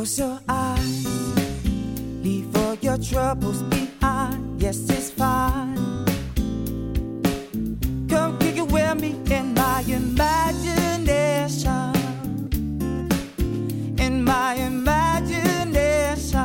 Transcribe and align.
Close 0.00 0.18
your 0.18 0.40
eyes, 0.48 1.04
leave 2.24 2.56
all 2.56 2.74
your 2.76 2.96
troubles 2.96 3.62
behind. 3.64 4.58
Yes, 4.58 4.88
it's 4.88 5.10
fine. 5.10 5.76
Come 8.08 8.38
kick 8.38 8.56
it 8.56 8.72
with 8.72 8.98
me 8.98 9.20
in 9.30 9.52
my 9.52 9.84
imagination. 9.86 11.92
In 13.98 14.24
my 14.24 14.54
imagination. 14.54 16.38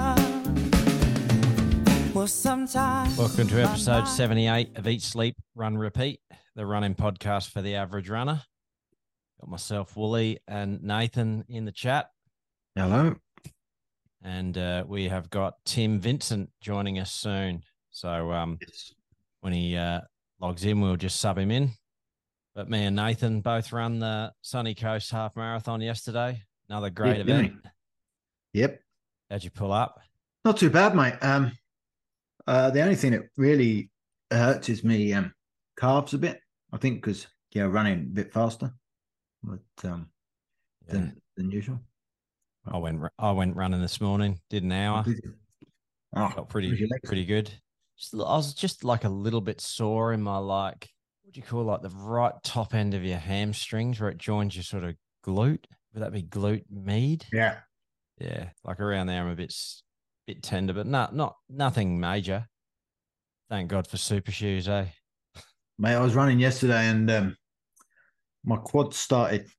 Well, 2.14 2.28
sometimes. 2.28 3.18
Welcome 3.18 3.48
to 3.48 3.64
episode 3.64 4.10
78 4.10 4.78
of 4.78 4.86
Eat, 4.86 5.02
Sleep, 5.02 5.38
Run, 5.56 5.78
Repeat, 5.78 6.20
the 6.58 6.66
running 6.66 6.94
podcast 6.94 7.52
for 7.52 7.62
the 7.62 7.76
average 7.76 8.10
runner. 8.10 8.42
Got 9.40 9.50
myself, 9.50 9.96
Wooly, 9.96 10.40
and 10.46 10.84
Nathan 10.84 11.46
in 11.48 11.64
the 11.64 11.72
chat. 11.72 12.10
Hello. 12.76 13.16
And 14.26 14.58
uh, 14.58 14.84
we 14.88 15.08
have 15.08 15.30
got 15.30 15.54
Tim 15.66 16.00
Vincent 16.00 16.50
joining 16.60 16.98
us 16.98 17.12
soon. 17.12 17.62
So 17.92 18.32
um, 18.32 18.58
when 19.42 19.54
he 19.54 19.78
uh, 19.78 20.02
logs 20.42 20.66
in, 20.66 20.82
we'll 20.82 20.96
just 20.96 21.20
sub 21.20 21.38
him 21.38 21.52
in. 21.52 21.70
But 22.56 22.68
me 22.68 22.86
and 22.86 22.96
Nathan 22.96 23.42
both 23.42 23.72
run 23.72 24.00
the 24.00 24.34
Sunny 24.42 24.74
Coast 24.74 25.12
Half 25.12 25.36
Marathon 25.36 25.80
yesterday. 25.80 26.42
Another 26.68 26.90
great 26.90 27.18
Yeah, 27.18 27.22
event. 27.36 27.54
Yep. 28.54 28.80
How'd 29.30 29.44
you 29.44 29.52
pull 29.52 29.72
up? 29.72 30.00
Not 30.44 30.58
too 30.58 30.72
bad, 30.72 30.96
mate. 30.96 31.16
Um, 31.22 31.52
uh, 32.48 32.72
the 32.72 32.82
only 32.82 32.96
thing 32.96 33.12
that 33.12 33.24
really 33.38 33.92
hurts 34.32 34.70
is 34.70 34.84
me 34.84 35.14
um 35.14 35.34
calves 35.78 36.16
a 36.16 36.18
bit. 36.18 36.40
I 36.74 36.78
think 36.78 36.96
because 36.96 37.28
yeah, 37.52 37.64
running 37.64 38.00
a 38.00 38.04
bit 38.04 38.34
faster, 38.34 38.74
but 39.44 39.60
um 39.84 40.10
Yeah. 40.88 40.94
than 40.94 41.22
than 41.38 41.52
usual. 41.52 41.80
I 42.68 42.78
went. 42.78 43.02
I 43.20 43.32
went 43.32 43.56
running 43.56 43.82
this 43.82 44.02
morning. 44.02 44.40
Did 44.50 44.64
an 44.64 44.72
hour. 44.72 45.06
Oh, 46.16 46.30
felt 46.30 46.50
pretty 46.50 46.70
how's 46.70 46.80
your 46.80 46.90
legs? 46.90 47.02
pretty 47.08 47.26
good. 47.26 47.52
Just, 47.98 48.14
I 48.14 48.18
was 48.18 48.54
just 48.54 48.84
like 48.84 49.04
a 49.04 49.10
little 49.10 49.42
bit 49.42 49.62
sore 49.62 50.14
in 50.14 50.22
my 50.22 50.38
like 50.38 50.90
what 51.24 51.34
do 51.34 51.40
you 51.40 51.46
call 51.46 51.64
like 51.64 51.82
the 51.82 51.90
right 51.90 52.34
top 52.44 52.74
end 52.74 52.94
of 52.94 53.04
your 53.04 53.18
hamstrings 53.18 54.00
where 54.00 54.10
it 54.10 54.18
joins 54.18 54.56
your 54.56 54.64
sort 54.64 54.84
of 54.84 54.96
glute. 55.26 55.66
Would 55.94 56.04
that 56.04 56.14
be 56.14 56.24
glute 56.24 56.66
med? 56.70 57.26
Yeah. 57.32 57.58
Yeah, 58.20 58.50
like 58.64 58.80
around 58.80 59.08
there, 59.08 59.22
I'm 59.22 59.30
a 59.30 59.36
bit 59.36 59.54
bit 60.28 60.42
tender, 60.42 60.74
but 60.74 60.88
not 60.88 61.16
not 61.16 61.36
nothing 61.50 62.00
major. 62.00 62.48
Thank 63.50 63.70
God 63.70 63.88
for 63.88 63.98
super 63.98 64.32
shoes, 64.32 64.68
eh? 64.68 64.86
Mate, 65.78 65.96
I 65.96 66.00
was 66.00 66.16
running 66.16 66.40
yesterday 66.40 66.88
and 66.88 67.10
um 67.12 67.38
my 68.44 68.58
quad 68.58 68.94
started 68.94 69.50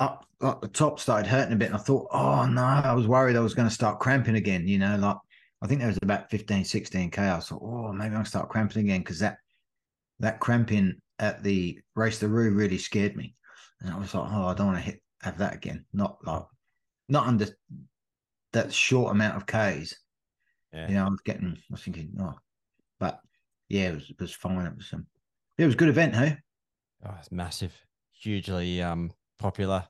up 0.00 0.26
up 0.40 0.60
the 0.60 0.68
top 0.68 1.00
started 1.00 1.28
hurting 1.28 1.52
a 1.52 1.56
bit. 1.56 1.68
And 1.68 1.76
I 1.76 1.80
thought, 1.80 2.08
oh 2.12 2.46
no, 2.46 2.62
I 2.62 2.92
was 2.92 3.06
worried 3.06 3.36
I 3.36 3.40
was 3.40 3.54
going 3.54 3.68
to 3.68 3.74
start 3.74 4.00
cramping 4.00 4.36
again. 4.36 4.66
You 4.66 4.78
know, 4.78 4.96
like 4.96 5.16
I 5.62 5.66
think 5.66 5.80
there 5.80 5.88
was 5.88 5.98
about 6.02 6.30
15, 6.30 6.64
16 6.64 7.10
K. 7.10 7.28
I 7.28 7.38
thought, 7.40 7.62
oh, 7.62 7.92
maybe 7.92 8.14
I'll 8.14 8.24
start 8.24 8.48
cramping 8.48 8.82
again 8.82 9.00
because 9.00 9.18
that 9.20 9.38
that 10.20 10.40
cramping 10.40 11.00
at 11.18 11.42
the 11.42 11.78
race 11.94 12.18
the 12.18 12.28
roo 12.28 12.54
really 12.54 12.78
scared 12.78 13.16
me. 13.16 13.34
And 13.80 13.90
I 13.90 13.98
was 13.98 14.14
like, 14.14 14.30
oh, 14.30 14.46
I 14.46 14.54
don't 14.54 14.66
want 14.66 14.78
to 14.78 14.84
hit 14.84 15.00
have 15.22 15.38
that 15.38 15.54
again. 15.54 15.84
Not 15.92 16.18
like 16.24 16.42
not 17.08 17.26
under 17.26 17.46
that 18.52 18.72
short 18.72 19.12
amount 19.12 19.36
of 19.36 19.46
Ks. 19.46 19.94
Yeah. 20.72 20.88
You 20.88 20.94
know, 20.94 21.06
I 21.06 21.08
was 21.08 21.20
getting 21.24 21.56
I 21.56 21.72
was 21.72 21.82
thinking, 21.82 22.12
oh, 22.20 22.34
but 22.98 23.20
yeah, 23.68 23.88
it 23.88 23.94
was 23.94 24.10
it 24.10 24.20
was 24.20 24.34
fine. 24.34 24.66
It 24.66 24.76
was 24.76 24.92
um, 24.92 25.06
it 25.56 25.64
was 25.64 25.74
a 25.74 25.78
good 25.78 25.88
event, 25.88 26.14
hey? 26.14 26.36
Oh, 27.06 27.14
it's 27.18 27.30
massive, 27.30 27.72
hugely 28.12 28.82
um 28.82 29.12
popular. 29.38 29.86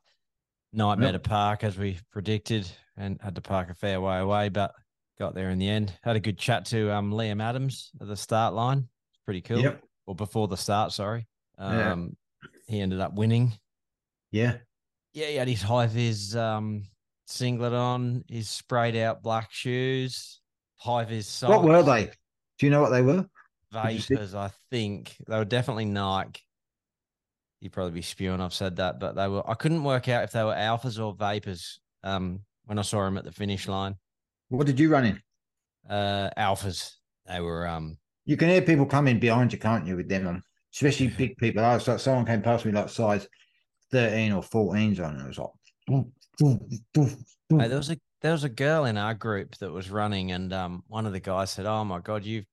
Nightmare 0.73 1.13
Yep. 1.13 1.23
to 1.23 1.29
park 1.29 1.65
as 1.65 1.79
we 1.79 1.99
predicted, 2.11 2.69
and 2.97 3.21
had 3.23 3.37
to 3.37 3.41
park 3.41 3.71
a 3.71 3.75
fair 3.75 4.01
way 4.01 4.19
away, 4.19 4.49
but 4.49 4.73
got 5.19 5.35
there 5.35 5.51
in 5.51 5.59
the 5.59 5.69
end. 5.69 5.93
Had 6.03 6.17
a 6.17 6.21
good 6.21 6.39
chat 6.39 6.65
to 6.67 6.93
um 6.93 7.13
Liam 7.13 7.43
Adams 7.43 7.91
at 8.01 8.09
the 8.09 8.17
start 8.17 8.55
line. 8.55 8.89
Pretty 9.25 9.41
cool. 9.41 9.61
Yep. 9.61 9.83
Or 10.07 10.15
before 10.15 10.49
the 10.49 10.57
start, 10.57 10.93
sorry. 10.93 11.27
Yeah. 11.59 11.93
Um, 11.93 12.17
he 12.67 12.81
ended 12.81 13.01
up 13.01 13.15
winning. 13.15 13.53
Yeah. 14.33 14.57
Yeah, 15.13 15.27
he 15.27 15.37
had 15.37 15.47
his 15.49 15.63
high 15.63 15.87
vis 15.87 16.35
um 16.35 16.87
singlet 17.27 17.73
on, 17.73 18.25
his 18.29 18.51
sprayed 18.51 18.97
out 18.97 19.23
black 19.23 19.53
shoes, 19.53 20.41
high 20.77 21.05
vis 21.05 21.29
socks. 21.29 21.51
What 21.51 21.63
were 21.63 21.83
they? 21.85 22.11
Do 22.59 22.67
you 22.67 22.71
know 22.71 22.83
what 22.83 22.91
they 22.91 23.03
were? 23.03 23.27
Vapors, 23.73 24.35
I 24.35 24.51
think 24.71 25.17
they 25.29 25.37
were 25.37 25.45
definitely 25.45 25.85
Nike. 25.85 26.43
You'd 27.65 27.73
probably 27.73 27.93
be 27.93 28.03
spewing. 28.03 28.43
I've 28.43 28.53
said 28.53 28.77
that, 28.77 29.01
but 29.01 29.15
they 29.15 29.27
were. 29.27 29.43
I 29.49 29.55
couldn't 29.55 29.85
work 29.85 30.07
out 30.11 30.23
if 30.23 30.33
they 30.33 30.45
were 30.45 30.53
alphas 30.53 31.03
or 31.03 31.15
vapors. 31.15 31.81
Um, 32.03 32.41
when 32.67 32.79
I 32.79 32.83
saw 32.83 33.03
them 33.07 33.17
at 33.17 33.25
the 33.25 33.33
finish 33.33 33.67
line, 33.69 33.97
What 34.51 34.67
did 34.67 34.79
you 34.79 34.91
run 34.91 35.07
in? 35.07 35.21
uh, 35.89 36.29
alphas. 36.37 36.97
They 37.27 37.41
were. 37.41 37.67
Um, 37.67 37.97
You 38.27 38.37
can 38.37 38.51
hear 38.51 38.61
people 38.61 38.85
coming 38.85 39.19
behind 39.19 39.51
you, 39.51 39.59
can't 39.59 39.87
you, 39.87 39.97
with 39.97 40.11
them 40.11 40.27
on? 40.27 40.43
Especially 40.75 41.07
big 41.09 41.37
people. 41.39 41.65
I 41.65 41.73
was 41.77 41.89
like, 41.89 42.01
someone 42.01 42.27
came 42.27 42.43
past 42.43 42.67
me 42.67 42.73
like 42.73 42.91
size 42.91 43.27
13 43.93 44.33
or 44.33 44.43
14s 44.43 45.01
on, 45.03 45.15
and 45.15 45.23
it 45.23 45.29
was 45.29 45.39
like, 45.39 45.49
boom, 45.87 46.13
boom, 46.39 46.61
boom, 46.93 47.25
boom. 47.49 47.61
hey, 47.61 47.69
there 47.69 47.79
was 47.79 47.91
a 47.91 47.97
there 48.21 48.33
was 48.33 48.45
a 48.45 48.51
girl 48.51 48.85
in 48.85 48.99
our 48.99 49.15
group 49.15 49.57
that 49.57 49.73
was 49.73 49.89
running, 49.91 50.33
and 50.33 50.53
um, 50.53 50.83
one 50.89 51.07
of 51.07 51.15
the 51.15 51.21
guys 51.21 51.51
said, 51.51 51.65
"Oh 51.65 51.83
my 51.83 52.01
god, 52.01 52.27
you've 52.27 52.45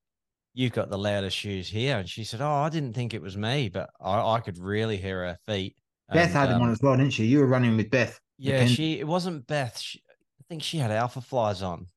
you've 0.53 0.73
got 0.73 0.89
the 0.89 0.97
loudest 0.97 1.37
shoes 1.37 1.67
here," 1.69 1.97
and 1.97 2.09
she 2.09 2.23
said, 2.23 2.41
"Oh, 2.41 2.49
I 2.51 2.69
didn't 2.69 2.93
think 2.93 3.13
it 3.13 3.21
was 3.21 3.37
me, 3.37 3.69
but 3.69 3.89
I, 3.99 4.35
I 4.35 4.39
could 4.39 4.57
really 4.57 4.97
hear 4.97 5.25
her 5.25 5.37
feet." 5.45 5.75
Beth 6.11 6.25
And, 6.25 6.33
had 6.33 6.49
them 6.49 6.57
um, 6.57 6.63
on 6.63 6.71
as 6.71 6.81
well, 6.81 6.97
didn't 6.97 7.13
she? 7.13 7.25
You 7.25 7.39
were 7.39 7.47
running 7.47 7.77
with 7.77 7.89
Beth. 7.89 8.19
Yeah, 8.37 8.65
she 8.65 8.99
it 8.99 9.07
wasn't 9.07 9.47
Beth. 9.47 9.79
She, 9.79 10.01
I 10.09 10.43
think 10.49 10.63
she 10.63 10.77
had 10.77 10.91
alpha 10.91 11.21
flies 11.21 11.61
on. 11.61 11.87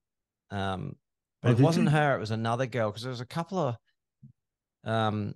Um, 0.51 0.97
but 1.43 1.51
Oh, 1.51 1.53
it 1.53 1.59
wasn't 1.61 1.89
she? 1.89 1.93
her. 1.93 2.17
It 2.17 2.21
was 2.21 2.31
another 2.31 2.67
girl 2.67 2.91
because 2.91 3.03
there 3.03 3.11
was 3.11 3.21
a 3.21 3.27
couple 3.27 3.59
of, 3.59 3.77
um, 4.85 5.35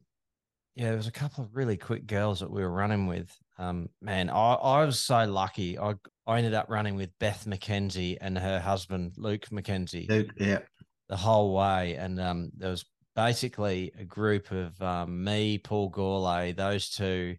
yeah, 0.74 0.88
there 0.88 0.96
was 0.96 1.06
a 1.08 1.12
couple 1.12 1.44
of 1.44 1.56
really 1.56 1.76
quick 1.76 2.06
girls 2.06 2.40
that 2.40 2.50
we 2.50 2.62
were 2.62 2.70
running 2.70 3.06
with. 3.06 3.34
Um, 3.58 3.88
man, 4.00 4.30
I 4.30 4.54
I 4.54 4.84
was 4.84 5.00
so 5.00 5.24
lucky. 5.24 5.78
I 5.78 5.94
I 6.26 6.38
ended 6.38 6.54
up 6.54 6.66
running 6.68 6.94
with 6.94 7.10
Beth 7.18 7.44
McKenzie 7.46 8.16
and 8.20 8.38
her 8.38 8.60
husband 8.60 9.14
Luke 9.16 9.46
McKenzie 9.50 10.08
Luke, 10.08 10.32
yeah. 10.38 10.60
the 11.08 11.16
whole 11.16 11.54
way, 11.54 11.94
and 11.96 12.20
um, 12.20 12.50
there 12.56 12.70
was 12.70 12.84
basically 13.18 13.90
a 13.98 14.04
group 14.04 14.52
of 14.52 14.80
um, 14.80 15.24
me, 15.24 15.58
Paul 15.58 15.90
Gourlay, 15.90 16.54
those 16.54 16.88
two 16.88 17.36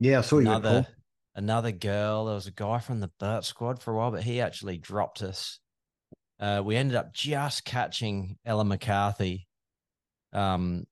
Yeah, 0.00 0.18
I 0.18 0.22
saw 0.22 0.38
you. 0.38 0.48
another 0.48 0.82
Paul. 0.82 0.94
another 1.36 1.70
girl. 1.70 2.24
There 2.24 2.34
was 2.34 2.48
a 2.48 2.52
guy 2.52 2.80
from 2.80 2.98
the 2.98 3.12
Burt 3.20 3.44
squad 3.44 3.80
for 3.80 3.94
a 3.94 3.96
while, 3.96 4.10
but 4.10 4.24
he 4.24 4.40
actually 4.40 4.78
dropped 4.78 5.22
us. 5.22 5.60
Uh, 6.40 6.62
we 6.64 6.74
ended 6.74 6.96
up 6.96 7.14
just 7.14 7.64
catching 7.64 8.38
Ella 8.44 8.64
McCarthy 8.64 9.46
um, 10.32 10.84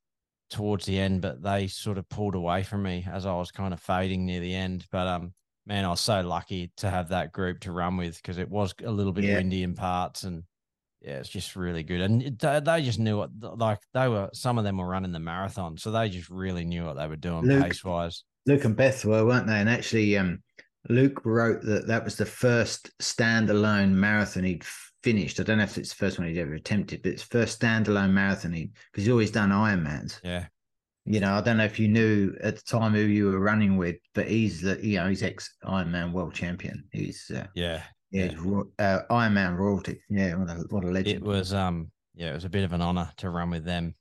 towards 0.50 0.86
the 0.86 1.00
end, 1.00 1.20
but 1.20 1.42
they 1.42 1.66
sort 1.66 1.98
of 1.98 2.08
pulled 2.08 2.36
away 2.36 2.62
from 2.62 2.84
me 2.84 3.04
as 3.10 3.26
I 3.26 3.34
was 3.34 3.50
kind 3.50 3.74
of 3.74 3.80
fading 3.80 4.24
near 4.24 4.38
the 4.38 4.54
end. 4.54 4.86
But 4.92 5.08
um, 5.08 5.34
man, 5.66 5.84
I 5.84 5.88
was 5.88 6.00
so 6.00 6.20
lucky 6.20 6.70
to 6.76 6.88
have 6.88 7.08
that 7.08 7.32
group 7.32 7.58
to 7.60 7.72
run 7.72 7.96
with 7.96 8.14
because 8.22 8.38
it 8.38 8.48
was 8.48 8.72
a 8.84 8.90
little 8.92 9.12
bit 9.12 9.24
Yeah. 9.24 9.34
windy 9.34 9.64
in 9.64 9.74
parts 9.74 10.22
and. 10.22 10.44
Yeah, 11.08 11.20
it's 11.20 11.28
just 11.30 11.56
really 11.56 11.82
good, 11.82 12.02
and 12.02 12.22
it- 12.22 12.38
they, 12.38 12.82
just 12.82 12.98
knew 12.98 13.16
what 13.16 13.30
like 13.40 13.78
they 13.94 14.08
were. 14.08 14.28
Some 14.34 14.58
of 14.58 14.64
them 14.64 14.76
were 14.76 14.86
running 14.86 15.12
the 15.12 15.18
marathon, 15.18 15.78
so 15.78 15.90
they 15.90 16.10
just 16.10 16.28
really 16.28 16.66
knew 16.66 16.84
what 16.84 16.96
they 16.98 17.06
were 17.06 17.16
doing 17.16 17.46
Luke- 17.46 17.64
pace 17.64 17.82
wise. 17.82 18.24
Luke 18.44 18.64
and 18.64 18.76
Beth 18.76 19.04
were, 19.06 19.24
weren't 19.24 19.46
they? 19.46 19.58
And 19.58 19.70
actually, 19.70 20.18
um, 20.18 20.42
Luke 20.90 21.22
wrote 21.24 21.62
that 21.62 21.86
that 21.86 22.04
was 22.04 22.16
the 22.16 22.26
first 22.26 22.90
standalone 22.98 23.92
marathon 23.92 24.44
he'd 24.44 24.64
finished. 25.02 25.40
I 25.40 25.44
don't 25.44 25.58
know 25.58 25.64
if 25.64 25.78
it's 25.78 25.90
the 25.90 25.94
first 25.94 26.18
one 26.18 26.28
he'd 26.28 26.38
ever 26.38 26.54
attempted, 26.54 27.02
but 27.02 27.12
it's 27.12 27.22
first 27.22 27.58
standalone 27.60 28.10
marathon 28.10 28.52
he 28.52 28.70
because 28.92 29.04
he's 29.04 29.10
always 29.12 29.30
done 29.30 29.48
Ironmans. 29.50 30.20
Yeah, 30.22 30.46
You 31.06 31.20
know, 31.20 31.34
I 31.34 31.40
don't 31.40 31.56
know 31.56 31.64
if 31.64 31.78
you 31.78 31.88
knew 31.88 32.36
at 32.42 32.56
the 32.56 32.62
time 32.62 32.92
who 32.92 33.00
you 33.00 33.26
were 33.30 33.38
running 33.40 33.78
with, 33.78 33.96
but 34.14 34.28
he's 34.28 34.60
the 34.60 34.78
you 34.86 34.98
know 34.98 35.08
he's 35.08 35.22
ex 35.22 35.54
Ironman 35.64 36.12
world 36.12 36.34
champion. 36.34 36.84
He's 36.92 37.30
uh, 37.34 37.46
yeah, 37.54 37.82
yeah, 38.10 38.32
ro- 38.38 38.70
uh, 38.78 39.00
Ironman 39.10 39.56
royalty. 39.56 40.00
Yeah, 40.08 40.34
what 40.36 40.48
a 40.50 40.54
what 40.70 40.84
a 40.84 40.88
legend. 40.88 41.16
it 41.16 41.22
was 41.22 41.52
um 41.52 41.90
yeah 42.14 42.30
it 42.30 42.34
was 42.34 42.44
a 42.44 42.48
bit 42.50 42.64
of 42.64 42.72
an 42.72 42.80
honor 42.82 43.10
to 43.18 43.30
run 43.30 43.50
with 43.50 43.64
them 43.64 43.94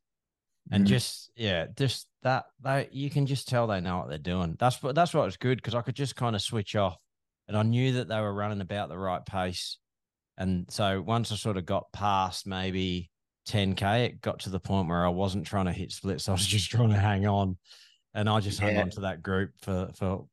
and 0.71 0.85
Mhm. 0.85 0.87
just 0.87 1.31
yeah 1.35 1.67
just 1.77 2.07
that 2.23 2.45
they 2.61 2.89
you 2.91 3.09
can 3.09 3.25
just 3.25 3.47
tell 3.47 3.67
they 3.67 3.79
know 3.79 3.99
what 3.99 4.09
they're 4.09 4.17
doing 4.17 4.55
that's 4.59 4.81
what 4.81 4.95
that's 4.95 5.13
what 5.13 5.25
was 5.25 5.37
good 5.37 5.57
because 5.57 5.75
i 5.75 5.81
could 5.81 5.95
just 5.95 6.15
kind 6.15 6.35
of 6.35 6.41
switch 6.41 6.75
off 6.75 6.97
and 7.47 7.55
i 7.55 7.61
knew 7.63 7.93
that 7.93 8.07
they 8.07 8.19
were 8.19 8.33
running 8.33 8.59
about 8.61 8.89
the 8.89 8.97
right 8.97 9.25
pace 9.25 9.77
and 10.37 10.65
so 10.69 11.01
once 11.01 11.31
i 11.31 11.35
sort 11.35 11.57
of 11.57 11.65
got 11.65 11.91
past 11.93 12.47
maybe 12.47 13.09
10k 13.47 14.05
it 14.07 14.21
got 14.21 14.39
to 14.39 14.49
the 14.49 14.59
point 14.59 14.89
where 14.89 15.05
i 15.05 15.09
wasn't 15.09 15.45
trying 15.45 15.65
to 15.67 15.71
hit 15.71 15.91
splits 15.91 16.27
i 16.29 16.31
was 16.31 16.45
just 16.47 16.69
trying 16.71 16.89
to 16.89 16.97
hang 16.97 17.27
on 17.27 17.55
and 18.15 18.27
i 18.27 18.39
just 18.39 18.59
hung 18.59 18.75
on 18.77 18.89
to 18.89 19.01
that 19.01 19.21
group 19.21 19.51
for 19.61 19.89
for 19.95 20.25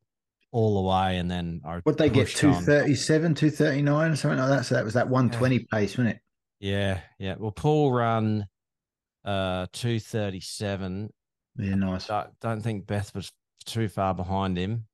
all 0.55 0.81
the 0.81 0.89
way 0.89 1.19
and 1.19 1.29
then 1.29 1.61
i 1.67 1.81
What 1.83 1.99
they 1.99 2.09
get 2.09 2.27
pushed 2.27 2.37
two 2.37 2.51
on. 2.51 2.63
thirty 2.63 2.95
seven, 2.95 3.35
two 3.35 3.51
thirty 3.51 3.83
nine, 3.83 4.15
something 4.15 4.39
like 4.39 4.49
that. 4.49 4.65
So 4.65 4.77
that 4.77 4.85
was 4.85 4.95
that 4.95 5.09
one 5.09 5.29
twenty 5.29 5.67
pace, 5.71 5.99
wasn't 5.99 6.15
it? 6.15 6.21
Yeah, 6.61 7.01
yeah. 7.19 7.35
Well, 7.37 7.51
Paul 7.51 7.93
run 7.93 8.47
uh 9.25 9.67
two 9.73 9.99
thirty 9.99 10.39
seven. 10.39 11.13
Yeah, 11.59 11.75
nice. 11.75 12.07
Don't, 12.07 12.29
don't 12.41 12.61
think 12.61 12.87
Beth 12.87 13.13
was 13.17 13.33
too 13.67 13.89
far 13.89 14.15
behind 14.15 14.57
him, 14.57 14.87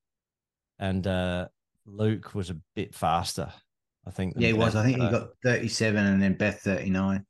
and 0.78 1.06
uh 1.06 1.48
Luke 1.84 2.34
was 2.34 2.48
a 2.48 2.56
bit 2.74 2.94
faster. 2.94 3.52
I 4.06 4.10
think. 4.10 4.34
Yeah, 4.38 4.48
he 4.48 4.52
was. 4.54 4.74
I 4.74 4.82
think 4.82 4.96
he 4.98 5.10
got 5.10 5.28
37 5.44 6.06
and 6.06 6.22
then 6.22 6.32
Beth 6.32 6.62
39. 6.62 7.22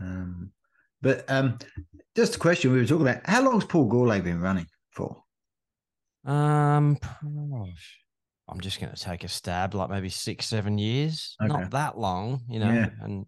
Um, 0.00 0.50
but 1.00 1.24
um, 1.30 1.58
just 2.16 2.34
a 2.34 2.38
question 2.40 2.72
we 2.72 2.78
were 2.78 2.84
talking 2.84 3.06
about 3.06 3.22
how 3.24 3.44
long's 3.44 3.64
Paul 3.64 3.88
Gourlay 3.88 4.24
been 4.24 4.40
running 4.40 4.66
for? 4.90 5.22
Um, 6.24 6.98
gosh, 7.22 7.98
I'm 8.48 8.60
just 8.60 8.80
going 8.80 8.92
to 8.92 9.00
take 9.00 9.24
a 9.24 9.28
stab, 9.28 9.74
like 9.74 9.90
maybe 9.90 10.08
six, 10.08 10.46
seven 10.46 10.78
years. 10.78 11.36
Okay. 11.42 11.52
Not 11.52 11.70
that 11.70 11.98
long, 11.98 12.42
you 12.48 12.60
know. 12.60 12.72
Yeah. 12.72 12.90
And 13.02 13.26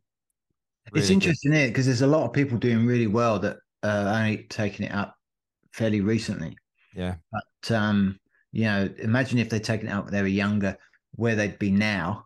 it's 0.87 0.95
really 0.95 1.07
good. 1.07 1.13
interesting 1.13 1.53
here 1.53 1.69
because 1.69 1.87
there's 1.87 2.03
a 2.03 2.07
lot 2.07 2.25
of 2.25 2.33
people 2.33 2.59
doing 2.59 2.87
really 2.87 3.07
well 3.07 3.39
that 3.41 3.57
uh, 3.83 4.13
only 4.17 4.47
taking 4.49 4.87
it 4.87 4.93
up 4.93 5.15
fairly 5.73 6.01
recently. 6.01 6.57
Yeah. 6.95 7.17
But 7.33 7.75
um, 7.75 8.19
you 8.53 8.65
know, 8.65 8.89
imagine 8.99 9.39
if 9.39 9.51
they'd 9.51 9.63
taken 9.63 9.89
it 9.89 9.93
up 9.93 10.05
when 10.05 10.15
they 10.15 10.23
were 10.23 10.29
younger, 10.29 10.77
where 11.13 11.35
they'd 11.35 11.59
be 11.59 11.71
now. 11.71 12.25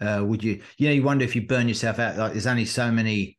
Uh, 0.00 0.24
would 0.24 0.42
you? 0.42 0.62
You 0.78 0.88
know, 0.88 0.94
you 0.94 1.02
wonder 1.02 1.24
if 1.24 1.36
you 1.36 1.46
burn 1.46 1.68
yourself 1.68 1.98
out. 1.98 2.16
Like, 2.16 2.32
there's 2.32 2.46
only 2.46 2.64
so 2.64 2.90
many. 2.90 3.36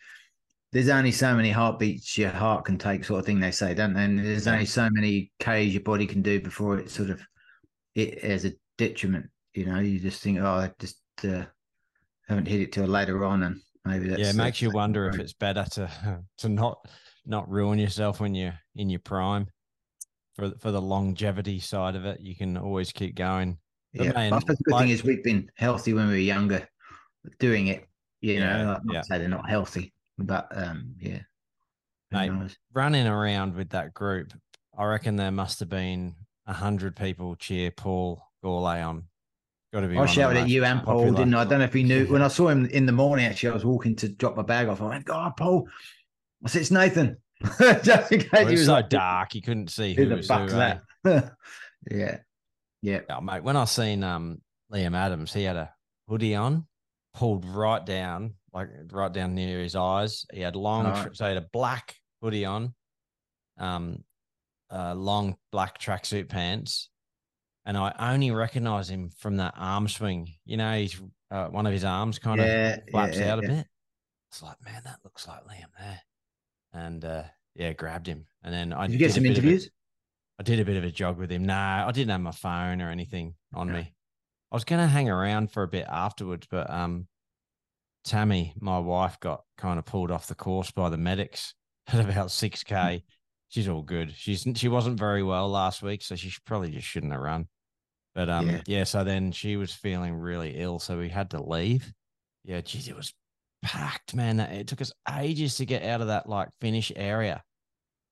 There's 0.71 0.89
only 0.89 1.11
so 1.11 1.35
many 1.35 1.51
heartbeats 1.51 2.17
your 2.17 2.29
heart 2.29 2.65
can 2.65 2.77
take, 2.77 3.03
sort 3.03 3.19
of 3.19 3.25
thing. 3.25 3.39
They 3.39 3.51
say, 3.51 3.73
don't 3.73 3.93
they? 3.93 4.05
And 4.05 4.17
there's 4.19 4.47
only 4.47 4.65
so 4.65 4.89
many 4.89 5.31
k's 5.39 5.73
your 5.73 5.83
body 5.83 6.07
can 6.07 6.21
do 6.21 6.39
before 6.39 6.79
it 6.79 6.89
sort 6.89 7.09
of 7.09 7.21
it 7.95 8.19
as 8.19 8.45
a 8.45 8.53
detriment. 8.77 9.29
You 9.53 9.65
know, 9.65 9.79
you 9.79 9.99
just 9.99 10.21
think, 10.21 10.39
oh, 10.39 10.45
I 10.45 10.71
just 10.79 11.01
uh, 11.25 11.43
haven't 12.29 12.47
hit 12.47 12.61
it 12.61 12.71
till 12.71 12.85
later 12.85 13.25
on, 13.25 13.43
and 13.43 13.59
maybe 13.83 14.07
that's 14.07 14.21
yeah, 14.21 14.29
it 14.29 14.35
makes 14.35 14.61
you 14.61 14.71
wonder 14.71 15.09
if 15.09 15.19
it's 15.19 15.33
better 15.33 15.65
to 15.71 16.23
to 16.37 16.49
not 16.49 16.87
not 17.25 17.49
ruin 17.49 17.77
yourself 17.77 18.21
when 18.21 18.33
you're 18.33 18.57
in 18.75 18.89
your 18.89 19.01
prime. 19.01 19.47
For 20.37 20.51
for 20.59 20.71
the 20.71 20.81
longevity 20.81 21.59
side 21.59 21.97
of 21.97 22.05
it, 22.05 22.21
you 22.21 22.33
can 22.33 22.55
always 22.55 22.93
keep 22.93 23.15
going. 23.15 23.57
But 23.93 24.05
Yeah, 24.05 24.11
man, 24.13 24.31
I 24.31 24.39
suppose 24.39 24.55
the 24.57 24.63
good 24.63 24.71
like- 24.71 24.81
thing 24.83 24.91
is 24.91 25.03
we've 25.03 25.23
been 25.23 25.51
healthy 25.57 25.93
when 25.93 26.07
we 26.07 26.13
were 26.13 26.19
younger, 26.19 26.65
doing 27.39 27.67
it. 27.67 27.85
You 28.21 28.39
know, 28.39 28.57
Yeah, 28.57 28.69
like, 28.69 28.81
yeah. 28.89 29.01
say 29.01 29.17
they're 29.17 29.27
not 29.27 29.49
healthy, 29.49 29.91
but 30.21 30.47
um, 30.55 30.95
yeah. 30.99 31.19
Mate, 32.11 32.31
running 32.73 33.07
around 33.07 33.55
with 33.55 33.69
that 33.69 33.93
group, 33.93 34.33
I 34.77 34.85
reckon 34.85 35.15
there 35.15 35.31
must 35.31 35.59
have 35.61 35.69
been 35.69 36.15
a 36.45 36.53
hundred 36.53 36.95
people 36.95 37.35
cheer 37.35 37.71
Paul 37.71 38.21
Gourlay 38.43 38.85
on. 38.85 39.05
Got 39.73 39.81
to 39.81 39.87
be. 39.87 39.95
I 39.95 39.99
one 39.99 40.09
of 40.09 40.09
the 40.09 40.21
shouted 40.21 40.37
at 40.39 40.49
you 40.49 40.65
and 40.65 40.83
Paul, 40.83 40.97
popular- 41.05 41.17
didn't 41.19 41.33
I? 41.35 41.41
I 41.41 41.45
don't 41.45 41.59
know 41.59 41.65
if 41.65 41.73
he 41.73 41.83
knew. 41.83 42.05
When 42.07 42.21
I 42.21 42.27
saw 42.27 42.49
him 42.49 42.65
in 42.65 42.85
the 42.85 42.91
morning, 42.91 43.25
actually, 43.25 43.51
I 43.51 43.53
was 43.53 43.63
walking 43.63 43.95
to 43.97 44.09
drop 44.09 44.35
my 44.35 44.43
bag 44.43 44.67
off. 44.67 44.81
I 44.81 44.87
went, 44.89 45.05
God, 45.05 45.37
Paul. 45.37 45.69
I 46.43 46.49
said, 46.49 46.61
it's 46.63 46.71
Nathan. 46.71 47.17
Just 47.83 48.11
in 48.11 48.19
case 48.19 48.29
Well, 48.33 48.41
he 48.41 48.47
it 48.47 48.51
was 48.51 48.59
was 48.59 48.65
so 48.65 48.73
like, 48.73 48.89
dark, 48.89 49.33
you 49.35 49.41
couldn't 49.41 49.69
see 49.69 49.93
Who 49.93 50.03
who 50.03 50.09
the 50.09 50.15
was 50.17 50.27
who. 50.27 50.33
fuck's 50.33 50.53
eh? 50.53 50.57
that? 50.57 50.83
yeah. 51.89 52.17
Yeah. 52.81 52.99
Yeah, 53.07 53.19
mate. 53.21 53.43
When 53.43 53.55
I 53.55 53.63
seen 53.65 54.03
um 54.03 54.41
Liam 54.73 54.95
Adams, 54.95 55.33
he 55.33 55.43
had 55.43 55.55
a 55.55 55.71
hoodie 56.09 56.35
on, 56.35 56.67
pulled 57.13 57.45
right 57.45 57.85
down, 57.85 58.33
like 58.53 58.69
right 58.91 59.11
down 59.11 59.35
near 59.35 59.59
his 59.59 59.75
eyes. 59.75 60.25
He 60.33 60.41
had 60.41 60.55
long, 60.55 61.13
so 61.13 61.25
he 61.25 61.33
had 61.33 61.43
a 61.43 61.47
black 61.53 61.95
hoodie 62.21 62.45
on, 62.45 62.73
um, 63.57 64.03
uh, 64.69 64.93
long 64.93 65.35
black 65.51 65.79
tracksuit 65.79 66.29
pants, 66.29 66.89
and 67.65 67.77
I 67.77 67.93
only 67.99 68.31
recognize 68.31 68.89
him 68.89 69.09
from 69.17 69.37
that 69.37 69.53
arm 69.57 69.87
swing. 69.87 70.29
You 70.45 70.57
know, 70.57 70.77
he's 70.77 71.01
uh, 71.29 71.47
one 71.47 71.65
of 71.65 71.73
his 71.73 71.83
arms 71.85 72.19
kind 72.19 72.41
of 72.41 72.47
flaps 72.91 73.17
yeah, 73.17 73.33
out 73.33 73.39
a 73.39 73.41
yeah. 73.43 73.47
bit. 73.47 73.67
It's 74.31 74.41
like, 74.41 74.57
man, 74.63 74.81
that 74.85 74.99
looks 75.03 75.27
like 75.27 75.43
Liam 75.45 75.71
there, 75.77 76.01
and 76.73 77.03
uh, 77.03 77.23
yeah, 77.55 77.73
grabbed 77.73 78.07
him, 78.07 78.25
and 78.43 78.53
then 78.53 78.73
I 78.73 78.87
Did 78.87 78.93
you 78.93 78.99
get 78.99 79.07
did 79.07 79.15
some 79.15 79.25
a- 79.25 79.29
interviews? 79.29 79.69
I 80.39 80.43
did 80.43 80.59
a 80.59 80.65
bit 80.65 80.77
of 80.77 80.83
a 80.83 80.89
jog 80.91 81.17
with 81.17 81.31
him. 81.31 81.45
No, 81.45 81.53
I 81.53 81.91
didn't 81.91 82.09
have 82.09 82.21
my 82.21 82.31
phone 82.31 82.81
or 82.81 82.89
anything 82.89 83.35
on 83.53 83.69
Okay. 83.69 83.79
me. 83.81 83.93
I 84.51 84.55
was 84.55 84.63
going 84.63 84.81
to 84.81 84.87
hang 84.87 85.07
around 85.07 85.51
for 85.51 85.61
a 85.61 85.67
bit 85.67 85.85
afterwards, 85.87 86.47
but 86.49 86.67
um, 86.69 87.07
Tammy, 88.03 88.53
my 88.59 88.79
wife, 88.79 89.19
got 89.19 89.43
kind 89.57 89.77
of 89.79 89.85
pulled 89.85 90.11
off 90.11 90.27
the 90.27 90.35
course 90.35 90.71
by 90.71 90.89
the 90.89 90.97
medics 90.97 91.53
at 91.87 91.99
about 92.03 92.31
six 92.31 92.63
k. 92.63 93.03
She's 93.49 93.67
all 93.67 93.81
good. 93.81 94.13
She's 94.15 94.45
she 94.55 94.67
wasn't 94.69 94.97
very 94.97 95.23
well 95.23 95.49
last 95.49 95.81
week, 95.83 96.01
so 96.03 96.15
she 96.15 96.33
probably 96.45 96.71
just 96.71 96.87
shouldn't 96.87 97.11
have 97.11 97.21
run. 97.21 97.47
But 98.15 98.29
um, 98.29 98.49
Yeah. 98.49 98.61
yeah. 98.65 98.83
So 98.85 99.03
then 99.03 99.31
she 99.31 99.55
was 99.57 99.73
feeling 99.73 100.15
really 100.15 100.55
ill, 100.57 100.79
so 100.79 100.97
we 100.97 101.09
had 101.09 101.31
to 101.31 101.43
leave. 101.43 101.91
Yeah, 102.43 102.61
geez, 102.61 102.87
it 102.87 102.95
was 102.95 103.13
packed, 103.61 104.15
man. 104.15 104.37
That- 104.37 104.51
It 104.53 104.67
took 104.67 104.81
us 104.81 104.91
ages 105.17 105.55
to 105.57 105.65
get 105.65 105.83
out 105.83 106.01
of 106.01 106.07
that 106.07 106.27
like 106.27 106.49
finish 106.59 106.91
area. 106.95 107.43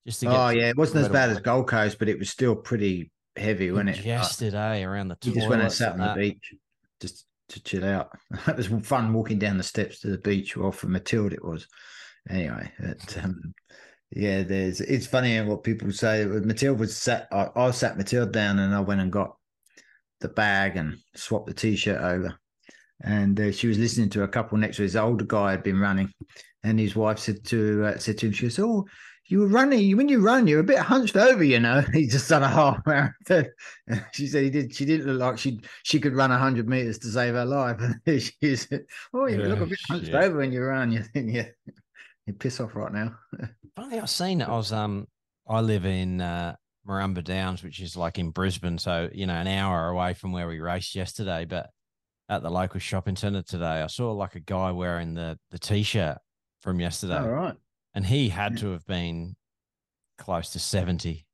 Just 0.06 0.22
to 0.22 0.28
get 0.28 0.36
Oh, 0.36 0.50
yeah. 0.50 0.70
It 0.70 0.78
wasn't 0.78 1.06
as 1.06 1.10
bad 1.10 1.30
as. 1.30 1.40
Gold 1.40 1.68
Coast, 1.68 2.00
but 2.00 2.08
it 2.10 2.18
was 2.20 2.30
still 2.30 2.56
pretty 2.56 3.12
heavy, 3.36 3.72
wasn't 3.72 3.90
it? 3.90 3.98
Like, 3.98 4.06
Yesterday 4.06 4.84
around 4.84 5.10
the 5.10 5.18
We 5.26 5.34
just 5.34 5.50
went 5.50 5.62
and 5.62 5.72
sat 5.72 5.94
on 5.94 6.00
the 6.00 6.14
beach 6.16 6.54
just 7.02 7.26
to 7.50 7.64
chill 7.64 7.86
out. 7.86 8.10
It 8.48 8.58
was 8.58 8.88
fun 8.88 9.14
walking 9.14 9.40
down 9.40 9.58
the 9.58 9.64
steps 9.64 10.00
to 10.00 10.08
the 10.08 10.18
beach. 10.18 10.56
Well, 10.56 10.72
for 10.72 10.88
Matilda, 10.88 11.36
it 11.36 11.44
was. 11.44 11.68
Anyway, 12.30 12.72
it, 12.80 13.18
um, 13.24 13.54
yeah, 14.12 14.44
there's. 14.44 14.82
It's 14.82 15.08
funny 15.08 15.40
what 15.42 15.64
people 15.64 15.92
say. 15.92 16.26
Matilda 16.26 16.80
was 16.80 16.96
sat. 16.96 17.28
I, 17.32 17.50
I 17.56 17.72
sat 17.72 17.98
Matilda 17.98 18.32
down, 18.32 18.60
and 18.60 18.74
I 18.74 18.80
went 18.80 19.02
and 19.02 19.12
got 19.12 19.36
the 20.22 20.30
bag 20.30 20.78
and 20.78 20.98
swapped 21.16 21.48
the 21.48 21.54
t-shirt 21.54 22.02
over. 22.02 22.38
And 23.02 23.40
uh, 23.40 23.52
she 23.52 23.68
was 23.68 23.80
listening 23.80 24.10
to 24.12 24.24
a 24.24 24.28
couple 24.28 24.58
next 24.58 24.78
to 24.78 24.84
his 24.84 24.96
older 24.96 25.26
guy 25.26 25.52
had 25.52 25.64
been 25.64 25.80
running, 25.80 26.12
and 26.64 26.80
his 26.80 26.96
wife 26.96 27.20
said 27.20 27.46
to 27.46 27.86
uh, 27.86 27.98
said 27.98 28.18
to 28.20 28.28
him, 28.28 28.34
she 28.34 28.44
goes, 28.44 28.60
"Oh, 28.60 28.86
you 29.30 29.40
were 29.40 29.48
running. 29.48 29.96
When 29.96 30.10
you 30.10 30.22
run, 30.22 30.48
you're 30.48 30.60
a 30.60 30.64
bit 30.64 30.80
hunched 30.80 31.16
over, 31.16 31.44
you 31.44 31.60
know." 31.60 31.82
He's 31.94 32.12
just 32.12 32.30
done 32.30 32.44
a 32.44 32.48
half 32.48 32.82
marathon. 32.86 33.46
she 34.12 34.28
said 34.28 34.44
he 34.44 34.50
did. 34.50 34.74
She 34.74 34.86
didn't 34.86 35.08
look 35.08 35.20
like 35.20 35.38
she 35.38 35.62
she 35.84 36.00
could 36.00 36.16
run 36.16 36.32
hundred 36.32 36.68
meters 36.68 36.98
to 37.00 37.08
save 37.08 37.36
her 37.36 37.46
life. 37.46 37.80
And 37.80 38.22
she 38.22 38.56
said, 38.56 38.86
"Oh, 39.14 39.28
you 39.28 39.38
look 39.38 39.62
a 39.62 39.66
bit 39.66 39.80
hunched 39.88 40.08
shit. 40.08 40.16
over 40.16 40.38
when 40.40 40.52
you 40.52 40.64
run. 40.64 40.92
You 40.92 41.04
think 41.04 41.34
yeah, 41.34 41.48
you 42.26 42.34
piss 42.34 42.60
off 42.60 42.76
right 42.76 42.92
now." 42.92 43.16
Funny, 43.76 44.00
I've 44.00 44.10
seen 44.10 44.42
it. 44.42 44.50
I 44.50 44.52
was 44.52 44.74
um, 44.74 45.08
I 45.48 45.62
live 45.62 45.86
in 45.86 46.22
uh, 46.22 46.56
Murrumba 46.88 47.24
Downs, 47.24 47.64
which 47.64 47.80
is 47.80 47.96
like 47.96 48.18
in 48.18 48.32
Brisbane, 48.32 48.80
so 48.80 49.10
you 49.14 49.28
know, 49.28 49.36
an 49.36 49.48
hour 49.48 49.90
away 49.90 50.16
from 50.16 50.32
where 50.32 50.48
we 50.48 50.60
raced 50.60 50.96
yesterday. 50.96 51.46
But 51.46 51.70
at 52.30 52.42
the 52.42 52.50
local 52.50 52.80
shopping 52.80 53.16
centre 53.16 53.44
today, 53.44 53.82
I 53.82 53.88
saw 53.88 54.12
like 54.14 54.36
a 54.36 54.40
guy 54.40 54.72
wearing 54.72 55.14
the 55.14 55.38
the 55.52 55.60
t-shirt 55.60 56.18
from 56.62 56.80
yesterday, 56.80 57.18
All 57.18 57.30
right. 57.30 57.56
And 58.00 58.06
he 58.06 58.30
had 58.30 58.54
Yeah. 58.54 58.60
to 58.62 58.72
have 58.72 58.86
been 58.86 59.36
close 60.18 60.52
to 60.52 60.60
seventy. 60.60 61.26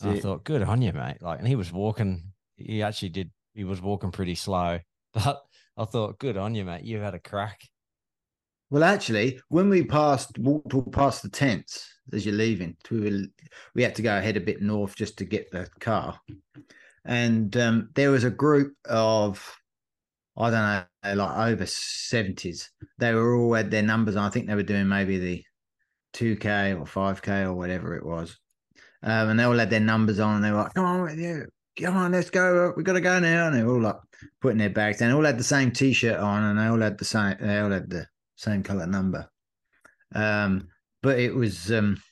And 0.00 0.12
I 0.12 0.20
thought, 0.20 0.44
good 0.44 0.62
on 0.62 0.82
you, 0.82 0.92
mate. 0.92 1.20
Like, 1.20 1.40
and 1.40 1.48
he 1.48 1.56
was 1.56 1.72
walking. 1.72 2.32
He 2.56 2.80
actually 2.84 3.08
did. 3.08 3.32
He 3.54 3.64
was 3.64 3.82
walking 3.82 4.12
pretty 4.12 4.36
slow, 4.36 4.78
but 5.12 5.42
I 5.76 5.84
thought, 5.84 6.20
good 6.20 6.36
on 6.36 6.54
you, 6.54 6.64
mate. 6.64 6.84
You 6.84 7.00
had 7.00 7.14
a 7.14 7.18
crack. 7.18 7.60
Well, 8.70 8.84
actually, 8.84 9.40
when 9.48 9.68
we 9.68 9.82
passed, 9.84 10.38
walked 10.38 10.74
all 10.74 10.82
past 10.82 11.24
the 11.24 11.28
tents 11.28 11.92
as 12.12 12.24
you're 12.24 12.36
leaving, 12.36 12.76
we 12.88 13.00
were, 13.00 13.26
we 13.74 13.82
had 13.82 13.96
to 13.96 14.02
go 14.02 14.16
ahead 14.16 14.36
a 14.36 14.40
bit 14.40 14.62
north 14.62 14.94
just 14.94 15.18
to 15.18 15.24
get 15.24 15.50
the 15.50 15.68
car, 15.80 16.20
and 17.04 17.56
um, 17.56 17.90
there 17.96 18.12
was 18.12 18.22
a 18.22 18.30
group 18.30 18.74
of, 18.84 19.42
I 20.36 20.50
don't 20.50 20.60
know, 20.60 21.24
like 21.24 21.48
over 21.52 21.66
seventies. 21.66 22.70
They 22.98 23.12
were 23.12 23.34
all 23.34 23.54
had 23.54 23.72
their 23.72 23.82
numbers. 23.82 24.14
on. 24.14 24.24
I 24.24 24.30
think 24.30 24.46
they 24.46 24.54
were 24.54 24.62
doing 24.62 24.86
maybe 24.86 25.18
the 25.18 25.44
two 26.12 26.36
k 26.36 26.74
or 26.74 26.86
five 26.86 27.22
k 27.22 27.42
or 27.42 27.54
whatever 27.54 27.96
it 27.96 28.04
was, 28.04 28.38
um, 29.02 29.30
and 29.30 29.38
they 29.38 29.44
all 29.44 29.58
had 29.58 29.70
their 29.70 29.80
numbers 29.80 30.18
on. 30.18 30.36
And 30.36 30.44
they 30.44 30.50
were 30.50 30.58
like, 30.58 30.74
"Come 30.74 30.84
on, 30.84 31.02
with 31.02 31.18
you." 31.18 31.46
Come 31.80 31.96
on, 31.96 32.10
let's 32.10 32.30
go. 32.30 32.72
We 32.76 32.82
got 32.82 32.94
to 32.94 33.00
go 33.00 33.20
now. 33.20 33.46
And 33.46 33.56
they 33.56 33.62
were 33.62 33.74
all 33.74 33.82
like 33.82 33.96
putting 34.40 34.58
their 34.58 34.70
bags 34.70 34.98
down. 34.98 35.10
They 35.10 35.14
all 35.16 35.24
had 35.24 35.38
the 35.38 35.44
same 35.44 35.70
T-shirt 35.70 36.18
on, 36.18 36.42
and 36.42 36.58
they 36.58 36.66
all 36.66 36.80
had 36.80 36.98
the 36.98 37.04
same. 37.04 37.36
They 37.40 37.60
all 37.60 37.70
had 37.70 37.88
the 37.88 38.06
same 38.36 38.64
color 38.64 38.86
number. 38.86 39.28
Um, 40.14 40.68
but 41.02 41.20
it 41.20 41.34
was 41.34 41.70
um, 41.70 42.02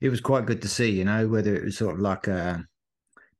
it 0.00 0.10
was 0.10 0.20
quite 0.20 0.46
good 0.46 0.62
to 0.62 0.68
see, 0.68 0.90
you 0.90 1.04
know, 1.04 1.26
whether 1.26 1.56
it 1.56 1.64
was 1.64 1.76
sort 1.76 1.94
of 1.94 2.00
like 2.00 2.28
a 2.28 2.64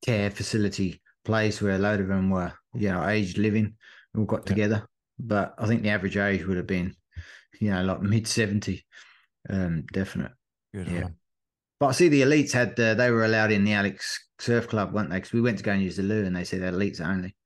care 0.04 0.30
facility 0.30 1.00
place 1.24 1.62
where 1.62 1.76
a 1.76 1.78
load 1.78 2.00
of 2.00 2.08
them 2.08 2.30
were, 2.30 2.52
you 2.74 2.88
know, 2.88 3.06
aged 3.06 3.38
living, 3.38 3.74
all 4.16 4.24
got 4.24 4.40
Yeah. 4.40 4.48
together. 4.54 4.88
But 5.18 5.54
I 5.58 5.66
think 5.66 5.82
the 5.82 5.90
average 5.90 6.16
age 6.16 6.44
would 6.44 6.56
have 6.56 6.66
been, 6.66 6.94
you 7.60 7.70
know, 7.70 7.84
like 7.84 8.02
mid 8.02 8.26
seventy, 8.26 8.84
um, 9.50 9.84
definite. 9.92 10.32
Good 10.74 10.88
Yeah. 10.88 11.04
on. 11.04 11.14
But 11.78 11.86
I 11.88 11.92
see 11.92 12.08
the 12.08 12.22
elites 12.22 12.52
had 12.52 12.78
uh, 12.80 12.94
they 12.94 13.10
were 13.10 13.24
allowed 13.24 13.52
in 13.52 13.64
the 13.64 13.72
Alex 13.74 14.18
Surf 14.38 14.66
Club, 14.68 14.94
weren't 14.94 15.10
they? 15.10 15.16
Because 15.16 15.32
we 15.32 15.42
went 15.42 15.58
to 15.58 15.64
go 15.64 15.72
and 15.72 15.82
use 15.82 15.96
the 15.96 16.02
loo, 16.02 16.24
and 16.24 16.34
they 16.34 16.44
said 16.44 16.62
elites 16.62 17.00
only. 17.00 17.36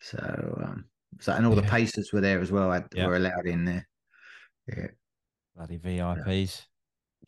So, 0.00 0.18
um, 0.62 0.84
so 1.20 1.32
and 1.32 1.46
all 1.46 1.54
the 1.54 1.62
pacers 1.62 2.10
were 2.12 2.20
there 2.20 2.40
as 2.40 2.52
well. 2.52 2.70
Had, 2.70 2.86
Yeah. 2.94 3.06
Were 3.06 3.16
allowed 3.16 3.46
in 3.46 3.64
there. 3.64 3.88
Yeah. 4.66 4.88
Bloody 5.56 5.78
VIPs. 5.78 6.62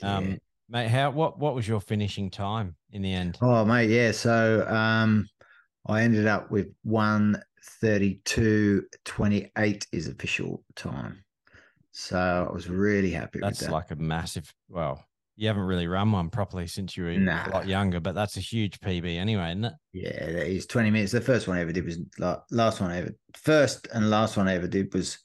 yeah. 0.00 0.16
Um, 0.16 0.38
mate, 0.68 0.88
how 0.88 1.10
what 1.10 1.38
what 1.38 1.54
was 1.54 1.66
your 1.66 1.80
finishing 1.80 2.30
time 2.30 2.76
in 2.92 3.00
the 3.02 3.12
end? 3.12 3.38
Oh, 3.40 3.64
mate, 3.64 3.88
yeah. 3.90 4.12
So 4.12 4.66
um, 4.68 5.26
I 5.86 6.02
ended 6.02 6.26
up 6.26 6.50
with 6.50 6.68
one 6.82 7.40
thirty-two 7.80 8.84
twenty-eight 9.04 9.86
is 9.92 10.08
official 10.08 10.62
time. 10.76 11.24
So 11.92 12.46
I 12.48 12.52
was 12.52 12.68
really 12.68 13.10
happy 13.10 13.40
That's 13.40 13.60
with 13.60 13.68
that. 13.68 13.74
like 13.74 13.90
a 13.90 13.96
massive. 13.96 14.52
Well, 14.68 15.04
you 15.36 15.48
haven't 15.48 15.64
really 15.64 15.86
run 15.86 16.12
one 16.12 16.30
properly 16.30 16.66
since 16.66 16.96
you 16.96 17.04
were 17.04 17.12
Nah. 17.12 17.48
a 17.48 17.50
lot 17.50 17.66
younger, 17.66 18.00
but 18.00 18.14
that's 18.14 18.36
a 18.36 18.40
huge 18.40 18.78
PB 18.80 19.16
anyway, 19.16 19.50
isn't 19.50 19.64
it? 19.64 19.72
Yeah, 19.92 20.26
that 20.32 20.46
is 20.46 20.66
20 20.66 20.90
minutes. 20.90 21.12
The 21.12 21.20
first 21.20 21.48
one 21.48 21.56
I 21.56 21.62
ever 21.62 21.72
did 21.72 21.84
was 21.84 21.98
like 22.18 22.38
last 22.50 22.80
one 22.80 22.90
I 22.90 22.98
ever 22.98 23.10
first 23.34 23.88
and 23.92 24.10
last 24.10 24.36
one 24.36 24.48
I 24.48 24.54
ever 24.54 24.68
did 24.68 24.92
was 24.94 25.18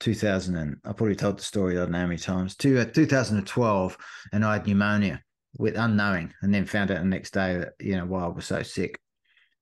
2000 0.00 0.56
and 0.56 0.76
I 0.84 0.92
probably 0.92 1.16
told 1.16 1.38
the 1.38 1.42
story 1.42 1.76
I 1.76 1.80
don't 1.80 1.92
know 1.92 1.98
how 2.00 2.06
many 2.06 2.18
times. 2.18 2.56
Two, 2.56 2.78
uh, 2.78 2.84
2012 2.84 3.96
and 4.32 4.44
I 4.44 4.54
had 4.54 4.66
pneumonia 4.66 5.20
with 5.58 5.76
unknowing 5.76 6.32
and 6.42 6.52
then 6.52 6.66
found 6.66 6.90
out 6.90 6.98
the 6.98 7.04
next 7.04 7.32
day 7.32 7.58
that 7.58 7.72
you 7.80 7.96
know 7.96 8.04
why 8.04 8.24
I 8.24 8.28
was 8.28 8.46
so 8.46 8.62
sick 8.62 8.98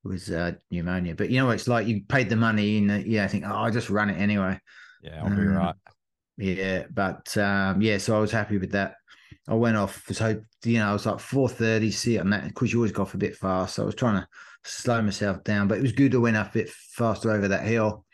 was 0.04 0.30
uh, 0.30 0.52
pneumonia. 0.70 1.14
But 1.14 1.30
you 1.30 1.38
know 1.38 1.46
what 1.46 1.54
it's 1.54 1.68
like 1.68 1.86
you 1.86 2.02
paid 2.08 2.28
the 2.28 2.36
money 2.36 2.78
and 2.78 2.90
uh, 2.90 2.94
yeah, 3.06 3.24
I 3.24 3.28
think 3.28 3.44
oh, 3.46 3.52
I'll 3.54 3.70
just 3.70 3.88
run 3.90 4.10
it 4.10 4.20
anyway. 4.20 4.58
Yeah, 5.02 5.22
I'll 5.22 5.30
be 5.30 5.42
Um, 5.42 5.48
right. 5.48 5.74
Yeah, 6.38 6.84
but 6.92 7.36
um, 7.36 7.82
yeah, 7.82 7.98
so 7.98 8.16
I 8.16 8.20
was 8.20 8.32
happy 8.32 8.58
with 8.58 8.72
that. 8.72 8.94
I 9.48 9.54
went 9.54 9.76
off, 9.76 10.04
so 10.10 10.40
you 10.64 10.78
know, 10.78 10.88
I 10.88 10.92
was 10.92 11.06
like 11.06 11.20
four 11.20 11.48
thirty 11.48 11.90
sit 11.90 12.20
on 12.20 12.30
that 12.30 12.46
because 12.46 12.72
you 12.72 12.78
always 12.78 12.92
go 12.92 13.02
off 13.02 13.14
a 13.14 13.18
bit 13.18 13.36
fast. 13.36 13.74
So 13.74 13.82
I 13.82 13.86
was 13.86 13.94
trying 13.94 14.20
to 14.20 14.28
slow 14.64 15.02
myself 15.02 15.42
down, 15.44 15.68
but 15.68 15.78
it 15.78 15.82
was 15.82 15.92
good 15.92 16.12
to 16.12 16.20
went 16.20 16.36
up 16.36 16.50
a 16.50 16.58
bit 16.58 16.70
faster 16.70 17.30
over 17.30 17.48
that 17.48 17.66
hill. 17.66 18.04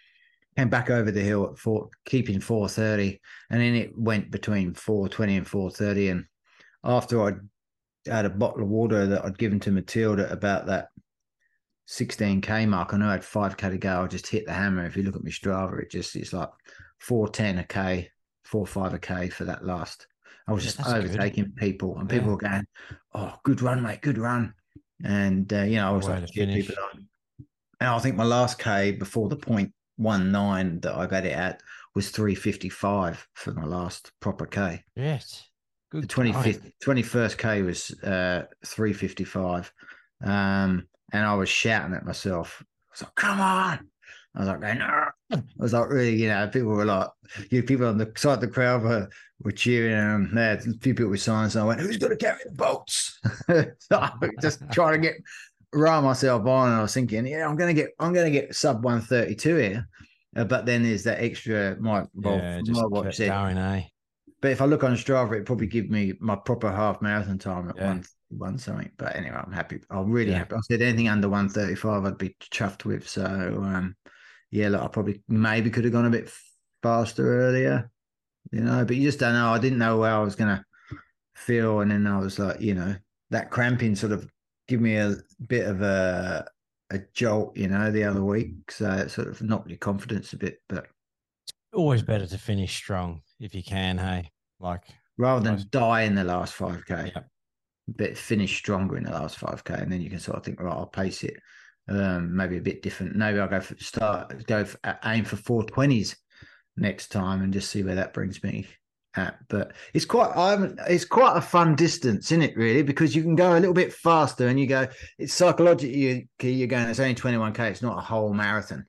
Came 0.57 0.69
back 0.69 0.91
over 0.91 1.11
the 1.11 1.21
hill 1.21 1.51
at 1.51 1.59
four, 1.59 1.91
keeping 2.07 2.41
four 2.41 2.69
thirty, 2.69 3.21
and 3.51 3.61
then 3.61 3.75
it 3.75 3.97
went 3.97 4.31
between 4.31 4.75
four 4.75 5.09
twenty 5.09 5.37
and 5.37 5.47
four 5.47 5.71
thirty. 5.71 6.09
And 6.09 6.25
after 6.83 7.23
I 7.23 7.33
had 8.07 8.25
a 8.25 8.31
bottle 8.31 8.63
of 8.63 8.69
water 8.69 9.07
that 9.07 9.25
I'd 9.25 9.39
given 9.39 9.61
to 9.61 9.71
Matilda 9.71 10.33
about 10.33 10.67
that 10.67 10.89
sixteen 11.87 12.41
k 12.41 12.67
mark, 12.67 12.93
I 12.93 12.97
know 12.97 13.09
I 13.09 13.13
had 13.13 13.25
five 13.25 13.57
k 13.57 13.71
to 13.71 13.79
go. 13.79 14.03
I 14.03 14.07
just 14.07 14.27
hit 14.27 14.47
the 14.47 14.53
hammer. 14.53 14.85
If 14.87 14.97
you 14.97 15.05
look 15.05 15.15
at 15.15 15.23
my 15.23 15.31
Strava, 15.31 15.81
it 15.83 15.91
just 15.91 16.17
it's 16.17 16.33
like 16.33 16.51
four 16.99 17.29
ten 17.29 17.59
a 17.59 17.65
k, 17.65 18.11
four 18.45 18.67
five 18.67 18.95
a 18.95 18.99
k 18.99 19.29
for 19.29 19.45
that 19.45 19.65
last. 19.65 20.07
I 20.47 20.53
was 20.53 20.65
Yeah, 20.65 20.67
just 20.69 20.77
that's 20.79 20.93
good. 20.93 21.05
overtaking 21.05 21.53
people, 21.53 21.99
and 21.99 22.09
people 22.09 22.27
Yeah. 22.27 22.33
were 22.33 22.39
going, 22.39 22.67
"Oh, 23.15 23.35
good 23.45 23.61
run, 23.63 23.83
mate, 23.83 24.01
good 24.03 24.19
run." 24.19 24.55
And 25.05 25.53
uh, 25.53 25.63
you 25.63 25.77
know, 25.77 25.89
I 25.89 25.93
was 25.93 26.09
like, 26.09 26.27
to 26.27 26.33
cheer 26.33 26.47
finish. 26.47 26.67
people 26.67 26.83
on. 26.93 27.09
And 27.81 27.91
I 27.91 27.99
think 28.01 28.17
my 28.17 28.25
last 28.25 28.59
k 28.59 28.93
before 28.93 29.29
the 29.29 29.37
point 29.37 29.73
one 29.97 30.33
nine 30.33 30.81
that 30.81 30.95
I 30.95 31.07
got 31.07 31.25
it 31.27 31.33
at 31.33 31.61
was 31.95 32.11
three 32.11 32.35
fifty 32.35 32.69
five 32.69 33.27
for 33.35 33.53
my 33.53 33.65
last 33.65 34.13
proper 34.21 34.47
k. 34.47 34.85
Yes. 34.97 35.45
Good. 35.91 36.03
The 36.05 36.09
25th, 36.09 36.71
21st 36.85 37.39
K 37.39 37.63
was 37.63 37.91
uh, 38.03 38.45
355. 38.67 39.73
Um, 40.23 40.87
and 41.15 41.25
I 41.25 41.35
was 41.35 41.49
shouting 41.49 41.95
at 41.95 42.05
myself. 42.05 42.63
I 42.63 42.67
was 42.93 43.03
like, 43.05 43.15
come 43.15 43.41
on. 43.41 43.89
I 44.35 44.39
was 44.39 44.49
like, 44.49 44.61
going! 44.61 44.83
I 45.31 45.43
was 45.59 45.73
like, 45.73 45.89
really, 45.91 46.17
you 46.17 46.29
know, 46.29 46.49
people 46.49 46.71
were 46.71 46.85
like, 46.85 47.09
you 47.51 47.61
know, 47.61 47.67
people 47.67 47.87
on 47.87 47.99
the 47.99 48.11
side 48.17 48.35
of 48.35 48.41
the 48.41 48.49
crowd 48.49 48.83
were, 48.83 49.09
were 49.43 49.53
cheering. 49.53 49.93
And 49.95 50.37
there, 50.37 50.55
a 50.55 50.61
few 50.61 50.95
people 50.95 51.09
with 51.09 51.21
signs. 51.21 51.55
And 51.55 51.65
I 51.65 51.67
went, 51.67 51.81
who's 51.81 51.99
going 51.99 52.17
to 52.17 52.17
carry 52.17 52.41
the 52.45 52.53
boats? 52.53 53.21
so 53.49 53.99
I 53.99 54.13
was 54.21 54.31
just 54.41 54.61
trying 54.73 54.95
to 54.95 55.09
get, 55.09 55.17
rile 55.73 56.03
myself 56.03 56.47
on. 56.47 56.71
And 56.71 56.79
I 56.79 56.83
was 56.83 56.95
thinking, 56.95 57.27
yeah, 57.27 57.47
I'm 57.47 57.57
going 57.57 57.75
to 57.75 57.83
get, 57.83 57.91
I'm 57.99 58.13
going 58.13 58.33
to 58.33 58.41
get 58.41 58.55
sub 58.55 58.85
132 58.85 59.57
here. 59.57 59.89
Uh, 60.37 60.45
but 60.45 60.67
then 60.67 60.83
there's 60.83 61.05
that 61.05 61.23
extra, 61.23 61.77
my, 61.81 62.05
well, 62.15 62.39
yeah, 62.39 62.61
my 62.67 62.87
watch 62.87 63.17
said 63.17 63.31
going, 63.31 63.59
eh? 63.59 63.83
but 64.41 64.51
if 64.53 64.61
I 64.61 64.67
look 64.67 64.85
on 64.85 64.93
Strava, 64.93 65.33
it 65.39 65.47
probably 65.47 65.67
give 65.67 65.91
me 65.91 66.15
my 66.21 66.37
proper 66.37 66.71
half 66.71 67.03
marathon 67.03 67.39
time 67.39 67.69
at 67.71 67.77
Yeah. 67.77 67.89
one 67.89 68.05
one 68.31 68.59
something. 68.59 68.91
But 68.99 69.17
anyway, 69.17 69.41
I'm 69.43 69.53
happy. 69.53 69.81
I'm 69.91 70.11
really 70.11 70.33
Yeah. 70.33 70.39
happy. 70.39 70.57
I 70.57 70.61
said 70.61 70.83
anything 70.83 71.09
under 71.09 71.29
one 71.29 71.49
thirty 71.49 71.75
five, 71.75 72.05
I'd 72.05 72.19
be 72.19 72.37
chuffed 72.53 72.85
with. 72.85 73.09
So 73.09 73.25
um, 73.25 73.97
yeah, 74.51 74.69
look, 74.69 74.83
I 74.83 74.89
probably 74.89 75.23
maybe 75.29 75.71
could 75.71 75.85
have 75.85 75.93
gone 75.93 76.07
a 76.07 76.11
bit 76.11 76.31
faster 76.83 77.41
earlier, 77.43 77.91
you 78.53 78.61
know. 78.61 78.85
But 78.85 78.97
you 78.97 79.03
just 79.03 79.19
don't 79.21 79.35
know. 79.35 79.51
I 79.51 79.59
didn't 79.59 79.79
know 79.79 79.99
where 79.99 80.13
I 80.13 80.21
was 80.21 80.37
gonna 80.37 80.65
feel, 81.35 81.81
and 81.81 81.91
then 81.91 82.07
I 82.07 82.19
was 82.19 82.39
like, 82.39 82.61
you 82.61 82.75
know, 82.75 82.95
that 83.31 83.51
cramping 83.51 83.95
sort 83.97 84.13
of 84.13 84.29
give 84.67 84.81
me 84.81 84.97
a 84.97 85.17
bit 85.47 85.67
of 85.67 85.83
a 85.83 86.47
a 86.91 87.01
jolt, 87.13 87.57
you 87.57 87.69
know, 87.69 87.91
the 87.91 88.05
other 88.05 88.25
week. 88.25 88.71
So 88.71 88.91
it 88.93 89.11
sort 89.11 89.29
of 89.29 89.43
knocked 89.43 89.69
your 89.69 89.79
confidence 89.79 90.33
a 90.33 90.37
bit, 90.39 90.61
but. 90.69 90.87
Always 91.75 92.03
better 92.03 92.27
to 92.27 92.39
finish 92.39 92.75
strong 92.75 93.21
if 93.39 93.55
you 93.55 93.63
can, 93.63 93.99
hey. 93.99 94.31
Like 94.59 94.85
rather 95.19 95.45
than 95.45 95.65
die 95.71 96.03
in 96.03 96.15
the 96.15 96.25
last 96.25 96.57
5k 96.57 97.13
Yep. 97.15 97.29
but 97.89 98.17
finish 98.17 98.57
stronger 98.57 98.97
in 98.97 99.05
the 99.05 99.11
last 99.11 99.39
5k 99.39 99.83
and 99.83 99.93
then 99.93 100.01
you 100.01 100.09
can 100.09 100.21
sort 100.21 100.39
of 100.39 100.45
think 100.45 100.61
right 100.61 100.73
i'll 100.73 100.87
pace 100.87 101.25
it 101.25 101.35
um 101.89 102.35
maybe 102.37 102.57
a 102.59 102.61
bit 102.61 102.83
different 102.83 103.17
maybe 103.17 103.39
i'll 103.41 103.49
go 103.49 103.61
for 103.61 103.77
start 103.79 104.47
go 104.47 104.65
for, 104.65 104.79
aim 105.05 105.25
for 105.25 105.37
420s 105.37 106.17
next 106.77 107.09
time 107.09 107.43
and 107.43 107.53
just 107.53 107.71
see 107.71 107.83
where 107.83 107.95
that 107.95 108.13
brings 108.15 108.43
me 108.43 108.67
at 109.17 109.39
but 109.49 109.73
it's 109.95 110.05
quite 110.05 110.31
i'm 110.37 110.79
it's 110.87 111.05
quite 111.05 111.37
a 111.37 111.41
fun 111.41 111.75
distance 111.75 112.31
isn't 112.31 112.43
it 112.43 112.57
really 112.57 112.83
because 112.83 113.17
you 113.17 113.23
can 113.23 113.35
go 113.35 113.53
a 113.53 113.59
little 113.59 113.73
bit 113.75 113.93
faster 113.93 114.49
and 114.49 114.61
you 114.61 114.67
go 114.67 114.87
it's 115.19 115.33
psychologically 115.35 115.99
you- 115.99 116.51
you're 116.51 116.69
going 116.69 116.87
it's 116.89 117.01
only 117.01 117.15
21k 117.15 117.71
it's 117.71 117.83
not 117.83 117.99
a 117.99 118.03
whole 118.03 118.33
marathon 118.35 118.85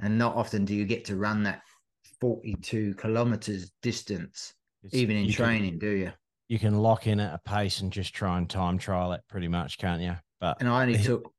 and 0.00 0.16
not 0.16 0.36
often 0.36 0.64
do 0.64 0.74
you 0.74 0.84
get 0.84 1.04
to 1.04 1.16
run 1.16 1.42
that 1.42 1.60
42 2.20 2.94
kilometers 2.94 3.70
distance 3.82 4.54
it's- 4.84 5.00
even 5.00 5.16
in 5.16 5.24
you 5.24 5.34
can- 5.34 5.44
training, 5.44 5.78
do 5.78 5.90
you? 5.90 6.12
you 6.48 6.58
can 6.58 6.78
lock 6.78 7.06
in 7.06 7.20
at 7.20 7.34
a 7.34 7.38
pace 7.38 7.80
and 7.80 7.92
just 7.92 8.14
try 8.14 8.38
and 8.38 8.48
time 8.48 8.78
trial 8.78 9.12
it 9.12 9.20
pretty 9.28 9.48
much, 9.48 9.76
can't 9.76 10.00
you? 10.00 10.14
But 10.40 10.56
And 10.60 10.68
I 10.68 10.82
only 10.82 10.96
took 10.96 11.30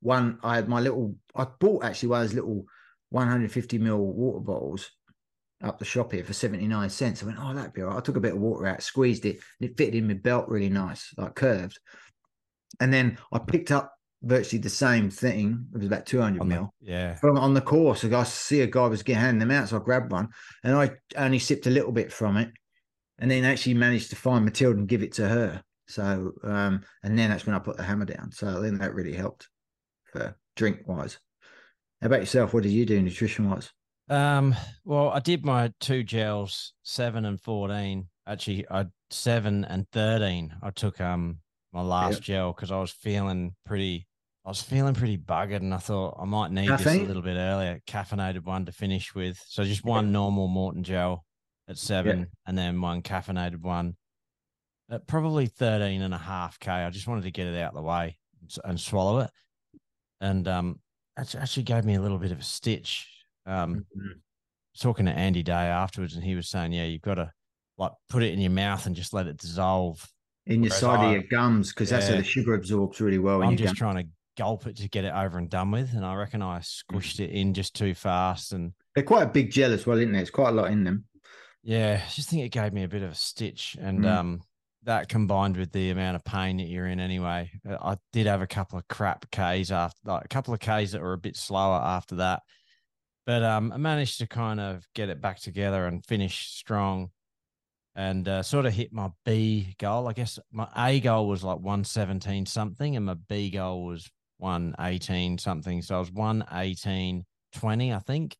one. 0.00 0.38
I 0.42 0.56
had 0.56 0.68
my 0.68 0.80
little. 0.80 1.14
I 1.34 1.46
bought 1.58 1.84
actually 1.84 2.10
one 2.10 2.22
of 2.22 2.28
those 2.28 2.34
little 2.34 2.64
150 3.10 3.78
ml 3.78 3.98
water 3.98 4.40
bottles 4.40 4.90
up 5.62 5.78
the 5.78 5.84
shop 5.84 6.12
here 6.12 6.24
for 6.24 6.32
79 6.32 6.88
cents. 6.88 7.22
I 7.22 7.26
went, 7.26 7.38
oh, 7.40 7.52
that'd 7.52 7.74
be 7.74 7.82
all 7.82 7.88
right. 7.88 7.98
I 7.98 8.00
took 8.00 8.16
a 8.16 8.20
bit 8.20 8.32
of 8.32 8.38
water 8.40 8.66
out, 8.66 8.82
squeezed 8.82 9.26
it, 9.26 9.40
and 9.60 9.68
it 9.70 9.76
fitted 9.76 9.94
in 9.94 10.06
my 10.08 10.14
belt 10.14 10.48
really 10.48 10.70
nice, 10.70 11.12
like 11.18 11.34
curved. 11.34 11.78
And 12.80 12.92
then 12.92 13.18
I 13.32 13.38
picked 13.40 13.70
up 13.70 13.92
virtually 14.22 14.60
the 14.62 14.70
same 14.70 15.10
thing. 15.10 15.66
It 15.74 15.78
was 15.78 15.86
about 15.86 16.06
200 16.06 16.40
on 16.40 16.48
the- 16.48 16.54
mil. 16.54 16.74
yeah, 16.80 17.14
From 17.14 17.36
on 17.36 17.52
the 17.52 17.60
course, 17.60 18.04
I 18.04 18.22
see 18.24 18.60
a 18.62 18.66
guy 18.66 18.86
was 18.86 19.02
getting 19.02 19.20
handing 19.20 19.40
them 19.40 19.50
out, 19.50 19.68
so 19.68 19.76
I 19.76 19.82
grabbed 19.82 20.12
one 20.12 20.28
and 20.64 20.74
I 20.76 20.92
only 21.16 21.38
sipped 21.38 21.66
a 21.66 21.70
little 21.70 21.92
bit 21.92 22.10
from 22.12 22.36
it, 22.38 22.50
and 23.18 23.30
then 23.30 23.44
actually 23.44 23.74
managed 23.74 24.10
to 24.10 24.16
find 24.16 24.44
Matilda 24.46 24.78
and 24.78 24.88
give 24.88 25.02
it 25.02 25.12
to 25.14 25.28
her. 25.28 25.62
So, 25.88 26.32
um, 26.42 26.82
and 27.02 27.18
then 27.18 27.28
that's 27.30 27.44
when 27.44 27.54
I 27.56 27.58
put 27.58 27.76
the 27.76 27.82
hammer 27.82 28.04
down. 28.06 28.30
So 28.32 28.62
then 28.62 28.78
that 28.78 28.94
really 28.94 29.14
helped 29.14 29.48
for 30.12 30.36
drink 30.56 30.80
wise. 30.86 31.18
How 32.00 32.06
about 32.06 32.20
yourself? 32.20 32.54
What 32.54 32.62
did 32.62 32.72
you 32.72 32.86
do 32.86 33.00
nutrition 33.00 33.50
wise? 33.50 33.70
Um, 34.08 34.54
well, 34.84 35.10
I 35.10 35.20
did 35.20 35.44
my 35.44 35.72
two 35.80 36.02
gels, 36.02 36.72
seven 36.82 37.24
and 37.24 37.40
fourteen. 37.40 38.08
Actually, 38.26 38.66
I 38.70 38.86
seven 39.10 39.64
and 39.64 39.86
thirteen. 39.90 40.54
I 40.62 40.70
took 40.70 41.00
um 41.00 41.38
my 41.72 41.82
last 41.82 42.22
gel 42.22 42.52
because 42.52 42.72
I 42.72 42.80
was 42.80 42.90
feeling 42.90 43.54
pretty. 43.64 44.06
I 44.44 44.48
was 44.48 44.62
feeling 44.62 44.94
pretty 44.94 45.18
buggered, 45.18 45.56
and 45.56 45.74
I 45.74 45.78
thought 45.78 46.16
I 46.20 46.24
might 46.24 46.50
need 46.50 46.68
this 46.78 46.86
a 46.86 47.06
little 47.06 47.22
bit 47.22 47.36
earlier. 47.36 47.80
Caffeinated 47.86 48.44
one 48.44 48.64
to 48.64 48.72
finish 48.72 49.14
with. 49.14 49.38
So 49.46 49.64
just 49.64 49.84
one 49.84 50.12
normal 50.12 50.48
Maurten 50.48 50.82
gel 50.82 51.24
at 51.68 51.76
seven, 51.78 52.28
and 52.46 52.58
then 52.58 52.80
one 52.80 53.02
caffeinated 53.02 53.60
one 53.60 53.96
at 54.90 55.06
probably 55.06 55.46
13 55.46 56.02
and 56.02 56.12
a 56.14 56.18
half 56.18 56.58
k. 56.58 56.70
I 56.72 56.90
just 56.90 57.06
wanted 57.06 57.22
to 57.24 57.30
get 57.30 57.46
it 57.46 57.60
out 57.60 57.68
of 57.70 57.76
the 57.76 57.82
way 57.82 58.18
and 58.64 58.80
swallow 58.80 59.20
it, 59.20 59.30
and 60.20 60.46
um, 60.48 60.80
actually 61.18 61.40
actually 61.42 61.62
gave 61.64 61.84
me 61.84 61.94
a 61.94 62.00
little 62.00 62.18
bit 62.18 62.32
of 62.32 62.38
a 62.40 62.44
stitch. 62.44 63.08
Um, 63.46 63.84
talking 64.78 65.06
to 65.06 65.12
Andy 65.12 65.42
Day 65.42 65.52
afterwards, 65.52 66.14
and 66.14 66.24
he 66.24 66.34
was 66.34 66.48
saying, 66.48 66.72
"Yeah, 66.72 66.84
you've 66.84 67.02
got 67.02 67.14
to 67.14 67.32
like 67.78 67.92
put 68.08 68.22
it 68.22 68.32
in 68.32 68.40
your 68.40 68.50
mouth 68.50 68.86
and 68.86 68.94
just 68.94 69.12
let 69.12 69.26
it 69.26 69.36
dissolve." 69.38 70.06
In 70.46 70.62
your 70.62 70.70
Whereas 70.70 70.80
side 70.80 71.00
I- 71.00 71.06
of 71.06 71.12
your 71.12 71.22
gums, 71.30 71.70
because 71.72 71.90
that's 71.90 72.08
how 72.08 72.16
the 72.16 72.24
sugar 72.24 72.54
absorbs 72.54 73.00
really 73.00 73.18
well. 73.18 73.42
I'm 73.42 73.56
just 73.56 73.68
gums. 73.70 73.78
trying 73.78 73.96
to 74.04 74.10
gulp 74.36 74.66
it 74.66 74.76
to 74.78 74.88
get 74.88 75.04
it 75.04 75.12
over 75.12 75.38
and 75.38 75.50
done 75.50 75.70
with, 75.70 75.92
and 75.94 76.04
I 76.04 76.14
reckon 76.14 76.40
I 76.42 76.60
squished 76.60 77.20
it 77.20 77.30
in 77.30 77.52
just 77.54 77.74
too 77.74 77.94
fast, 77.94 78.52
and 78.52 78.72
They're 78.94 79.04
quite 79.04 79.22
a 79.24 79.30
big 79.30 79.50
gel 79.50 79.72
as 79.72 79.86
well, 79.86 79.98
isn't 79.98 80.12
there? 80.12 80.20
It's 80.22 80.30
quite 80.30 80.48
a 80.50 80.52
lot 80.52 80.70
in 80.70 80.82
them. 80.84 81.04
yeah, 81.62 82.00
I 82.04 82.10
just 82.10 82.30
think 82.30 82.42
it 82.42 82.48
gave 82.50 82.72
me 82.72 82.84
a 82.84 82.88
bit 82.88 83.02
of 83.02 83.10
a 83.10 83.14
stitch, 83.14 83.76
and 83.80 84.00
Mm. 84.04 84.08
um, 84.16 84.40
that 84.84 85.08
combined 85.08 85.56
with 85.56 85.72
the 85.72 85.90
amount 85.90 86.16
of 86.16 86.24
pain 86.24 86.56
that 86.56 86.68
you're 86.68 86.86
in 86.86 87.00
anyway, 87.00 87.50
uh, 87.68 87.76
I 87.80 87.96
did 88.12 88.26
have 88.26 88.42
a 88.42 88.46
couple 88.46 88.78
of 88.78 88.88
crap 88.88 89.30
Ks 89.30 89.70
after, 89.70 89.98
like 90.04 90.24
a 90.24 90.28
couple 90.28 90.54
of 90.54 90.60
Ks 90.60 90.92
that 90.92 91.02
were 91.02 91.12
a 91.12 91.18
bit 91.18 91.36
slower 91.36 91.80
after 91.80 92.16
that, 92.16 92.42
but 93.26 93.42
um, 93.42 93.72
I 93.72 93.76
managed 93.76 94.18
to 94.18 94.26
kind 94.26 94.60
of 94.60 94.86
get 94.94 95.08
it 95.08 95.20
back 95.20 95.40
together 95.40 95.86
and 95.86 96.04
finish 96.04 96.48
strong, 96.48 97.10
and 97.94 98.26
uh, 98.28 98.42
sort 98.42 98.66
of 98.66 98.72
hit 98.72 98.92
my 98.92 99.10
B 99.24 99.74
goal. 99.78 100.08
I 100.08 100.12
guess 100.12 100.38
my 100.50 100.68
A 100.76 101.00
goal 101.00 101.28
was 101.28 101.44
like 101.44 101.58
117 101.58 102.46
something, 102.46 102.96
and 102.96 103.06
my 103.06 103.14
B 103.28 103.50
goal 103.50 103.84
was 103.84 104.10
118 104.38 105.38
something. 105.38 105.82
So 105.82 105.96
I 105.96 105.98
was 105.98 106.12
118 106.12 107.24
20, 107.52 107.92
I 107.92 107.98
think. 107.98 108.36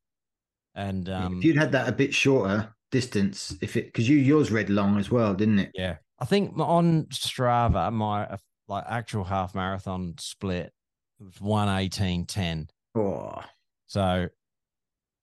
And 0.75 1.09
um, 1.09 1.39
if 1.39 1.45
you'd 1.45 1.57
had 1.57 1.73
that 1.73 1.89
a 1.89 1.93
bit 1.93 2.15
shorter 2.15 2.75
distance, 2.91 3.57
if 3.61 3.77
it 3.77 3.87
because 3.87 4.09
you 4.09 4.17
yours 4.17 4.51
read 4.51 4.71
long 4.71 4.99
as 4.99 5.11
well, 5.11 5.35
didn't 5.35 5.59
it? 5.59 5.71
Yeah, 5.75 5.97
I 6.21 6.25
think 6.27 6.59
on 6.59 7.05
Strava, 7.07 7.93
my 7.93 8.25
uh, 8.27 8.37
like 8.69 8.85
actual 8.89 9.25
half 9.25 9.55
marathon 9.55 10.15
split 10.19 10.73
was 11.19 11.41
one 11.41 11.69
eighteen 11.69 12.27
ten. 12.27 12.69
Oh, 12.95 13.43
So 13.87 14.29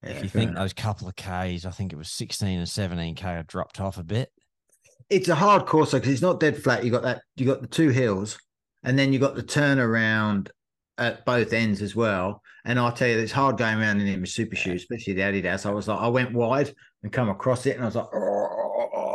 yeah, 0.02 0.10
if 0.10 0.22
you 0.22 0.28
think 0.28 0.50
enough. 0.50 0.64
those 0.64 0.72
couple 0.72 1.08
of 1.08 1.16
k's, 1.16 1.64
I 1.66 1.70
think 1.70 1.92
it 1.92 1.96
was 1.96 2.10
sixteen 2.10 2.58
and 2.58 2.68
seventeen 2.68 3.14
k. 3.14 3.26
I 3.28 3.42
dropped 3.42 3.80
off 3.80 3.98
a 3.98 4.04
bit. 4.04 4.30
it's 5.10 5.28
a 5.28 5.34
hard 5.34 5.66
course 5.66 5.92
because 5.92 6.10
it's 6.10 6.22
not 6.22 6.40
dead 6.40 6.62
flat. 6.62 6.84
You 6.84 6.90
got 6.90 7.02
that. 7.02 7.22
You 7.36 7.46
got 7.46 7.60
the 7.62 7.66
two 7.68 7.88
hills, 7.90 8.38
and 8.82 8.98
then 8.98 9.12
you 9.12 9.18
got 9.18 9.34
the 9.36 9.42
turnaround 9.42 10.50
at 10.98 11.24
both 11.24 11.52
ends 11.52 11.80
as 11.80 11.94
well. 11.94 12.42
And 12.64 12.78
I'll 12.78 12.92
tell 12.92 13.08
you, 13.08 13.18
it's 13.18 13.32
hard 13.32 13.56
going 13.56 13.78
around 13.78 14.00
in 14.00 14.06
them 14.06 14.20
with 14.20 14.30
super 14.30 14.56
shoes, 14.56 14.82
especially 14.82 15.14
the 15.14 15.22
Adidas. 15.22 15.64
I 15.64 15.70
was 15.70 15.88
like, 15.88 16.00
I 16.00 16.08
went 16.08 16.34
wide 16.34 16.74
and 17.02 17.12
come 17.12 17.28
across 17.28 17.66
it, 17.66 17.76
and 17.76 17.82
I 17.82 17.86
was 17.86 17.94
like, 17.94 18.08
oh, 18.12 18.67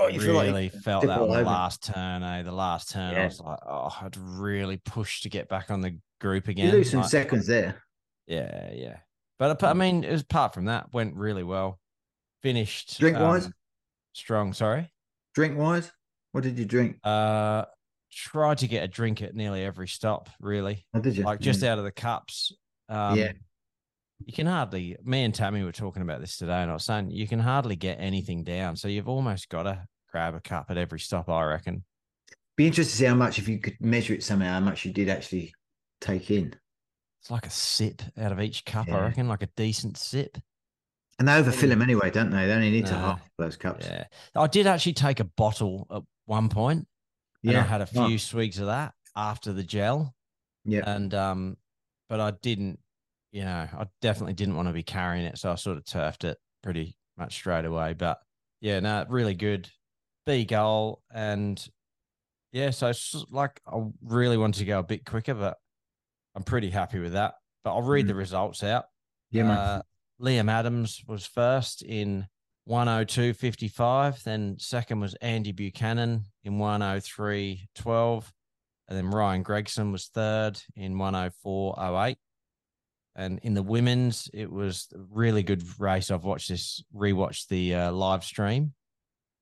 you 0.07 0.19
feel 0.19 0.33
really 0.41 0.51
like 0.69 0.73
felt 0.81 1.05
that 1.05 1.19
on 1.21 1.29
the 1.29 1.35
over. 1.35 1.43
last 1.45 1.83
turn, 1.83 2.23
eh? 2.23 2.41
The 2.43 2.51
last 2.51 2.91
turn, 2.91 3.13
I 3.15 3.19
Yeah. 3.19 3.25
was 3.25 3.39
like, 3.39 3.59
oh, 3.65 3.95
I'd 4.01 4.17
really 4.17 4.77
push 4.77 5.21
to 5.21 5.29
get 5.29 5.47
back 5.49 5.69
on 5.71 5.81
the 5.81 5.97
group 6.21 6.47
again. 6.47 6.67
you 6.67 6.71
lose 6.73 6.91
some 6.91 7.01
Like, 7.01 7.09
seconds 7.09 7.47
there. 7.47 7.81
Yeah, 8.27 8.71
yeah. 8.71 8.97
But 9.39 9.61
I 9.63 9.73
mean, 9.73 10.03
it 10.03 10.11
was, 10.11 10.21
apart 10.21 10.53
from 10.53 10.65
that, 10.65 10.93
went 10.93 11.15
really 11.15 11.43
well. 11.43 11.79
Finished 12.41 12.99
Drink 12.99 13.17
wise, 13.19 13.45
um, 13.47 13.53
strong. 14.13 14.53
Sorry. 14.53 14.91
drink 15.35 15.57
wise, 15.57 15.91
what 16.31 16.43
did 16.43 16.57
you 16.59 16.65
drink? 16.65 16.97
Uh, 17.03 17.65
tried 18.11 18.59
to 18.59 18.67
get 18.67 18.83
a 18.83 18.87
drink 18.87 19.21
at 19.21 19.33
nearly 19.35 19.63
every 19.63 19.87
stop. 19.87 20.29
Really, 20.39 20.85
What 20.91 21.03
did 21.03 21.17
you? 21.17 21.23
like 21.23 21.39
just 21.39 21.61
Mm. 21.61 21.67
out 21.67 21.77
of 21.79 21.83
the 21.83 21.91
cups. 21.91 22.51
Um, 22.89 23.17
Yeah. 23.17 23.31
You 24.25 24.31
can 24.31 24.45
hardly. 24.47 24.95
Me 25.03 25.23
and 25.23 25.35
Tammy 25.35 25.63
were 25.63 25.71
talking 25.73 26.01
about 26.01 26.21
this 26.21 26.37
today, 26.37 26.61
and 26.61 26.71
I 26.71 26.73
was 26.75 26.85
saying 26.85 27.09
you 27.11 27.27
can 27.27 27.39
hardly 27.39 27.75
get 27.75 27.99
anything 27.99 28.43
down. 28.45 28.77
So 28.77 28.87
you've 28.87 29.09
almost 29.09 29.49
got 29.49 29.63
to 29.63 29.85
grab 30.13 30.35
a 30.35 30.39
cup 30.39 30.67
at 30.69 30.77
every 30.77 30.99
stop. 30.99 31.27
I 31.27 31.43
reckon. 31.43 31.83
Be 32.55 32.67
interested 32.67 32.91
to 32.93 32.97
see 32.99 33.05
how 33.05 33.15
much, 33.15 33.39
if 33.39 33.47
you 33.49 33.57
could 33.59 33.75
measure 33.81 34.13
it 34.13 34.23
somehow, 34.23 34.53
how 34.53 34.59
much 34.59 34.85
you 34.85 34.93
did 34.93 35.09
actually 35.09 35.53
take 35.99 36.29
in. 36.29 36.53
It's 37.21 37.31
like 37.31 37.47
a 37.47 37.49
sip 37.49 38.01
out 38.17 38.31
of 38.31 38.39
each 38.39 38.63
cup. 38.63 38.89
I 38.89 38.99
reckon, 38.99 39.27
like 39.27 39.41
a 39.41 39.49
decent 39.57 39.97
sip. 39.97 40.37
And 41.17 41.27
they 41.27 41.35
overfill 41.35 41.69
them 41.69 41.81
anyway, 41.81 42.11
don't 42.11 42.29
they? 42.29 42.45
They 42.45 42.53
only 42.53 42.69
need 42.69 42.85
to 42.87 42.93
half 42.93 43.27
those 43.37 43.57
cups. 43.57 43.87
Yeah, 43.87 44.05
I 44.35 44.47
did 44.47 44.67
actually 44.67 44.93
take 44.93 45.19
a 45.19 45.23
bottle 45.23 45.87
at 45.89 46.03
one 46.25 46.49
point. 46.49 46.87
Yeah. 47.41 47.59
I 47.59 47.63
had 47.63 47.81
a 47.81 47.87
Oh, 47.95 48.07
few 48.07 48.17
swigs 48.17 48.59
of 48.59 48.67
that 48.67 48.93
after 49.15 49.51
the 49.51 49.63
gel, 49.63 50.13
yeah. 50.63 50.83
and 50.85 51.13
um, 51.13 51.57
but 52.09 52.19
I 52.19 52.31
didn't. 52.41 52.79
You 53.31 53.45
know, 53.45 53.67
I 53.71 53.87
definitely 54.01 54.33
didn't 54.33 54.55
want 54.55 54.67
to 54.67 54.73
be 54.73 54.83
carrying 54.83 55.25
it, 55.25 55.37
so 55.39 55.51
I 55.51 55.55
sort 55.55 55.77
of 55.77 55.85
turfed 55.85 56.23
it 56.23 56.37
pretty 56.61 56.95
much 57.17 57.33
straight 57.33 57.65
away. 57.65 57.93
But 57.93 58.19
yeah, 58.61 58.79
no, 58.79 59.05
really 59.09 59.33
good. 59.33 59.69
B 60.25 60.45
goal, 60.45 61.01
and 61.13 61.65
yeah, 62.51 62.69
so 62.69 62.87
it's 62.87 63.11
just 63.11 63.31
like 63.31 63.59
I 63.67 63.83
really 64.01 64.37
wanted 64.37 64.59
to 64.59 64.65
go 64.65 64.79
a 64.79 64.83
bit 64.83 65.05
quicker, 65.05 65.33
but 65.33 65.57
I'm 66.35 66.43
pretty 66.43 66.69
happy 66.69 66.99
with 66.99 67.13
that. 67.13 67.35
But 67.63 67.71
I'll 67.71 67.81
read 67.81 68.07
the 68.07 68.15
results 68.15 68.63
out. 68.63 68.85
yeah. 69.47 69.59
Uh, 69.59 69.81
Liam 70.21 70.49
Adams 70.49 71.03
was 71.07 71.25
first 71.25 71.81
in 71.81 72.27
102.55. 72.69 74.23
Then 74.23 74.55
second 74.59 74.99
was 74.99 75.15
Andy 75.15 75.51
Buchanan 75.51 76.25
in 76.43 76.53
103.12. 76.53 78.31
And 78.87 78.97
then 78.97 79.09
Ryan 79.09 79.43
Gregson 79.43 79.91
was 79.91 80.07
third 80.07 80.61
in 80.75 80.95
104.08. 80.95 82.15
And 83.15 83.39
in 83.43 83.53
the 83.53 83.63
women's, 83.63 84.29
it 84.33 84.51
was 84.51 84.87
a 84.93 84.99
really 85.11 85.43
good 85.43 85.63
race. 85.79 86.09
I've 86.09 86.23
watched 86.23 86.49
this, 86.49 86.83
rewatched 86.95 87.47
the 87.47 87.75
uh, 87.75 87.91
live 87.91 88.23
stream. 88.23 88.73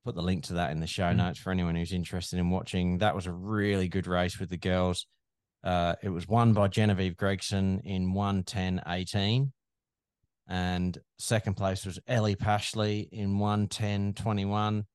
Put 0.03 0.15
the 0.15 0.21
link 0.21 0.45
to 0.45 0.53
that 0.53 0.71
in 0.71 0.79
the 0.79 0.87
show 0.87 1.11
Mm. 1.11 1.17
notes 1.17 1.39
for 1.39 1.51
anyone 1.51 1.75
who's 1.75 1.93
interested 1.93 2.39
in 2.39 2.49
watching. 2.49 2.97
That 2.99 3.15
was 3.15 3.27
a 3.27 3.31
really 3.31 3.87
good 3.87 4.07
race 4.07 4.39
with 4.39 4.49
the 4.49 4.57
girls. 4.57 5.05
Uh, 5.63 5.95
it 6.01 6.09
was 6.09 6.27
won 6.27 6.53
by 6.53 6.67
Genevieve 6.67 7.15
Gregson 7.15 7.79
in 7.81 8.13
110.18 8.13 9.51
and 10.47 10.97
second 11.19 11.53
place 11.53 11.85
was 11.85 11.99
Ellie 12.07 12.35
Pashley 12.35 13.07
in 13.11 13.37
110.21. 13.37 14.85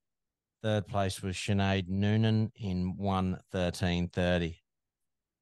Third 0.62 0.87
place 0.88 1.22
was 1.22 1.37
Sinead 1.37 1.87
Noonan 1.88 2.50
in 2.57 2.96
113.30. 3.00 4.57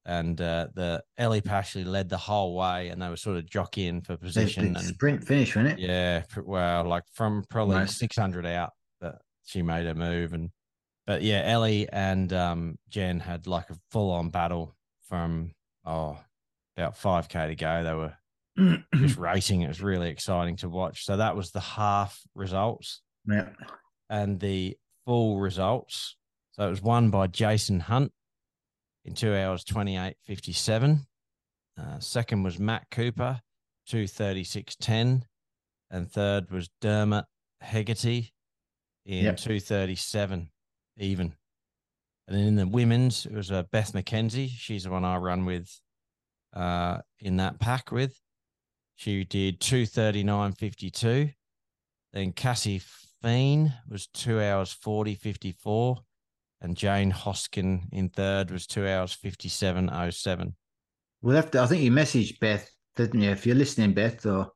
And 0.07 0.39
uh, 0.39 0.67
the 0.75 1.03
Ellie 1.17 1.41
Pashley 1.41 1.83
led 1.83 2.09
the 2.09 2.17
whole 2.17 2.55
way 2.55 2.89
and 2.89 3.01
they 3.01 3.09
were 3.09 3.15
sort 3.17 3.37
of 3.37 3.49
jockeying 3.49 4.01
for 4.01 4.13
The- 4.13 4.19
the 4.19 4.25
position. 4.27 4.75
And 4.75 4.79
sprint 4.85 5.23
finish, 5.25 5.55
wasn't 5.55 5.79
it? 5.79 5.87
yeah, 5.87 6.21
pr- 6.29 6.41
well, 6.43 6.83
like 6.83 7.03
from 7.13 7.43
probably 7.49 7.77
Nice. 7.77 7.97
600 7.97 8.45
out 8.45 8.69
that 8.69 8.74
she 9.45 9.61
made 9.61 9.87
a 9.87 9.95
move. 9.95 10.33
And, 10.33 10.49
but 11.07 11.21
yeah, 11.21 11.41
Ellie 11.45 11.87
and 11.91 12.31
um, 12.33 12.77
Jen 12.89 13.19
had 13.19 13.47
like 13.47 13.69
a 13.69 13.77
full 13.91 14.11
on 14.11 14.29
battle 14.29 14.75
from, 15.07 15.53
oh, 15.85 16.19
about 16.75 16.97
5K 16.99 17.47
to 17.47 17.55
go. 17.55 17.83
They 17.83 17.93
were 17.93 18.83
just 18.95 19.17
racing. 19.17 19.61
It 19.61 19.67
was 19.67 19.81
really 19.81 20.09
exciting 20.09 20.57
to 20.57 20.69
watch. 20.69 21.05
So 21.05 21.17
that 21.17 21.35
was 21.35 21.51
the 21.51 21.59
half 21.59 22.19
results 22.33 23.01
yeah. 23.27 23.49
and 24.09 24.39
the 24.39 24.77
full 25.05 25.39
results. 25.39 26.17
So 26.51 26.65
it 26.65 26.69
was 26.69 26.81
won 26.81 27.09
by 27.09 27.27
Jason 27.27 27.79
Hunt 27.79 28.11
in 29.03 29.13
two 29.13 29.35
hours 29.35 29.63
twenty 29.63 29.97
eight 29.97 30.15
fifty 30.25 30.53
seven. 30.53 31.05
Uh, 31.77 31.99
second 31.99 32.43
was 32.43 32.59
Matt 32.59 32.85
Cooper, 32.91 33.41
two 33.87 34.07
thirty 34.07 34.43
six 34.43 34.75
ten, 34.75 35.25
and 35.91 36.09
third 36.09 36.49
was 36.49 36.69
Dermot 36.79 37.25
Hegarty 37.61 38.33
in 39.05 39.25
Yep. 39.25 39.37
two 39.37 39.59
thirty 39.59 39.95
seven 39.95 40.49
even. 40.97 41.33
And 42.27 42.35
then 42.37 42.45
in 42.47 42.55
the 42.55 42.67
women's, 42.67 43.25
it 43.27 43.33
was 43.33 43.51
uh, 43.51 43.63
Beth 43.71 43.93
McKenzie. 43.93 44.49
She's 44.49 44.85
the 44.85 44.89
one 44.89 45.05
I 45.05 45.17
run 45.17 45.45
with 45.45 45.69
uh, 46.53 46.99
in 47.19 47.37
that 47.37 47.59
pack 47.59 47.91
with. 47.91 48.19
She 48.95 49.23
did 49.25 49.59
239.52. 49.59 51.33
Then 52.13 52.31
Cassie 52.31 52.81
Fien 53.23 53.73
was 53.89 54.07
two 54.07 54.41
hours 54.41 54.71
40 54.71 55.15
54. 55.15 55.97
And 56.61 56.75
Jane 56.77 57.11
Hoskin 57.11 57.83
in 57.91 58.09
third 58.09 58.49
was 58.49 58.65
two 58.65 58.87
hours 58.87 59.15
57.07. 59.15 60.53
We'll 61.21 61.35
have 61.35 61.51
to. 61.51 61.61
I 61.61 61.67
think 61.67 61.83
you 61.83 61.91
messaged 61.91 62.39
Beth, 62.39 62.67
didn't 62.95 63.21
you? 63.21 63.29
If 63.29 63.45
you're 63.45 63.55
listening, 63.55 63.93
Beth 63.93 64.25
or 64.25 64.51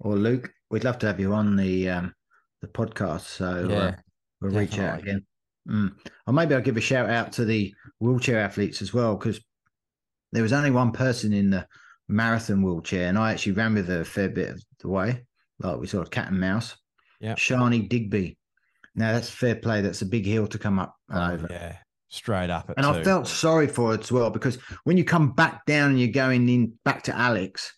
or 0.00 0.16
Luke, 0.16 0.50
we'd 0.70 0.84
love 0.84 0.98
to 0.98 1.06
have 1.06 1.20
you 1.20 1.32
on 1.32 1.56
the 1.56 1.88
um 1.88 2.14
the 2.60 2.68
podcast. 2.68 3.22
So 3.22 3.68
uh, 3.70 3.92
we'll 4.40 4.52
reach 4.52 4.78
out 4.78 5.00
again. 5.00 5.24
Mm. 5.68 5.92
Or 6.26 6.32
maybe 6.32 6.54
I'll 6.54 6.60
give 6.60 6.76
a 6.76 6.80
shout 6.82 7.10
out 7.10 7.32
to 7.32 7.44
the 7.44 7.74
wheelchair 7.98 8.38
athletes 8.38 8.80
as 8.82 8.94
well, 8.94 9.16
because 9.16 9.40
there 10.32 10.42
was 10.42 10.52
only 10.52 10.70
one 10.70 10.92
person 10.92 11.32
in 11.32 11.50
the 11.50 11.66
marathon 12.08 12.62
wheelchair, 12.62 13.08
and 13.08 13.18
I 13.18 13.32
actually 13.32 13.52
ran 13.52 13.74
with 13.74 13.88
her 13.88 14.00
a 14.00 14.04
fair 14.04 14.28
bit 14.30 14.50
of 14.50 14.62
the 14.80 14.88
way, 14.88 15.24
like 15.58 15.78
we 15.78 15.86
sort 15.86 16.06
of 16.06 16.10
cat 16.10 16.28
and 16.28 16.40
mouse. 16.40 16.76
Yeah. 17.20 17.34
Shani 17.34 17.88
Digby. 17.88 18.38
Now 18.94 19.12
that's 19.12 19.30
fair 19.30 19.56
play. 19.56 19.80
That's 19.80 20.02
a 20.02 20.06
big 20.06 20.24
hill 20.24 20.46
to 20.48 20.58
come 20.58 20.78
up 20.78 20.94
and 21.08 21.18
Oh, 21.18 21.34
over. 21.34 21.48
yeah. 21.50 21.76
Straight 22.10 22.48
up 22.48 22.72
And 22.76 22.84
two. 22.86 22.92
I 22.92 23.04
felt 23.04 23.28
sorry 23.28 23.66
for 23.66 23.92
her 23.92 24.00
as 24.00 24.10
well 24.10 24.30
because 24.30 24.56
when 24.84 24.96
you 24.96 25.04
come 25.04 25.32
back 25.32 25.66
down 25.66 25.90
and 25.90 26.00
you're 26.00 26.08
going 26.08 26.48
in 26.48 26.72
back 26.84 27.02
to 27.02 27.14
Alex, 27.14 27.74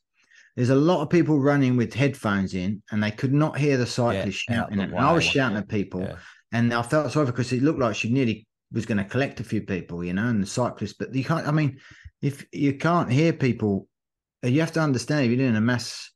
there's 0.56 0.70
a 0.70 0.74
lot 0.74 1.02
of 1.02 1.10
people 1.10 1.38
running 1.38 1.76
with 1.76 1.94
headphones 1.94 2.54
in 2.54 2.82
and 2.90 3.02
they 3.02 3.10
could 3.10 3.32
not 3.32 3.58
hear 3.58 3.76
the 3.76 3.86
cyclist 3.86 4.50
out 4.50 4.54
shouting. 4.70 4.80
And 4.80 4.94
I 4.96 5.12
was 5.12 5.24
shouting 5.24 5.56
at 5.56 5.68
people 5.68 6.00
Yeah. 6.02 6.16
and 6.52 6.72
I 6.74 6.82
felt 6.82 7.12
sorry 7.12 7.26
because 7.26 7.52
it 7.52 7.62
looked 7.62 7.78
like 7.78 7.94
she 7.96 8.10
nearly 8.10 8.46
was 8.72 8.86
going 8.86 8.98
to 8.98 9.04
collect 9.04 9.40
a 9.40 9.44
few 9.44 9.62
people, 9.62 10.04
you 10.04 10.12
know, 10.12 10.26
and 10.26 10.42
the 10.42 10.46
cyclist. 10.46 10.98
But 10.98 11.14
you 11.14 11.24
can't, 11.24 11.46
I 11.46 11.50
mean, 11.50 11.78
if 12.22 12.44
you 12.52 12.74
can't 12.74 13.10
hear 13.10 13.32
people, 13.32 13.88
uh, 14.44 14.48
you 14.48 14.60
have 14.60 14.72
to 14.72 14.80
understand 14.80 15.24
if 15.24 15.30
you're 15.30 15.38
doing 15.46 15.56
a 15.56 15.60
mass 15.60 16.10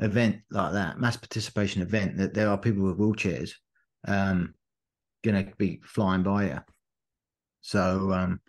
event 0.00 0.40
like 0.50 0.72
that, 0.72 0.98
mass 0.98 1.16
participation 1.16 1.82
event, 1.82 2.16
that 2.18 2.34
there 2.34 2.48
are 2.48 2.58
people 2.58 2.82
with 2.84 2.98
wheelchairs 2.98 3.52
um, 4.08 4.54
going 5.22 5.44
to 5.46 5.52
be 5.56 5.80
flying 5.84 6.22
by 6.22 6.44
you. 6.46 6.58
So, 7.60 8.12
um, 8.12 8.40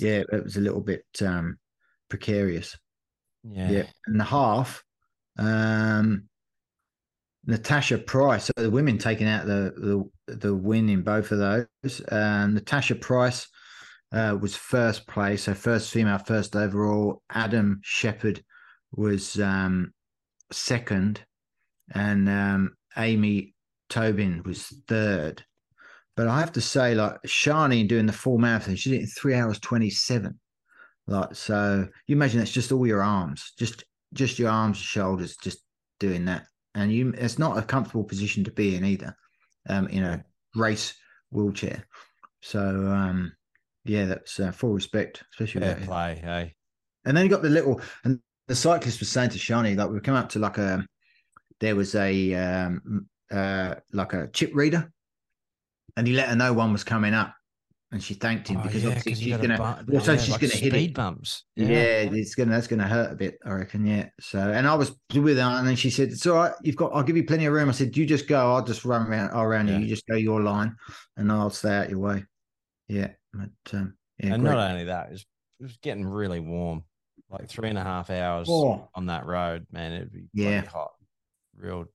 yeah, 0.00 0.22
it 0.32 0.44
was 0.44 0.56
a 0.56 0.60
little 0.60 0.80
bit 0.80 1.04
um, 1.24 1.58
precarious. 2.08 2.76
Yeah. 3.44 3.70
Yeah, 3.70 3.86
and 4.06 4.18
the 4.18 4.24
half, 4.24 4.82
um, 5.38 6.28
Natasha 7.46 7.98
Price. 7.98 8.44
So 8.44 8.52
the 8.56 8.70
women 8.70 8.98
taking 8.98 9.28
out 9.28 9.46
the 9.46 10.10
the, 10.26 10.34
the 10.34 10.54
win 10.54 10.88
in 10.88 11.02
both 11.02 11.30
of 11.30 11.38
those. 11.38 12.02
Um, 12.10 12.54
Natasha 12.54 12.94
Price 12.94 13.46
uh, 14.12 14.36
was 14.40 14.56
first 14.56 15.06
place, 15.06 15.44
so 15.44 15.54
first 15.54 15.92
female, 15.92 16.18
first 16.18 16.56
overall. 16.56 17.22
Adam 17.30 17.80
Shepherd 17.82 18.42
was 18.92 19.38
um, 19.40 19.92
second, 20.50 21.20
and 21.94 22.28
um, 22.28 22.76
Amy 22.96 23.54
Tobin 23.90 24.42
was 24.44 24.72
third. 24.88 25.44
But 26.16 26.28
I 26.28 26.38
have 26.38 26.52
to 26.52 26.60
say, 26.60 26.94
like 26.94 27.20
Shani 27.26 27.86
doing 27.88 28.06
the 28.06 28.12
full 28.12 28.38
marathon, 28.38 28.76
she 28.76 28.90
did 28.90 29.00
it 29.00 29.02
in 29.02 29.06
three 29.08 29.34
hours 29.34 29.58
twenty 29.58 29.90
seven. 29.90 30.38
Like 31.06 31.34
so, 31.34 31.86
you 32.06 32.16
imagine 32.16 32.38
that's 32.38 32.50
just 32.50 32.72
all 32.72 32.86
your 32.86 33.02
arms, 33.02 33.52
just 33.58 33.84
just 34.14 34.38
your 34.38 34.50
arms, 34.50 34.78
and 34.78 34.84
shoulders, 34.84 35.36
just 35.36 35.58
doing 36.00 36.24
that, 36.26 36.46
and 36.74 36.92
you. 36.92 37.12
It's 37.16 37.38
not 37.38 37.58
a 37.58 37.62
comfortable 37.62 38.04
position 38.04 38.44
to 38.44 38.50
be 38.50 38.76
in 38.76 38.84
either, 38.84 39.14
um, 39.68 39.88
in 39.88 40.02
a 40.02 40.24
race 40.54 40.94
wheelchair. 41.30 41.84
So, 42.42 42.60
um, 42.60 43.32
yeah, 43.84 44.06
that's 44.06 44.40
uh, 44.40 44.52
full 44.52 44.72
respect, 44.72 45.22
especially 45.32 45.62
Fair 45.62 45.74
that. 45.74 45.84
play. 45.84 46.20
Hey. 46.22 46.54
And 47.04 47.16
then 47.16 47.24
you 47.24 47.30
got 47.30 47.42
the 47.42 47.50
little, 47.50 47.80
and 48.04 48.18
the 48.48 48.54
cyclist 48.54 49.00
was 49.00 49.10
saying 49.10 49.30
to 49.30 49.38
Shani, 49.38 49.76
like 49.76 49.90
we've 49.90 50.02
come 50.02 50.16
up 50.16 50.30
to 50.30 50.38
like 50.38 50.58
a, 50.58 50.86
there 51.60 51.76
was 51.76 51.94
a 51.94 52.34
um, 52.34 53.08
uh, 53.30 53.74
like 53.92 54.14
a 54.14 54.28
chip 54.28 54.52
reader, 54.54 54.90
and 55.96 56.06
he 56.06 56.14
let 56.14 56.28
her 56.28 56.36
know 56.36 56.52
one 56.52 56.72
was 56.72 56.84
coming 56.84 57.12
up, 57.14 57.34
and 57.94 58.02
she 58.02 58.12
thanked 58.14 58.48
him 58.48 58.58
Oh, 58.58 58.62
because 58.64 58.82
yeah, 58.82 58.88
obviously 58.90 59.14
she's 59.14 59.36
gonna 59.36 59.56
bu- 59.86 59.94
also 59.96 60.12
yeah, 60.14 60.18
she's 60.18 60.30
like 60.32 60.40
gonna 60.40 60.52
hit 60.52 60.72
speed 60.72 60.94
bumps. 60.94 61.44
Yeah. 61.54 61.68
it's 62.10 62.34
gonna 62.34 62.50
that's 62.50 62.66
gonna 62.66 62.88
hurt 62.88 63.12
a 63.12 63.14
bit, 63.14 63.38
I 63.46 63.52
reckon. 63.52 63.86
Yeah. 63.86 64.08
So 64.20 64.38
and 64.40 64.66
I 64.66 64.74
was 64.74 64.96
with 65.14 65.36
her, 65.38 65.42
and 65.42 65.66
then 65.66 65.76
she 65.76 65.90
said, 65.90 66.08
"It's 66.08 66.26
all 66.26 66.34
right. 66.34 66.52
You've 66.62 66.74
got. 66.74 66.92
I'll 66.92 67.04
give 67.04 67.16
you 67.16 67.24
plenty 67.24 67.46
of 67.46 67.52
room." 67.52 67.68
I 67.68 67.72
said, 67.72 67.96
"You 67.96 68.04
just 68.04 68.26
go. 68.26 68.52
I'll 68.52 68.64
just 68.64 68.84
run 68.84 69.06
around 69.06 69.30
around 69.30 69.68
Yeah. 69.68 69.78
you. 69.78 69.84
You 69.84 69.88
just 69.88 70.06
go 70.08 70.16
your 70.16 70.42
line, 70.42 70.74
and 71.16 71.30
I'll 71.30 71.50
stay 71.50 71.72
out 71.72 71.88
your 71.88 72.00
way." 72.00 72.24
Yeah. 72.88 73.12
But 73.32 73.50
um, 73.72 73.94
yeah. 74.18 74.34
and 74.34 74.42
great. 74.42 74.52
not 74.54 74.70
only 74.72 74.84
that, 74.86 75.06
it 75.06 75.12
was, 75.12 75.26
it 75.60 75.62
was 75.62 75.76
getting 75.80 76.04
really 76.04 76.40
warm, 76.40 76.82
like 77.30 77.48
three 77.48 77.68
and 77.68 77.78
a 77.78 77.82
half 77.84 78.10
hours 78.10 78.48
Oh. 78.50 78.88
on 78.96 79.06
that 79.06 79.24
road. 79.24 79.66
Man, 79.70 79.92
it'd 79.92 80.12
be 80.12 80.24
Yeah. 80.32 80.62
hot. 80.66 80.90
Real. 81.56 81.86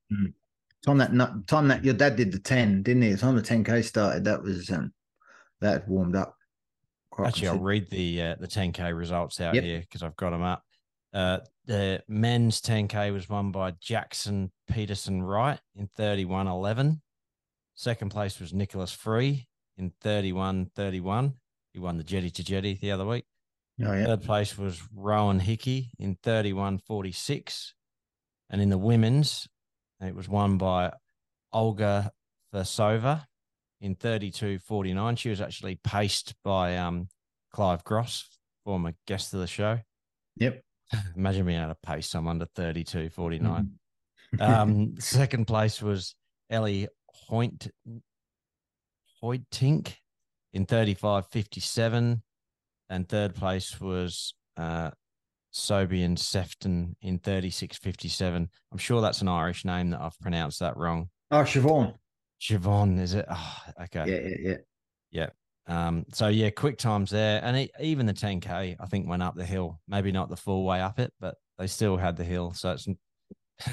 time 0.85 0.97
that 0.99 1.11
time 1.47 1.67
that 1.67 1.83
your 1.83 1.93
dad 1.93 2.15
did 2.15 2.31
the 2.31 2.39
ten, 2.39 2.83
didn't 2.83 3.01
he? 3.01 3.11
The 3.11 3.17
time 3.17 3.35
the 3.35 3.41
ten 3.41 3.65
k 3.65 3.81
started, 3.81 4.23
that 4.23 4.41
was 4.41 4.69
um 4.71 4.93
that 5.61 5.87
warmed 5.87 6.15
up. 6.15 6.35
Quite 7.11 7.27
Actually, 7.29 7.47
I'll 7.49 7.59
read 7.59 7.89
the 7.89 8.21
uh, 8.21 8.35
the 8.39 8.47
10k 8.47 8.95
results 8.95 9.41
out 9.41 9.55
Yep. 9.55 9.63
here 9.63 9.79
because 9.79 10.03
I've 10.03 10.15
got 10.15 10.29
them 10.31 10.43
up. 10.43 10.63
Uh, 11.13 11.39
the 11.65 12.03
men's 12.07 12.61
10k 12.61 13.11
was 13.11 13.27
won 13.27 13.51
by 13.51 13.71
Jackson 13.81 14.51
Peterson 14.69 15.23
Wright 15.23 15.59
in 15.75 15.89
31.11. 15.97 17.01
Second 17.75 18.09
place 18.11 18.39
was 18.39 18.53
Nicholas 18.53 18.91
Free 18.91 19.47
in 19.77 19.91
31.31. 20.03 21.33
He 21.73 21.79
won 21.79 21.97
the 21.97 22.03
jetty 22.03 22.29
to 22.29 22.43
jetty 22.43 22.77
the 22.81 22.91
other 22.91 23.05
week. 23.05 23.25
Oh 23.83 23.93
yeah. 23.93 24.05
Third 24.05 24.23
place 24.23 24.57
was 24.57 24.81
Rowan 24.93 25.39
Hickey 25.39 25.91
in 25.97 26.15
31.46. 26.17 27.71
And 28.49 28.61
in 28.61 28.69
the 28.69 28.77
women's, 28.77 29.47
it 30.01 30.15
was 30.15 30.27
won 30.27 30.57
by 30.57 30.91
Olga 31.53 32.11
Versova 32.53 33.25
in 33.81 33.95
32.49. 33.95 35.17
She 35.17 35.29
was 35.29 35.41
actually 35.41 35.79
paced 35.83 36.35
by 36.43 36.77
um, 36.77 37.07
Clive 37.53 37.83
Gross, 37.83 38.27
former 38.63 38.93
guest 39.07 39.33
of 39.33 39.39
the 39.39 39.47
show. 39.47 39.79
Yep. 40.37 40.61
Imagine 41.15 41.45
being 41.45 41.59
able 41.59 41.69
to 41.73 41.77
pace 41.83 42.07
someone 42.07 42.39
to 42.39 42.45
32.49. 42.45 43.41
Mhm. 43.41 43.69
Um, 44.39 44.93
second 44.99 45.45
place 45.47 45.81
was 45.81 46.13
Ellie 46.51 46.87
Hoyt 47.07 47.67
Hoytink 49.23 49.95
in 50.53 50.65
35.57. 50.65 52.21
And 52.91 53.09
third 53.09 53.33
place 53.35 53.79
was 53.81 54.33
uh, 54.57 54.91
Sobian 55.53 56.17
Sefton 56.17 56.95
in 57.01 57.19
36.57. 57.19 58.47
I'm 58.71 58.77
sure 58.77 59.01
that's 59.01 59.21
an 59.21 59.27
Irish 59.27 59.65
name 59.65 59.89
that 59.91 60.01
I've 60.01 60.19
pronounced 60.19 60.59
that 60.59 60.77
wrong. 60.77 61.09
oh, 61.31 61.37
Siobhan. 61.41 61.93
Siobhan, 62.41 62.99
is 62.99 63.13
it? 63.13 63.25
Oh, 63.29 63.57
okay. 63.83 64.05
Yeah, 64.07 64.49
yeah, 64.51 64.57
yeah. 65.11 65.29
Um, 65.67 66.05
so 66.13 66.27
yeah, 66.29 66.49
quick 66.49 66.77
times 66.77 67.11
there, 67.11 67.41
and 67.43 67.55
it, 67.55 67.71
even 67.79 68.05
the 68.05 68.13
10k 68.13 68.75
I 68.79 68.85
think 68.87 69.07
went 69.07 69.21
up 69.21 69.35
the 69.35 69.45
hill. 69.45 69.79
Maybe 69.87 70.11
not 70.11 70.29
the 70.29 70.35
full 70.35 70.65
way 70.65 70.81
up 70.81 70.99
it, 70.99 71.13
but 71.19 71.35
they 71.59 71.67
still 71.67 71.97
had 71.97 72.17
the 72.17 72.23
hill. 72.23 72.53
So 72.53 72.71
it's 72.71 72.87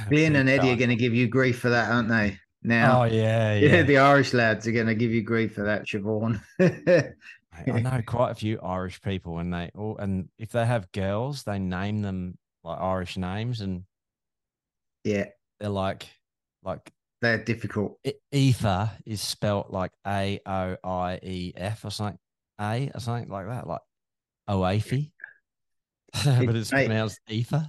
Glenn 0.09 0.37
and 0.37 0.49
Eddie 0.49 0.73
are 0.73 0.77
going 0.77 0.91
to 0.91 0.97
give 0.97 1.15
you 1.15 1.29
grief 1.29 1.59
for 1.61 1.71
that, 1.71 1.91
aren't 1.91 2.09
they? 2.09 2.39
Now, 2.63 3.03
Oh 3.03 3.05
yeah, 3.05 3.55
yeah. 3.55 3.69
yeah. 3.77 3.83
the 3.83 3.99
Irish 3.99 4.35
lads 4.35 4.67
are 4.67 4.73
going 4.73 4.89
to 4.89 4.95
give 4.95 5.13
you 5.13 5.23
grief 5.23 5.55
for 5.55 5.63
that, 5.63 5.87
Siobhan. 5.87 6.41
I 7.57 7.81
know 7.81 8.03
quite 8.05 8.33
a 8.33 8.35
few 8.35 8.61
Irish 8.61 9.01
people, 9.01 9.39
and 9.39 9.55
they 9.55 9.71
all 9.75 9.97
and 9.97 10.29
if 10.39 10.51
they 10.51 10.67
have 10.67 10.93
girls, 10.93 11.45
they 11.45 11.59
name 11.59 12.03
them 12.03 12.37
like 12.65 12.81
Irish 12.81 13.17
names, 13.17 13.61
and 13.61 13.85
yeah, 15.05 15.27
they're 15.61 15.71
like 15.71 16.09
like 16.63 16.93
they're 17.21 17.43
difficult. 17.43 17.99
Aoife 18.35 18.91
is 19.07 19.21
spelt 19.21 19.71
like 19.71 19.93
A 20.07 20.41
O 20.47 20.77
I 20.85 21.19
E 21.23 21.53
F 21.57 21.85
or 21.85 21.91
something, 21.91 22.19
A 22.61 22.91
or 22.95 23.01
something 23.01 23.29
like 23.29 23.47
that, 23.49 23.67
like 23.67 23.81
Oafe. 24.49 25.11
but 26.25 26.57
it's 26.57 26.71
pronounced 26.71 27.21
Ether. 27.29 27.69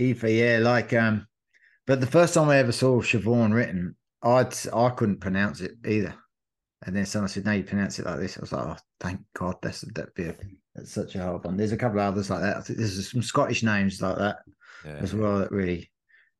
Aoife, 0.00 0.24
yeah, 0.24 0.58
like 0.60 0.92
um, 0.92 1.26
but 1.86 2.00
the 2.00 2.06
first 2.06 2.34
time 2.34 2.48
I 2.48 2.58
ever 2.58 2.72
saw 2.72 3.00
Siobhan 3.00 3.52
written, 3.54 3.96
I'd 4.22 4.54
I 4.72 4.90
couldn't 4.90 5.20
pronounce 5.20 5.60
it 5.60 5.72
either. 5.86 6.14
And 6.84 6.94
then 6.94 7.06
someone 7.06 7.28
said, 7.28 7.44
"No, 7.46 7.52
you 7.52 7.64
pronounce 7.64 7.98
it 7.98 8.06
like 8.06 8.18
this." 8.18 8.36
I 8.36 8.40
was 8.40 8.52
like, 8.52 8.66
"Oh, 8.66 8.76
thank 9.00 9.20
God, 9.34 9.56
that's 9.62 9.80
that'd 9.94 10.14
be 10.14 10.24
a, 10.24 10.34
that's 10.74 10.92
such 10.92 11.14
a 11.14 11.22
hard 11.22 11.44
one." 11.44 11.56
There's 11.56 11.72
a 11.72 11.76
couple 11.76 11.98
of 12.00 12.06
others 12.06 12.28
like 12.28 12.40
that. 12.42 12.58
I 12.58 12.60
think 12.60 12.78
there's 12.78 13.10
some 13.10 13.22
Scottish 13.22 13.62
names 13.62 14.02
like 14.02 14.18
that 14.18 14.38
Yeah. 14.84 14.96
as 15.00 15.14
well 15.14 15.38
that 15.38 15.50
really. 15.52 15.90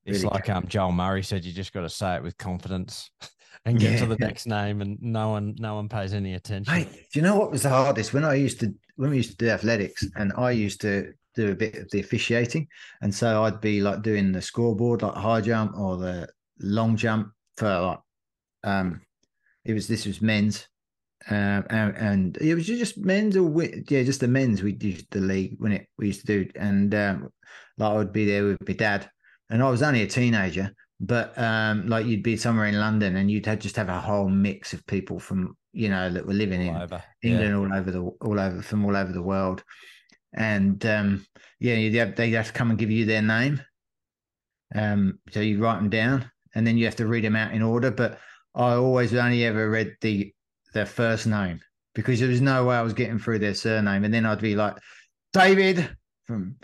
It's 0.06 0.22
really 0.22 0.32
like 0.32 0.48
um 0.48 0.66
Joel 0.68 0.92
Murray 0.92 1.22
said, 1.22 1.44
you 1.44 1.52
just 1.52 1.72
got 1.72 1.82
to 1.82 1.90
say 1.90 2.16
it 2.16 2.22
with 2.22 2.38
confidence 2.38 3.10
and 3.64 3.78
get 3.78 3.98
to 3.98 4.06
the 4.06 4.16
next 4.20 4.46
name, 4.46 4.80
and 4.80 4.98
no 5.02 5.30
one 5.30 5.54
no 5.58 5.74
one 5.74 5.88
pays 5.88 6.14
any 6.14 6.34
attention. 6.34 6.72
Mate, 6.72 6.88
do 7.12 7.18
you 7.18 7.22
know 7.22 7.36
what 7.36 7.50
was 7.50 7.62
the 7.62 7.68
hardest? 7.68 8.14
When 8.14 8.24
I 8.24 8.34
used 8.34 8.60
to 8.60 8.72
when 8.94 9.10
we 9.10 9.16
used 9.18 9.30
to 9.30 9.36
do 9.36 9.50
athletics 9.50 10.06
and 10.14 10.32
I 10.36 10.52
used 10.52 10.80
to 10.82 11.12
do 11.34 11.50
a 11.50 11.54
bit 11.54 11.76
of 11.76 11.90
the 11.90 12.00
officiating, 12.00 12.68
and 13.02 13.14
so 13.14 13.44
I'd 13.44 13.60
be 13.60 13.80
like 13.80 14.02
doing 14.02 14.32
the 14.32 14.40
scoreboard, 14.40 15.02
like 15.02 15.14
high 15.14 15.40
jump 15.40 15.76
or 15.76 15.96
the 15.96 16.28
long 16.60 16.96
jump 16.96 17.32
for 17.56 17.80
like 17.80 17.98
um, 18.64 19.00
it 19.64 19.74
was 19.74 19.88
this 19.88 20.06
was 20.06 20.22
men's, 20.22 20.68
um, 21.28 21.64
and, 21.68 21.96
and 21.96 22.36
it 22.38 22.54
was 22.54 22.66
just 22.66 22.98
men's 22.98 23.36
or 23.36 23.50
yeah, 23.62 24.02
just 24.04 24.20
the 24.20 24.28
men's 24.28 24.62
we 24.62 24.76
used 24.80 25.10
the 25.10 25.20
league 25.20 25.56
when 25.58 25.72
it 25.72 25.88
we 25.98 26.06
used 26.06 26.20
to 26.20 26.26
do, 26.26 26.50
and 26.54 26.94
um, 26.94 27.28
like 27.78 27.90
I 27.90 27.96
would 27.96 28.12
be 28.12 28.24
there 28.24 28.44
with 28.44 28.66
my 28.66 28.74
dad, 28.74 29.10
and 29.50 29.62
I 29.62 29.70
was 29.70 29.82
only 29.82 30.02
a 30.02 30.06
teenager, 30.06 30.74
but 31.00 31.36
um, 31.38 31.88
like 31.88 32.06
you'd 32.06 32.22
be 32.22 32.36
somewhere 32.36 32.66
in 32.66 32.78
London 32.78 33.16
and 33.16 33.30
you'd 33.30 33.46
have, 33.46 33.58
just 33.58 33.76
have 33.76 33.88
a 33.88 34.00
whole 34.00 34.28
mix 34.28 34.72
of 34.72 34.86
people 34.86 35.18
from 35.18 35.56
you 35.72 35.88
know 35.88 36.10
that 36.10 36.26
were 36.26 36.32
living 36.32 36.62
in 36.62 36.74
over. 36.74 37.02
England, 37.22 37.54
all 37.54 37.78
over 37.78 37.90
the 37.90 38.00
all 38.00 38.40
over 38.40 38.62
from 38.62 38.84
all 38.84 38.96
over 38.96 39.12
the 39.12 39.22
world, 39.22 39.62
and 40.34 40.84
um, 40.86 41.26
yeah, 41.60 41.74
you'd 41.74 41.94
have, 41.94 42.16
they'd 42.16 42.32
have 42.32 42.48
to 42.48 42.52
come 42.52 42.70
and 42.70 42.78
give 42.78 42.90
you 42.90 43.04
their 43.04 43.22
name. 43.22 43.60
Um, 44.74 45.18
so 45.30 45.40
you 45.40 45.62
write 45.62 45.76
them 45.76 45.90
down, 45.90 46.30
and 46.54 46.66
then 46.66 46.76
you 46.76 46.86
have 46.86 46.96
to 46.96 47.06
read 47.06 47.24
them 47.24 47.36
out 47.36 47.52
in 47.52 47.62
order. 47.62 47.90
But 47.90 48.18
I 48.54 48.72
always 48.72 49.14
only 49.14 49.44
ever 49.44 49.68
read 49.70 49.96
the 50.00 50.32
their 50.72 50.86
first 50.86 51.26
name 51.26 51.60
because 51.94 52.20
there 52.20 52.28
was 52.28 52.40
no 52.40 52.64
way 52.64 52.76
I 52.76 52.82
was 52.82 52.94
getting 52.94 53.18
through 53.18 53.40
their 53.40 53.54
surname, 53.54 54.04
and 54.04 54.12
then 54.12 54.26
I'd 54.26 54.40
be 54.40 54.56
like 54.56 54.76
David 55.32 55.94
from. 56.24 56.56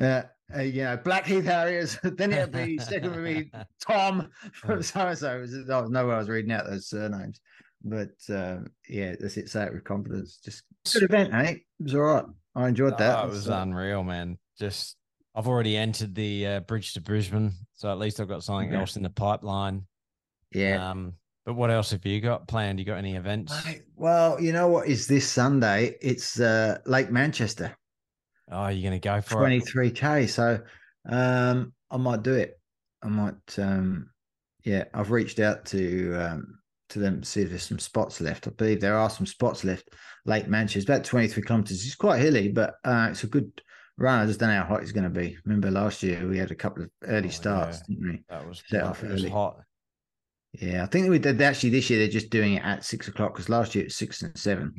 Uh, 0.00 0.22
uh, 0.56 0.60
you 0.62 0.82
know, 0.82 0.96
Blackheath 0.96 1.44
Harriers. 1.44 1.98
then 2.02 2.32
it'd 2.32 2.52
be 2.52 2.78
second 2.78 3.14
would 3.14 3.24
be 3.24 3.50
Tom 3.86 4.30
from 4.52 4.82
so 4.82 5.00
and 5.08 5.18
so. 5.18 5.38
Was 5.40 5.52
no 5.90 6.06
way 6.06 6.14
I 6.14 6.18
was 6.18 6.28
reading 6.28 6.52
out 6.52 6.66
those 6.66 6.88
surnames. 6.88 7.40
But 7.82 8.10
um, 8.30 8.68
yeah, 8.88 9.14
that's 9.20 9.36
it. 9.36 9.48
Say 9.50 9.64
it 9.64 9.72
with 9.74 9.84
confidence. 9.84 10.38
Just 10.44 10.64
good 10.92 11.02
event, 11.04 11.34
eh? 11.34 11.50
It 11.52 11.62
was 11.80 11.94
all 11.94 12.00
right. 12.00 12.24
I 12.54 12.68
enjoyed 12.68 12.96
that. 12.98 13.18
Oh, 13.18 13.26
it 13.26 13.30
was 13.30 13.44
So- 13.44 13.52
unreal, 13.60 14.02
man. 14.02 14.38
Just 14.58 14.96
I've 15.34 15.48
already 15.48 15.76
entered 15.76 16.14
the 16.14 16.46
uh, 16.46 16.60
bridge 16.60 16.94
to 16.94 17.00
Brisbane, 17.00 17.52
so 17.74 17.90
at 17.90 17.98
least 17.98 18.20
I've 18.20 18.28
got 18.28 18.44
something 18.44 18.72
Yeah. 18.72 18.80
else 18.80 18.96
in 18.96 19.02
the 19.02 19.10
pipeline. 19.10 19.86
yeah. 20.52 20.90
Um, 20.90 21.14
but 21.44 21.54
what 21.54 21.70
else 21.70 21.90
have 21.90 22.06
you 22.06 22.22
got 22.22 22.48
planned? 22.48 22.78
You 22.78 22.86
got 22.86 22.96
any 22.96 23.16
events? 23.16 23.52
Well, 23.96 24.40
you 24.40 24.52
know 24.52 24.68
what 24.68 24.86
is 24.88 25.06
this 25.06 25.28
Sunday? 25.30 25.96
It's 26.00 26.40
uh, 26.40 26.78
Lake 26.86 27.10
Manchester, 27.10 27.76
Oh, 28.50 28.68
you're 28.68 28.88
gonna 28.88 28.98
go 29.00 29.20
for 29.20 29.36
23k. 29.36 30.28
So 30.28 30.60
um, 31.08 31.72
I 31.90 31.96
might 31.96 32.22
do 32.22 32.34
it. 32.34 32.58
I 33.02 33.08
might. 33.08 33.58
Um, 33.58 34.10
yeah, 34.64 34.84
I've 34.94 35.10
reached 35.10 35.40
out 35.40 35.64
to 35.66 36.14
um, 36.14 36.58
to 36.90 36.98
them 36.98 37.20
to 37.20 37.26
see 37.28 37.42
if 37.42 37.50
there's 37.50 37.62
some 37.62 37.78
spots 37.78 38.20
left. 38.20 38.46
I 38.46 38.50
believe 38.50 38.80
there 38.80 38.96
are 38.96 39.10
some 39.10 39.26
spots 39.26 39.64
left. 39.64 39.88
Lake 40.26 40.48
Manchester, 40.48 40.90
about 40.92 41.04
23 41.04 41.42
kilometers. 41.42 41.84
It's 41.84 41.94
quite 41.94 42.20
hilly, 42.20 42.48
but 42.48 42.74
uh, 42.84 43.08
it's 43.10 43.24
a 43.24 43.26
good 43.26 43.50
run. 43.98 44.20
I 44.22 44.26
just 44.26 44.40
don't 44.40 44.48
know 44.48 44.62
how 44.62 44.64
hot 44.68 44.82
it's 44.82 44.92
going 44.92 45.04
to 45.04 45.10
be. 45.10 45.36
Remember 45.44 45.70
last 45.70 46.02
year 46.02 46.26
we 46.26 46.38
had 46.38 46.50
a 46.50 46.54
couple 46.54 46.82
of 46.84 46.90
early 47.04 47.28
Oh, 47.28 47.30
starts, 47.30 47.82
yeah. 47.88 47.94
didn't 47.96 48.10
we? 48.10 48.24
That 48.30 48.48
was 48.48 48.62
Set 48.66 48.82
off 48.84 49.04
it 49.04 49.10
was 49.10 49.20
early. 49.22 49.30
hot. 49.30 49.60
Yeah, 50.52 50.82
I 50.82 50.86
think 50.86 51.10
we 51.10 51.18
did 51.18 51.42
actually 51.42 51.70
this 51.70 51.90
year. 51.90 51.98
They're 51.98 52.08
just 52.08 52.30
doing 52.30 52.54
it 52.54 52.64
at 52.64 52.84
six 52.84 53.08
o'clock 53.08 53.34
because 53.34 53.48
last 53.48 53.74
year 53.74 53.82
it 53.82 53.88
was 53.88 53.96
six 53.96 54.22
and 54.22 54.36
seven, 54.38 54.72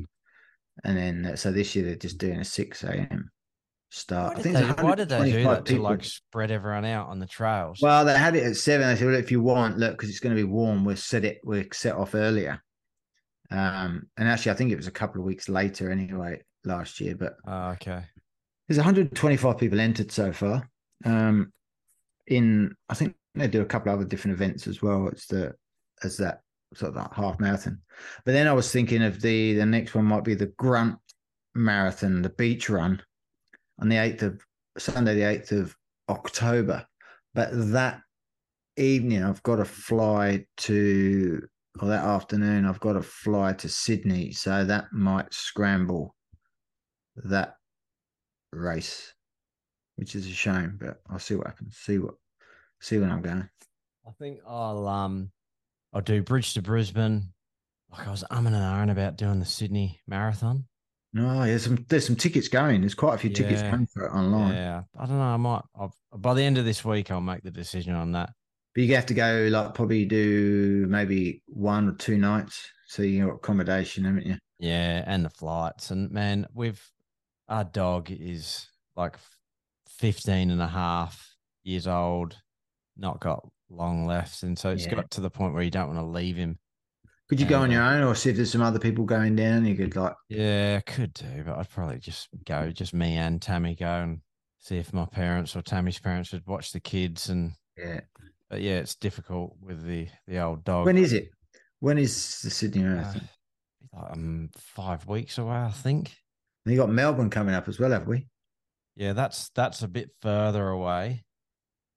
and 0.84 0.96
then 0.96 1.26
uh, 1.26 1.36
so 1.36 1.52
this 1.52 1.76
year 1.76 1.84
they're 1.84 1.94
just 1.96 2.18
doing 2.18 2.40
a 2.40 2.44
six 2.44 2.82
a.m. 2.82 3.30
start. 3.90 4.34
Why 4.34 4.40
I 4.40 4.42
did, 4.42 4.42
think 4.42 4.76
they, 4.76 4.82
why 4.82 4.94
did 4.94 5.08
they 5.08 5.30
do 5.30 5.44
125 5.46 5.56
that 5.56 5.66
to 5.66 5.82
like 5.82 6.04
spread 6.04 6.50
everyone 6.50 6.84
out 6.84 7.08
on 7.08 7.18
the 7.18 7.26
trails? 7.26 7.80
Well, 7.80 8.04
they 8.04 8.16
had 8.16 8.36
it 8.36 8.44
at 8.44 8.56
seven. 8.56 8.86
They 8.88 8.96
said, 8.96 9.06
well, 9.06 9.16
if 9.16 9.30
you 9.30 9.40
want, 9.40 9.78
look, 9.78 9.92
because 9.92 10.10
it's 10.10 10.20
going 10.20 10.34
to 10.34 10.42
be 10.42 10.48
warm, 10.48 10.84
we'll 10.84 10.96
set 10.96 11.24
it. 11.24 11.40
We'll 11.44 11.64
set 11.72 11.94
off 11.94 12.14
earlier. 12.14 12.62
Um, 13.50 14.08
and 14.16 14.28
actually, 14.28 14.52
I 14.52 14.54
think 14.56 14.72
it 14.72 14.76
was 14.76 14.88
a 14.88 14.92
couple 14.92 15.20
of 15.20 15.26
weeks 15.26 15.48
later 15.48 15.90
anyway 15.90 16.42
last 16.64 17.00
year. 17.00 17.16
But 17.16 17.36
oh, 17.46 17.70
okay. 17.70 18.02
there's 18.68 18.78
125 18.78 19.58
people 19.58 19.80
entered 19.80 20.10
so 20.10 20.32
far. 20.32 20.68
Um, 21.04 21.52
in 22.26 22.74
I 22.88 22.94
think 22.94 23.14
they 23.34 23.46
do 23.46 23.62
a 23.62 23.66
couple 23.66 23.92
of 23.92 23.98
other 23.98 24.08
different 24.08 24.34
events 24.34 24.66
as 24.66 24.82
well. 24.82 25.08
It's 25.08 25.26
the 25.26 25.54
as 26.02 26.16
that 26.16 26.40
sort 26.74 26.90
of 26.90 26.94
that 26.96 27.12
half 27.14 27.38
marathon. 27.38 27.80
But 28.24 28.32
then 28.32 28.48
I 28.48 28.52
was 28.52 28.70
thinking 28.70 29.02
of 29.02 29.20
the 29.20 29.54
the 29.54 29.66
next 29.66 29.94
one 29.94 30.04
might 30.04 30.24
be 30.24 30.34
the 30.34 30.52
Grunt 30.58 30.98
Marathon, 31.54 32.22
the 32.22 32.30
beach 32.30 32.68
run 32.68 33.00
on 33.80 33.88
the 33.88 33.96
eighth 33.96 34.22
of 34.22 34.40
Sunday, 34.78 35.14
the 35.14 35.28
eighth 35.28 35.52
of 35.52 35.76
October. 36.08 36.86
But 37.34 37.50
that 37.72 38.00
evening, 38.76 39.22
I've 39.22 39.42
got 39.42 39.56
to 39.56 39.64
fly 39.64 40.46
to 40.58 41.46
or 41.80 41.88
that 41.88 42.04
afternoon, 42.04 42.64
I've 42.64 42.80
got 42.80 42.94
to 42.94 43.02
fly 43.02 43.52
to 43.54 43.68
Sydney, 43.68 44.32
so 44.32 44.64
that 44.64 44.86
might 44.92 45.32
scramble 45.32 46.14
that 47.16 47.56
race, 48.52 49.12
which 49.96 50.14
is 50.14 50.26
a 50.26 50.30
shame. 50.30 50.78
But 50.80 51.00
I'll 51.10 51.18
see 51.18 51.34
what 51.34 51.48
happens. 51.48 51.76
See 51.76 51.98
what, 51.98 52.14
see 52.80 52.98
when 52.98 53.10
I'm 53.10 53.22
going. 53.22 53.48
I 54.06 54.10
think 54.18 54.40
I'll 54.46 54.86
um 54.86 55.30
I'll 55.92 56.00
do 56.00 56.22
Bridge 56.22 56.54
to 56.54 56.62
Brisbane. 56.62 57.32
Like 57.90 58.06
I 58.06 58.10
was 58.10 58.24
umming 58.30 58.48
and 58.48 58.56
ahhing 58.56 58.90
about 58.90 59.16
doing 59.16 59.38
the 59.38 59.46
Sydney 59.46 60.00
Marathon. 60.06 60.64
Oh, 61.18 61.22
no, 61.22 61.44
there's 61.46 61.64
some 61.64 61.84
there's 61.88 62.06
some 62.06 62.16
tickets 62.16 62.48
going. 62.48 62.80
There's 62.82 62.94
quite 62.94 63.14
a 63.14 63.18
few 63.18 63.30
tickets 63.30 63.62
Yeah. 63.62 63.70
going 63.70 63.86
for 63.86 64.06
it 64.06 64.10
online. 64.10 64.54
Yeah, 64.54 64.82
I 64.98 65.06
don't 65.06 65.18
know. 65.18 65.22
I 65.22 65.36
might. 65.36 65.62
I'll, 65.74 65.94
by 66.16 66.34
the 66.34 66.42
end 66.42 66.58
of 66.58 66.64
this 66.64 66.84
week, 66.84 67.10
I'll 67.10 67.20
make 67.20 67.42
the 67.42 67.50
decision 67.50 67.94
on 67.94 68.12
that. 68.12 68.30
But 68.74 68.84
you 68.84 68.94
have 68.94 69.06
to 69.06 69.14
go 69.14 69.48
like 69.50 69.74
probably 69.74 70.04
do 70.04 70.86
maybe 70.88 71.42
one 71.46 71.88
or 71.88 71.92
two 71.92 72.18
nights, 72.18 72.68
so 72.86 73.02
you 73.02 73.26
got 73.26 73.34
accommodation, 73.36 74.04
haven't 74.04 74.26
you? 74.26 74.36
Yeah, 74.58 75.02
and 75.06 75.24
the 75.24 75.30
flights. 75.30 75.90
And 75.90 76.10
man, 76.10 76.46
we've 76.54 76.82
our 77.48 77.64
dog 77.64 78.10
is 78.10 78.68
like 78.96 79.16
15 79.88 80.50
and 80.50 80.60
a 80.60 80.66
half 80.66 81.34
years 81.64 81.86
old, 81.86 82.36
not 82.96 83.20
got 83.20 83.46
long 83.70 84.06
left. 84.06 84.42
And 84.42 84.58
so 84.58 84.70
it's 84.70 84.84
Yeah. 84.86 84.96
got 84.96 85.10
to 85.12 85.20
the 85.20 85.30
point 85.30 85.54
where 85.54 85.62
you 85.62 85.70
don't 85.70 85.88
want 85.88 85.98
to 86.00 86.04
leave 86.04 86.36
him. 86.36 86.58
Could 87.28 87.40
you 87.40 87.46
go 87.46 87.60
on 87.60 87.72
your 87.72 87.82
uh, 87.82 87.94
own, 87.94 88.04
or 88.04 88.14
see 88.14 88.30
if 88.30 88.36
there's 88.36 88.52
some 88.52 88.62
other 88.62 88.78
people 88.78 89.04
going 89.04 89.34
down? 89.34 89.64
You 89.64 89.74
could 89.74 89.96
like, 89.96 90.14
Yeah, 90.28 90.78
I 90.78 90.90
could 90.90 91.12
do, 91.12 91.42
but 91.44 91.58
I'd 91.58 91.70
probably 91.70 91.98
just 91.98 92.28
go, 92.44 92.70
just 92.70 92.94
me 92.94 93.16
and 93.16 93.42
Tammy 93.42 93.74
go 93.74 93.86
and 93.86 94.20
see 94.60 94.78
if 94.78 94.92
my 94.92 95.06
parents 95.06 95.56
or 95.56 95.62
Tammy's 95.62 95.98
parents 95.98 96.32
would 96.32 96.46
watch 96.46 96.72
the 96.72 96.80
kids. 96.80 97.28
And 97.28 97.52
yeah. 97.76 98.00
but 98.48 98.60
yeah, 98.60 98.78
it's 98.78 98.94
difficult 98.94 99.56
with 99.60 99.84
the 99.84 100.08
the 100.28 100.38
old 100.38 100.64
dog. 100.64 100.86
When 100.86 100.98
is 100.98 101.12
it? 101.12 101.30
When 101.80 101.98
is 101.98 102.40
the 102.42 102.50
Sydney 102.50 102.84
Uh, 102.84 102.88
Marathon? 102.88 103.28
like, 103.92 104.12
um, 104.12 104.50
five 104.56 105.06
weeks 105.06 105.38
away, 105.38 105.56
I 105.56 105.70
think. 105.70 106.16
And 106.64 106.74
you 106.74 106.80
got 106.80 106.90
Melbourne 106.90 107.30
coming 107.30 107.54
up 107.54 107.68
as 107.68 107.78
well, 107.78 107.90
have 107.90 108.06
we? 108.06 108.26
Yeah, 108.94 109.12
that's 109.12 109.50
that's 109.50 109.82
a 109.82 109.88
bit 109.88 110.10
further 110.22 110.68
away. 110.68 111.24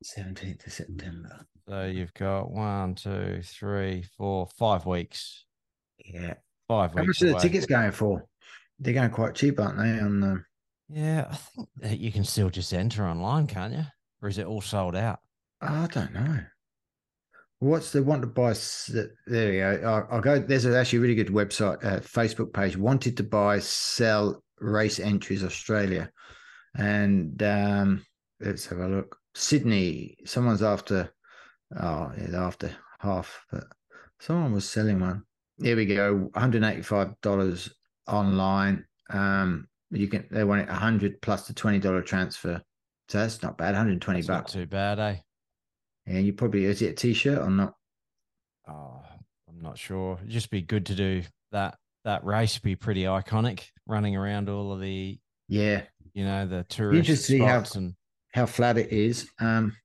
Seventeenth 0.03 0.65
of 0.65 0.73
September. 0.73 1.45
So 1.69 1.85
you've 1.85 2.13
got 2.15 2.49
one, 2.49 2.95
two, 2.95 3.41
three, 3.43 4.03
four, 4.17 4.47
five 4.57 4.87
weeks. 4.87 5.45
Yeah. 6.03 6.33
Five 6.67 6.93
How 6.95 7.01
weeks. 7.01 7.21
much 7.21 7.29
are 7.29 7.33
the 7.33 7.39
tickets 7.39 7.67
going 7.67 7.91
for? 7.91 8.25
They're 8.79 8.95
going 8.95 9.11
quite 9.11 9.35
cheap, 9.35 9.59
aren't 9.59 9.77
they? 9.77 9.99
On 9.99 10.19
the 10.19 10.43
Yeah, 10.89 11.27
I 11.29 11.35
think 11.35 11.69
that 11.77 11.99
you 11.99 12.11
can 12.11 12.23
still 12.23 12.49
just 12.49 12.73
enter 12.73 13.05
online, 13.05 13.45
can't 13.45 13.73
you? 13.73 13.83
Or 14.19 14.29
is 14.29 14.39
it 14.39 14.47
all 14.47 14.61
sold 14.61 14.95
out? 14.95 15.19
I 15.61 15.85
don't 15.91 16.11
know. 16.11 16.39
What's 17.59 17.91
the 17.91 18.01
want 18.01 18.21
to 18.21 18.27
buy? 18.27 18.55
There 19.27 19.51
we 19.51 19.57
go. 19.57 19.81
I'll, 19.85 20.07
I'll 20.15 20.21
go. 20.21 20.39
There's 20.39 20.65
actually 20.65 20.99
a 20.99 21.01
really 21.03 21.15
good 21.15 21.27
website, 21.27 21.83
uh, 21.85 21.99
Facebook 21.99 22.51
page. 22.51 22.77
Wanted 22.77 23.15
to 23.17 23.23
buy, 23.23 23.59
sell 23.59 24.43
race 24.59 24.99
entries 24.99 25.43
Australia, 25.43 26.09
and 26.75 27.43
um, 27.43 28.05
let's 28.39 28.65
have 28.65 28.79
a 28.79 28.87
look. 28.87 29.17
Sydney. 29.35 30.17
Someone's 30.25 30.63
after. 30.63 31.13
Oh, 31.77 32.11
yeah, 32.17 32.45
after 32.45 32.71
half, 32.99 33.45
but 33.51 33.65
someone 34.19 34.53
was 34.53 34.67
selling 34.69 34.99
one. 34.99 35.23
Here 35.61 35.75
we 35.75 35.85
go. 35.85 36.29
185 36.33 37.19
dollars 37.21 37.69
online. 38.07 38.85
Um, 39.09 39.67
you 39.91 40.07
can. 40.07 40.25
They 40.31 40.43
want 40.43 40.61
it 40.61 40.69
100 40.69 41.21
plus 41.21 41.47
the 41.47 41.53
20 41.53 41.79
dollar 41.79 42.01
transfer. 42.01 42.61
So 43.09 43.17
that's 43.19 43.41
not 43.43 43.57
bad. 43.57 43.73
120 43.73 44.19
It's 44.19 44.27
not 44.27 44.43
bucks. 44.43 44.53
too 44.53 44.65
bad, 44.67 44.99
eh? 44.99 45.15
Yeah, 46.05 46.19
you 46.19 46.33
probably 46.33 46.65
is 46.65 46.81
it 46.81 46.91
a 46.91 46.93
t-shirt 46.93 47.39
or 47.39 47.49
not? 47.49 47.73
Oh, 48.67 49.01
I'm 49.47 49.61
not 49.61 49.77
sure. 49.77 50.17
It'd 50.19 50.29
just 50.29 50.49
be 50.51 50.61
good 50.61 50.85
to 50.87 50.95
do 50.95 51.23
that. 51.51 51.75
That 52.05 52.23
race 52.23 52.57
be 52.59 52.75
pretty 52.75 53.03
iconic, 53.03 53.65
running 53.85 54.15
around 54.15 54.47
all 54.47 54.71
of 54.71 54.79
the, 54.79 55.19
Yeah, 55.49 55.83
you 56.13 56.23
know, 56.23 56.47
the 56.47 56.63
tourist 56.69 57.25
see 57.25 57.39
how- 57.39 57.59
spots 57.63 57.75
and 57.75 57.95
how 58.33 58.45
flat 58.45 58.77
it 58.77 58.91
is. 58.91 59.29
Um, 59.39 59.75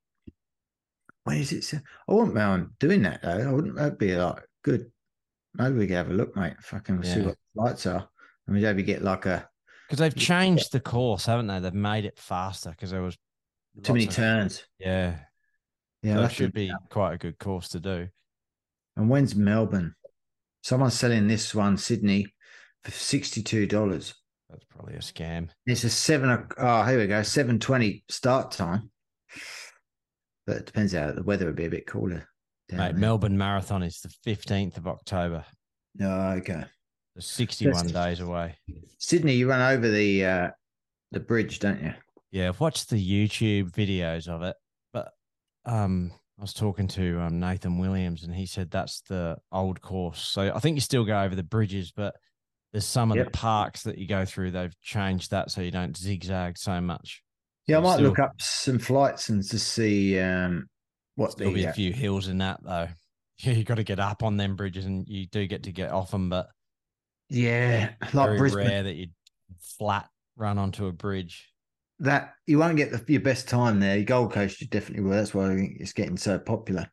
when 1.25 1.39
is 1.39 1.53
it? 1.53 1.83
I 2.09 2.13
wouldn't 2.13 2.35
mind 2.35 2.69
doing 2.79 3.03
that 3.03 3.23
though. 3.23 3.49
I 3.49 3.53
wouldn't. 3.53 3.75
That'd 3.77 3.99
be 3.99 4.15
like 4.17 4.43
good. 4.63 4.91
Maybe 5.55 5.77
we 5.77 5.87
could 5.87 5.97
have 5.97 6.11
a 6.11 6.15
look, 6.15 6.37
mate. 6.37 6.55
Fucking 6.61 7.03
see 7.03 7.21
what 7.23 7.37
the 7.55 7.63
lights 7.63 7.87
are, 7.87 8.09
and 8.47 8.57
we 8.57 8.63
maybe 8.63 8.83
get 8.83 9.03
like 9.03 9.27
a 9.27 9.49
because 9.89 9.99
they've 9.99 10.15
changed 10.15 10.73
the 10.73 10.81
course, 10.81 11.27
haven't 11.27 11.47
they? 11.47 11.61
They've 11.61 11.73
made 11.75 12.05
it 12.05 12.19
faster 12.19 12.71
because 12.71 12.91
there 12.91 13.03
was 13.03 13.17
too 13.83 13.93
many 13.93 14.07
of- 14.07 14.15
turns. 14.15 14.65
Yeah, 14.79 15.19
Yeah, 16.03 16.15
so 16.15 16.17
I'll 16.17 16.19
it 16.19 16.23
have 16.23 16.31
to- 16.31 16.37
should 16.37 16.53
be 16.55 16.73
quite 16.91 17.15
a 17.15 17.19
good 17.19 17.39
course 17.39 17.69
to 17.71 17.81
do. 17.81 18.09
And 18.97 19.09
when's 19.11 19.35
Melbourne? 19.35 19.95
Someone's 20.63 20.95
selling 20.95 21.27
this 21.29 21.55
one, 21.55 21.77
Sydney, 21.77 22.27
for 22.85 22.91
sixty-two 22.91 23.67
dollars. 23.67 24.15
That's 24.51 24.65
probably 24.65 24.95
a 24.95 24.99
scam. 25.01 25.49
It's 25.67 25.85
a 25.85 25.91
seven. 25.91 26.47
Oh, 26.59 26.83
here 26.85 26.99
we 26.99 27.07
go. 27.07 27.23
Seven 27.23 27.59
twenty 27.59 28.05
start 28.09 28.51
time. 28.53 28.91
But 30.47 30.57
it 30.59 30.67
depends 30.67 30.93
how 30.93 31.13
the 31.13 31.23
weather 31.23 31.47
would 31.47 31.57
be 31.57 31.65
a 31.67 31.71
bit 31.71 31.87
cooler. 31.87 32.29
Mate, 32.71 32.79
there. 32.79 32.93
Melbourne 32.95 33.37
Marathon 33.39 33.83
is 33.83 34.01
the 34.01 34.09
15th 34.31 34.77
of 34.77 34.87
October. 34.87 35.45
Oh, 36.01 36.31
okay. 36.33 36.65
So 37.15 37.21
61 37.21 37.89
days 37.89 38.21
away. 38.21 38.57
Sydney, 38.99 39.35
you 39.35 39.49
run 39.49 39.73
over 39.73 39.89
the 39.89 40.25
uh 40.25 40.51
the 41.13 41.21
bridge, 41.21 41.61
don't 41.61 41.81
you? 41.83 41.95
Yeah, 42.33 42.49
I've 42.49 42.61
watched 42.61 42.91
the 42.91 42.97
YouTube 42.97 43.71
videos 43.71 44.27
of 44.29 44.43
it, 44.43 44.57
but 44.93 45.13
um, 45.65 46.11
I 46.39 46.43
was 46.43 46.53
talking 46.53 46.89
to 46.89 47.21
um, 47.21 47.39
Nathan 47.39 47.79
Williams 47.79 48.25
and 48.25 48.35
he 48.35 48.45
said 48.47 48.71
that's 48.71 49.03
the 49.03 49.37
old 49.53 49.81
course. 49.81 50.19
So 50.21 50.53
I 50.53 50.59
think 50.59 50.75
you 50.77 50.81
still 50.81 51.05
go 51.05 51.21
over 51.21 51.37
the 51.37 51.45
bridges, 51.45 51.93
but 51.93 52.17
there's 52.73 52.85
some 52.85 53.13
of 53.13 53.17
Yep. 53.19 53.27
the 53.27 53.31
parks 53.31 53.83
that 53.85 53.99
you 53.99 54.09
go 54.09 54.25
through, 54.25 54.51
they've 54.51 54.75
changed 54.81 55.31
that 55.31 55.53
so 55.53 55.61
you 55.61 55.71
don't 55.71 55.97
zigzag 55.97 56.59
so 56.59 56.81
much. 56.81 57.23
Yeah, 57.67 57.79
I 57.79 57.81
might 57.81 57.95
still- 57.95 58.09
look 58.09 58.19
up 58.19 58.41
some 58.41 58.79
flights 58.79 59.29
and 59.29 59.43
to 59.45 59.59
see 59.59 60.19
um 60.19 60.67
what 61.17 61.37
There'll 61.37 61.55
be 61.55 61.65
a 61.65 61.71
uh, 61.71 61.73
few 61.73 61.93
hills 61.93 62.29
in 62.29 62.39
that 62.39 62.61
though. 62.63 62.89
Yeah, 63.39 63.55
you 63.55 63.65
got 63.65 63.79
to 63.79 63.83
get 63.83 63.99
up 63.99 64.23
on 64.23 64.37
them 64.37 64.55
bridges 64.55 64.85
and 64.85 65.09
you 65.09 65.27
do 65.27 65.45
get 65.49 65.65
to 65.65 65.73
get 65.73 65.91
off 65.91 66.13
them, 66.13 66.31
but 66.31 66.47
yeah, 67.29 67.91
like 68.13 68.27
very 68.27 68.39
Brisbane. 68.39 68.69
rare 68.69 68.83
that 68.85 68.95
you 68.95 69.09
flat 69.77 70.09
run 70.37 70.57
onto 70.57 70.87
a 70.87 70.93
bridge. 70.93 71.51
That 71.99 72.35
you 72.47 72.61
won't 72.61 72.77
get 72.77 72.93
the, 72.93 73.13
your 73.13 73.23
best 73.23 73.49
time 73.49 73.81
there. 73.81 74.01
Gold 74.05 74.33
Coast, 74.33 74.61
you 74.61 74.69
definitely 74.69 75.03
will. 75.03 75.17
That's 75.17 75.35
why 75.35 75.53
it's 75.81 75.93
getting 75.93 76.17
so 76.17 76.39
popular. 76.39 76.89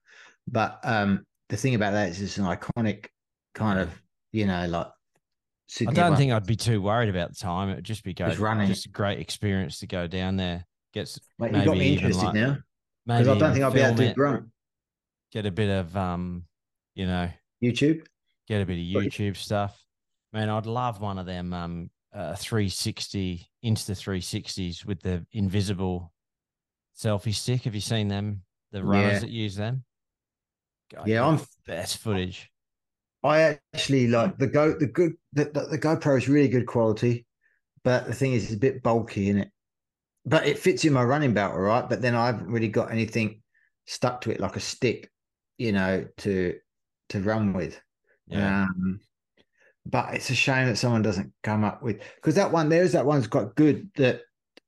But 0.47 0.79
um 0.83 1.25
the 1.49 1.57
thing 1.57 1.75
about 1.75 1.91
that 1.91 2.09
is 2.09 2.19
it's 2.21 2.39
an 2.39 2.45
iconic 2.45 3.05
kind 3.53 3.79
of, 3.79 3.89
you 4.31 4.47
know, 4.47 4.65
like 4.67 4.87
Sydney. 5.71 5.91
I 5.93 5.95
don't 5.95 6.09
one. 6.11 6.17
think 6.17 6.31
I'd 6.33 6.45
be 6.45 6.57
too 6.57 6.81
worried 6.81 7.07
about 7.09 7.29
the 7.29 7.35
time. 7.35 7.69
It 7.69 7.75
would 7.75 7.83
just 7.85 8.03
be 8.03 8.13
go, 8.13 8.27
Just 8.27 8.39
running. 8.39 8.67
just 8.67 8.87
a 8.87 8.89
great 8.89 9.19
experience 9.19 9.79
to 9.79 9.87
go 9.87 10.05
down 10.05 10.35
there. 10.35 10.65
Gets 10.93 11.17
Mate, 11.39 11.53
you 11.55 11.63
got 11.63 11.65
maybe 11.67 11.79
me 11.79 11.93
interested 11.93 12.25
like- 12.25 12.33
now 12.35 12.57
maybe 13.05 13.23
because 13.23 13.27
I 13.29 13.39
don't 13.39 13.53
think 13.53 13.63
I'll 13.63 13.71
be 13.71 13.79
able 13.79 13.95
to 13.95 14.07
do 14.09 14.13
grunt. 14.13 14.49
get 15.31 15.45
a 15.45 15.51
bit 15.51 15.69
of 15.69 15.95
um, 15.95 16.43
you 16.93 17.07
know, 17.07 17.29
YouTube. 17.63 18.05
get 18.49 18.61
a 18.61 18.65
bit 18.65 18.73
of. 18.73 19.03
YouTube 19.03 19.37
stuff. 19.37 19.81
Man, 20.33 20.49
I'd 20.49 20.65
love 20.65 20.99
one 20.99 21.17
of 21.17 21.25
them 21.25 21.53
um 21.53 21.89
uh 22.13 22.35
360 22.35 23.49
Insta 23.63 23.91
360s 23.91 24.85
with 24.85 24.99
the 25.01 25.25
invisible 25.31 26.11
selfie 27.01 27.33
stick. 27.33 27.61
Have 27.63 27.75
you 27.75 27.79
seen 27.81 28.09
them? 28.09 28.41
The 28.73 28.83
runners 28.83 29.13
Yeah. 29.13 29.19
that 29.19 29.29
use 29.29 29.55
them. 29.55 29.85
God, 30.93 31.07
Yeah, 31.07 31.25
I'm 31.25 31.39
best 31.65 31.97
footage. 31.99 32.50
I 33.23 33.59
actually 33.73 34.07
like 34.07 34.37
the 34.37 34.47
go 34.47 34.73
the 34.73 34.87
good 34.87 35.13
the, 35.33 35.45
the, 35.45 35.67
the 35.71 35.79
GoPro 35.79 36.17
is 36.17 36.27
really 36.27 36.47
good 36.47 36.65
quality, 36.65 37.25
but 37.83 38.07
the 38.07 38.13
thing 38.13 38.33
is 38.33 38.45
it's 38.45 38.53
a 38.53 38.57
bit 38.57 38.83
bulky 38.83 39.29
in 39.29 39.37
it. 39.37 39.51
But 40.25 40.47
it 40.47 40.59
fits 40.59 40.85
in 40.85 40.93
my 40.93 41.03
running 41.03 41.33
belt, 41.33 41.53
all 41.53 41.61
right. 41.61 41.87
But 41.87 42.01
then 42.01 42.15
I 42.15 42.27
haven't 42.27 42.47
really 42.51 42.67
got 42.67 42.91
anything 42.91 43.41
stuck 43.85 44.21
to 44.21 44.31
it 44.31 44.39
like 44.39 44.55
a 44.55 44.59
stick, 44.59 45.11
you 45.57 45.71
know, 45.71 46.07
to 46.17 46.55
to 47.09 47.19
run 47.21 47.53
with. 47.53 47.79
Yeah. 48.27 48.63
Um, 48.63 48.99
but 49.85 50.13
it's 50.13 50.29
a 50.29 50.35
shame 50.35 50.67
that 50.67 50.77
someone 50.77 51.01
doesn't 51.01 51.33
come 51.43 51.63
up 51.63 51.81
with 51.81 51.99
because 52.15 52.35
that 52.35 52.51
one 52.51 52.69
there's 52.69 52.91
that 52.91 53.05
one's 53.05 53.27
quite 53.27 53.55
good 53.55 53.89
that 53.95 54.21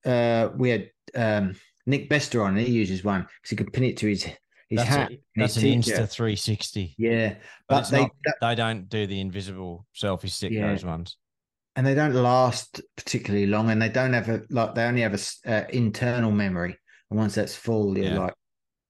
uh 0.06 0.50
we 0.58 0.70
had 0.70 0.90
um 1.16 1.56
Nick 1.86 2.10
Bester 2.10 2.44
on. 2.44 2.58
and 2.58 2.66
He 2.68 2.74
uses 2.74 3.04
one 3.04 3.22
because 3.22 3.50
he 3.50 3.56
can 3.56 3.70
pin 3.72 3.84
it 3.84 3.98
to 3.98 4.08
his 4.08 4.28
his 4.78 4.86
that's 4.88 4.90
hat. 4.90 5.12
a, 5.12 5.20
that's 5.36 5.58
an. 5.58 5.64
Insta 5.64 6.10
360. 6.10 6.96
Yeah, 6.98 7.36
But, 7.68 7.82
but 7.84 7.90
they 7.90 8.02
not, 8.02 8.12
that- 8.26 8.36
they 8.42 8.56
don't 8.56 8.90
do 8.90 9.08
the 9.08 9.20
invisible 9.22 9.86
selfie 9.96 10.30
stick, 10.30 10.52
Yeah. 10.52 10.68
those 10.68 10.84
ones. 10.86 11.18
and 11.76 11.86
they 11.88 11.96
don't 11.96 12.14
last 12.14 12.82
particularly 12.96 13.48
long, 13.48 13.70
and 13.70 13.82
they 13.82 13.90
don't 13.90 14.14
have 14.14 14.30
a 14.30 14.42
like 14.50 14.76
they 14.76 14.84
only 14.86 15.02
have 15.02 15.14
a 15.46 15.52
uh, 15.52 15.66
internal 15.70 16.32
memory, 16.32 16.78
and 17.10 17.20
once 17.20 17.36
that's 17.36 17.56
full, 17.56 17.98
you're 17.98 18.14
Yeah. 18.14 18.20
like 18.20 18.34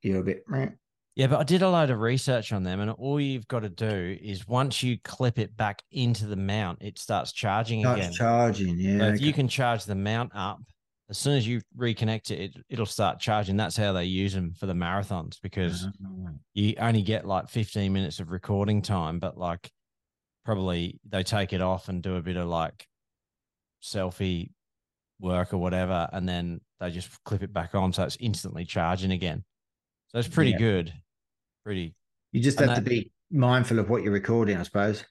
you're 0.01 0.19
a 0.19 0.23
bit. 0.23 0.43
meh. 0.47 0.67
Yeah, 1.15 1.27
but 1.27 1.39
I 1.39 1.43
did 1.43 1.61
a 1.61 1.69
load 1.69 1.91
of 1.91 1.99
research 1.99 2.51
on 2.51 2.63
them, 2.63 2.79
and 2.79 2.89
all 2.89 3.21
you've 3.21 3.47
got 3.47 3.59
to 3.61 3.69
do 3.69 4.17
is 4.19 4.47
once 4.47 4.81
you 4.81 4.97
clip 5.03 5.37
it 5.37 5.55
back 5.55 5.83
into 5.91 6.25
the 6.25 6.35
mount, 6.35 6.79
it 6.81 6.97
starts 6.97 7.31
charging 7.31 7.81
Starts 7.83 7.99
again. 8.01 8.13
charging, 8.13 8.79
yeah. 8.79 8.97
So 8.97 9.05
if 9.13 9.21
you 9.21 9.31
can 9.31 9.47
charge 9.47 9.85
the 9.85 9.93
mount 9.93 10.31
up 10.33 10.59
as 11.09 11.17
soon 11.17 11.37
as 11.37 11.47
you 11.47 11.61
reconnect 11.77 12.31
it, 12.31 12.39
it 12.39 12.57
it'll 12.69 12.85
start 12.85 13.19
charging. 13.19 13.57
That's 13.57 13.77
how 13.77 13.93
they 13.93 14.05
use 14.05 14.33
them 14.33 14.53
for 14.53 14.65
the 14.65 14.73
marathons 14.73 15.39
because 15.41 15.83
Uh-huh. 15.83 16.31
you 16.53 16.75
only 16.79 17.01
get 17.01 17.25
like 17.25 17.49
15 17.49 17.91
minutes 17.91 18.19
of 18.19 18.29
recording 18.31 18.81
time, 18.81 19.19
but 19.19 19.37
like 19.37 19.71
probably 20.45 20.99
they 21.07 21.23
take 21.23 21.53
it 21.53 21.61
off 21.61 21.89
and 21.89 22.01
do 22.03 22.15
a 22.15 22.21
bit 22.21 22.37
of 22.37 22.47
like 22.47 22.85
selfie 23.81 24.51
work 25.19 25.53
or 25.53 25.57
whatever, 25.57 26.09
and 26.13 26.27
then 26.27 26.61
they 26.79 26.89
just 26.91 27.21
clip 27.23 27.43
it 27.43 27.53
back 27.53 27.75
on, 27.75 27.93
so 27.93 28.03
it's 28.03 28.17
instantly 28.19 28.65
charging 28.65 29.11
again. 29.11 29.43
So 30.07 30.19
it's 30.19 30.27
pretty 30.27 30.51
Yeah. 30.51 30.57
good, 30.57 30.93
pretty 31.63 31.95
You 32.31 32.41
just 32.41 32.59
have 32.59 32.75
to 32.75 32.81
be 32.81 33.11
mindful 33.31 33.79
of 33.79 33.89
what 33.89 34.03
you're 34.03 34.13
recording, 34.13 34.57
I 34.57 34.63
suppose. 34.63 35.03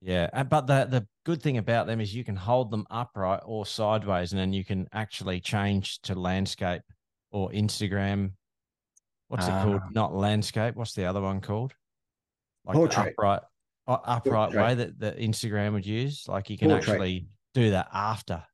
yeah. 0.00 0.42
But 0.44 0.66
the 0.66 0.84
the 0.86 1.08
good 1.24 1.42
thing 1.42 1.58
about 1.58 1.86
them 1.86 2.00
is 2.00 2.14
you 2.14 2.24
can 2.24 2.36
hold 2.36 2.70
them 2.70 2.86
upright 2.90 3.40
or 3.44 3.64
sideways, 3.66 4.32
and 4.32 4.40
then 4.40 4.52
you 4.52 4.64
can 4.64 4.88
actually 4.92 5.40
change 5.40 6.00
to 6.02 6.14
landscape 6.14 6.82
or 7.30 7.50
Instagram. 7.50 8.32
What's 9.28 9.46
it 9.46 9.52
Ah. 9.52 9.62
called? 9.64 9.82
Not 9.94 10.14
landscape. 10.14 10.74
What's 10.74 10.94
the 10.94 11.04
other 11.06 11.20
one 11.20 11.40
called? 11.40 11.72
Like 12.64 12.74
Portrait. 12.76 13.14
upright, 13.18 13.40
uh, 13.88 13.98
upright 14.04 14.52
Portrait. 14.52 14.62
way 14.62 14.74
that 14.74 14.98
that 15.00 15.18
Instagram 15.18 15.72
would 15.72 15.86
use. 15.86 16.26
Like 16.28 16.50
you 16.50 16.58
can 16.58 16.68
Portrait. 16.68 16.92
actually 16.94 17.26
do 17.54 17.70
that 17.70 17.88
after, 17.92 18.44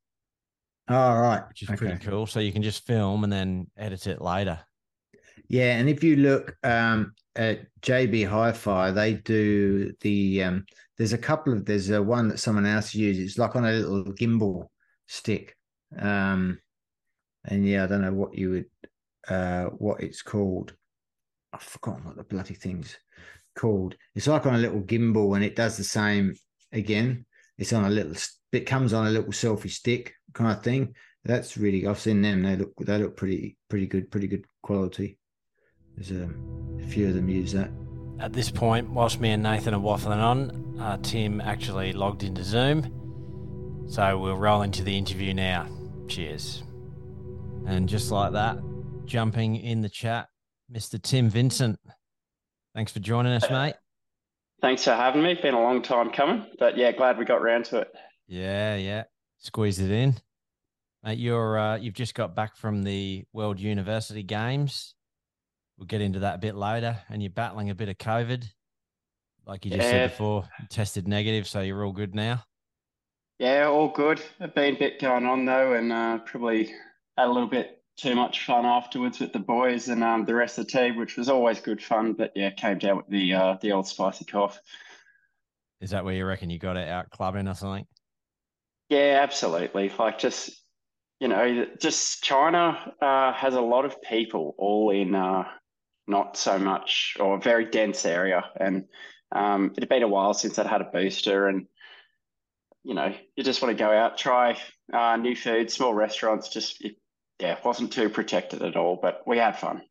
All 0.89 1.21
right. 1.21 1.47
which 1.49 1.63
is 1.63 1.69
pretty 1.69 1.99
cool. 2.05 2.27
So 2.27 2.41
you 2.41 2.53
can 2.53 2.63
just 2.63 2.87
film 2.87 3.25
and 3.25 3.33
then 3.33 3.71
edit 3.77 4.07
it 4.07 4.21
later. 4.21 4.61
Yeah, 5.49 5.79
and 5.79 5.89
if 5.89 6.03
you 6.05 6.17
look 6.17 6.57
um, 6.63 7.15
at 7.37 7.61
JB 7.81 8.25
Hi-Fi, 8.29 8.91
they 8.91 9.15
do 9.15 9.93
the. 10.01 10.43
Um, 10.45 10.67
there's 10.99 11.13
a 11.13 11.19
couple 11.19 11.53
of. 11.53 11.65
There's 11.65 11.91
a 11.91 12.03
one 12.03 12.29
that 12.29 12.39
someone 12.39 12.67
else 12.67 12.95
uses. 12.95 13.31
It's 13.31 13.39
like 13.39 13.55
on 13.55 13.65
a 13.65 13.73
little 13.73 14.13
gimbal 14.13 14.67
stick, 15.07 15.57
um, 15.99 16.59
and 17.45 17.67
yeah, 17.67 17.85
I 17.85 17.87
don't 17.87 18.03
know 18.03 18.13
what 18.13 18.37
you 18.37 18.51
would, 18.51 18.67
uh, 19.29 19.67
what 19.67 20.03
it's 20.03 20.23
called. 20.23 20.75
I've 21.53 21.63
forgotten 21.63 22.05
what 22.05 22.17
the 22.17 22.25
bloody 22.25 22.55
thing's 22.55 22.97
called. 23.57 23.95
It's 24.15 24.27
like 24.27 24.45
on 24.45 24.57
a 24.57 24.59
little 24.59 24.83
gimbal, 24.83 25.37
and 25.37 25.45
it 25.45 25.57
does 25.57 25.77
the 25.77 25.85
same 25.85 26.35
again. 26.73 27.25
It's 27.57 27.73
on 27.73 27.85
a 27.85 27.91
little. 27.91 28.15
It 28.51 28.67
comes 28.67 28.93
on 28.93 29.07
a 29.07 29.11
little 29.11 29.33
selfie 29.33 29.71
stick 29.71 30.15
kind 30.35 30.51
of 30.51 30.65
thing. 30.65 30.95
That's 31.25 31.57
really. 31.57 31.87
I've 31.87 32.01
seen 32.01 32.23
them. 32.23 32.43
They 32.43 32.57
look. 32.57 32.73
They 32.81 32.99
look 32.99 33.17
pretty. 33.17 33.57
Pretty 33.71 33.87
good. 33.87 34.11
Pretty 34.11 34.27
good 34.27 34.47
quality. 34.63 35.17
There's 35.95 36.11
um, 36.11 36.81
a 36.83 36.87
few 36.87 37.09
of 37.09 37.15
them 37.15 37.29
use 37.29 37.53
that. 37.53 37.71
At 38.21 38.33
this 38.33 38.51
point, 38.51 38.91
whilst 38.91 39.21
me 39.21 39.31
and 39.31 39.43
Nathan 39.43 39.75
are 39.75 39.81
waffling 39.81 40.23
on, 40.23 40.79
uh, 40.81 40.99
Tim 41.03 41.41
actually 41.41 41.93
logged 41.93 42.25
into 42.25 42.43
Zoom. 42.43 43.87
So 43.89 44.19
we'll 44.19 44.37
roll 44.37 44.63
into 44.63 44.83
the 44.83 44.97
interview 44.97 45.33
now. 45.33 45.69
Cheers. 46.09 46.63
And 47.67 47.89
just 47.89 48.11
like 48.11 48.33
that, 48.33 48.59
jumping 49.05 49.57
in 49.57 49.83
the 49.83 49.89
chat, 49.89 50.29
Mr. 50.73 51.01
Tim 51.01 51.31
Vincent. 51.31 51.79
Thanks 52.75 52.93
for 52.93 52.99
joining 52.99 53.33
us, 53.33 53.49
mate. 53.51 53.75
Thanks 54.61 54.85
for 54.85 54.95
having 54.95 55.23
me. 55.23 55.39
Been 55.41 55.55
a 55.55 55.63
long 55.63 55.83
time 55.83 56.11
coming, 56.11 56.45
but 56.59 56.77
yeah, 56.77 56.93
glad 56.93 57.19
we 57.19 57.25
got 57.25 57.41
round 57.41 57.67
to 57.67 57.79
it. 57.79 57.89
Yeah, 58.27 58.77
yeah. 58.77 59.05
Squeeze 59.39 59.79
it 59.79 59.91
in. 59.91 60.17
Mate, 61.05 61.19
you're 61.19 61.59
uh, 61.59 61.77
you've 61.77 61.95
just 61.95 62.15
got 62.15 62.35
back 62.35 62.57
from 62.57 62.83
the 62.83 63.25
World 63.33 63.61
University 63.61 64.25
Games. 64.25 64.95
We'll 65.79 65.87
get 65.87 66.01
into 66.01 66.19
that 66.21 66.35
a 66.35 66.39
bit 66.39 66.57
later. 66.57 66.99
And 67.09 67.23
you're 67.23 67.31
battling 67.31 67.71
a 67.71 67.75
bit 67.75 67.89
of 67.89 67.97
COVID. 67.99 68.45
Like 69.47 69.65
you 69.65 69.71
just 69.71 69.87
Yeah. 69.87 69.91
said 69.91 70.11
before, 70.11 70.45
tested 70.69 71.09
negative, 71.09 71.47
so 71.49 71.61
you're 71.61 71.85
all 71.85 71.93
good 71.93 72.15
now. 72.15 72.43
Yeah, 73.39 73.69
all 73.69 73.89
good. 73.89 74.21
I've 74.41 74.55
been 74.55 74.75
a 74.75 74.79
bit 74.79 75.01
going 75.01 75.25
on 75.25 75.45
though, 75.45 75.75
and 75.75 75.93
uh, 75.93 76.19
probably 76.19 76.67
had 77.17 77.29
a 77.29 77.29
little 77.29 77.49
bit 77.49 77.83
too 77.97 78.15
much 78.15 78.45
fun 78.45 78.67
afterwards 78.67 79.21
with 79.21 79.33
the 79.33 79.39
boys 79.39 79.89
and 79.89 80.05
um, 80.05 80.25
the 80.25 80.35
rest 80.35 80.59
of 80.59 80.67
the 80.67 80.73
team, 80.73 80.97
which 80.97 81.17
was 81.17 81.29
always 81.29 81.61
good 81.61 81.83
fun. 81.83 82.13
But 82.13 82.33
yeah, 82.35 82.51
came 82.51 82.79
down 82.79 82.99
with 82.99 83.09
the 83.09 83.33
uh, 83.35 83.57
the 83.63 83.73
old 83.73 83.87
spicy 83.87 84.25
cough. 84.25 84.61
Is 85.81 85.91
that 85.91 86.05
where 86.05 86.15
you 86.15 86.27
reckon 86.27 86.51
you 86.51 86.59
got 86.59 86.77
it 86.77 86.89
out 86.89 87.09
clubbing 87.11 87.47
or 87.49 87.55
something? 87.55 87.87
Yeah, 88.89 89.21
absolutely. 89.23 89.93
Like 89.97 90.19
just 90.19 90.51
you 91.21 91.29
know, 91.29 91.67
just 91.81 92.23
China 92.23 92.93
uh, 93.01 93.33
has 93.33 93.55
a 93.55 93.61
lot 93.61 93.85
of 93.85 94.01
people 94.03 94.55
all 94.59 94.91
in 94.91 95.15
uh, 95.15 95.45
not 96.09 96.37
so 96.37 96.59
much 96.59 97.17
or 97.21 97.37
a 97.37 97.41
very 97.41 97.67
dense 97.67 98.05
area, 98.05 98.45
and 98.59 98.85
um, 99.33 99.73
it 99.77 99.83
had 99.83 99.89
been 99.89 100.03
a 100.03 100.09
while 100.09 100.35
since 100.35 100.59
I'd 100.59 100.67
had 100.67 100.81
a 100.81 100.91
booster, 100.93 101.49
and 101.49 101.67
you 102.85 102.95
know, 102.95 103.15
you 103.37 103.45
just 103.45 103.61
want 103.61 103.77
to 103.77 103.83
go 103.83 103.91
out, 103.91 104.17
try 104.17 104.59
uh, 104.93 105.17
new 105.17 105.37
food, 105.37 105.71
small 105.71 105.93
restaurants. 105.95 106.49
Just 106.49 106.83
it, 106.85 106.97
yeah, 107.39 107.59
wasn't 107.65 107.93
too 107.93 108.09
protected 108.09 108.63
at 108.63 108.77
all, 108.77 108.99
but 109.01 109.23
we 109.27 109.39
had 109.39 109.59
fun. 109.59 109.83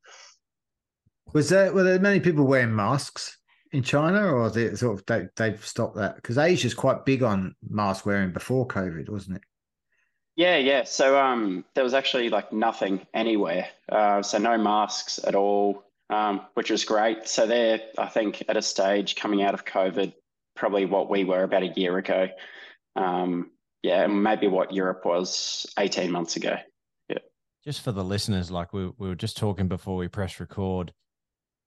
Was 1.33 1.49
there 1.49 1.71
were 1.73 1.83
there 1.83 1.99
many 1.99 2.19
people 2.19 2.45
wearing 2.45 2.75
masks 2.75 3.37
in 3.71 3.83
China, 3.83 4.31
or 4.31 4.49
they 4.49 4.73
sort 4.75 4.99
of 4.99 5.05
they, 5.05 5.27
they've 5.35 5.65
stopped 5.65 5.95
that? 5.97 6.15
Because 6.15 6.37
Asia's 6.37 6.73
quite 6.73 7.05
big 7.05 7.23
on 7.23 7.55
mask 7.69 8.05
wearing 8.05 8.33
before 8.33 8.67
COVID, 8.67 9.09
wasn't 9.09 9.37
it? 9.37 9.43
Yeah, 10.35 10.57
yeah. 10.57 10.83
So 10.83 11.19
um, 11.19 11.65
there 11.73 11.83
was 11.83 11.93
actually 11.93 12.29
like 12.29 12.53
nothing 12.53 13.05
anywhere. 13.13 13.67
Uh, 13.89 14.21
so 14.21 14.37
no 14.37 14.57
masks 14.57 15.19
at 15.23 15.35
all, 15.35 15.83
um, 16.09 16.41
which 16.53 16.69
was 16.69 16.85
great. 16.85 17.27
So 17.27 17.45
they're, 17.45 17.81
I 17.97 18.07
think, 18.07 18.43
at 18.47 18.57
a 18.57 18.61
stage 18.61 19.15
coming 19.15 19.43
out 19.43 19.53
of 19.53 19.65
COVID, 19.65 20.13
probably 20.55 20.85
what 20.85 21.09
we 21.09 21.23
were 21.23 21.43
about 21.43 21.63
a 21.63 21.73
year 21.75 21.97
ago. 21.97 22.29
Um, 22.95 23.51
yeah, 23.83 24.03
and 24.03 24.23
maybe 24.23 24.47
what 24.47 24.73
Europe 24.73 25.05
was 25.05 25.65
18 25.77 26.11
months 26.11 26.35
ago. 26.35 26.57
Yeah. 27.09 27.19
Just 27.63 27.81
for 27.81 27.91
the 27.91 28.03
listeners, 28.03 28.49
like 28.49 28.73
we, 28.73 28.87
we 28.97 29.07
were 29.07 29.15
just 29.15 29.37
talking 29.37 29.67
before 29.67 29.97
we 29.97 30.07
press 30.07 30.39
record, 30.39 30.91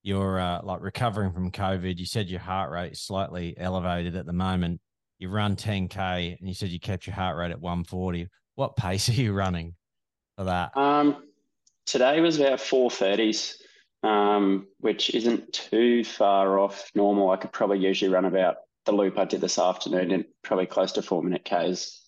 you're 0.03 0.41
uh, 0.41 0.61
like 0.63 0.81
recovering 0.81 1.33
from 1.33 1.51
COVID. 1.51 1.99
You 1.99 2.07
said 2.07 2.29
your 2.29 2.41
heart 2.41 2.71
rate 2.71 2.93
is 2.93 3.01
slightly 3.01 3.55
elevated 3.59 4.17
at 4.17 4.27
the 4.27 4.33
moment. 4.33 4.81
You 5.19 5.29
run 5.29 5.57
10K 5.57 6.39
and 6.39 6.49
you 6.49 6.55
said 6.55 6.71
you 6.71 6.81
kept 6.81 7.07
your 7.07 7.15
heart 7.15 7.37
rate 7.37 7.51
at 7.51 7.61
140. 7.61 8.29
What 8.55 8.77
pace 8.77 9.09
are 9.11 9.13
you 9.13 9.33
running 9.33 9.75
for 10.37 10.45
that? 10.45 10.77
Um, 10.77 11.25
today 11.87 12.21
was 12.21 12.41
about 12.41 12.59
430s, 12.59 13.55
um, 14.03 14.67
which 14.79 15.15
isn't 15.15 15.53
too 15.53 16.05
far 16.05 16.59
off 16.59 16.91
normal. 16.95 17.31
I 17.31 17.37
could 17.37 17.53
probably 17.53 17.79
usually 17.79 18.13
run 18.13 18.25
about 18.25 18.57
the 18.87 18.93
loop 18.93 19.19
I 19.19 19.25
did 19.25 19.41
this 19.41 19.59
afternoon 19.59 20.11
and 20.11 20.25
probably 20.43 20.67
close 20.67 20.93
to 20.93 21.03
four 21.03 21.23
minute 21.23 21.45
Ks. 21.45 22.01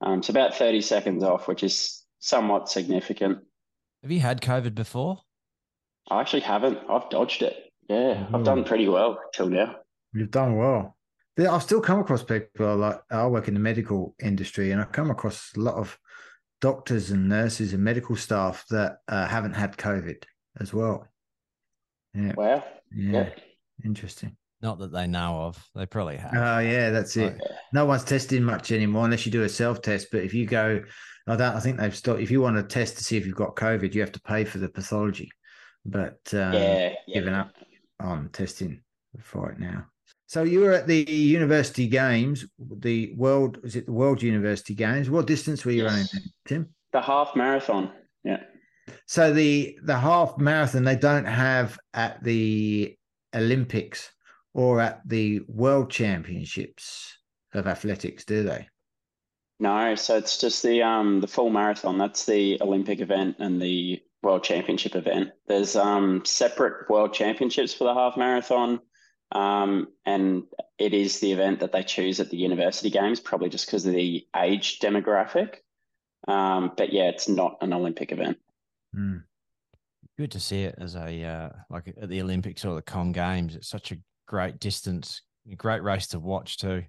Um, 0.00 0.22
so 0.22 0.30
about 0.30 0.54
30 0.54 0.80
seconds 0.80 1.22
off, 1.22 1.48
which 1.48 1.62
is 1.62 2.04
somewhat 2.20 2.68
significant. 2.68 3.38
Have 4.02 4.12
you 4.12 4.20
had 4.20 4.40
COVID 4.40 4.74
before? 4.74 5.18
I 6.10 6.20
actually 6.20 6.40
haven't. 6.40 6.78
I've 6.88 7.10
dodged 7.10 7.42
it. 7.42 7.72
Yeah. 7.88 8.26
I've 8.32 8.44
done 8.44 8.64
pretty 8.64 8.88
well 8.88 9.18
till 9.34 9.48
now. 9.48 9.76
You've 10.12 10.30
done 10.30 10.56
well. 10.56 10.96
I've 11.38 11.62
still 11.62 11.80
come 11.80 12.00
across 12.00 12.22
people 12.22 12.76
like 12.76 13.00
I 13.10 13.26
work 13.26 13.48
in 13.48 13.54
the 13.54 13.60
medical 13.60 14.14
industry, 14.20 14.72
and 14.72 14.80
I've 14.80 14.92
come 14.92 15.10
across 15.10 15.52
a 15.56 15.60
lot 15.60 15.76
of 15.76 15.96
doctors 16.60 17.10
and 17.10 17.28
nurses 17.28 17.72
and 17.72 17.84
medical 17.84 18.16
staff 18.16 18.66
that 18.70 18.98
uh, 19.06 19.26
haven't 19.26 19.54
had 19.54 19.76
COVID 19.76 20.24
as 20.60 20.74
well. 20.74 21.06
Yeah, 22.14 22.32
Wow. 22.36 22.64
yeah, 22.94 23.12
Yeah. 23.12 23.30
interesting. 23.84 24.36
Not 24.60 24.78
that 24.80 24.92
they 24.92 25.06
know 25.06 25.42
of. 25.42 25.64
They 25.76 25.86
probably 25.86 26.16
have. 26.16 26.32
Oh, 26.34 26.58
yeah, 26.58 26.90
that's 26.90 27.16
it. 27.16 27.34
Like, 27.34 27.40
no 27.72 27.84
one's 27.84 28.02
testing 28.04 28.42
much 28.42 28.72
anymore 28.72 29.04
unless 29.04 29.24
you 29.24 29.30
do 29.30 29.44
a 29.44 29.48
self 29.48 29.82
test. 29.82 30.08
But 30.10 30.24
if 30.24 30.34
you 30.34 30.46
go, 30.46 30.82
I 31.28 31.36
don't. 31.36 31.54
I 31.54 31.60
think 31.60 31.78
they've 31.78 31.94
stopped. 31.94 32.20
If 32.20 32.30
you 32.32 32.40
want 32.40 32.56
to 32.56 32.64
test 32.64 32.98
to 32.98 33.04
see 33.04 33.16
if 33.16 33.24
you've 33.24 33.36
got 33.36 33.54
COVID, 33.54 33.94
you 33.94 34.00
have 34.00 34.12
to 34.12 34.20
pay 34.22 34.44
for 34.44 34.58
the 34.58 34.68
pathology. 34.68 35.30
But 35.84 36.18
um, 36.32 36.54
yeah. 36.54 36.94
yeah. 37.06 37.14
given 37.14 37.34
up 37.34 37.52
on 38.00 38.30
testing 38.30 38.80
for 39.20 39.52
it 39.52 39.60
now. 39.60 39.86
So 40.26 40.42
you 40.42 40.60
were 40.60 40.72
at 40.72 40.86
the 40.88 41.08
university 41.10 41.86
games, 41.86 42.44
the 42.58 43.14
world 43.16 43.58
is 43.62 43.76
it 43.76 43.86
the 43.86 43.92
World 43.92 44.22
University 44.22 44.74
Games? 44.74 45.08
What 45.08 45.26
distance 45.26 45.64
were 45.64 45.70
you 45.70 45.84
Yes. 45.84 45.92
running, 45.92 46.30
Tim? 46.46 46.68
The 46.92 47.00
half 47.00 47.36
marathon. 47.36 47.92
So 49.06 49.32
the 49.32 49.78
the 49.82 49.98
half 49.98 50.38
marathon 50.38 50.84
they 50.84 50.96
don't 50.96 51.26
have 51.26 51.78
at 51.94 52.22
the 52.22 52.96
Olympics 53.34 54.10
or 54.54 54.80
at 54.80 55.06
the 55.06 55.40
World 55.48 55.90
Championships 55.90 57.16
of 57.54 57.66
athletics, 57.66 58.24
do 58.24 58.42
they? 58.42 58.68
No, 59.60 59.94
so 59.94 60.16
it's 60.16 60.38
just 60.38 60.62
the 60.62 60.82
um 60.82 61.20
the 61.20 61.26
full 61.26 61.50
marathon. 61.50 61.98
That's 61.98 62.24
the 62.24 62.60
Olympic 62.60 63.00
event 63.00 63.36
and 63.38 63.60
the 63.60 64.02
World 64.22 64.44
Championship 64.44 64.94
event. 64.94 65.30
There's 65.46 65.76
um 65.76 66.24
separate 66.24 66.88
World 66.90 67.12
Championships 67.14 67.74
for 67.74 67.84
the 67.84 67.94
half 67.94 68.16
marathon. 68.16 68.80
Um, 69.30 69.88
and 70.06 70.44
it 70.78 70.94
is 70.94 71.20
the 71.20 71.32
event 71.32 71.60
that 71.60 71.72
they 71.72 71.82
choose 71.82 72.18
at 72.18 72.30
the 72.30 72.38
university 72.38 72.88
games, 72.88 73.20
probably 73.20 73.50
just 73.50 73.66
because 73.66 73.84
of 73.84 73.92
the 73.92 74.26
age 74.34 74.78
demographic. 74.78 75.56
Um, 76.26 76.72
but 76.76 76.92
yeah, 76.92 77.10
it's 77.10 77.28
not 77.28 77.58
an 77.60 77.72
Olympic 77.72 78.10
event. 78.10 78.38
Hmm. 78.98 79.18
good 80.16 80.32
to 80.32 80.40
see 80.40 80.64
it 80.64 80.74
as 80.78 80.96
a 80.96 81.22
uh, 81.22 81.50
like 81.70 81.86
at 81.86 82.08
the 82.08 82.20
Olympics 82.20 82.64
or 82.64 82.74
the 82.74 82.82
Com 82.82 83.12
Games. 83.12 83.54
It's 83.54 83.68
such 83.68 83.92
a 83.92 83.98
great 84.26 84.58
distance, 84.58 85.22
a 85.48 85.54
great 85.54 85.84
race 85.84 86.08
to 86.08 86.18
watch 86.18 86.56
too. 86.56 86.82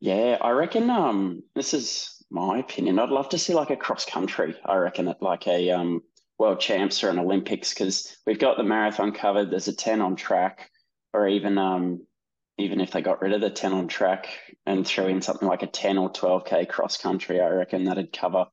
Yeah, 0.00 0.38
I 0.40 0.52
reckon 0.52 0.88
um 0.88 1.42
this 1.54 1.74
is 1.74 2.24
my 2.30 2.58
opinion. 2.58 2.98
I'd 2.98 3.10
love 3.10 3.28
to 3.30 3.38
see 3.38 3.52
like 3.52 3.68
a 3.68 3.76
cross 3.76 4.06
country. 4.06 4.56
I 4.64 4.76
reckon 4.76 5.06
at 5.08 5.20
like 5.20 5.46
a 5.46 5.70
um, 5.70 6.02
world 6.38 6.60
champs 6.60 7.04
or 7.04 7.10
an 7.10 7.18
Olympics 7.18 7.74
because 7.74 8.16
we've 8.26 8.38
got 8.38 8.56
the 8.56 8.64
marathon 8.64 9.12
covered. 9.12 9.50
There's 9.50 9.68
a 9.68 9.76
ten 9.76 10.00
on 10.00 10.16
track, 10.16 10.70
or 11.12 11.28
even 11.28 11.58
um, 11.58 12.06
even 12.56 12.80
if 12.80 12.90
they 12.90 13.02
got 13.02 13.20
rid 13.20 13.34
of 13.34 13.42
the 13.42 13.50
ten 13.50 13.74
on 13.74 13.86
track 13.86 14.28
and 14.64 14.86
threw 14.86 15.08
in 15.08 15.20
something 15.20 15.46
like 15.46 15.62
a 15.62 15.66
ten 15.66 15.98
or 15.98 16.08
twelve 16.08 16.46
k 16.46 16.64
cross 16.64 16.96
country, 16.96 17.38
I 17.38 17.48
reckon 17.48 17.84
that'd 17.84 18.14
cover 18.14 18.46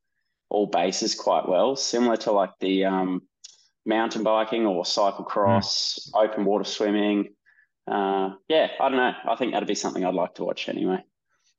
all 0.50 0.68
bases 0.68 1.16
quite 1.16 1.48
well. 1.48 1.76
Similar 1.76 2.18
to 2.18 2.32
like 2.32 2.52
the 2.60 2.86
um, 2.86 3.22
mountain 3.86 4.24
biking 4.24 4.66
or 4.66 4.84
cyclocross, 4.84 6.10
mm. 6.10 6.24
open 6.24 6.46
water 6.46 6.64
swimming. 6.64 7.34
Uh, 7.88 8.32
yeah, 8.48 8.68
I 8.80 8.90
don't 8.90 8.98
know. 8.98 9.14
I 9.28 9.36
think 9.36 9.54
that'd 9.54 9.68
be 9.68 9.76
something 9.76 10.04
I'd 10.06 10.14
like 10.14 10.36
to 10.36 10.44
watch 10.44 10.70
anyway. 10.70 11.04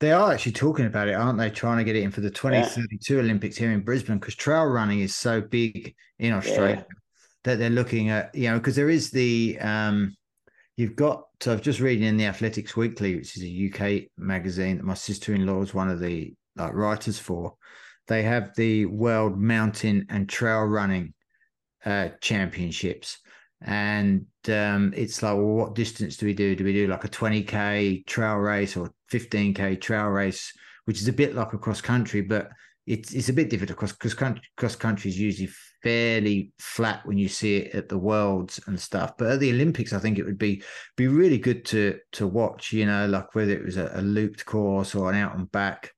They 0.00 0.12
are 0.12 0.32
actually 0.32 0.52
talking 0.52 0.86
about 0.86 1.08
it, 1.08 1.14
aren't 1.14 1.38
they? 1.38 1.50
Trying 1.50 1.78
to 1.78 1.84
get 1.84 1.96
it 1.96 2.02
in 2.02 2.12
for 2.12 2.20
the 2.20 2.30
2032 2.30 3.14
yeah. 3.14 3.20
Olympics 3.20 3.56
here 3.56 3.72
in 3.72 3.80
Brisbane 3.80 4.18
because 4.18 4.36
trail 4.36 4.64
running 4.64 5.00
is 5.00 5.16
so 5.16 5.40
big 5.40 5.94
in 6.18 6.32
Australia 6.32 6.86
yeah. 6.88 6.94
that 7.44 7.58
they're 7.58 7.70
looking 7.70 8.10
at, 8.10 8.32
you 8.34 8.48
know, 8.48 8.58
because 8.58 8.76
there 8.76 8.90
is 8.90 9.10
the, 9.10 9.58
um, 9.60 10.14
you've 10.76 10.94
got, 10.94 11.24
so 11.40 11.52
I've 11.52 11.62
just 11.62 11.80
reading 11.80 12.06
in 12.06 12.16
the 12.16 12.26
Athletics 12.26 12.76
Weekly, 12.76 13.16
which 13.16 13.36
is 13.36 13.42
a 13.42 13.70
UK 13.72 14.10
magazine 14.16 14.76
that 14.76 14.84
my 14.84 14.94
sister 14.94 15.34
in 15.34 15.46
law 15.46 15.62
is 15.62 15.74
one 15.74 15.88
of 15.88 15.98
the 15.98 16.32
like, 16.54 16.74
writers 16.74 17.18
for. 17.18 17.54
They 18.08 18.22
have 18.22 18.54
the 18.56 18.86
World 18.86 19.38
Mountain 19.38 20.06
and 20.08 20.28
Trail 20.28 20.64
Running 20.64 21.14
uh, 21.84 22.08
Championships 22.20 23.18
and 23.60 24.26
um, 24.48 24.92
it's 24.96 25.22
like, 25.22 25.34
well, 25.34 25.44
what 25.44 25.74
distance 25.74 26.16
do 26.16 26.26
we 26.26 26.34
do? 26.34 26.54
Do 26.54 26.64
we 26.64 26.72
do 26.72 26.86
like 26.86 27.04
a 27.04 27.08
20k 27.08 28.06
trail 28.06 28.36
race 28.36 28.76
or 28.76 28.92
15k 29.12 29.80
trail 29.80 30.06
race, 30.06 30.52
which 30.84 31.00
is 31.00 31.08
a 31.08 31.12
bit 31.12 31.34
like 31.34 31.52
a 31.52 31.58
cross 31.58 31.80
country, 31.80 32.20
but 32.20 32.50
it's 32.86 33.12
it's 33.12 33.28
a 33.28 33.32
bit 33.32 33.50
different 33.50 33.70
because 33.70 33.92
cross 33.92 34.76
country, 34.76 35.10
is 35.10 35.18
usually 35.18 35.50
fairly 35.82 36.52
flat 36.58 37.04
when 37.04 37.18
you 37.18 37.28
see 37.28 37.56
it 37.58 37.74
at 37.74 37.88
the 37.88 37.98
worlds 37.98 38.60
and 38.66 38.78
stuff. 38.78 39.14
But 39.18 39.32
at 39.32 39.40
the 39.40 39.50
Olympics, 39.50 39.92
I 39.92 39.98
think 39.98 40.18
it 40.18 40.24
would 40.24 40.38
be 40.38 40.62
be 40.96 41.08
really 41.08 41.38
good 41.38 41.64
to 41.66 41.98
to 42.12 42.26
watch. 42.26 42.72
You 42.72 42.86
know, 42.86 43.06
like 43.06 43.34
whether 43.34 43.52
it 43.52 43.64
was 43.64 43.76
a, 43.76 43.90
a 43.94 44.02
looped 44.02 44.46
course 44.46 44.94
or 44.94 45.10
an 45.10 45.16
out 45.16 45.36
and 45.36 45.50
back 45.50 45.90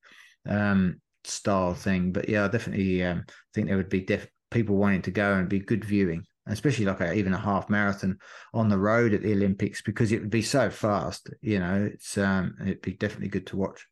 um, 0.49 1.01
style 1.25 1.75
thing. 1.75 2.13
But 2.13 2.29
yeah, 2.29 2.45
I 2.45 2.49
definitely 2.49 3.03
um, 3.03 3.25
think 3.55 3.69
there 3.69 3.77
would 3.77 3.89
be 3.89 4.01
def- 4.01 4.29
people 4.51 4.77
wanting 4.77 5.03
to 5.03 5.11
go 5.11 5.35
and 5.35 5.49
be 5.49 5.61
good 5.61 5.85
viewing 5.85 6.25
especially 6.47 6.85
like 6.85 7.01
a, 7.01 7.13
even 7.13 7.33
a 7.33 7.39
half 7.39 7.71
marathon 7.71 8.19
on 8.53 8.69
the 8.69 8.79
road 8.79 9.15
at 9.15 9.23
the 9.23 9.33
Olympics 9.33 9.83
because 9.83 10.13
it 10.13 10.21
would 10.21 10.31
be 10.31 10.43
so 10.43 10.71
fast. 10.71 11.31
You 11.41 11.59
know, 11.59 11.91
it's 11.93 12.19
um, 12.19 12.57
it'd 12.63 12.83
be 12.83 12.93
definitely 12.93 13.29
good 13.29 13.47
to 13.49 13.57
watch. 13.57 13.87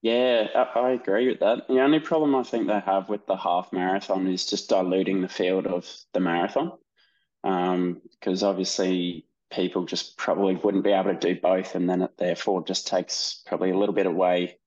Yeah, 0.00 0.48
I, 0.74 0.90
agree 0.90 1.28
with 1.28 1.40
that. 1.40 1.68
The 1.68 1.80
only 1.80 2.00
problem 2.00 2.34
I 2.34 2.42
think 2.42 2.66
they 2.66 2.80
have 2.80 3.08
with 3.08 3.24
the 3.26 3.36
half 3.36 3.72
marathon 3.72 4.26
is 4.26 4.46
just 4.46 4.68
diluting 4.68 5.22
the 5.22 5.28
field 5.28 5.66
of 5.66 5.88
the 6.12 6.18
marathon, 6.20 6.72
Um 7.44 8.02
because 8.10 8.42
um, 8.42 8.48
obviously 8.48 9.26
people 9.52 9.84
just 9.84 10.16
probably 10.16 10.56
wouldn't 10.56 10.82
be 10.82 10.90
able 10.90 11.14
to 11.14 11.34
do 11.34 11.40
both, 11.40 11.76
and 11.76 11.88
then 11.88 12.02
it 12.02 12.18
therefore 12.18 12.64
just 12.64 12.88
takes 12.88 13.42
probably 13.46 13.70
a 13.70 13.78
little 13.78 13.94
bit 13.94 14.06
away 14.06 14.58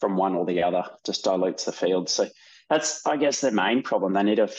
from 0.00 0.16
one 0.16 0.34
or 0.34 0.46
the 0.46 0.62
other, 0.62 0.84
just 1.04 1.24
dilutes 1.24 1.64
the 1.64 1.72
field. 1.72 2.08
So 2.08 2.28
that's, 2.70 3.06
I 3.06 3.16
guess, 3.16 3.40
their 3.40 3.52
main 3.52 3.82
problem. 3.82 4.12
They 4.12 4.22
need 4.22 4.36
to 4.36 4.52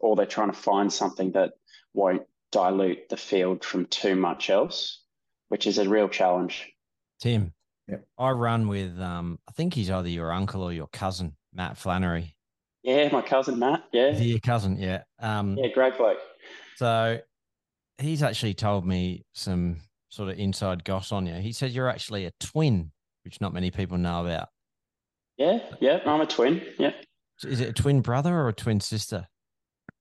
or 0.00 0.16
they're 0.16 0.26
trying 0.26 0.50
to 0.50 0.56
find 0.56 0.92
something 0.92 1.32
that 1.32 1.52
won't 1.94 2.22
dilute 2.52 3.08
the 3.08 3.16
field 3.16 3.64
from 3.64 3.86
too 3.86 4.14
much 4.14 4.50
else, 4.50 5.02
which 5.48 5.66
is 5.66 5.78
a 5.78 5.88
real 5.88 6.08
challenge. 6.08 6.70
Tim, 7.20 7.52
yep. 7.88 8.06
I 8.18 8.30
run 8.30 8.68
with 8.68 8.98
um, 9.00 9.38
I 9.48 9.52
think 9.52 9.74
he's 9.74 9.90
either 9.90 10.08
your 10.08 10.32
uncle 10.32 10.62
or 10.62 10.72
your 10.72 10.88
cousin, 10.88 11.36
Matt 11.52 11.76
Flannery. 11.76 12.34
Yeah, 12.82 13.08
my 13.10 13.22
cousin 13.22 13.58
Matt. 13.58 13.84
Yeah, 13.92 14.16
your 14.16 14.38
cousin. 14.38 14.78
Yeah. 14.78 15.02
Um, 15.18 15.56
yeah, 15.58 15.68
great 15.74 15.98
bloke. 15.98 16.18
So 16.76 17.18
he's 17.98 18.22
actually 18.22 18.54
told 18.54 18.86
me 18.86 19.24
some 19.32 19.78
sort 20.08 20.28
of 20.28 20.38
inside 20.38 20.84
goss 20.84 21.10
on 21.10 21.26
you. 21.26 21.34
He 21.34 21.52
said 21.52 21.72
you're 21.72 21.88
actually 21.88 22.26
a 22.26 22.32
twin, 22.38 22.92
which 23.24 23.40
not 23.40 23.52
many 23.52 23.70
people 23.70 23.98
know 23.98 24.24
about. 24.24 24.48
Yeah, 25.36 25.58
yeah, 25.80 26.00
I'm 26.06 26.20
a 26.20 26.26
twin. 26.26 26.62
Yeah. 26.78 26.92
Is 27.44 27.60
it 27.60 27.68
a 27.68 27.72
twin 27.72 28.00
brother 28.00 28.34
or 28.34 28.48
a 28.48 28.52
twin 28.52 28.80
sister? 28.80 29.28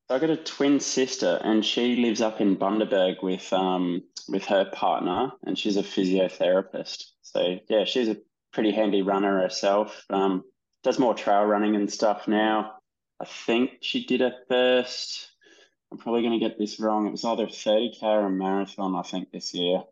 I 0.09 0.19
got 0.19 0.29
a 0.29 0.37
twin 0.37 0.79
sister, 0.79 1.39
and 1.43 1.65
she 1.65 1.95
lives 1.95 2.21
up 2.21 2.39
in 2.39 2.55
Bundaberg 2.55 3.23
with 3.23 3.51
um 3.51 4.03
with 4.29 4.45
her 4.45 4.65
partner, 4.65 5.31
and 5.45 5.57
she's 5.57 5.77
a 5.77 5.83
physiotherapist. 5.83 7.05
So 7.21 7.59
yeah, 7.69 7.85
she's 7.85 8.07
a 8.07 8.17
pretty 8.53 8.71
handy 8.71 9.01
runner 9.01 9.41
herself. 9.41 10.05
Um, 10.09 10.43
does 10.83 10.99
more 10.99 11.15
trail 11.15 11.43
running 11.43 11.75
and 11.75 11.91
stuff 11.91 12.27
now. 12.27 12.75
I 13.19 13.25
think 13.25 13.79
she 13.81 14.05
did 14.05 14.21
her 14.21 14.35
first. 14.47 15.31
I'm 15.91 15.97
probably 15.97 16.21
going 16.21 16.39
to 16.39 16.45
get 16.45 16.57
this 16.57 16.79
wrong. 16.79 17.07
It 17.07 17.11
was 17.11 17.25
either 17.25 17.47
30k 17.47 18.03
or 18.03 18.25
a 18.25 18.29
marathon, 18.29 18.95
I 18.95 19.01
think, 19.01 19.31
this 19.31 19.53
year 19.53 19.83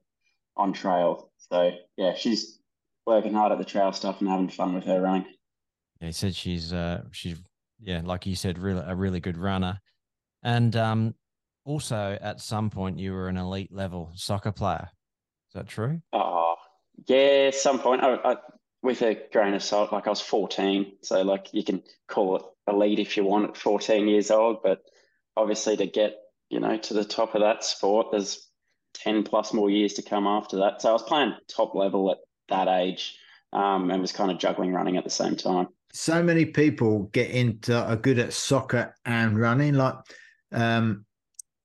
on 0.55 0.73
trail. 0.73 1.31
So 1.49 1.71
yeah, 1.97 2.13
she's 2.15 2.59
working 3.05 3.33
hard 3.33 3.51
at 3.51 3.57
the 3.57 3.65
trail 3.65 3.91
stuff 3.91 4.21
and 4.21 4.29
having 4.29 4.49
fun 4.49 4.73
with 4.73 4.85
her 4.85 5.01
running. 5.01 5.25
Yeah, 5.99 6.07
he 6.07 6.13
said 6.13 6.35
she's 6.35 6.73
uh 6.73 7.03
she's 7.11 7.39
yeah, 7.83 8.01
like 8.03 8.25
you 8.25 8.35
said, 8.35 8.57
really 8.57 8.83
a 8.85 8.95
really 8.95 9.19
good 9.19 9.37
runner. 9.37 9.79
And 10.43 10.75
um, 10.75 11.15
also, 11.65 12.17
at 12.21 12.41
some 12.41 12.69
point, 12.69 12.99
you 12.99 13.13
were 13.13 13.27
an 13.27 13.37
elite 13.37 13.71
level 13.71 14.11
soccer 14.15 14.51
player. 14.51 14.89
Is 15.49 15.53
that 15.53 15.67
true? 15.67 16.01
Oh, 16.11 16.55
yeah, 17.07 17.51
some 17.51 17.79
point. 17.79 18.03
I, 18.03 18.15
I, 18.15 18.35
with 18.81 19.01
a 19.01 19.17
grain 19.31 19.53
of 19.53 19.63
salt, 19.63 19.93
like 19.93 20.07
I 20.07 20.09
was 20.09 20.21
14. 20.21 20.93
So, 21.01 21.21
like, 21.21 21.47
you 21.53 21.63
can 21.63 21.83
call 22.07 22.35
it 22.37 22.43
elite 22.67 22.99
if 22.99 23.15
you 23.15 23.23
want 23.23 23.49
at 23.49 23.57
14 23.57 24.07
years 24.07 24.31
old. 24.31 24.63
But 24.63 24.81
obviously, 25.37 25.77
to 25.77 25.85
get, 25.85 26.15
you 26.49 26.59
know, 26.59 26.77
to 26.77 26.93
the 26.93 27.05
top 27.05 27.35
of 27.35 27.41
that 27.41 27.63
sport, 27.63 28.07
there's 28.11 28.47
10 28.95 29.23
plus 29.23 29.53
more 29.53 29.69
years 29.69 29.93
to 29.93 30.01
come 30.01 30.27
after 30.27 30.57
that. 30.57 30.81
So, 30.81 30.89
I 30.89 30.93
was 30.93 31.03
playing 31.03 31.35
top 31.47 31.75
level 31.75 32.11
at 32.11 32.17
that 32.49 32.67
age 32.67 33.17
um, 33.51 33.91
and 33.91 34.01
was 34.01 34.11
kind 34.11 34.31
of 34.31 34.37
juggling 34.37 34.73
running 34.73 34.97
at 34.97 35.03
the 35.03 35.09
same 35.09 35.35
time. 35.35 35.67
So 35.91 36.23
many 36.23 36.45
people 36.45 37.03
get 37.13 37.29
into 37.29 37.75
are 37.75 37.95
good 37.95 38.19
at 38.19 38.33
soccer 38.33 38.95
and 39.05 39.39
running. 39.39 39.75
Like, 39.75 39.95
um, 40.51 41.05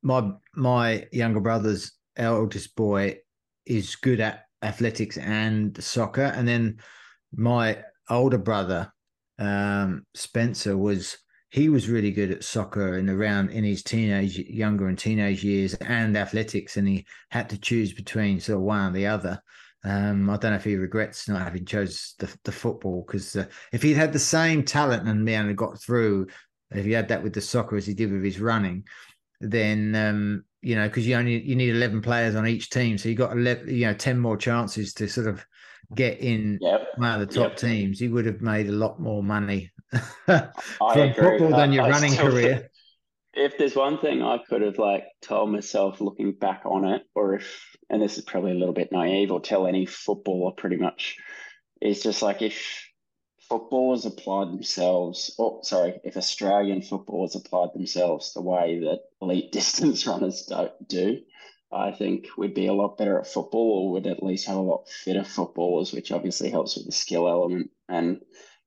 my 0.03 0.31
my 0.55 1.07
younger 1.13 1.41
brother's 1.41 1.93
eldest 2.17 2.77
boy 2.77 3.19
is 3.67 3.97
good 3.97 4.21
at 4.21 4.45
athletics 4.63 5.17
and 5.19 5.83
soccer, 5.83 6.25
and 6.25 6.47
then 6.47 6.79
my 7.35 7.83
older 8.11 8.39
brother 8.39 8.93
um, 9.39 10.05
Spencer 10.15 10.77
was 10.77 11.19
he 11.51 11.69
was 11.69 11.89
really 11.89 12.11
good 12.11 12.31
at 12.31 12.45
soccer 12.45 12.99
and 12.99 13.09
around 13.09 13.51
in 13.51 13.65
his 13.65 13.83
teenage 13.83 14.39
younger 14.39 14.89
and 14.89 14.99
teenage 14.99 15.43
years 15.43 15.75
and 15.75 16.17
athletics, 16.17 16.77
and 16.77 16.87
he 16.87 17.07
had 17.31 17.49
to 17.49 17.59
choose 17.59 17.93
between 17.93 18.41
sort 18.41 18.59
of 18.59 18.65
one 18.65 18.91
or 18.91 18.93
the 18.93 19.07
other. 19.07 19.41
Um, 19.85 20.29
I 20.29 20.37
don't 20.37 20.51
know 20.51 20.57
if 20.57 20.65
he 20.65 20.77
regrets 20.77 21.29
not 21.29 21.43
having 21.43 21.65
chose 21.65 22.15
the, 22.19 22.29
the 22.45 22.53
football 22.53 23.05
because 23.07 23.37
uh, 23.37 23.47
if 23.73 23.83
he'd 23.83 23.97
had 23.97 24.13
the 24.13 24.19
same 24.19 24.65
talent 24.65 25.09
and 25.09 25.25
me 25.25 25.35
and 25.35 25.57
got 25.57 25.81
through 25.81 26.27
if 26.71 26.85
he 26.85 26.93
had 26.93 27.09
that 27.09 27.23
with 27.23 27.33
the 27.33 27.41
soccer 27.41 27.77
as 27.77 27.87
he 27.87 27.95
did 27.95 28.13
with 28.13 28.25
his 28.25 28.41
running, 28.41 28.85
then 29.41 29.95
um, 29.95 30.45
you 30.61 30.75
know 30.75 30.89
because 30.89 31.07
you 31.07 31.15
only 31.15 31.41
you 31.43 31.57
need 31.57 31.71
eleven 31.71 32.03
players 32.03 32.35
on 32.35 32.47
each 32.47 32.71
team, 32.71 32.99
so 32.99 33.09
you 33.09 33.15
got 33.15 33.33
11, 33.33 33.69
you 33.69 33.87
know 33.87 33.95
ten 33.95 34.19
more 34.19 34.37
chances 34.37 34.93
to 34.95 35.09
sort 35.09 35.27
of 35.27 35.45
get 35.95 36.19
in 36.19 36.59
yep. 36.61 36.89
one 36.97 37.21
of 37.21 37.27
the 37.27 37.35
top 37.35 37.51
yep. 37.51 37.57
teams. 37.57 38.01
You 38.01 38.13
would 38.13 38.27
have 38.27 38.43
made 38.43 38.69
a 38.69 38.73
lot 38.73 39.01
more 39.01 39.23
money 39.23 39.71
from 40.27 41.15
football 41.15 41.51
than 41.51 41.73
your 41.73 41.85
I 41.85 41.91
running 41.91 42.15
career. 42.15 42.71
If 43.35 43.57
there's 43.57 43.77
one 43.77 43.99
thing 43.99 44.23
I 44.23 44.39
could 44.49 44.63
have 44.63 44.79
like 44.79 45.05
told 45.23 45.53
myself 45.53 46.01
looking 46.01 46.33
back 46.33 46.63
on 46.65 46.85
it, 46.85 47.03
or 47.15 47.37
if 47.37 47.77
and 47.91 48.03
this 48.03 48.19
is 48.19 48.25
probably 48.25 48.53
a 48.53 48.59
little 48.59 48.75
bit 48.75 48.93
naive, 48.93 49.31
or 49.31 49.41
tell 49.41 49.67
any 49.67 49.87
footballer 49.87 50.53
pretty 50.53 50.77
much, 50.77 51.17
is 51.81 52.03
just 52.03 52.23
like 52.23 52.43
if 52.43 52.89
footballers 53.49 54.05
applied 54.05 54.49
themselves, 54.49 55.35
or 55.39 55.61
sorry, 55.65 56.01
if 56.05 56.17
Australian 56.17 56.83
footballers 56.83 57.35
applied 57.35 57.71
themselves 57.75 58.33
the 58.33 58.43
way 58.43 58.81
that 58.81 59.01
elite 59.23 59.53
distance 59.53 60.07
runners 60.07 60.45
don't 60.47 60.89
do, 60.89 61.19
I 61.71 61.93
think 61.93 62.29
we'd 62.37 62.55
be 62.55 62.67
a 62.67 62.73
lot 62.73 62.97
better 62.97 63.19
at 63.19 63.27
football, 63.27 63.87
or 63.87 63.93
would 63.93 64.07
at 64.07 64.23
least 64.23 64.47
have 64.47 64.57
a 64.57 64.61
lot 64.61 64.89
fitter 64.89 65.25
footballers, 65.25 65.93
which 65.93 66.13
obviously 66.13 66.51
helps 66.51 66.77
with 66.77 66.87
the 66.87 66.93
skill 66.93 67.29
element 67.29 67.71
and 67.89 68.21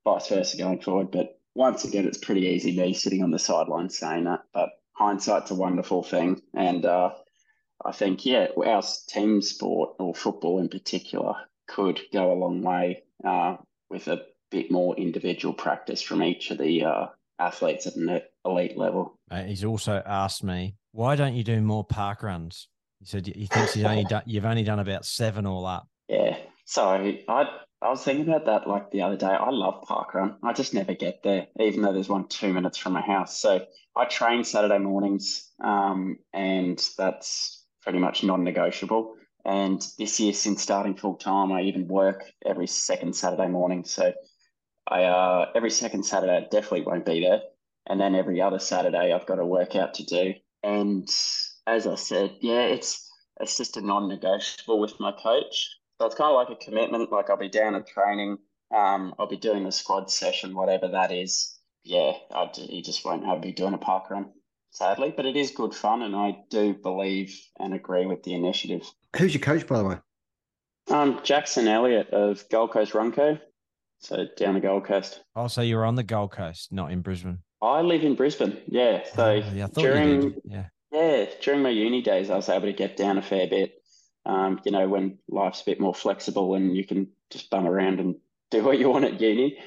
vice 0.04 0.28
versa 0.28 0.58
going 0.58 0.82
forward. 0.82 1.12
But 1.12 1.40
once 1.56 1.84
again, 1.84 2.06
it's 2.06 2.18
pretty 2.18 2.42
easy 2.42 2.78
me 2.78 2.94
sitting 2.94 3.24
on 3.24 3.32
the 3.32 3.40
sideline 3.40 3.90
saying 3.90 4.26
that, 4.26 4.42
but 4.54 4.70
hindsight's 4.94 5.52
a 5.52 5.56
wonderful 5.56 6.04
thing, 6.04 6.42
and 6.54 6.86
uh, 6.86 7.12
I 7.86 7.92
think 7.92 8.26
yeah, 8.26 8.48
our 8.66 8.84
team 9.08 9.42
sport 9.42 9.96
or 10.00 10.14
football 10.14 10.60
in 10.60 10.70
particular 10.70 11.34
could 11.68 12.00
go 12.14 12.32
a 12.32 12.36
long 12.36 12.62
way 12.62 13.04
uh, 13.24 13.58
with 13.90 14.08
a 14.08 14.26
bit 14.50 14.72
more 14.72 14.96
individual 14.98 15.54
practice 15.54 16.02
from 16.02 16.22
each 16.22 16.52
of 16.52 16.58
the 16.58 16.84
uh, 16.84 17.06
athletes 17.40 17.88
at 17.88 17.96
an 17.96 18.22
elite 18.46 18.78
level. 18.78 19.16
Uh, 19.30 19.44
he's 19.44 19.64
also 19.64 20.02
asked 20.06 20.44
me, 20.44 20.76
why 20.92 21.16
don't 21.16 21.34
you 21.34 21.44
do 21.44 21.62
more 21.62 21.84
park 21.84 22.24
runs? 22.24 22.68
He 23.00 23.06
said 23.06 23.26
he 23.26 23.48
thinks 23.48 23.74
he's 23.74 23.86
only 23.86 24.04
done, 24.04 24.24
you've 24.26 24.46
only 24.46 24.64
done 24.64 24.80
about 24.80 25.06
seven 25.06 25.48
all 25.48 25.66
up. 25.66 25.88
Yeah. 26.08 26.38
So 26.66 26.84
I 27.28 27.50
I 27.82 27.90
was 27.90 28.04
thinking 28.04 28.30
about 28.30 28.46
that 28.46 28.68
like 28.70 28.92
the 28.92 29.02
other 29.02 29.18
day. 29.18 29.26
I 29.26 29.50
love 29.50 29.84
parkrun. 29.88 30.36
I 30.44 30.54
just 30.54 30.74
never 30.74 30.94
get 30.94 31.24
there, 31.24 31.48
even 31.60 31.82
though 31.82 31.94
there's 31.94 32.10
one 32.10 32.28
two 32.28 32.54
minutes 32.54 32.78
from 32.78 32.94
my 32.94 33.02
house. 33.02 33.38
So 33.40 33.66
I 33.96 34.06
train 34.06 34.44
Saturday 34.44 34.78
mornings, 34.78 35.50
um, 35.64 36.20
and 36.32 36.82
that's 36.98 37.61
pretty 37.82 38.00
much 38.00 38.24
non-negotiable. 38.24 39.16
And 39.46 39.86
this 39.98 40.20
year, 40.20 40.34
since 40.34 40.62
starting 40.62 40.96
full 40.96 41.16
time, 41.16 41.52
I 41.52 41.62
even 41.62 41.88
work 41.88 42.24
every 42.46 42.68
second 42.68 43.16
Saturday 43.16 43.48
morning. 43.48 43.84
So 43.84 44.14
I 44.88 45.04
uh, 45.04 45.52
every 45.56 45.72
second 45.72 46.04
Saturday 46.04 46.38
I 46.38 46.42
definitely 46.42 46.84
won't 46.84 47.06
be 47.06 47.22
there, 47.22 47.42
and 47.88 48.00
then 48.00 48.16
every 48.16 48.42
other 48.42 48.60
Saturday 48.60 49.14
I've 49.14 49.26
got 49.26 49.40
a 49.40 49.46
workout 49.46 49.96
to 49.96 50.06
do. 50.06 50.34
And 50.64 51.10
as 51.66 51.88
I 51.88 51.96
said, 51.96 52.38
yeah, 52.42 52.62
it's 52.62 53.10
it's 53.40 53.58
just 53.58 53.78
a 53.78 53.82
non-negotiable 53.82 54.80
with 54.80 55.00
my 55.00 55.12
coach. 55.12 55.70
So 56.00 56.06
it's 56.06 56.16
kind 56.16 56.32
of 56.32 56.36
like 56.36 56.50
a 56.50 56.64
commitment. 56.64 57.12
Like 57.12 57.30
I'll 57.30 57.38
be 57.38 57.50
down 57.50 57.76
at 57.76 57.88
training. 57.88 58.38
Um, 58.76 59.16
I'll 59.20 59.28
be 59.28 59.38
doing 59.38 59.64
the 59.64 59.72
squad 59.72 60.10
session, 60.10 60.56
whatever 60.56 60.88
that 60.90 61.12
is. 61.12 61.58
Yeah, 61.84 62.14
I 62.32 62.50
you 62.56 62.84
just 62.84 63.04
won't 63.04 63.26
have 63.26 63.42
me 63.42 63.52
doing 63.52 63.74
a 63.74 63.78
park 63.78 64.10
run, 64.12 64.32
sadly. 64.72 65.14
But 65.16 65.26
it 65.26 65.36
is 65.36 65.52
good 65.52 65.74
fun, 65.74 66.02
and 66.02 66.16
I 66.16 66.38
do 66.50 66.74
believe 66.74 67.40
and 67.60 67.74
agree 67.74 68.06
with 68.06 68.24
the 68.24 68.34
initiative. 68.34 68.90
Who's 69.16 69.34
your 69.34 69.42
coach, 69.42 69.68
by 69.68 69.78
the 69.78 69.86
way? 69.86 69.98
Um, 70.90 71.20
Jackson 71.24 71.68
Elliott 71.68 72.10
of 72.10 72.44
Gold 72.50 72.72
Coast 72.72 72.94
Runco, 72.94 73.40
so 74.00 74.26
down 74.36 74.56
the 74.56 74.60
Gold 74.60 74.86
Coast. 74.86 75.22
Oh, 75.36 75.48
so 75.48 75.62
you're 75.62 75.86
on 75.86 75.96
the 75.96 76.04
Gold 76.04 76.32
Coast, 76.32 76.72
not 76.72 76.92
in 76.92 77.02
Brisbane. 77.02 77.40
I 77.62 77.82
live 77.82 78.04
in 78.04 78.16
Brisbane. 78.16 78.58
Yeah, 78.68 79.04
so 79.14 79.26
Oh, 79.26 79.34
yeah, 79.54 79.66
I 79.66 79.68
thought 79.68 79.84
you 79.84 79.88
during. 79.90 80.36
Yeah. 80.44 80.66
yeah 80.92 81.26
during 81.42 81.62
my 81.62 81.70
uni 81.70 82.02
days, 82.02 82.30
I 82.32 82.36
was 82.36 82.50
able 82.50 82.66
to 82.66 82.74
get 82.74 82.98
down 82.98 83.18
a 83.20 83.22
fair 83.22 83.48
bit. 83.48 83.76
Um, 84.26 84.60
you 84.66 84.72
know, 84.72 84.88
when 84.88 85.20
life's 85.30 85.62
a 85.62 85.66
bit 85.66 85.80
more 85.80 85.94
flexible 85.96 86.56
and 86.56 86.76
you 86.76 86.86
can 86.86 87.08
just 87.30 87.50
bum 87.50 87.68
around 87.68 88.00
and 88.00 88.16
do 88.52 88.64
what 88.64 88.80
you 88.80 88.90
want 88.90 89.06
at 89.06 89.22
uni. 89.22 89.58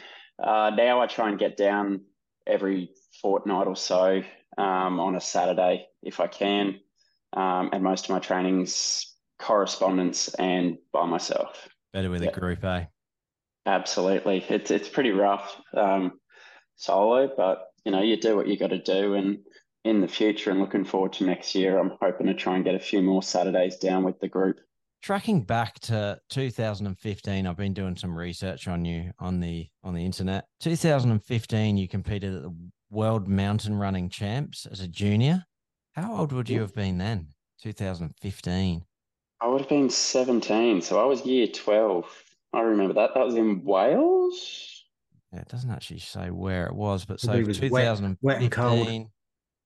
Uh, 0.42 0.70
now 0.76 1.00
I 1.00 1.06
try 1.06 1.28
and 1.28 1.38
get 1.38 1.56
down 1.56 2.02
every 2.46 2.90
fortnight 3.22 3.66
or 3.68 3.76
so 3.76 4.22
um, 4.58 5.00
on 5.00 5.16
a 5.16 5.20
Saturday 5.20 5.86
if 6.02 6.20
I 6.20 6.26
can. 6.26 6.80
Um, 7.32 7.70
and 7.72 7.82
most 7.82 8.04
of 8.04 8.10
my 8.10 8.20
trainings 8.20 9.12
correspondence 9.38 10.32
and 10.34 10.78
by 10.92 11.06
myself. 11.06 11.68
Better 11.92 12.10
with 12.10 12.22
Yeah. 12.22 12.30
a 12.30 12.32
group, 12.32 12.64
eh? 12.64 12.84
Absolutely. 13.66 14.44
It's 14.48 14.70
it's 14.70 14.88
pretty 14.88 15.10
rough 15.10 15.60
um, 15.76 16.12
solo, 16.76 17.30
but 17.36 17.68
you 17.84 17.92
know, 17.92 18.02
you 18.02 18.16
do 18.16 18.36
what 18.36 18.46
you 18.46 18.56
got 18.56 18.70
to 18.70 18.78
do. 18.78 19.14
And 19.14 19.38
in 19.84 20.00
the 20.00 20.08
future 20.08 20.50
and 20.50 20.60
looking 20.60 20.84
forward 20.84 21.12
to 21.14 21.24
next 21.24 21.54
year, 21.54 21.78
I'm 21.78 21.92
hoping 22.00 22.26
to 22.26 22.34
try 22.34 22.56
and 22.56 22.64
get 22.64 22.74
a 22.74 22.78
few 22.80 23.02
more 23.02 23.22
Saturdays 23.22 23.76
down 23.76 24.04
with 24.04 24.18
the 24.20 24.28
group. 24.28 24.60
Tracking 25.02 25.42
back 25.42 25.78
to 25.80 26.18
2015, 26.30 27.46
I've 27.46 27.56
been 27.56 27.74
doing 27.74 27.94
some 27.94 28.16
research 28.16 28.66
on 28.68 28.84
you 28.86 29.12
on 29.18 29.40
the 29.40 29.68
on 29.82 29.94
the 29.94 30.04
internet. 30.04 30.46
2015, 30.60 31.76
you 31.76 31.88
competed 31.88 32.34
at 32.34 32.42
the 32.42 32.54
World 32.90 33.28
Mountain 33.28 33.76
Running 33.76 34.08
Champs 34.08 34.66
as 34.66 34.80
a 34.80 34.88
junior. 34.88 35.44
How 35.92 36.16
old 36.16 36.32
would 36.32 36.48
you 36.48 36.56
Yeah. 36.56 36.62
have 36.62 36.74
been 36.74 36.98
then? 36.98 37.28
2015. 37.62 38.84
I 39.40 39.46
would 39.48 39.60
have 39.60 39.68
been 39.68 39.90
17, 39.90 40.80
so 40.82 41.00
I 41.00 41.04
was 41.04 41.24
year 41.26 41.46
12. 41.46 42.06
I 42.52 42.60
remember 42.60 42.94
that. 42.94 43.14
That 43.14 43.24
was 43.26 43.34
in 43.34 43.64
Wales. 43.64 44.84
Yeah, 45.32 45.40
it 45.40 45.48
doesn't 45.48 45.70
actually 45.70 45.98
say 46.00 46.30
where 46.30 46.66
it 46.66 46.74
was, 46.74 47.04
but 47.04 47.20
so 47.20 47.28
Probably 47.28 47.44
was 47.44 47.60
wet- 47.60 47.68
2015, 47.70 48.18
wet 48.22 48.42
and 48.42 48.52
cold. 48.52 49.10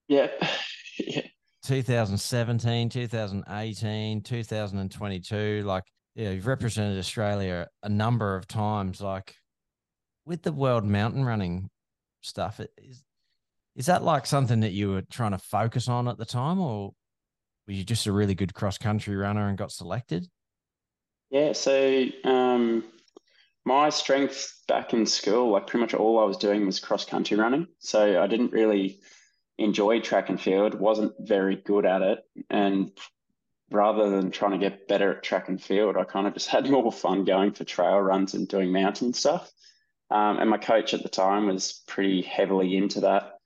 Yep. 0.09 0.43
yeah. 0.99 1.21
2017, 1.62 2.89
2018, 2.89 4.23
2022. 4.23 5.62
Like, 5.64 5.85
yeah, 6.14 6.31
you've 6.31 6.47
represented 6.47 6.99
Australia 6.99 7.69
a 7.83 7.89
number 7.89 8.35
of 8.37 8.47
times. 8.49 9.01
Like, 9.01 9.35
with 10.25 10.43
the 10.43 10.53
world 10.53 10.85
mountain 10.85 11.25
running 11.25 11.69
stuff, 12.23 12.61
it- 12.61 12.73
is 12.79 13.05
is 13.79 13.87
that 13.87 14.03
like 14.03 14.26
something 14.26 14.59
that 14.61 14.72
you 14.72 14.91
were 14.91 15.03
trying 15.03 15.31
to 15.31 15.39
focus 15.39 15.89
on 15.89 16.09
at 16.09 16.18
the 16.18 16.24
time, 16.26 16.59
or 16.59 16.93
were 17.66 17.72
you 17.72 17.85
just 17.85 18.07
a 18.07 18.12
really 18.12 18.35
good 18.35 18.53
cross 18.53 18.76
country 18.76 19.14
runner 19.14 19.49
and 19.49 19.57
got 19.57 19.70
selected? 19.70 20.26
Yeah, 21.31 21.53
so 21.53 22.07
um, 22.24 22.83
my 23.64 23.91
strength 23.91 24.62
back 24.66 24.95
in 24.95 25.07
school, 25.07 25.53
like 25.53 25.68
pretty 25.68 25.83
much 25.83 25.95
all 25.95 26.18
I 26.18 26.24
was 26.24 26.37
doing 26.37 26.66
was 26.66 26.81
cross 26.81 27.05
country 27.05 27.37
running. 27.37 27.68
So 27.79 28.20
I 28.20 28.26
didn't 28.26 28.51
really 28.51 28.99
enjoy 29.59 30.01
track 30.01 30.29
and 30.29 30.41
field, 30.41 30.74
wasn't 30.74 31.12
very 31.20 31.55
good 31.55 31.87
at 31.87 32.03
it. 32.03 32.18
And 32.51 32.91
rather 33.70 34.11
than 34.11 34.33
trying 34.33 34.53
to 34.53 34.59
get 34.59 34.89
better 34.89 35.12
at 35.12 35.22
track 35.22 35.49
and 35.49 35.62
field, 35.62 35.97
I 35.97 36.03
kind 36.03 36.26
of 36.26 36.35
just 36.35 36.49
had 36.49 36.68
more 36.68 36.91
fun 36.91 37.24
going 37.24 37.53
for 37.53 37.62
trail 37.62 38.01
runs 38.01 38.35
and 38.35 38.49
doing 38.49 38.72
mountain 38.72 39.12
stuff. 39.12 39.49
Um, 40.11 40.39
and 40.41 40.51
my 40.51 40.59
coach 40.59 40.95
at 40.95 41.05
the 41.05 41.09
time 41.09 41.47
was 41.47 41.85
pretty 41.87 42.22
heavily 42.22 42.76
into 42.76 43.01
that. 43.03 43.38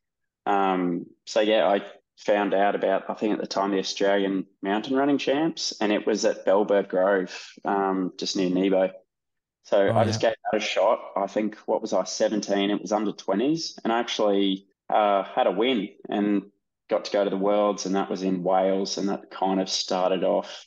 Um, 0.47 1.07
so 1.27 1.41
yeah, 1.41 1.67
I 1.67 1.83
found 2.19 2.55
out 2.55 2.75
about, 2.75 3.09
I 3.09 3.15
think 3.15 3.35
at 3.35 3.41
the 3.41 3.47
time, 3.47 3.71
the 3.71 3.79
Australian 3.79 4.47
mountain 4.63 4.97
running 4.97 5.19
champs, 5.19 5.73
and 5.81 5.93
it 5.93 6.07
was 6.07 6.25
at 6.25 6.47
Bellbird 6.47 6.89
Grove, 6.89 7.35
um, 7.65 8.13
just 8.19 8.37
near 8.37 8.51
Nebo. 8.51 8.91
So 9.65 9.89
Oh, 9.89 9.97
I 9.97 10.05
just 10.05 10.21
gave 10.21 10.35
that 10.53 10.57
a 10.57 10.61
shot. 10.61 11.01
I 11.17 11.27
think, 11.27 11.57
what 11.67 11.81
was 11.81 11.93
I, 11.93 12.05
17? 12.05 12.71
It 12.71 12.81
was 12.81 12.93
under 12.93 13.13
20s, 13.13 13.79
and 13.85 13.93
I 13.93 14.01
actually 14.01 14.67
uh, 14.89 15.23
had 15.25 15.47
a 15.47 15.53
win 15.53 15.91
and 16.09 16.43
got 16.91 17.05
to 17.07 17.13
go 17.13 17.25
to 17.25 17.31
the 17.31 17.37
Worlds, 17.37 17.87
and 17.87 17.95
that 17.95 18.11
was 18.11 18.23
in 18.23 18.43
Wales, 18.43 18.99
and 18.99 19.09
that 19.09 19.31
kind 19.31 19.61
of 19.61 19.69
started 19.69 20.25
off 20.25 20.67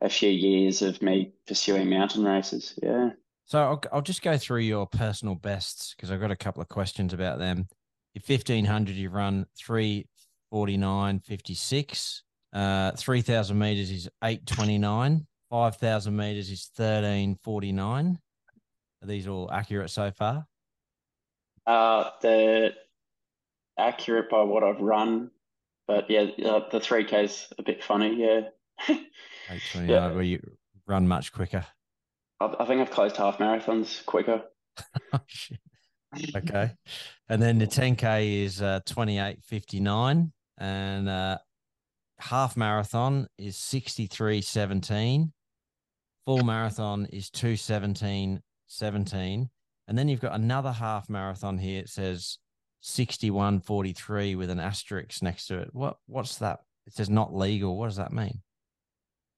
a 0.00 0.08
few 0.08 0.30
years 0.30 0.82
of 0.82 1.02
me 1.02 1.32
pursuing 1.46 1.88
mountain 1.88 2.24
races. 2.24 2.78
Yeah. 2.82 3.10
So 3.46 3.58
I'll, 3.60 3.82
I'll 3.92 4.02
just 4.02 4.22
go 4.22 4.36
through 4.36 4.60
your 4.60 4.86
personal 4.86 5.34
bests 5.36 5.94
because 5.94 6.10
I've 6.10 6.20
got 6.20 6.32
a 6.32 6.36
couple 6.36 6.62
of 6.62 6.68
questions 6.68 7.12
about 7.12 7.38
them. 7.38 7.68
Your 8.16 8.22
1500, 8.26 8.96
you 8.96 9.10
run 9.10 9.44
349.56. 9.62 12.20
Uh, 12.54 12.92
3000 12.92 13.58
meters 13.58 13.90
is 13.90 14.08
829. 14.24 15.26
5000 15.50 16.16
meters 16.16 16.48
is 16.50 16.70
1349. 16.76 18.18
Are 19.02 19.06
these 19.06 19.28
all 19.28 19.50
accurate 19.52 19.90
so 19.90 20.10
far? 20.12 20.46
Uh, 21.66 22.08
they're 22.22 22.72
accurate 23.78 24.30
by 24.30 24.42
what 24.44 24.64
I've 24.64 24.80
run, 24.80 25.30
but 25.86 26.08
yeah, 26.08 26.22
uh, 26.22 26.66
the 26.70 26.80
3K's 26.80 27.52
a 27.58 27.62
bit 27.62 27.84
funny. 27.84 28.16
Yeah. 28.18 28.48
829, 28.88 29.90
Yeah. 29.90 30.10
where 30.12 30.22
you 30.22 30.40
run 30.86 31.06
much 31.06 31.34
quicker. 31.34 31.66
I, 32.40 32.54
I 32.60 32.64
think 32.64 32.80
I've 32.80 32.90
closed 32.90 33.18
half 33.18 33.36
marathons 33.36 34.02
quicker. 34.06 34.42
Oh, 35.12 35.20
shit. 35.26 35.58
Okay. 36.34 36.72
And 37.28 37.42
then 37.42 37.58
the 37.58 37.66
10K 37.66 38.44
is 38.44 38.62
uh, 38.62 38.80
28.59. 38.86 40.30
And 40.58 41.08
uh, 41.08 41.38
half 42.18 42.56
marathon 42.56 43.26
is 43.38 43.56
63.17. 43.56 45.32
Full 46.24 46.44
marathon 46.44 47.06
is 47.06 47.30
217.17. 47.30 49.48
And 49.88 49.98
then 49.98 50.08
you've 50.08 50.20
got 50.20 50.34
another 50.34 50.72
half 50.72 51.08
marathon 51.08 51.58
here. 51.58 51.80
It 51.80 51.88
says 51.88 52.38
61.43 52.82 54.36
with 54.36 54.50
an 54.50 54.60
asterisk 54.60 55.22
next 55.22 55.46
to 55.46 55.60
it. 55.60 55.68
What 55.72 55.96
What's 56.06 56.38
that? 56.38 56.60
It 56.86 56.94
says 56.94 57.10
not 57.10 57.34
legal. 57.34 57.76
What 57.76 57.86
does 57.86 57.96
that 57.96 58.12
mean? 58.12 58.42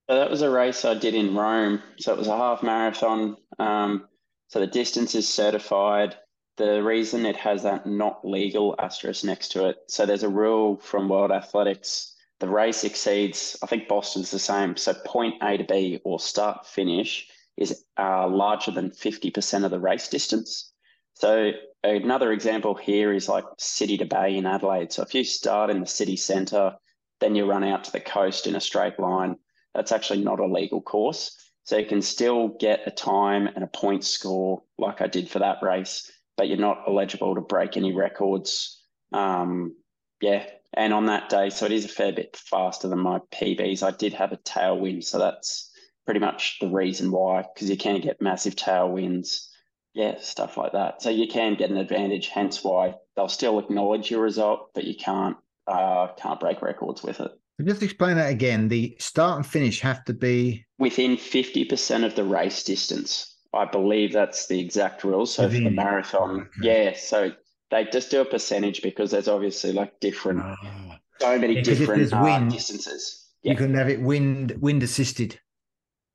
So 0.09 0.17
that 0.17 0.31
was 0.31 0.43
a 0.43 0.51
race 0.51 0.85
I 0.85 0.95
did 0.95 1.15
in 1.15 1.35
Rome. 1.35 1.83
So 1.99 2.13
it 2.13 2.19
was 2.19 2.29
a 2.29 2.37
half 2.37 2.63
marathon. 2.63 3.37
Um, 3.59 4.09
so 4.49 4.61
the 4.61 4.67
distance 4.67 5.15
is 5.15 5.29
certified. 5.29 6.17
The 6.59 6.83
reason 6.83 7.25
it 7.25 7.37
has 7.37 7.63
that 7.63 7.87
not 7.87 8.27
legal 8.27 8.75
asterisk 8.81 9.23
next 9.23 9.53
to 9.53 9.69
it. 9.69 9.77
So 9.87 10.05
there's 10.05 10.25
a 10.25 10.29
rule 10.29 10.77
from 10.79 11.09
World 11.09 11.31
Athletics. 11.31 12.17
The 12.41 12.49
race 12.49 12.83
exceeds, 12.83 13.57
I 13.63 13.67
think 13.67 13.87
Boston's 13.87 14.33
the 14.33 14.41
same. 14.41 14.77
So 14.77 14.93
point 15.07 15.37
A 15.41 15.57
to 15.57 15.63
B 15.63 16.01
or 16.03 16.19
start 16.19 16.67
finish 16.67 17.29
is 17.57 17.85
uh, 17.97 18.27
larger 18.27 18.73
than 18.73 18.91
50% 18.91 19.65
of 19.65 19.71
the 19.71 19.79
race 19.79 20.09
distance. 20.09 20.73
So 21.15 21.53
another 21.85 22.33
example 22.33 22.75
here 22.75 23.13
is 23.13 23.29
like 23.29 23.45
city 23.59 23.97
to 23.99 24.05
bay 24.05 24.37
in 24.37 24.45
Adelaide. 24.45 24.93
So 24.93 25.05
if 25.05 25.15
you 25.15 25.23
start 25.23 25.71
in 25.71 25.79
the 25.79 25.87
city 25.87 26.17
centre, 26.17 26.75
then 27.21 27.37
you 27.37 27.45
run 27.45 27.63
out 27.63 27.85
to 27.85 27.93
the 27.93 28.01
coast 28.01 28.49
in 28.49 28.57
a 28.57 28.61
straight 28.61 28.99
line, 28.99 29.37
that's 29.75 29.93
actually 29.93 30.25
not 30.25 30.41
a 30.41 30.47
legal 30.47 30.83
course. 30.83 31.37
So 31.63 31.77
you 31.77 31.87
can 31.87 32.03
still 32.03 32.49
get 32.49 32.87
a 32.87 32.91
time 32.91 33.47
and 33.47 33.63
a 33.63 33.69
point 33.69 34.03
score 34.03 34.65
like 34.77 35.01
I 35.01 35.07
did 35.07 35.29
for 35.29 35.39
that 35.41 35.63
race, 35.63 36.11
but 36.39 36.49
you're 36.49 36.57
not 36.57 36.85
eligible 36.87 37.35
to 37.35 37.43
break 37.43 37.77
any 37.77 37.93
records. 37.93 38.81
Um, 39.13 39.77
yeah. 40.23 40.47
And 40.73 40.95
on 40.95 41.07
that 41.07 41.29
day, 41.29 41.51
so 41.51 41.67
it 41.67 41.73
is 41.73 41.85
a 41.85 41.89
fair 41.89 42.13
bit 42.13 42.37
faster 42.37 42.89
than 42.89 43.01
my 43.01 43.19
PBs. 43.33 43.83
I 43.83 43.91
did 43.91 44.15
have 44.15 44.33
a 44.33 44.37
tailwind, 44.37 45.05
so 45.05 45.19
that's 45.19 45.71
pretty 46.07 46.21
much 46.21 46.59
the 46.61 46.69
reason 46.69 47.11
why, 47.11 47.43
because 47.43 47.69
you 47.69 47.77
can 47.77 48.01
get 48.01 48.23
massive 48.23 48.55
tailwinds. 48.55 49.47
Yeah, 49.95 50.21
stuff 50.21 50.57
like 50.57 50.73
that. 50.73 51.03
So 51.03 51.11
you 51.11 51.27
can 51.27 51.57
get 51.57 51.71
an 51.71 51.77
advantage, 51.77 52.29
hence 52.29 52.63
why 52.63 52.95
they'll 53.17 53.29
still 53.29 53.59
acknowledge 53.59 54.11
your 54.11 54.23
result, 54.23 54.71
but 54.75 54.85
you 54.85 54.95
can't 54.95 55.37
uh, 55.67 56.09
can't 56.17 56.39
break 56.39 56.63
records 56.63 57.03
with 57.03 57.21
it. 57.21 57.33
Just 57.65 57.83
explain 57.83 58.17
that 58.17 58.31
again. 58.31 58.69
The 58.69 58.97
start 59.01 59.37
and 59.37 59.47
finish 59.47 59.81
have 59.81 60.05
to 60.05 60.15
be 60.15 60.65
within 60.79 61.17
50% 61.17 62.05
of 62.05 62.15
the 62.15 62.23
race 62.23 62.63
distance. 62.63 63.35
I 63.55 63.65
believe 63.65 64.13
that's 64.13 64.47
the 64.47 64.61
exact 64.61 65.05
rule. 65.05 65.27
So 65.27 65.49
for 65.49 65.55
the 65.55 65.71
marathon, 65.71 66.41
okay. 66.41 66.51
yeah. 66.63 66.93
So 66.97 67.33
they 67.71 67.85
just 67.85 68.11
do 68.11 68.21
a 68.21 68.25
percentage 68.25 68.83
because 68.83 69.11
there's 69.11 69.29
obviously 69.29 69.73
like 69.73 70.01
different, 70.01 70.41
Ah. 70.41 70.99
so 71.21 71.39
many 71.39 71.55
Yeah, 71.55 71.63
different 71.63 72.13
uh, 72.13 72.21
wind, 72.23 72.51
distances. 72.51 73.27
You 73.43 73.57
can 73.57 73.75
have 73.75 73.89
it 73.89 74.01
wind 74.01 74.57
wind 74.61 74.83
assisted. 74.83 75.41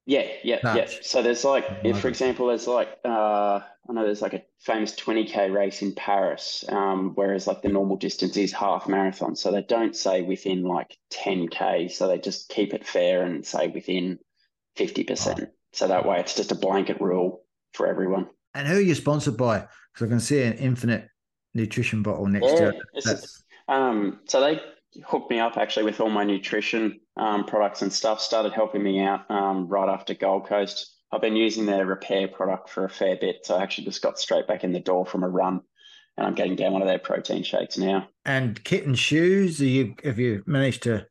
Yeah, 0.05 0.27
yeah, 0.43 0.59
yeah. 0.75 0.85
So 1.01 1.21
there's 1.21 1.45
like, 1.45 1.65
if, 1.85 1.99
for 1.99 2.09
example, 2.09 2.47
there's 2.47 2.67
like, 2.67 2.99
uh, 3.05 3.61
I 3.89 3.93
know 3.93 4.03
there's 4.03 4.21
like 4.21 4.33
a 4.33 4.43
famous 4.59 4.93
20k 4.95 5.53
race 5.53 5.81
in 5.81 5.93
Paris, 5.95 6.65
um, 6.67 7.11
whereas 7.15 7.47
like 7.47 7.61
the 7.61 7.69
normal 7.69 7.95
distance 7.95 8.35
is 8.35 8.51
half 8.51 8.87
marathon. 8.87 9.35
So 9.37 9.51
they 9.51 9.61
don't 9.61 9.95
say 9.95 10.21
within 10.21 10.63
like 10.63 10.97
10k. 11.09 11.89
So 11.89 12.07
they 12.09 12.17
just 12.17 12.49
keep 12.49 12.73
it 12.73 12.85
fair 12.85 13.23
and 13.23 13.45
say 13.45 13.67
within 13.69 14.19
50%. 14.77 15.47
So 15.73 15.87
that 15.87 16.05
way 16.05 16.19
it's 16.19 16.35
just 16.35 16.51
a 16.51 16.55
blanket 16.55 17.01
rule 17.01 17.43
for 17.73 17.87
everyone. 17.87 18.27
And 18.53 18.67
who 18.67 18.77
are 18.77 18.81
you 18.81 18.95
sponsored 18.95 19.37
by? 19.37 19.65
Because 19.93 20.07
I 20.07 20.09
can 20.09 20.19
see 20.19 20.41
an 20.43 20.57
Infinit 20.57 21.07
Nutrition 21.53 22.03
bottle 22.03 22.27
next 22.27 22.51
Yeah, 22.53 22.71
to 22.71 22.83
it. 22.93 23.25
Um, 23.67 24.19
so 24.25 24.41
they 24.41 24.59
hooked 25.05 25.29
me 25.31 25.39
up 25.39 25.57
actually 25.57 25.85
with 25.85 25.99
all 25.99 26.09
my 26.09 26.23
nutrition 26.23 26.99
um, 27.17 27.45
products 27.45 27.81
and 27.81 27.91
stuff. 27.91 28.21
Started 28.21 28.53
helping 28.53 28.83
me 28.83 29.01
out 29.01 29.29
um, 29.29 29.67
right 29.67 29.89
after 29.89 30.13
Gold 30.13 30.47
Coast. 30.47 30.91
I've 31.11 31.21
been 31.21 31.35
using 31.35 31.65
their 31.65 31.85
repair 31.85 32.27
product 32.27 32.69
for 32.69 32.85
a 32.85 32.89
fair 32.89 33.15
bit, 33.15 33.45
so 33.45 33.55
I 33.55 33.63
actually 33.63 33.85
just 33.85 34.01
got 34.01 34.19
straight 34.19 34.47
back 34.47 34.63
in 34.63 34.71
the 34.71 34.79
door 34.79 35.05
from 35.05 35.23
a 35.23 35.29
run, 35.29 35.61
and 36.17 36.25
I'm 36.25 36.33
getting 36.33 36.55
down 36.55 36.73
one 36.73 36.81
of 36.81 36.87
their 36.87 36.99
protein 36.99 37.43
shakes 37.43 37.77
now. 37.77 38.07
and 38.25 38.63
kit 38.63 38.85
and 38.85 38.97
shoes. 38.97 39.61
Are 39.61 39.65
you 39.65 39.95
have 40.03 40.17
you 40.19 40.43
managed 40.47 40.83
to 40.83 41.05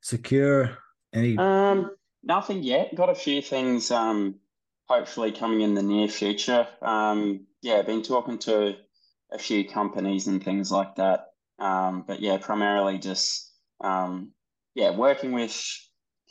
secure 0.00 0.78
any? 1.12 1.36
Um, 1.36 1.90
nothing 2.22 2.62
yet. 2.62 2.94
Got 2.94 3.10
a 3.10 3.14
few 3.14 3.42
things. 3.42 3.90
Um, 3.90 4.36
hopefully 4.88 5.32
coming 5.32 5.60
in 5.60 5.74
the 5.74 5.82
near 5.82 6.08
future. 6.08 6.66
Um, 6.82 7.46
yeah, 7.62 7.82
been 7.82 8.02
talking 8.02 8.38
to 8.40 8.76
a 9.30 9.38
few 9.38 9.68
companies 9.68 10.26
and 10.26 10.42
things 10.42 10.72
like 10.72 10.96
that. 10.96 11.28
Um, 11.58 12.04
but 12.06 12.20
yeah, 12.20 12.38
primarily 12.38 12.98
just 12.98 13.52
um, 13.80 14.32
yeah, 14.74 14.90
working 14.90 15.32
with 15.32 15.56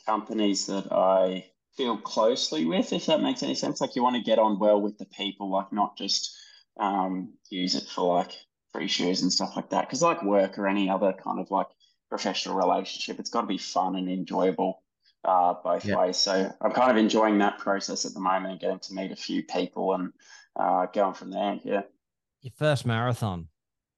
companies 0.06 0.66
that 0.66 0.92
I 0.92 1.46
feel 1.76 1.96
closely 1.96 2.64
with, 2.66 2.92
if 2.92 3.06
that 3.06 3.22
makes 3.22 3.42
any 3.42 3.54
sense. 3.54 3.80
Like 3.80 3.96
you 3.96 4.02
want 4.02 4.16
to 4.16 4.22
get 4.22 4.38
on 4.38 4.58
well 4.58 4.80
with 4.80 4.98
the 4.98 5.06
people, 5.06 5.50
like 5.50 5.72
not 5.72 5.96
just 5.96 6.36
um, 6.78 7.34
use 7.48 7.74
it 7.74 7.84
for 7.84 8.16
like 8.16 8.32
free 8.72 8.88
shoes 8.88 9.22
and 9.22 9.32
stuff 9.32 9.56
like 9.56 9.70
that. 9.70 9.86
Because 9.86 10.02
like 10.02 10.22
work 10.22 10.58
or 10.58 10.66
any 10.66 10.90
other 10.90 11.12
kind 11.12 11.40
of 11.40 11.50
like 11.50 11.68
professional 12.08 12.56
relationship, 12.56 13.18
it's 13.18 13.30
got 13.30 13.42
to 13.42 13.46
be 13.46 13.58
fun 13.58 13.96
and 13.96 14.10
enjoyable 14.10 14.82
uh, 15.24 15.54
both 15.62 15.84
Yeah. 15.84 15.96
ways. 15.98 16.16
So 16.16 16.50
I'm 16.60 16.72
kind 16.72 16.90
of 16.90 16.96
enjoying 16.96 17.38
that 17.38 17.58
process 17.58 18.04
at 18.04 18.14
the 18.14 18.20
moment 18.20 18.52
and 18.52 18.60
getting 18.60 18.78
to 18.80 18.94
meet 18.94 19.12
a 19.12 19.16
few 19.16 19.42
people 19.44 19.94
and 19.94 20.12
uh, 20.56 20.86
going 20.86 21.14
from 21.14 21.30
there. 21.30 21.58
Yeah, 21.64 21.82
Your 22.42 22.52
first 22.56 22.86
marathon 22.86 23.48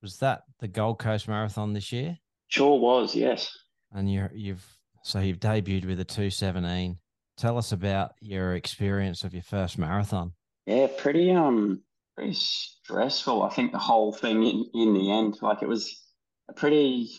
was 0.03 0.18
that 0.18 0.43
the 0.59 0.68
Gold 0.68 0.99
Coast 0.99 1.29
Marathon 1.29 1.73
this 1.73 1.93
year, 1.93 2.18
sure 2.49 2.79
was. 2.79 3.14
Yes. 3.14 3.51
and 3.93 4.11
you 4.11 4.29
you've 4.35 4.64
so 5.05 5.18
you've 5.20 5.41
debuted 5.41 5.87
with 5.87 6.01
a 6.01 6.05
two 6.05 6.31
seventeen. 6.31 6.99
Tell 7.37 7.57
us 7.57 7.73
about 7.73 8.12
your 8.20 8.55
experience 8.55 9.25
of 9.25 9.33
your 9.33 9.43
first 9.43 9.79
marathon. 9.79 10.33
Yeah, 10.66 10.89
pretty 10.99 11.31
um 11.31 11.83
pretty 12.16 12.35
stressful. 12.35 13.43
I 13.43 13.49
think 13.51 13.73
the 13.73 13.79
whole 13.79 14.12
thing 14.12 14.43
in, 14.43 14.66
in 14.75 14.95
the 14.95 15.11
end, 15.11 15.39
like 15.41 15.62
it 15.62 15.68
was 15.68 16.05
a 16.49 16.53
pretty 16.53 17.11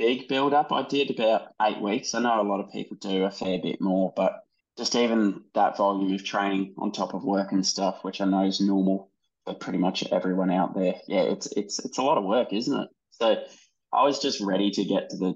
big 0.00 0.28
build 0.28 0.54
up. 0.54 0.72
I 0.72 0.82
did 0.82 1.10
about 1.10 1.48
eight 1.60 1.78
weeks. 1.78 2.14
I 2.14 2.20
know 2.20 2.40
a 2.40 2.42
lot 2.42 2.60
of 2.60 2.72
people 2.72 2.96
do 2.98 3.24
a 3.24 3.30
fair 3.30 3.58
bit 3.58 3.82
more, 3.82 4.10
but 4.16 4.32
just 4.78 4.96
even 4.96 5.42
that 5.54 5.76
volume 5.76 6.14
of 6.14 6.24
training 6.24 6.74
on 6.78 6.90
top 6.90 7.12
of 7.12 7.22
work 7.22 7.52
and 7.52 7.66
stuff, 7.66 8.02
which 8.02 8.22
I 8.22 8.24
know 8.24 8.46
is 8.46 8.62
normal 8.62 9.10
for 9.44 9.52
pretty 9.52 9.78
much 9.78 10.10
everyone 10.10 10.50
out 10.50 10.74
there. 10.74 10.94
Yeah, 11.06 11.24
it's 11.24 11.48
it's 11.48 11.84
it's 11.84 11.98
a 11.98 12.02
lot 12.02 12.16
of 12.16 12.24
work, 12.24 12.50
isn't 12.50 12.80
it? 12.80 12.88
So 13.10 13.44
I 13.92 14.04
was 14.04 14.20
just 14.20 14.40
ready 14.40 14.70
to 14.70 14.84
get 14.84 15.10
to 15.10 15.18
the 15.18 15.34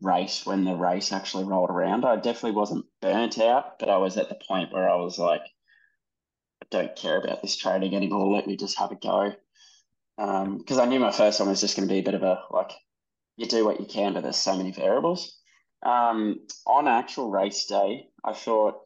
race 0.00 0.46
when 0.46 0.64
the 0.64 0.76
race 0.76 1.12
actually 1.12 1.44
rolled 1.44 1.70
around. 1.70 2.04
I 2.04 2.14
definitely 2.14 2.52
wasn't 2.52 2.86
burnt 3.02 3.40
out, 3.40 3.80
but 3.80 3.88
I 3.88 3.96
was 3.96 4.16
at 4.16 4.28
the 4.28 4.38
point 4.46 4.72
where 4.72 4.88
I 4.88 4.94
was 4.94 5.18
like, 5.18 5.42
I 6.62 6.66
don't 6.70 6.94
care 6.94 7.20
about 7.20 7.42
this 7.42 7.56
training 7.56 7.96
anymore. 7.96 8.32
Let 8.32 8.46
me 8.46 8.56
just 8.56 8.78
have 8.78 8.92
a 8.92 8.96
go. 8.96 9.32
Um, 10.18 10.58
because 10.58 10.78
I 10.78 10.84
knew 10.84 11.00
my 11.00 11.10
first 11.10 11.40
one 11.40 11.48
was 11.48 11.60
just 11.60 11.76
going 11.76 11.88
to 11.88 11.92
be 11.92 11.98
a 11.98 12.04
bit 12.04 12.14
of 12.14 12.22
a 12.22 12.42
like, 12.52 12.70
you 13.36 13.46
do 13.46 13.64
what 13.64 13.80
you 13.80 13.86
can, 13.86 14.14
but 14.14 14.22
there's 14.22 14.36
so 14.36 14.56
many 14.56 14.70
variables. 14.70 15.36
Um, 15.82 16.40
on 16.66 16.88
actual 16.88 17.30
race 17.30 17.66
day, 17.66 18.08
I 18.24 18.32
thought 18.32 18.80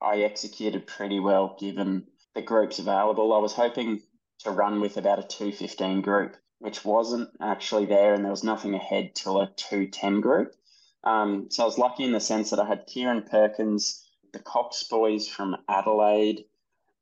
I 0.00 0.18
executed 0.22 0.86
pretty 0.86 1.20
well 1.20 1.56
given 1.58 2.06
the 2.34 2.42
groups 2.42 2.78
available. 2.78 3.32
I 3.32 3.38
was 3.38 3.52
hoping 3.52 4.02
to 4.40 4.50
run 4.50 4.80
with 4.80 4.96
about 4.96 5.18
a 5.18 5.26
215 5.26 6.02
group, 6.02 6.36
which 6.58 6.84
wasn't 6.84 7.30
actually 7.40 7.86
there, 7.86 8.14
and 8.14 8.24
there 8.24 8.30
was 8.30 8.44
nothing 8.44 8.74
ahead 8.74 9.14
till 9.14 9.40
a 9.40 9.50
210 9.56 10.20
group. 10.20 10.54
Um, 11.02 11.48
so 11.50 11.62
I 11.62 11.66
was 11.66 11.78
lucky 11.78 12.04
in 12.04 12.12
the 12.12 12.20
sense 12.20 12.50
that 12.50 12.60
I 12.60 12.66
had 12.66 12.86
Kieran 12.86 13.22
Perkins, 13.22 14.06
the 14.32 14.38
Cocks 14.38 14.82
boys 14.84 15.28
from 15.28 15.56
Adelaide. 15.68 16.44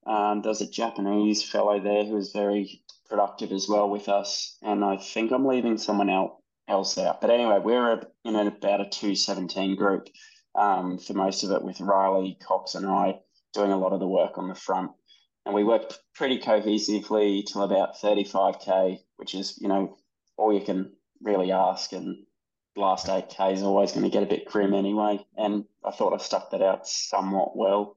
Um, 0.07 0.43
there 0.43 0.51
was 0.51 0.61
a 0.61 0.71
Japanese 0.71 1.43
fellow 1.49 1.79
there 1.81 2.05
who 2.05 2.15
was 2.15 2.33
very 2.33 2.83
productive 3.09 3.53
as 3.53 3.69
well 3.69 3.89
with 3.89 4.09
us, 4.09 4.57
and 4.63 4.85
I 4.85 4.97
think 4.97 5.31
I'm 5.31 5.47
leaving 5.47 5.79
someone 5.79 6.11
else 6.11 6.42
else 6.69 6.99
out. 6.99 7.21
But 7.21 7.31
anyway, 7.31 7.59
we 7.59 7.73
we're 7.73 8.01
in 8.25 8.37
about 8.37 8.81
a 8.81 8.89
217 8.89 9.77
group 9.77 10.09
um, 10.55 10.99
for 10.99 11.15
most 11.15 11.45
of 11.45 11.51
it, 11.51 11.63
with 11.63 11.81
Riley, 11.81 12.39
Cocks, 12.43 12.75
and 12.75 12.87
I 12.87 13.21
doing 13.55 13.73
a 13.73 13.79
lot 13.79 13.93
of 13.93 14.01
the 14.01 14.09
work 14.09 14.39
on 14.39 14.49
the 14.49 14.55
front. 14.55 14.93
And 15.45 15.55
we 15.55 15.65
worked 15.65 15.99
pretty 16.15 16.39
cohesively 16.39 17.45
till 17.45 17.63
about 17.63 17.97
35k, 17.97 18.99
which 19.17 19.35
is 19.35 19.59
you 19.61 19.69
know 19.69 19.97
all 20.37 20.53
you 20.53 20.61
can 20.61 20.93
really 21.21 21.53
ask. 21.53 21.93
And 21.93 22.25
last 22.77 23.07
8k 23.07 23.53
is 23.53 23.63
always 23.63 23.93
going 23.93 24.05
to 24.05 24.11
get 24.11 24.23
a 24.23 24.27
bit 24.27 24.47
grim 24.47 24.73
anyway. 24.73 25.25
And 25.37 25.65
I 25.85 25.91
thought 25.91 26.15
I 26.15 26.19
stuck 26.19 26.51
that 26.51 26.63
out 26.63 26.87
somewhat 26.87 27.57
well. 27.57 27.97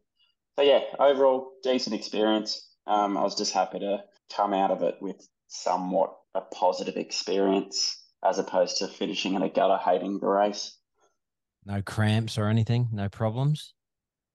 So 0.58 0.64
yeah, 0.64 0.82
overall 1.00 1.52
decent 1.64 1.96
experience. 1.96 2.70
Um, 2.88 3.18
I 3.18 3.24
was 3.24 3.36
just 3.36 3.54
happy 3.54 3.80
to 3.80 4.04
come 4.36 4.54
out 4.54 4.72
of 4.72 4.82
it 4.84 4.96
with 5.02 5.28
somewhat 5.48 6.16
a 6.34 6.42
positive 6.42 6.98
experience 6.98 8.05
as 8.26 8.40
opposed 8.40 8.78
to 8.78 8.88
finishing 8.88 9.36
in 9.36 9.42
a 9.42 9.50
gutter 9.50 9.78
hating 9.78 10.20
the 10.20 10.28
race. 10.28 10.78
No 11.66 11.82
cramps 11.82 12.38
or 12.38 12.48
anything, 12.48 12.90
no 12.92 13.10
problems. 13.10 13.74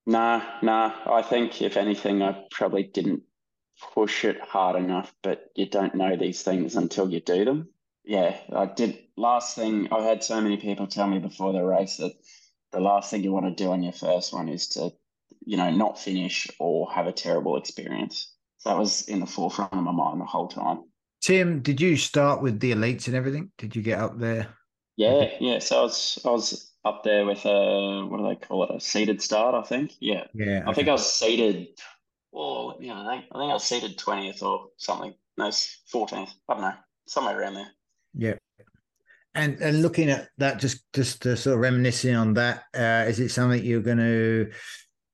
Nah, 0.06 0.42
nah. 0.62 0.92
I 1.06 1.22
think 1.22 1.60
if 1.62 1.76
anything, 1.76 2.22
I 2.22 2.44
probably 2.50 2.84
didn't 2.84 3.22
push 3.94 4.24
it 4.24 4.40
hard 4.40 4.76
enough, 4.76 5.12
but 5.22 5.50
you 5.54 5.68
don't 5.68 5.94
know 5.94 6.16
these 6.16 6.42
things 6.42 6.76
until 6.76 7.10
you 7.10 7.20
do 7.20 7.44
them. 7.44 7.68
Yeah, 8.04 8.36
I 8.52 8.66
did. 8.66 8.98
Last 9.16 9.54
thing, 9.54 9.88
I 9.92 10.02
had 10.02 10.24
so 10.24 10.40
many 10.40 10.56
people 10.56 10.86
tell 10.86 11.06
me 11.06 11.18
before 11.18 11.52
the 11.52 11.62
race 11.62 11.98
that 11.98 12.12
the 12.72 12.80
last 12.80 13.10
thing 13.10 13.22
you 13.22 13.32
want 13.32 13.46
to 13.46 13.64
do 13.64 13.70
on 13.70 13.82
your 13.82 13.92
first 13.92 14.32
one 14.32 14.48
is 14.48 14.68
to, 14.68 14.92
you 15.44 15.56
know, 15.56 15.70
not 15.70 15.98
finish 15.98 16.48
or 16.58 16.90
have 16.92 17.06
a 17.06 17.12
terrible 17.12 17.56
experience. 17.56 18.32
So 18.58 18.70
that 18.70 18.78
was 18.78 19.08
in 19.08 19.20
the 19.20 19.26
forefront 19.26 19.72
of 19.72 19.82
my 19.82 19.92
mind 19.92 20.20
the 20.20 20.24
whole 20.24 20.48
time. 20.48 20.84
Tim, 21.20 21.60
did 21.60 21.80
you 21.80 21.96
start 21.96 22.42
with 22.42 22.60
the 22.60 22.72
elites 22.72 23.06
and 23.06 23.16
everything? 23.16 23.50
Did 23.58 23.76
you 23.76 23.82
get 23.82 23.98
up 23.98 24.18
there? 24.18 24.48
Yeah, 24.96 25.30
yeah. 25.40 25.58
So 25.58 25.78
I 25.78 25.82
was, 25.82 26.18
I 26.24 26.30
was 26.30 26.72
up 26.84 27.04
there 27.04 27.24
with 27.24 27.44
a, 27.44 28.06
what 28.06 28.18
do 28.18 28.28
they 28.28 28.46
call 28.46 28.64
it? 28.64 28.74
A 28.74 28.80
seated 28.80 29.20
start, 29.20 29.54
I 29.54 29.62
think. 29.66 29.92
Yeah. 30.00 30.24
Yeah. 30.34 30.62
I 30.66 30.72
think. 30.72 30.88
I 30.88 30.92
was 30.92 31.12
seated. 31.12 31.68
Oh, 32.32 32.76
yeah, 32.80 33.02
I 33.02 33.08
think 33.08 33.24
I 33.32 33.38
think 33.38 33.50
I 33.50 33.54
was 33.54 33.64
seated 33.64 33.98
twentieth 33.98 34.42
or 34.42 34.68
something. 34.76 35.14
No, 35.36 35.50
fourteenth. 35.90 36.30
I 36.48 36.54
don't 36.54 36.62
know, 36.62 36.74
somewhere 37.08 37.40
around 37.40 37.54
there. 37.54 37.70
Yeah. 38.14 38.34
And 39.34 39.60
and 39.60 39.82
looking 39.82 40.10
at 40.10 40.28
that, 40.38 40.60
just 40.60 40.84
just 40.92 41.22
to 41.22 41.36
sort 41.36 41.54
of 41.54 41.60
reminiscing 41.60 42.14
on 42.14 42.34
that, 42.34 42.62
uh, 42.72 43.08
is 43.08 43.18
it 43.18 43.30
something 43.30 43.64
you're 43.64 43.80
going 43.80 43.98
to 43.98 44.50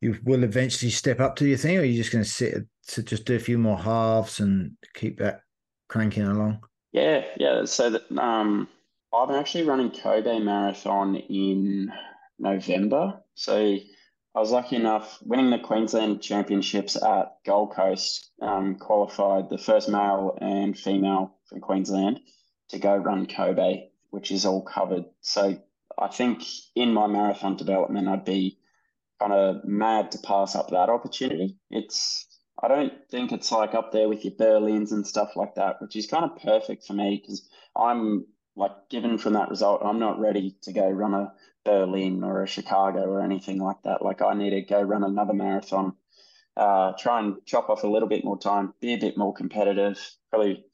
you 0.03 0.19
will 0.25 0.45
eventually 0.45 0.91
step 0.91 1.21
up 1.21 1.37
to 1.37 1.47
your 1.47 1.57
thing, 1.57 1.79
or 1.79 1.81
are 1.81 1.85
you 1.85 1.97
just 1.97 2.13
going 2.13 2.25
to 2.25 2.31
sit 2.31 2.67
to 2.89 3.03
just 3.03 3.25
do 3.25 3.35
a 3.35 3.41
few 3.41 3.57
more 3.57 3.79
halves 3.79 4.41
and 4.41 4.73
keep 4.95 5.19
that 5.19 5.41
cranking 5.89 6.25
along? 6.25 6.61
Yeah, 6.93 7.25
yeah. 7.37 7.65
So 7.65 7.91
that 7.91 8.19
um, 8.19 8.69
I'm 9.13 9.31
actually 9.31 9.65
running 9.65 9.91
Kobe 9.91 10.39
Marathon 10.39 11.17
in 11.17 11.93
November. 12.39 13.21
So 13.35 13.57
I 14.37 14.41
was 14.41 14.51
lucky 14.51 14.77
enough 14.77 15.19
winning 15.23 15.51
the 15.51 15.59
Queensland 15.59 16.23
Championships 16.23 16.97
at 16.97 17.37
Gold 17.45 17.75
Coast. 17.75 18.31
Um, 18.41 18.77
qualified 18.77 19.49
the 19.49 19.59
first 19.59 19.89
male 19.89 20.37
and 20.41 20.79
female 20.79 21.37
from 21.49 21.61
Queensland 21.61 22.21
to 22.69 22.79
go 22.79 22.97
run 22.97 23.27
Kobe, 23.27 23.89
which 24.11 24.31
is 24.31 24.45
all 24.45 24.63
covered. 24.63 25.05
So 25.21 25.59
I 25.99 26.09
think 26.09 26.43
in 26.75 26.93
my 26.93 27.07
marathon 27.07 27.57
development, 27.57 28.09
I'd 28.09 28.25
be 28.25 28.59
kind 29.21 29.33
of 29.33 29.65
mad 29.65 30.13
to 30.13 30.19
pass 30.19 30.55
up 30.55 30.69
that 30.71 30.91
opportunity. 30.91 31.57
It's 31.71 32.27
I 32.63 32.69
don't 32.69 32.93
think 33.11 33.33
it's 33.33 33.53
like 33.53 33.75
up 33.75 33.93
there 33.93 34.09
with 34.09 34.25
your 34.25 34.35
Berlins 34.35 34.93
and 34.93 35.07
stuff 35.07 35.37
like 35.37 35.57
that, 35.57 35.81
which 35.81 35.97
is 35.97 36.07
kind 36.07 36.25
of 36.25 36.43
perfect 36.43 36.87
for 36.87 36.95
me 36.95 37.21
because 37.21 37.49
I'm 37.77 38.27
like 38.57 38.73
given 38.89 39.19
from 39.19 39.35
that 39.35 39.51
result, 39.51 39.83
I'm 39.85 39.99
not 39.99 40.19
ready 40.19 40.57
to 40.63 40.73
go 40.73 40.89
run 40.89 41.13
a 41.13 41.33
Berlin 41.65 42.25
or 42.25 42.43
a 42.43 42.47
Chicago 42.47 43.03
or 43.03 43.23
anything 43.23 43.59
like 43.59 43.83
that. 43.85 44.03
Like 44.03 44.23
I 44.23 44.35
need 44.35 44.51
to 44.51 44.63
go 44.63 44.81
run 44.81 45.05
another 45.05 45.35
marathon 45.35 45.95
uh, 46.57 46.93
try 46.99 47.21
and 47.21 47.37
chop 47.45 47.69
off 47.69 47.85
a 47.85 47.89
little 47.89 48.09
bit 48.09 48.25
more 48.25 48.39
time, 48.39 48.73
be 48.81 48.95
a 48.95 48.99
bit 48.99 49.19
more 49.19 49.35
competitive, 49.35 49.99
probably 50.31 50.65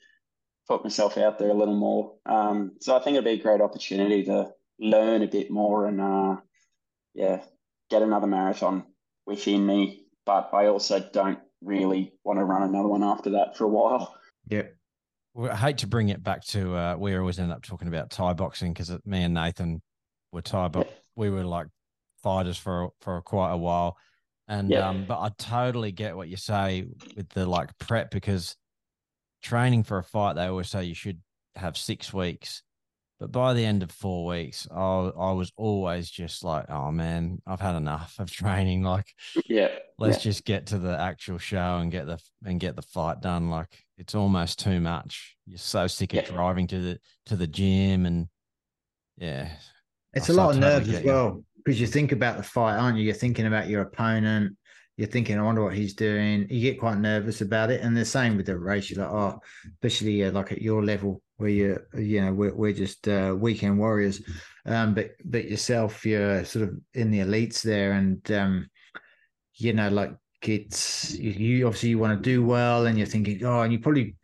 put 0.68 0.84
myself 0.84 1.18
out 1.18 1.38
there 1.38 1.50
a 1.50 1.54
little 1.54 1.74
more. 1.74 2.14
Um, 2.24 2.72
so 2.80 2.96
I 2.96 3.00
think 3.00 3.14
it'd 3.14 3.24
be 3.24 3.40
a 3.40 3.42
great 3.42 3.60
opportunity 3.60 4.24
to 4.24 4.52
learn 4.78 5.22
a 5.22 5.26
bit 5.26 5.50
more 5.50 5.86
and 5.86 6.00
uh, 6.00 6.36
yeah, 7.14 7.42
get 7.90 8.02
another 8.02 8.28
marathon 8.28 8.84
within 9.26 9.66
me. 9.66 10.04
But 10.24 10.50
I 10.52 10.66
also 10.66 11.00
don't 11.12 11.40
really 11.62 12.12
want 12.24 12.38
to 12.38 12.44
run 12.44 12.62
another 12.62 12.88
one 12.88 13.02
after 13.02 13.30
that 13.30 13.56
for 13.56 13.64
a 13.64 13.68
while. 13.68 14.14
Yeah. 14.48 14.62
Well, 15.34 15.50
I 15.50 15.56
hate 15.56 15.78
to 15.78 15.86
bring 15.86 16.10
it 16.10 16.22
back 16.22 16.44
to 16.46 16.74
uh, 16.76 16.96
we 16.98 17.16
always 17.16 17.38
end 17.38 17.52
up 17.52 17.62
talking 17.62 17.88
about 17.88 18.10
Thai 18.10 18.34
boxing 18.34 18.72
because 18.72 18.90
me 19.04 19.22
and 19.22 19.34
Nathan 19.34 19.80
were 20.32 20.42
Thai, 20.42 20.68
but 20.68 20.86
Yeah. 20.86 20.92
we 21.16 21.30
were 21.30 21.44
like 21.44 21.68
fighters 22.22 22.58
for 22.58 22.90
for 23.00 23.20
quite 23.22 23.52
a 23.52 23.56
while. 23.56 23.96
And 24.48 24.70
Yeah. 24.70 24.88
um, 24.88 25.06
but 25.06 25.20
I 25.20 25.30
totally 25.38 25.92
get 25.92 26.16
what 26.16 26.28
you 26.28 26.36
say 26.36 26.86
with 27.16 27.28
the 27.30 27.46
like 27.46 27.70
prep 27.78 28.10
because 28.10 28.56
training 29.42 29.84
for 29.84 29.98
a 29.98 30.04
fight, 30.04 30.34
they 30.34 30.46
always 30.46 30.68
say 30.68 30.84
you 30.84 30.94
should 30.94 31.20
have 31.56 31.76
six 31.76 32.12
weeks. 32.12 32.62
But 33.22 33.30
by 33.30 33.54
the 33.54 33.64
end 33.64 33.84
of 33.84 33.92
four 33.92 34.26
weeks, 34.26 34.66
I 34.68 34.74
I 35.16 35.30
was 35.30 35.52
always 35.56 36.10
just 36.10 36.42
like, 36.42 36.68
oh 36.68 36.90
man, 36.90 37.40
I've 37.46 37.60
had 37.60 37.76
enough 37.76 38.16
of 38.18 38.28
training. 38.28 38.82
Like, 38.92 39.14
Yeah. 39.46 39.68
let's 39.96 40.16
yeah. 40.16 40.22
just 40.32 40.44
get 40.44 40.66
to 40.66 40.78
the 40.78 40.98
actual 40.98 41.38
show 41.38 41.76
and 41.78 41.92
get 41.92 42.06
the 42.06 42.18
and 42.44 42.58
get 42.58 42.74
the 42.74 42.82
fight 42.82 43.20
done. 43.20 43.48
Like, 43.48 43.68
it's 43.96 44.16
almost 44.16 44.58
too 44.58 44.80
much. 44.80 45.36
You're 45.46 45.58
so 45.58 45.86
sick 45.86 46.14
of 46.14 46.24
Yeah. 46.24 46.34
driving 46.34 46.66
to 46.66 46.80
the 46.80 46.98
to 47.26 47.36
the 47.36 47.46
gym 47.46 48.06
and 48.06 48.26
yeah, 49.16 49.52
It's 50.14 50.28
I 50.28 50.32
a 50.32 50.36
lot 50.36 50.50
of 50.50 50.60
nerves 50.60 50.88
as 50.88 51.04
well 51.04 51.44
because 51.64 51.80
you 51.80 51.86
think 51.86 52.10
about 52.10 52.38
the 52.38 52.42
fight, 52.42 52.76
aren't 52.76 52.98
you? 52.98 53.04
You're 53.04 53.14
thinking 53.14 53.46
about 53.46 53.68
your 53.68 53.82
opponent. 53.82 54.56
You're 54.96 55.06
thinking, 55.08 55.38
I 55.38 55.42
wonder 55.42 55.62
what 55.62 55.74
he's 55.74 55.94
doing. 55.94 56.48
You 56.50 56.60
get 56.60 56.80
quite 56.80 56.98
nervous 56.98 57.40
about 57.40 57.70
it, 57.70 57.82
and 57.82 57.96
the 57.96 58.04
same 58.04 58.36
with 58.36 58.46
the 58.46 58.58
race. 58.58 58.90
You're 58.90 59.04
like, 59.04 59.14
oh, 59.14 59.38
especially 59.74 60.24
uh, 60.24 60.32
like 60.32 60.50
at 60.50 60.60
your 60.60 60.84
level 60.84 61.22
where 61.42 61.50
you're, 61.50 61.86
you 61.94 62.20
know, 62.20 62.32
we're, 62.32 62.54
we're 62.54 62.72
just 62.72 63.06
uh, 63.08 63.34
weekend 63.38 63.78
warriors. 63.78 64.22
Um, 64.64 64.94
but 64.94 65.10
but 65.24 65.50
yourself, 65.50 66.06
you're 66.06 66.44
sort 66.44 66.68
of 66.68 66.76
in 66.94 67.10
the 67.10 67.18
elites 67.18 67.62
there, 67.62 67.92
and 67.92 68.30
um, 68.32 68.70
you 69.54 69.72
know, 69.72 69.88
like 69.88 70.14
it's 70.42 71.14
you, 71.14 71.30
you 71.30 71.66
obviously 71.66 71.90
you 71.90 71.98
want 71.98 72.16
to 72.16 72.30
do 72.30 72.44
well, 72.44 72.86
and 72.86 72.96
you're 72.96 73.06
thinking, 73.06 73.44
oh, 73.44 73.62
and 73.62 73.72
you 73.72 73.78
probably 73.80 74.16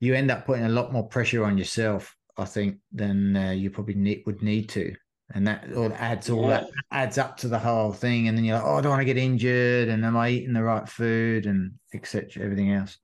you 0.00 0.14
end 0.14 0.30
up 0.30 0.46
putting 0.46 0.66
a 0.66 0.70
lot 0.70 0.92
more 0.92 1.08
pressure 1.08 1.44
on 1.44 1.58
yourself, 1.58 2.14
I 2.36 2.44
think, 2.44 2.76
than 2.92 3.36
uh, 3.36 3.50
you 3.50 3.70
probably 3.70 3.94
need, 3.94 4.22
would 4.26 4.42
need 4.42 4.68
to 4.70 4.94
and 5.34 5.46
that 5.46 5.72
all 5.74 5.92
adds 5.94 6.30
all 6.30 6.46
that 6.48 6.68
adds 6.92 7.18
up 7.18 7.36
to 7.38 7.48
the 7.48 7.58
whole 7.58 7.92
thing. 7.92 8.28
And 8.28 8.36
then 8.36 8.44
you're 8.44 8.56
like, 8.56 8.64
oh, 8.64 8.76
I 8.76 8.80
don't 8.80 8.90
want 8.90 9.00
to 9.00 9.06
get 9.06 9.16
injured, 9.16 9.88
and 9.88 10.04
am 10.04 10.16
I 10.16 10.30
eating 10.30 10.52
the 10.52 10.62
right 10.62 10.88
food, 10.88 11.46
and 11.46 11.72
etc. 11.94 12.42
Everything 12.42 12.72
else. 12.72 12.98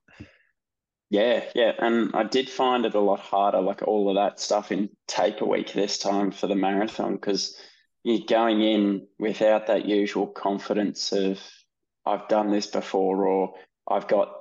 Yeah, 1.13 1.43
yeah. 1.53 1.73
And 1.77 2.09
I 2.15 2.23
did 2.23 2.49
find 2.49 2.87
it 2.87 2.95
a 2.95 2.99
lot 2.99 3.19
harder, 3.19 3.61
like 3.61 3.83
all 3.83 4.09
of 4.09 4.15
that 4.15 4.39
stuff 4.39 4.71
in 4.71 4.89
tape 5.07 5.41
a 5.41 5.45
week 5.45 5.71
this 5.71 5.99
time 5.99 6.31
for 6.31 6.47
the 6.47 6.55
marathon, 6.55 7.13
because 7.13 7.55
you're 8.03 8.25
going 8.27 8.63
in 8.63 9.07
without 9.19 9.67
that 9.67 9.85
usual 9.85 10.25
confidence 10.25 11.11
of 11.11 11.39
I've 12.03 12.27
done 12.29 12.49
this 12.49 12.65
before 12.65 13.27
or 13.27 13.53
I've 13.87 14.07
got 14.07 14.33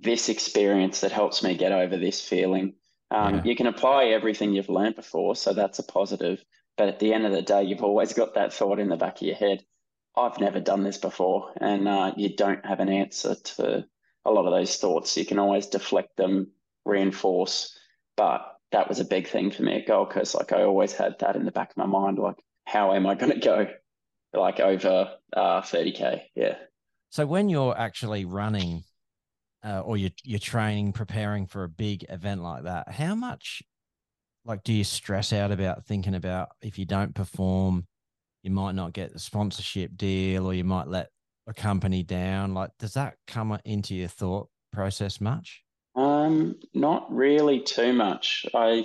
this 0.00 0.28
experience 0.28 1.02
that 1.02 1.12
helps 1.12 1.44
me 1.44 1.56
get 1.56 1.70
over 1.70 1.96
this 1.96 2.20
feeling. 2.20 2.74
Um, 3.12 3.36
Yeah. 3.36 3.42
You 3.44 3.54
can 3.54 3.68
apply 3.68 4.06
everything 4.06 4.52
you've 4.52 4.68
learned 4.68 4.96
before, 4.96 5.36
so 5.36 5.52
that's 5.52 5.78
a 5.78 5.84
positive. 5.84 6.44
But 6.76 6.88
at 6.88 6.98
the 6.98 7.14
end 7.14 7.26
of 7.26 7.32
the 7.32 7.42
day, 7.42 7.62
you've 7.62 7.84
always 7.84 8.12
got 8.12 8.34
that 8.34 8.52
thought 8.52 8.80
in 8.80 8.88
the 8.88 8.96
back 8.96 9.20
of 9.20 9.22
your 9.22 9.36
head. 9.36 9.64
I've 10.16 10.40
never 10.40 10.58
done 10.58 10.82
this 10.82 10.98
before, 10.98 11.52
and 11.60 11.86
uh, 11.86 12.12
you 12.16 12.34
don't 12.34 12.66
have 12.66 12.80
an 12.80 12.88
answer 12.88 13.36
to 13.36 13.86
a 14.28 14.32
lot 14.32 14.46
of 14.46 14.52
those 14.52 14.76
thoughts. 14.76 15.16
You 15.16 15.24
can 15.24 15.38
always 15.38 15.66
deflect 15.66 16.16
them, 16.16 16.48
reinforce. 16.84 17.76
But 18.16 18.58
that 18.72 18.88
was 18.88 19.00
a 19.00 19.04
big 19.04 19.28
thing 19.28 19.50
for 19.50 19.62
me 19.62 19.76
at 19.76 19.86
Gold 19.86 20.10
Coast. 20.10 20.34
Like 20.34 20.52
I 20.52 20.62
always 20.62 20.92
had 20.92 21.18
that 21.20 21.36
in 21.36 21.44
the 21.44 21.52
back 21.52 21.70
of 21.70 21.76
my 21.76 21.86
mind. 21.86 22.18
Like, 22.18 22.42
how 22.64 22.92
am 22.92 23.06
I 23.06 23.14
going 23.14 23.32
to 23.32 23.40
go? 23.40 23.68
Like 24.34 24.60
over 24.60 25.14
uh, 25.34 25.62
30k. 25.62 26.22
Yeah. 26.34 26.56
So 27.10 27.24
when 27.24 27.48
you're 27.48 27.76
actually 27.76 28.26
running, 28.26 28.84
uh, 29.64 29.80
or 29.80 29.96
you're 29.96 30.10
you're 30.22 30.38
training, 30.38 30.92
preparing 30.92 31.46
for 31.46 31.64
a 31.64 31.68
big 31.68 32.04
event 32.10 32.42
like 32.42 32.64
that, 32.64 32.90
how 32.90 33.14
much, 33.14 33.62
like, 34.44 34.62
do 34.62 34.72
you 34.72 34.84
stress 34.84 35.32
out 35.32 35.50
about 35.50 35.86
thinking 35.86 36.14
about 36.14 36.50
if 36.60 36.78
you 36.78 36.84
don't 36.84 37.14
perform, 37.14 37.86
you 38.42 38.50
might 38.50 38.74
not 38.74 38.92
get 38.92 39.12
the 39.12 39.18
sponsorship 39.18 39.96
deal, 39.96 40.46
or 40.46 40.52
you 40.52 40.64
might 40.64 40.88
let 40.88 41.08
a 41.48 41.54
company 41.54 42.02
down? 42.02 42.54
Like, 42.54 42.70
does 42.78 42.94
that 42.94 43.16
come 43.26 43.58
into 43.64 43.94
your 43.94 44.08
thought 44.08 44.48
process 44.72 45.20
much? 45.20 45.62
Um, 45.96 46.56
not 46.74 47.12
really 47.12 47.60
too 47.60 47.92
much. 47.92 48.46
I 48.54 48.84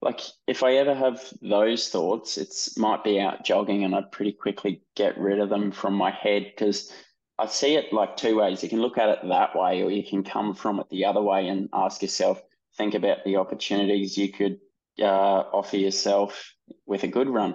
like 0.00 0.20
if 0.46 0.62
I 0.62 0.74
ever 0.74 0.94
have 0.94 1.22
those 1.42 1.88
thoughts, 1.88 2.38
it's 2.38 2.76
might 2.76 3.04
be 3.04 3.20
out 3.20 3.44
jogging 3.44 3.84
and 3.84 3.94
I'd 3.94 4.10
pretty 4.10 4.32
quickly 4.32 4.82
get 4.96 5.18
rid 5.18 5.38
of 5.38 5.50
them 5.50 5.70
from 5.70 5.94
my 5.94 6.10
head 6.10 6.50
because 6.54 6.92
I 7.38 7.46
see 7.46 7.76
it 7.76 7.92
like 7.92 8.16
two 8.16 8.36
ways. 8.38 8.62
You 8.62 8.68
can 8.68 8.80
look 8.80 8.98
at 8.98 9.08
it 9.08 9.28
that 9.28 9.56
way, 9.56 9.82
or 9.82 9.90
you 9.90 10.02
can 10.02 10.24
come 10.24 10.54
from 10.54 10.80
it 10.80 10.88
the 10.90 11.04
other 11.04 11.22
way 11.22 11.48
and 11.48 11.68
ask 11.72 12.02
yourself, 12.02 12.42
think 12.76 12.94
about 12.94 13.24
the 13.24 13.36
opportunities 13.36 14.18
you 14.18 14.32
could 14.32 14.58
uh, 15.00 15.04
offer 15.52 15.76
yourself 15.76 16.54
with 16.86 17.04
a 17.04 17.08
good 17.08 17.28
run. 17.28 17.54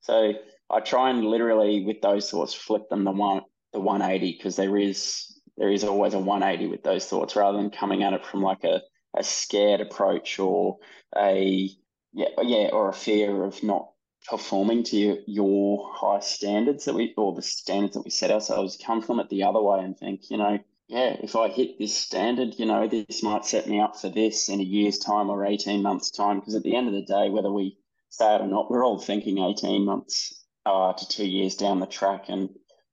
So 0.00 0.32
I 0.68 0.80
try 0.80 1.10
and 1.10 1.24
literally 1.24 1.84
with 1.84 2.00
those 2.00 2.30
thoughts 2.30 2.54
flip 2.54 2.88
them 2.88 3.04
the 3.04 3.12
one 3.12 3.42
the 3.72 3.80
180 3.80 4.32
because 4.32 4.56
there 4.56 4.76
is 4.76 5.40
there 5.56 5.70
is 5.70 5.84
always 5.84 6.14
a 6.14 6.18
180 6.18 6.70
with 6.70 6.82
those 6.82 7.06
thoughts 7.06 7.36
rather 7.36 7.58
than 7.58 7.70
coming 7.70 8.02
at 8.02 8.14
it 8.14 8.24
from 8.24 8.42
like 8.42 8.64
a, 8.64 8.82
a 9.16 9.22
scared 9.22 9.80
approach 9.80 10.38
or 10.38 10.78
a 11.16 11.68
yeah 12.12 12.28
yeah 12.42 12.68
or 12.72 12.88
a 12.88 12.94
fear 12.94 13.44
of 13.44 13.62
not 13.62 13.90
performing 14.28 14.82
to 14.84 15.18
your, 15.26 15.90
high 15.92 16.20
standards 16.20 16.84
that 16.84 16.94
we 16.94 17.14
or 17.16 17.34
the 17.34 17.42
standards 17.42 17.94
that 17.94 18.04
we 18.04 18.10
set 18.10 18.30
ourselves 18.30 18.78
come 18.84 19.00
from 19.00 19.18
it 19.18 19.28
the 19.28 19.42
other 19.42 19.60
way 19.60 19.80
and 19.80 19.98
think 19.98 20.30
you 20.30 20.36
know 20.36 20.58
yeah 20.88 21.16
if 21.22 21.36
i 21.36 21.48
hit 21.48 21.78
this 21.78 21.94
standard 21.94 22.54
you 22.58 22.66
know 22.66 22.86
this 22.86 23.22
might 23.22 23.44
set 23.44 23.66
me 23.66 23.80
up 23.80 23.96
for 23.96 24.08
this 24.10 24.48
in 24.48 24.60
a 24.60 24.64
year's 24.64 24.98
time 24.98 25.30
or 25.30 25.46
18 25.46 25.82
months 25.82 26.10
time 26.10 26.38
because 26.38 26.54
at 26.54 26.62
the 26.62 26.76
end 26.76 26.86
of 26.86 26.94
the 26.94 27.02
day 27.02 27.30
whether 27.30 27.50
we 27.50 27.76
say 28.10 28.34
it 28.34 28.40
or 28.40 28.46
not 28.46 28.70
we're 28.70 28.84
all 28.84 28.98
thinking 28.98 29.38
18 29.38 29.84
months 29.84 30.44
uh, 30.66 30.92
to 30.92 31.08
two 31.08 31.26
years 31.26 31.54
down 31.54 31.80
the 31.80 31.86
track 31.86 32.28
and 32.28 32.50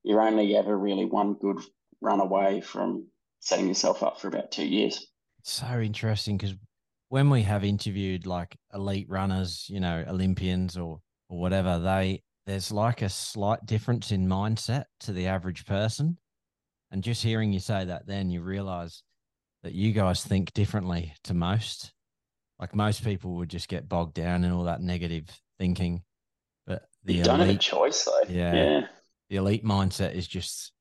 you're 0.07 0.21
only 0.21 0.55
ever 0.55 0.77
really 0.77 1.05
one 1.05 1.33
good 1.33 1.57
run 2.01 2.19
away 2.19 2.61
from 2.61 3.07
setting 3.39 3.67
yourself 3.67 4.03
up 4.03 4.19
for 4.19 4.27
about 4.27 4.51
two 4.51 4.65
years 4.65 5.07
so 5.43 5.79
interesting 5.79 6.37
because 6.37 6.55
when 7.09 7.29
we 7.29 7.41
have 7.43 7.63
interviewed 7.63 8.25
like 8.25 8.57
elite 8.73 9.07
runners, 9.09 9.65
you 9.69 9.79
know, 9.79 10.03
Olympians 10.07 10.77
or 10.77 10.99
or 11.29 11.39
whatever, 11.39 11.79
they 11.79 12.21
there's 12.45 12.71
like 12.71 13.01
a 13.01 13.09
slight 13.09 13.65
difference 13.65 14.11
in 14.11 14.27
mindset 14.27 14.85
to 15.01 15.13
the 15.13 15.27
average 15.27 15.65
person. 15.65 16.17
And 16.91 17.03
just 17.03 17.21
hearing 17.21 17.51
you 17.51 17.59
say 17.59 17.85
that, 17.85 18.07
then 18.07 18.29
you 18.29 18.41
realize 18.41 19.03
that 19.63 19.73
you 19.73 19.91
guys 19.91 20.23
think 20.23 20.53
differently 20.53 21.13
to 21.25 21.33
most. 21.33 21.91
Like 22.59 22.73
most 22.73 23.03
people 23.03 23.35
would 23.35 23.49
just 23.49 23.67
get 23.67 23.89
bogged 23.89 24.13
down 24.13 24.45
in 24.45 24.51
all 24.51 24.63
that 24.63 24.81
negative 24.81 25.25
thinking, 25.59 26.03
but 26.65 26.83
the 27.03 27.15
you 27.15 27.23
don't 27.23 27.39
have 27.39 27.49
a 27.49 27.57
choice 27.57 28.05
though 28.05 28.21
Yeah. 28.29 28.53
yeah 28.53 28.81
the 29.29 29.37
elite 29.37 29.63
mindset 29.63 30.13
is 30.15 30.27
just, 30.27 30.71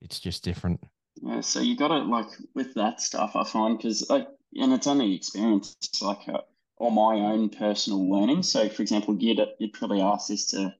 it's 0.00 0.20
just 0.20 0.44
different. 0.44 0.80
Yeah, 1.22 1.40
so 1.40 1.60
you 1.60 1.76
got 1.76 1.88
to 1.88 1.98
like 1.98 2.28
with 2.54 2.74
that 2.74 3.00
stuff, 3.00 3.36
I 3.36 3.44
find 3.44 3.76
because 3.76 4.08
like, 4.08 4.28
and 4.54 4.72
it's 4.72 4.86
only 4.86 5.14
experience, 5.14 5.76
like 6.00 6.28
uh, 6.28 6.40
my 6.80 7.14
own 7.16 7.50
personal 7.50 8.10
learning. 8.10 8.42
So, 8.42 8.68
for 8.68 8.82
example, 8.82 9.16
you'd 9.16 9.40
you'd 9.58 9.72
probably 9.72 10.00
ask 10.00 10.28
this 10.28 10.46
to 10.46 10.74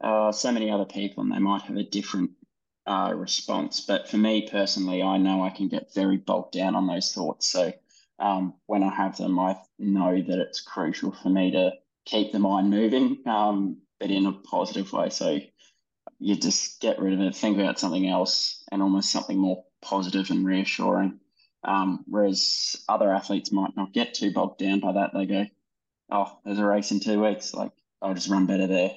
uh, 0.00 0.32
so 0.32 0.52
many 0.52 0.70
other 0.70 0.84
people, 0.84 1.22
and 1.22 1.32
they 1.32 1.38
might 1.38 1.62
have 1.62 1.76
a 1.76 1.82
different 1.82 2.30
uh, 2.86 3.12
response. 3.16 3.80
But 3.80 4.08
for 4.08 4.16
me 4.16 4.48
personally, 4.48 5.02
I 5.02 5.18
know 5.18 5.42
I 5.42 5.50
can 5.50 5.68
get 5.68 5.92
very 5.94 6.18
bogged 6.18 6.52
down 6.52 6.76
on 6.76 6.86
those 6.86 7.12
thoughts. 7.12 7.48
So, 7.48 7.72
um, 8.20 8.54
when 8.66 8.82
I 8.82 8.94
have 8.94 9.16
them, 9.16 9.38
I 9.38 9.56
know 9.78 10.22
that 10.22 10.38
it's 10.38 10.60
crucial 10.60 11.10
for 11.10 11.30
me 11.30 11.50
to 11.52 11.72
keep 12.04 12.32
the 12.32 12.38
mind 12.38 12.70
moving, 12.70 13.18
um, 13.26 13.78
but 13.98 14.10
in 14.10 14.26
a 14.26 14.32
positive 14.32 14.92
way. 14.92 15.10
So 15.10 15.40
you 16.20 16.36
just 16.36 16.80
get 16.80 17.00
rid 17.00 17.14
of 17.14 17.20
it, 17.20 17.34
think 17.34 17.58
about 17.58 17.78
something 17.80 18.06
else, 18.06 18.62
and 18.70 18.82
almost 18.82 19.10
something 19.10 19.38
more 19.38 19.64
positive 19.82 20.30
and 20.30 20.46
reassuring. 20.46 21.18
Um, 21.64 22.04
whereas 22.06 22.76
other 22.88 23.12
athletes 23.12 23.50
might 23.52 23.76
not 23.76 23.92
get 23.92 24.14
too 24.14 24.32
bogged 24.32 24.58
down 24.58 24.80
by 24.80 24.92
that. 24.92 25.10
They 25.12 25.26
go, 25.26 25.46
"Oh, 26.10 26.38
there's 26.44 26.58
a 26.58 26.64
race 26.64 26.90
in 26.90 27.00
two 27.00 27.22
weeks. 27.22 27.52
Like 27.54 27.72
I'll 28.00 28.14
just 28.14 28.28
run 28.28 28.46
better 28.46 28.66
there." 28.66 28.96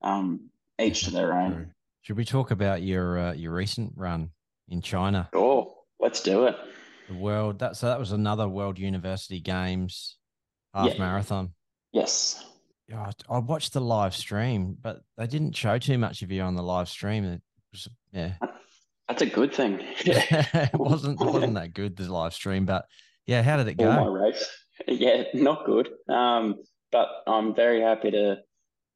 Um, 0.00 0.50
each 0.80 1.02
to 1.04 1.10
their 1.10 1.32
own. 1.32 1.74
Should 2.00 2.16
we 2.16 2.24
talk 2.24 2.50
about 2.50 2.82
your 2.82 3.18
uh, 3.18 3.32
your 3.34 3.52
recent 3.52 3.92
run 3.96 4.30
in 4.68 4.82
China? 4.82 5.28
Oh, 5.34 5.84
let's 6.00 6.22
do 6.22 6.46
it. 6.46 6.56
The 7.08 7.14
world 7.14 7.58
that 7.60 7.76
so 7.76 7.86
that 7.86 7.98
was 7.98 8.12
another 8.12 8.48
World 8.48 8.78
University 8.78 9.38
Games 9.40 10.16
half 10.74 10.92
Yeah. 10.92 10.98
marathon. 10.98 11.52
Yes. 11.92 12.44
Yeah, 12.92 13.10
I 13.30 13.36
I 13.36 13.38
watched 13.38 13.72
the 13.72 13.80
live 13.80 14.14
stream, 14.14 14.76
but 14.80 15.00
they 15.16 15.26
didn't 15.26 15.56
show 15.56 15.78
too 15.78 15.96
much 15.98 16.22
of 16.22 16.30
you 16.30 16.42
on 16.42 16.54
the 16.54 16.62
live 16.62 16.88
stream. 16.88 17.24
It 17.24 17.40
was, 17.72 17.88
yeah, 18.12 18.34
That's 19.08 19.22
a 19.22 19.26
good 19.26 19.54
thing. 19.54 19.80
it 20.00 20.74
wasn't 20.74 21.20
it 21.20 21.24
wasn't 21.24 21.54
that 21.54 21.72
good 21.74 21.96
the 21.96 22.12
live 22.12 22.34
stream, 22.34 22.66
but 22.66 22.84
yeah, 23.26 23.42
how 23.42 23.56
did 23.56 23.68
it 23.68 23.76
For 23.78 23.86
my 23.86 24.04
go? 24.04 24.10
race. 24.10 24.48
Yeah, 24.88 25.24
not 25.34 25.64
good. 25.64 25.90
Um, 26.08 26.56
but 26.90 27.08
I'm 27.28 27.54
very 27.54 27.80
happy 27.82 28.10
to 28.10 28.38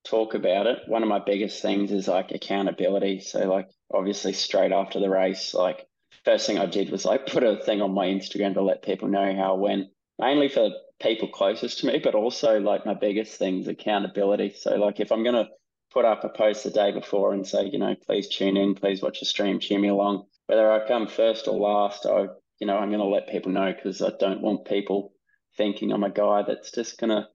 talk 0.04 0.34
about 0.34 0.66
it. 0.66 0.78
One 0.88 1.02
of 1.02 1.08
my 1.08 1.20
biggest 1.20 1.62
things 1.62 1.92
is 1.92 2.08
like 2.08 2.32
accountability. 2.32 3.20
So 3.20 3.40
like 3.48 3.68
obviously 3.94 4.32
straight 4.32 4.72
after 4.72 4.98
the 4.98 5.10
race, 5.10 5.54
like 5.54 5.86
first 6.24 6.46
thing 6.46 6.58
I 6.58 6.66
did 6.66 6.90
was 6.90 7.04
like 7.04 7.26
put 7.26 7.44
a 7.44 7.62
thing 7.62 7.82
on 7.82 7.92
my 7.92 8.06
Instagram 8.06 8.54
to 8.54 8.62
let 8.62 8.82
people 8.82 9.06
know 9.06 9.32
how 9.36 9.54
I 9.54 9.58
went, 9.58 9.88
mainly 10.18 10.48
for 10.48 10.70
people 11.00 11.28
closest 11.28 11.80
to 11.80 11.86
me, 11.86 11.98
but 11.98 12.14
also 12.14 12.58
like 12.60 12.86
my 12.86 12.94
biggest 12.94 13.38
things 13.38 13.68
accountability. 13.68 14.54
So 14.56 14.76
like 14.76 15.00
if 15.00 15.12
I'm 15.12 15.24
gonna 15.24 15.48
put 15.92 16.04
up 16.04 16.24
a 16.24 16.28
post 16.28 16.64
the 16.64 16.70
day 16.70 16.92
before 16.92 17.32
and 17.32 17.46
say, 17.46 17.66
you 17.66 17.78
know, 17.78 17.94
please 18.06 18.28
tune 18.28 18.56
in, 18.56 18.74
please 18.74 19.02
watch 19.02 19.20
the 19.20 19.26
stream, 19.26 19.60
cheer 19.60 19.78
me 19.78 19.88
along. 19.88 20.26
Whether 20.46 20.70
I 20.70 20.86
come 20.86 21.06
first 21.06 21.48
or 21.48 21.58
last, 21.58 22.06
I 22.06 22.26
you 22.58 22.66
know, 22.66 22.78
I'm 22.78 22.90
gonna 22.90 23.04
let 23.04 23.28
people 23.28 23.52
know 23.52 23.72
because 23.72 24.00
I 24.00 24.10
don't 24.18 24.40
want 24.40 24.64
people 24.64 25.12
thinking 25.56 25.92
I'm 25.92 26.04
a 26.04 26.10
guy 26.10 26.42
that's 26.42 26.70
just 26.70 26.98
gonna, 26.98 27.28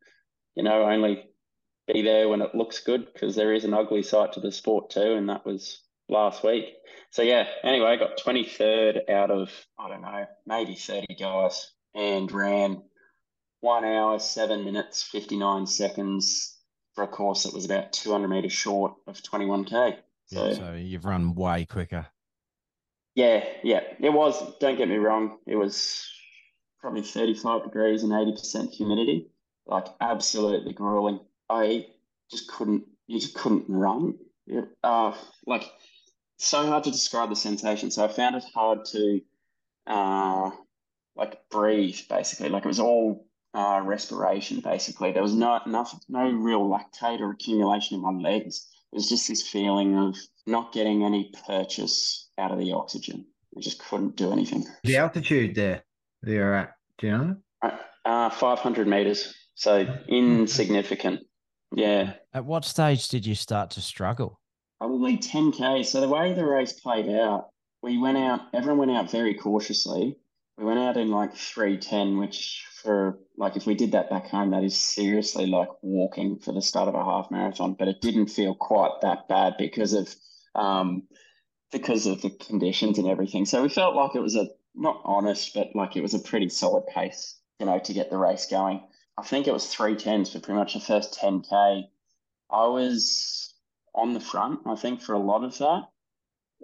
you 0.56 0.64
know, 0.64 0.84
only 0.84 1.26
be 1.92 2.02
there 2.02 2.30
when 2.30 2.42
it 2.42 2.56
looks 2.56 2.80
good 2.80 3.08
because 3.14 3.36
there 3.36 3.54
is 3.54 3.64
an 3.64 3.74
ugly 3.74 4.04
side 4.04 4.34
to 4.34 4.40
the 4.40 4.52
sport 4.52 4.90
too, 4.90 5.14
and 5.14 5.30
that 5.30 5.46
was 5.46 5.82
last 6.10 6.44
week. 6.44 6.66
So 7.12 7.22
yeah, 7.22 7.48
anyway, 7.64 7.90
I 7.90 7.96
got 7.98 8.18
23rd 8.18 9.10
out 9.10 9.30
of 9.30 9.52
I 9.78 9.90
don't 9.90 10.02
know, 10.02 10.26
maybe 10.48 10.76
30 10.76 11.16
guys 11.20 11.72
and 11.94 12.32
ran 12.32 12.82
one 13.62 13.86
hour, 13.86 14.20
seven 14.20 14.66
minutes, 14.66 15.04
59 15.04 15.66
seconds 15.68 16.58
for 16.96 17.04
a 17.04 17.08
course 17.08 17.44
that 17.44 17.54
was 17.54 17.64
about 17.66 17.94
200 17.94 18.28
meters 18.28 18.52
short 18.52 18.94
of 19.08 19.22
21k. 19.22 19.98
So 20.26 20.48
Yeah, 20.48 20.54
so 20.54 20.74
you've 20.74 21.06
run 21.06 21.36
way 21.36 21.66
quicker. 21.66 22.08
yeah, 23.16 23.46
yeah, 23.64 23.82
it 24.00 24.10
was. 24.12 24.58
Don't 24.60 24.78
get 24.78 24.90
me 24.90 24.98
wrong, 24.98 25.38
it 25.48 25.56
was 25.56 26.08
probably 26.80 27.02
35 27.04 27.64
degrees 27.64 28.04
and 28.04 28.12
80% 28.12 28.72
humidity, 28.72 29.28
like 29.68 29.86
absolutely 30.02 30.74
grueling. 30.74 31.20
I 31.50 31.86
just 32.32 32.50
couldn't, 32.50 32.84
you 33.08 33.20
just 33.20 33.36
couldn't 33.36 33.66
run. 33.70 34.18
It, 34.48 34.66
uh, 34.84 35.16
like 35.46 35.70
so 36.38 36.66
hard 36.66 36.86
to 36.86 36.92
describe 36.92 37.30
the 37.30 37.36
sensation. 37.36 37.92
So 37.92 38.04
I 38.04 38.08
found 38.08 38.36
it 38.36 38.44
hard 38.56 38.86
to, 38.86 39.22
uh, 39.86 40.50
like 41.16 41.48
breathe 41.50 42.00
basically. 42.10 42.50
Like 42.50 42.66
it 42.66 42.70
was 42.70 42.80
all 42.80 43.28
uh, 43.54 43.82
respiration 43.84 44.60
basically. 44.62 45.12
There 45.12 45.22
was 45.22 45.36
no 45.36 45.60
enough, 45.66 46.00
no 46.10 46.30
real 46.30 46.68
lactate 46.68 47.20
or 47.20 47.32
accumulation 47.32 47.96
in 47.96 48.02
my 48.02 48.12
legs. 48.12 48.68
It 48.92 48.96
was 48.96 49.10
just 49.10 49.28
this 49.28 49.48
feeling 49.48 49.98
of 49.98 50.18
not 50.46 50.74
getting 50.74 51.04
any 51.04 51.32
purchase 51.48 52.30
out 52.38 52.52
of 52.52 52.60
the 52.60 52.74
oxygen. 52.74 53.26
I 53.56 53.62
just 53.62 53.80
couldn't 53.80 54.16
do 54.16 54.32
anything. 54.32 54.66
The 54.84 54.98
altitude 54.98 55.56
there 55.56 55.84
that 56.24 56.32
you're 56.32 56.54
at, 56.54 56.72
do 56.98 57.08
you 57.08 57.18
know? 57.18 57.36
Uh, 58.06 58.30
500 58.30 58.88
meters. 58.88 59.34
So 59.56 59.86
insignificant. 60.08 61.22
Yeah. 61.76 62.14
At 62.34 62.46
what 62.46 62.66
stage 62.66 63.08
did 63.10 63.26
you 63.26 63.36
start 63.36 63.72
to 63.72 63.82
struggle? 63.82 64.40
Probably 64.80 65.18
10K. 65.18 65.86
So 65.86 66.02
the 66.02 66.10
way 66.10 66.34
the 66.34 66.46
race 66.46 66.74
played 66.74 67.10
out, 67.10 67.50
we 67.84 67.98
went 67.98 68.18
out, 68.18 68.42
everyone 68.54 68.88
went 68.88 68.92
out 68.92 69.12
very 69.12 69.36
cautiously. 69.36 70.18
We 70.58 70.66
went 70.66 70.80
out 70.80 70.98
in 70.98 71.10
like 71.10 71.36
310, 71.36 72.18
which 72.18 72.66
for 72.82 73.20
like 73.42 73.58
if 73.58 73.66
we 73.66 73.74
did 73.74 73.94
that 73.94 74.12
back 74.12 74.28
home, 74.28 74.52
that 74.52 74.64
is 74.64 74.80
seriously 74.80 75.48
like 75.48 75.70
walking 75.82 76.38
for 76.38 76.52
the 76.54 76.62
start 76.62 76.88
of 76.88 76.94
a 76.94 77.04
half 77.04 77.32
marathon. 77.32 77.74
But 77.74 77.88
it 77.88 78.00
didn't 78.00 78.28
feel 78.28 78.54
quite 78.54 79.02
that 79.02 79.28
bad 79.28 79.56
because 79.58 79.94
of 79.94 80.16
um 80.54 81.08
because 81.72 82.06
of 82.06 82.22
the 82.22 82.30
conditions 82.30 83.00
and 83.00 83.08
everything. 83.08 83.46
So 83.46 83.64
we 83.64 83.70
felt 83.70 83.96
like 83.96 84.16
it 84.16 84.22
was 84.22 84.36
a 84.36 84.48
not 84.76 85.02
honest, 85.04 85.56
but 85.56 85.70
like 85.74 85.96
it 85.96 86.04
was 86.04 86.14
a 86.14 86.20
pretty 86.20 86.50
solid 86.50 86.86
pace, 86.86 87.40
you 87.60 87.66
know, 87.66 87.80
to 87.80 87.94
get 87.94 88.12
the 88.12 88.18
race 88.18 88.46
going. 88.46 88.84
I 89.18 89.24
think 89.24 89.48
it 89.48 89.54
was 89.54 89.66
three 89.66 89.96
tens 89.96 90.32
for 90.32 90.40
pretty 90.40 90.60
much 90.60 90.76
the 90.76 90.80
first 90.80 91.20
10K. 91.20 91.86
I 92.52 92.66
was 92.68 93.56
on 93.96 94.14
the 94.14 94.20
front, 94.20 94.60
I 94.68 94.76
think, 94.76 95.02
for 95.02 95.14
a 95.14 95.20
lot 95.20 95.44
of 95.44 95.58
that. 95.58 95.88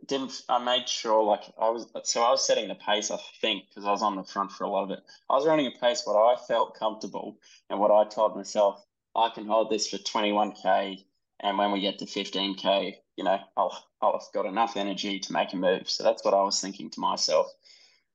Didn't 0.05 0.43
I 0.47 0.59
made 0.59 0.87
sure 0.87 1.23
like 1.23 1.43
I 1.59 1.69
was 1.69 1.87
so 2.03 2.21
I 2.21 2.31
was 2.31 2.45
setting 2.45 2.67
the 2.67 2.75
pace, 2.75 3.11
I 3.11 3.17
think, 3.41 3.65
because 3.69 3.85
I 3.85 3.91
was 3.91 4.03
on 4.03 4.15
the 4.15 4.23
front 4.23 4.51
for 4.51 4.63
a 4.63 4.69
lot 4.69 4.83
of 4.83 4.91
it. 4.91 5.03
I 5.29 5.33
was 5.33 5.45
running 5.45 5.67
a 5.67 5.79
pace 5.79 6.03
what 6.05 6.15
I 6.15 6.35
felt 6.45 6.77
comfortable 6.77 7.37
and 7.69 7.79
what 7.79 7.91
I 7.91 8.07
told 8.07 8.35
myself, 8.35 8.85
I 9.15 9.29
can 9.29 9.47
hold 9.47 9.69
this 9.69 9.89
for 9.89 9.97
21K 9.97 11.03
and 11.39 11.57
when 11.57 11.71
we 11.71 11.81
get 11.81 11.99
to 11.99 12.05
15K, 12.05 12.95
you 13.15 13.23
know, 13.23 13.39
I'll 13.55 13.85
have 14.01 14.21
got 14.33 14.45
enough 14.45 14.77
energy 14.77 15.19
to 15.19 15.33
make 15.33 15.53
a 15.53 15.57
move. 15.57 15.89
So 15.89 16.03
that's 16.03 16.23
what 16.23 16.33
I 16.33 16.43
was 16.43 16.59
thinking 16.59 16.89
to 16.91 16.99
myself. 16.99 17.47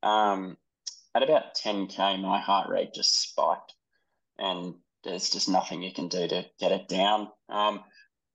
Um, 0.01 0.57
at 1.15 1.23
about 1.23 1.55
10K, 1.55 2.21
my 2.21 2.39
heart 2.39 2.69
rate 2.69 2.93
just 2.93 3.21
spiked 3.21 3.73
and 4.37 4.75
there's 5.03 5.29
just 5.29 5.49
nothing 5.49 5.81
you 5.81 5.93
can 5.93 6.07
do 6.07 6.27
to 6.27 6.45
get 6.59 6.71
it 6.71 6.87
down. 6.87 7.29
Um, 7.49 7.83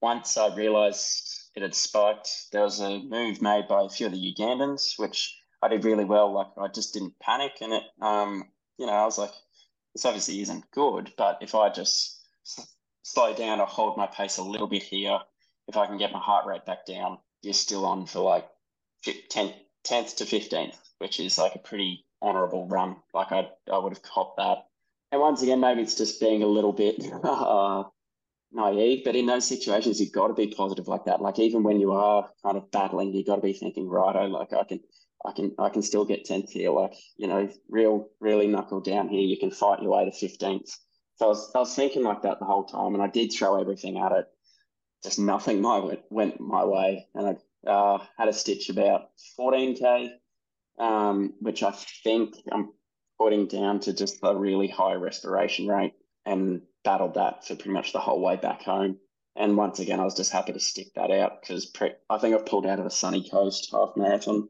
once 0.00 0.36
I 0.36 0.54
realized 0.54 1.27
it 1.58 1.62
had 1.62 1.74
spiked, 1.74 2.52
there 2.52 2.62
was 2.62 2.78
a 2.78 3.00
move 3.00 3.42
made 3.42 3.66
by 3.66 3.82
a 3.82 3.88
few 3.88 4.06
of 4.06 4.12
the 4.12 4.32
Ugandans, 4.32 4.96
which 4.96 5.42
I 5.60 5.66
did 5.66 5.84
really 5.84 6.04
well. 6.04 6.32
Like 6.32 6.46
I 6.56 6.68
just 6.68 6.94
didn't 6.94 7.18
panic, 7.18 7.54
and 7.60 7.72
it, 7.72 7.82
um, 8.00 8.44
you 8.78 8.86
know, 8.86 8.92
I 8.92 9.04
was 9.04 9.18
like, 9.18 9.32
this 9.92 10.04
obviously 10.04 10.40
isn't 10.40 10.70
good, 10.70 11.12
but 11.18 11.38
if 11.40 11.56
I 11.56 11.68
just 11.70 12.20
slow 13.02 13.34
down 13.34 13.60
or 13.60 13.66
hold 13.66 13.96
my 13.96 14.06
pace 14.06 14.38
a 14.38 14.44
little 14.44 14.68
bit 14.68 14.84
here, 14.84 15.18
if 15.66 15.76
I 15.76 15.86
can 15.86 15.98
get 15.98 16.12
my 16.12 16.20
heart 16.20 16.46
rate 16.46 16.64
back 16.64 16.86
down, 16.86 17.18
you're 17.42 17.54
still 17.54 17.84
on 17.84 18.06
for 18.06 18.20
like 18.20 18.48
10th, 19.04 19.54
10th 19.84 20.16
to 20.18 20.24
15th, 20.26 20.76
which 20.98 21.18
is 21.18 21.38
like 21.38 21.56
a 21.56 21.58
pretty 21.58 22.04
honorable 22.22 22.68
run. 22.68 22.96
Like 23.12 23.32
I, 23.32 23.48
I 23.72 23.78
would 23.78 23.92
have 23.92 24.02
copped 24.02 24.36
that. 24.36 24.68
And 25.10 25.20
once 25.20 25.42
again, 25.42 25.58
maybe 25.58 25.82
it's 25.82 25.96
just 25.96 26.20
being 26.20 26.44
a 26.44 26.46
little 26.46 26.72
bit 26.72 27.04
uh, 27.24 27.82
naive, 28.52 29.04
but 29.04 29.16
in 29.16 29.26
those 29.26 29.46
situations, 29.46 30.00
you've 30.00 30.12
got 30.12 30.28
to 30.28 30.34
be 30.34 30.48
positive 30.48 30.88
like 30.88 31.04
that. 31.04 31.20
Like 31.20 31.38
even 31.38 31.62
when 31.62 31.80
you 31.80 31.92
are 31.92 32.28
kind 32.42 32.56
of 32.56 32.70
battling, 32.70 33.12
you've 33.12 33.26
got 33.26 33.36
to 33.36 33.42
be 33.42 33.52
thinking, 33.52 33.88
righto, 33.88 34.26
like 34.26 34.52
I 34.52 34.64
can, 34.64 34.80
I 35.24 35.32
can, 35.32 35.54
I 35.58 35.68
can 35.68 35.82
still 35.82 36.04
get 36.04 36.24
tenth 36.24 36.50
here. 36.50 36.70
Like 36.70 36.94
you 37.16 37.28
know, 37.28 37.48
real, 37.68 38.08
really 38.20 38.46
knuckle 38.46 38.80
down 38.80 39.08
here. 39.08 39.20
You 39.20 39.38
can 39.38 39.50
fight 39.50 39.82
your 39.82 39.92
way 39.92 40.04
to 40.04 40.12
fifteenth. 40.12 40.70
So 41.16 41.26
I 41.26 41.28
was, 41.28 41.52
I 41.54 41.58
was 41.58 41.74
thinking 41.74 42.04
like 42.04 42.22
that 42.22 42.38
the 42.38 42.44
whole 42.44 42.64
time, 42.64 42.94
and 42.94 43.02
I 43.02 43.08
did 43.08 43.32
throw 43.32 43.60
everything 43.60 43.98
at 43.98 44.12
it. 44.12 44.26
Just 45.02 45.18
nothing 45.18 45.60
my 45.60 45.78
went, 45.78 46.00
went 46.10 46.40
my 46.40 46.64
way, 46.64 47.06
and 47.14 47.36
I 47.66 47.70
uh, 47.70 47.98
had 48.16 48.28
a 48.28 48.32
stitch 48.32 48.70
about 48.70 49.10
fourteen 49.36 49.76
k, 49.76 50.12
um, 50.78 51.34
which 51.40 51.62
I 51.62 51.72
think 52.04 52.34
I'm 52.50 52.70
putting 53.18 53.46
down 53.46 53.80
to 53.80 53.92
just 53.92 54.18
a 54.22 54.34
really 54.34 54.68
high 54.68 54.94
respiration 54.94 55.66
rate 55.66 55.94
and 56.24 56.62
battled 56.84 57.14
that 57.14 57.46
for 57.46 57.54
pretty 57.54 57.70
much 57.70 57.92
the 57.92 57.98
whole 57.98 58.20
way 58.20 58.36
back 58.36 58.62
home. 58.62 58.98
And 59.36 59.56
once 59.56 59.78
again, 59.78 60.00
I 60.00 60.04
was 60.04 60.16
just 60.16 60.32
happy 60.32 60.52
to 60.52 60.60
stick 60.60 60.88
that 60.94 61.10
out 61.10 61.40
because 61.40 61.66
pre- 61.66 61.94
I 62.10 62.18
think 62.18 62.34
I've 62.34 62.46
pulled 62.46 62.66
out 62.66 62.80
of 62.80 62.86
a 62.86 62.90
sunny 62.90 63.28
coast 63.28 63.68
half 63.72 63.90
marathon 63.96 64.48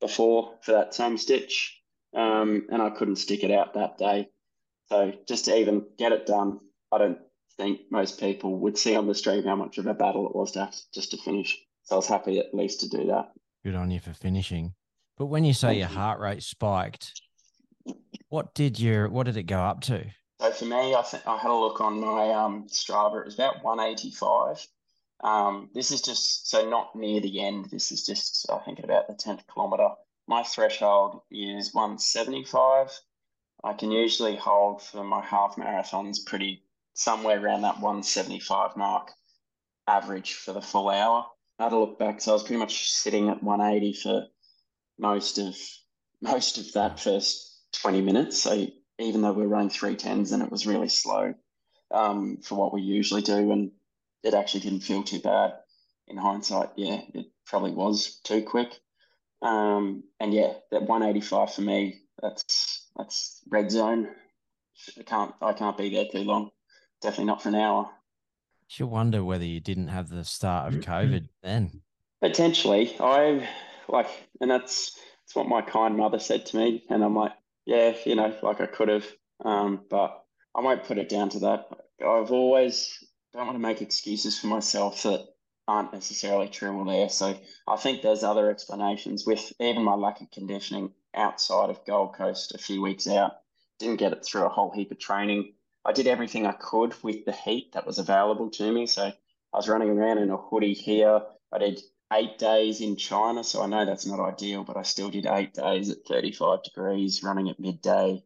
before 0.00 0.54
for 0.62 0.72
that 0.72 0.94
same 0.94 1.16
stitch, 1.18 1.80
um, 2.14 2.66
and 2.70 2.82
I 2.82 2.90
couldn't 2.90 3.16
stick 3.16 3.44
it 3.44 3.50
out 3.50 3.74
that 3.74 3.96
day. 3.96 4.28
So 4.88 5.12
just 5.28 5.44
to 5.46 5.56
even 5.56 5.86
get 5.98 6.12
it 6.12 6.26
done, 6.26 6.58
I 6.92 6.98
don't 6.98 7.18
think 7.56 7.82
most 7.90 8.18
people 8.18 8.58
would 8.58 8.76
see 8.76 8.96
on 8.96 9.06
the 9.06 9.14
stream 9.14 9.44
how 9.44 9.56
much 9.56 9.78
of 9.78 9.86
a 9.86 9.94
battle 9.94 10.26
it 10.28 10.34
was 10.34 10.52
to 10.52 10.64
have 10.64 10.74
just 10.92 11.12
to 11.12 11.16
finish. 11.16 11.56
So 11.84 11.94
I 11.94 11.98
was 11.98 12.08
happy 12.08 12.38
at 12.38 12.54
least 12.54 12.80
to 12.80 12.88
do 12.88 13.06
that. 13.06 13.30
Good 13.64 13.76
on 13.76 13.90
you 13.90 14.00
for 14.00 14.12
finishing. 14.12 14.74
But 15.16 15.26
when 15.26 15.44
you 15.44 15.52
say 15.52 15.68
Thank 15.68 15.78
your 15.78 15.88
you. 15.88 15.94
heart 15.94 16.18
rate 16.20 16.42
spiked, 16.42 17.20
what 18.28 18.52
did 18.54 18.80
your 18.80 19.08
what 19.08 19.26
did 19.26 19.36
it 19.36 19.44
go 19.44 19.60
up 19.60 19.80
to? 19.82 20.04
So 20.44 20.50
for 20.50 20.64
me, 20.66 20.94
I 20.94 21.02
I 21.24 21.38
had 21.38 21.50
a 21.50 21.54
look 21.54 21.80
on 21.80 22.00
my 22.00 22.30
um, 22.32 22.66
Strava. 22.68 23.22
It 23.22 23.24
was 23.24 23.34
about 23.34 23.64
185. 23.64 24.66
Um, 25.20 25.70
this 25.72 25.90
is 25.90 26.02
just 26.02 26.50
so 26.50 26.68
not 26.68 26.94
near 26.94 27.22
the 27.22 27.40
end. 27.40 27.70
This 27.70 27.90
is 27.90 28.04
just 28.04 28.44
I 28.50 28.58
think 28.58 28.78
at 28.78 28.84
about 28.84 29.06
the 29.06 29.14
10th 29.14 29.46
kilometer. 29.46 29.88
My 30.26 30.42
threshold 30.42 31.22
is 31.30 31.72
175. 31.72 32.90
I 33.64 33.72
can 33.72 33.90
usually 33.90 34.36
hold 34.36 34.82
for 34.82 35.02
my 35.02 35.24
half 35.24 35.56
marathons 35.56 36.18
pretty 36.26 36.62
somewhere 36.92 37.42
around 37.42 37.62
that 37.62 37.80
175 37.80 38.76
mark 38.76 39.12
average 39.86 40.34
for 40.34 40.52
the 40.52 40.60
full 40.60 40.90
hour. 40.90 41.24
I 41.58 41.64
had 41.64 41.72
a 41.72 41.78
look 41.78 41.98
back, 41.98 42.20
so 42.20 42.32
I 42.32 42.34
was 42.34 42.42
pretty 42.42 42.58
much 42.58 42.92
sitting 42.92 43.30
at 43.30 43.42
180 43.42 43.94
for 43.94 44.26
most 44.98 45.38
of 45.38 45.56
most 46.20 46.58
of 46.58 46.70
that 46.74 47.00
first 47.00 47.62
20 47.72 48.02
minutes. 48.02 48.42
So 48.42 48.66
even 48.98 49.22
though 49.22 49.32
we're 49.32 49.46
running 49.46 49.70
three 49.70 49.96
tens 49.96 50.32
and 50.32 50.42
it 50.42 50.50
was 50.50 50.66
really 50.66 50.88
slow 50.88 51.34
um, 51.90 52.38
for 52.42 52.56
what 52.56 52.72
we 52.72 52.82
usually 52.82 53.22
do, 53.22 53.52
and 53.52 53.70
it 54.22 54.34
actually 54.34 54.60
didn't 54.60 54.80
feel 54.80 55.02
too 55.02 55.20
bad. 55.20 55.54
In 56.06 56.16
hindsight, 56.18 56.70
yeah, 56.76 57.00
it 57.14 57.26
probably 57.46 57.72
was 57.72 58.20
too 58.24 58.42
quick. 58.42 58.78
Um, 59.40 60.04
and 60.20 60.34
yeah, 60.34 60.52
that 60.70 60.82
185 60.82 61.54
for 61.54 61.60
me, 61.62 62.00
that's 62.20 62.88
that's 62.96 63.40
red 63.48 63.70
zone. 63.70 64.08
I 64.98 65.02
can't 65.02 65.34
I 65.40 65.52
can't 65.52 65.78
be 65.78 65.90
there 65.90 66.06
too 66.10 66.24
long. 66.24 66.50
Definitely 67.00 67.26
not 67.26 67.42
for 67.42 67.50
an 67.50 67.54
hour. 67.54 67.90
You 68.76 68.86
wonder 68.86 69.22
whether 69.22 69.44
you 69.44 69.60
didn't 69.60 69.88
have 69.88 70.08
the 70.08 70.24
start 70.24 70.72
of 70.72 70.80
COVID 70.80 71.28
then. 71.42 71.82
Potentially, 72.20 72.96
I 72.98 73.48
like, 73.88 74.08
and 74.40 74.50
that's 74.50 74.98
that's 75.22 75.34
what 75.34 75.48
my 75.48 75.62
kind 75.62 75.96
mother 75.96 76.18
said 76.18 76.46
to 76.46 76.56
me, 76.56 76.84
and 76.90 77.04
I'm 77.04 77.14
like, 77.14 77.32
yeah, 77.66 77.94
you 78.04 78.14
know, 78.14 78.34
like 78.42 78.60
I 78.60 78.66
could 78.66 78.88
have, 78.88 79.06
um, 79.44 79.80
but 79.90 80.22
I 80.54 80.60
won't 80.60 80.84
put 80.84 80.98
it 80.98 81.08
down 81.08 81.30
to 81.30 81.38
that. 81.40 81.66
I've 82.00 82.30
always 82.30 83.02
don't 83.32 83.46
want 83.46 83.56
to 83.56 83.62
make 83.62 83.82
excuses 83.82 84.38
for 84.38 84.46
myself 84.46 85.02
that 85.02 85.26
aren't 85.66 85.92
necessarily 85.92 86.48
true 86.48 86.70
or 86.70 86.84
there. 86.84 87.08
So 87.08 87.36
I 87.66 87.76
think 87.76 88.02
there's 88.02 88.22
other 88.22 88.50
explanations 88.50 89.26
with 89.26 89.52
even 89.58 89.82
my 89.82 89.94
lack 89.94 90.20
of 90.20 90.30
conditioning 90.30 90.92
outside 91.14 91.70
of 91.70 91.84
Gold 91.86 92.14
Coast 92.14 92.54
a 92.54 92.58
few 92.58 92.82
weeks 92.82 93.08
out. 93.08 93.32
Didn't 93.78 93.96
get 93.96 94.12
it 94.12 94.24
through 94.24 94.44
a 94.44 94.50
whole 94.50 94.70
heap 94.70 94.92
of 94.92 94.98
training. 94.98 95.54
I 95.84 95.92
did 95.92 96.06
everything 96.06 96.46
I 96.46 96.52
could 96.52 96.94
with 97.02 97.24
the 97.24 97.32
heat 97.32 97.72
that 97.72 97.86
was 97.86 97.98
available 97.98 98.50
to 98.50 98.72
me. 98.72 98.86
So 98.86 99.04
I 99.04 99.56
was 99.56 99.68
running 99.68 99.88
around 99.90 100.18
in 100.18 100.30
a 100.30 100.36
hoodie 100.36 100.74
here. 100.74 101.22
I 101.52 101.58
did 101.58 101.80
eight 102.12 102.38
days 102.38 102.80
in 102.80 102.96
China. 102.96 103.42
So 103.44 103.62
I 103.62 103.66
know 103.66 103.84
that's 103.84 104.06
not 104.06 104.20
ideal, 104.20 104.64
but 104.64 104.76
I 104.76 104.82
still 104.82 105.10
did 105.10 105.26
eight 105.26 105.54
days 105.54 105.90
at 105.90 106.04
35 106.06 106.62
degrees, 106.62 107.22
running 107.22 107.48
at 107.50 107.60
midday. 107.60 108.22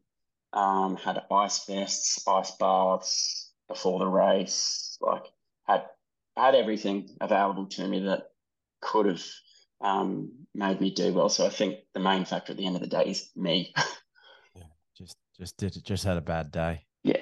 Um, 0.52 0.96
had 0.96 1.22
ice 1.30 1.66
vests, 1.66 2.26
ice 2.26 2.52
baths 2.52 3.52
before 3.68 3.98
the 3.98 4.06
race. 4.06 4.96
Like 5.00 5.24
had 5.66 5.84
had 6.36 6.54
everything 6.54 7.10
available 7.20 7.66
to 7.66 7.86
me 7.86 8.04
that 8.04 8.30
could 8.80 9.06
have 9.06 9.22
um, 9.80 10.32
made 10.54 10.80
me 10.80 10.90
do 10.90 11.12
well. 11.12 11.28
So 11.28 11.46
I 11.46 11.50
think 11.50 11.80
the 11.94 12.00
main 12.00 12.24
factor 12.24 12.52
at 12.52 12.58
the 12.58 12.66
end 12.66 12.76
of 12.76 12.82
the 12.82 12.88
day 12.88 13.04
is 13.04 13.30
me. 13.36 13.74
yeah, 14.54 14.64
just 14.96 15.16
just 15.38 15.56
did 15.56 15.76
just 15.84 16.04
had 16.04 16.16
a 16.16 16.22
bad 16.22 16.50
day. 16.50 16.84
Yeah. 17.04 17.20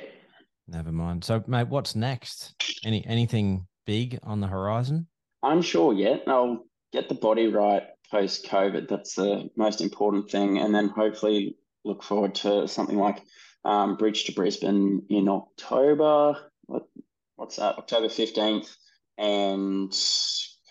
Never 0.68 0.92
mind. 0.92 1.24
So, 1.24 1.42
mate, 1.46 1.68
what's 1.68 1.94
next? 1.94 2.54
Any 2.84 3.04
anything 3.06 3.66
big 3.86 4.18
on 4.22 4.40
the 4.40 4.46
horizon? 4.48 5.06
I'm 5.46 5.62
sure 5.62 5.92
yet. 5.92 6.24
I'll 6.26 6.66
get 6.92 7.08
the 7.08 7.14
body 7.14 7.46
right 7.46 7.84
post 8.10 8.46
COVID. 8.46 8.88
That's 8.88 9.14
the 9.14 9.48
most 9.56 9.80
important 9.80 10.28
thing, 10.28 10.58
and 10.58 10.74
then 10.74 10.88
hopefully 10.88 11.56
look 11.84 12.02
forward 12.02 12.34
to 12.36 12.66
something 12.66 12.98
like 12.98 13.22
um, 13.64 13.96
Bridge 13.96 14.24
to 14.24 14.32
Brisbane 14.32 15.06
in 15.08 15.28
October. 15.28 16.36
What 16.64 16.88
what's 17.36 17.56
that? 17.56 17.78
October 17.78 18.08
fifteenth, 18.08 18.76
and 19.18 19.96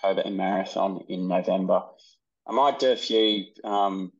Coburn 0.02 0.36
Marathon 0.36 1.06
in 1.08 1.30
November. 1.30 1.84
I 2.46 2.52
might 2.52 2.78
do 2.78 2.92
a 2.92 2.98
few 2.98 3.46
um, 3.64 4.12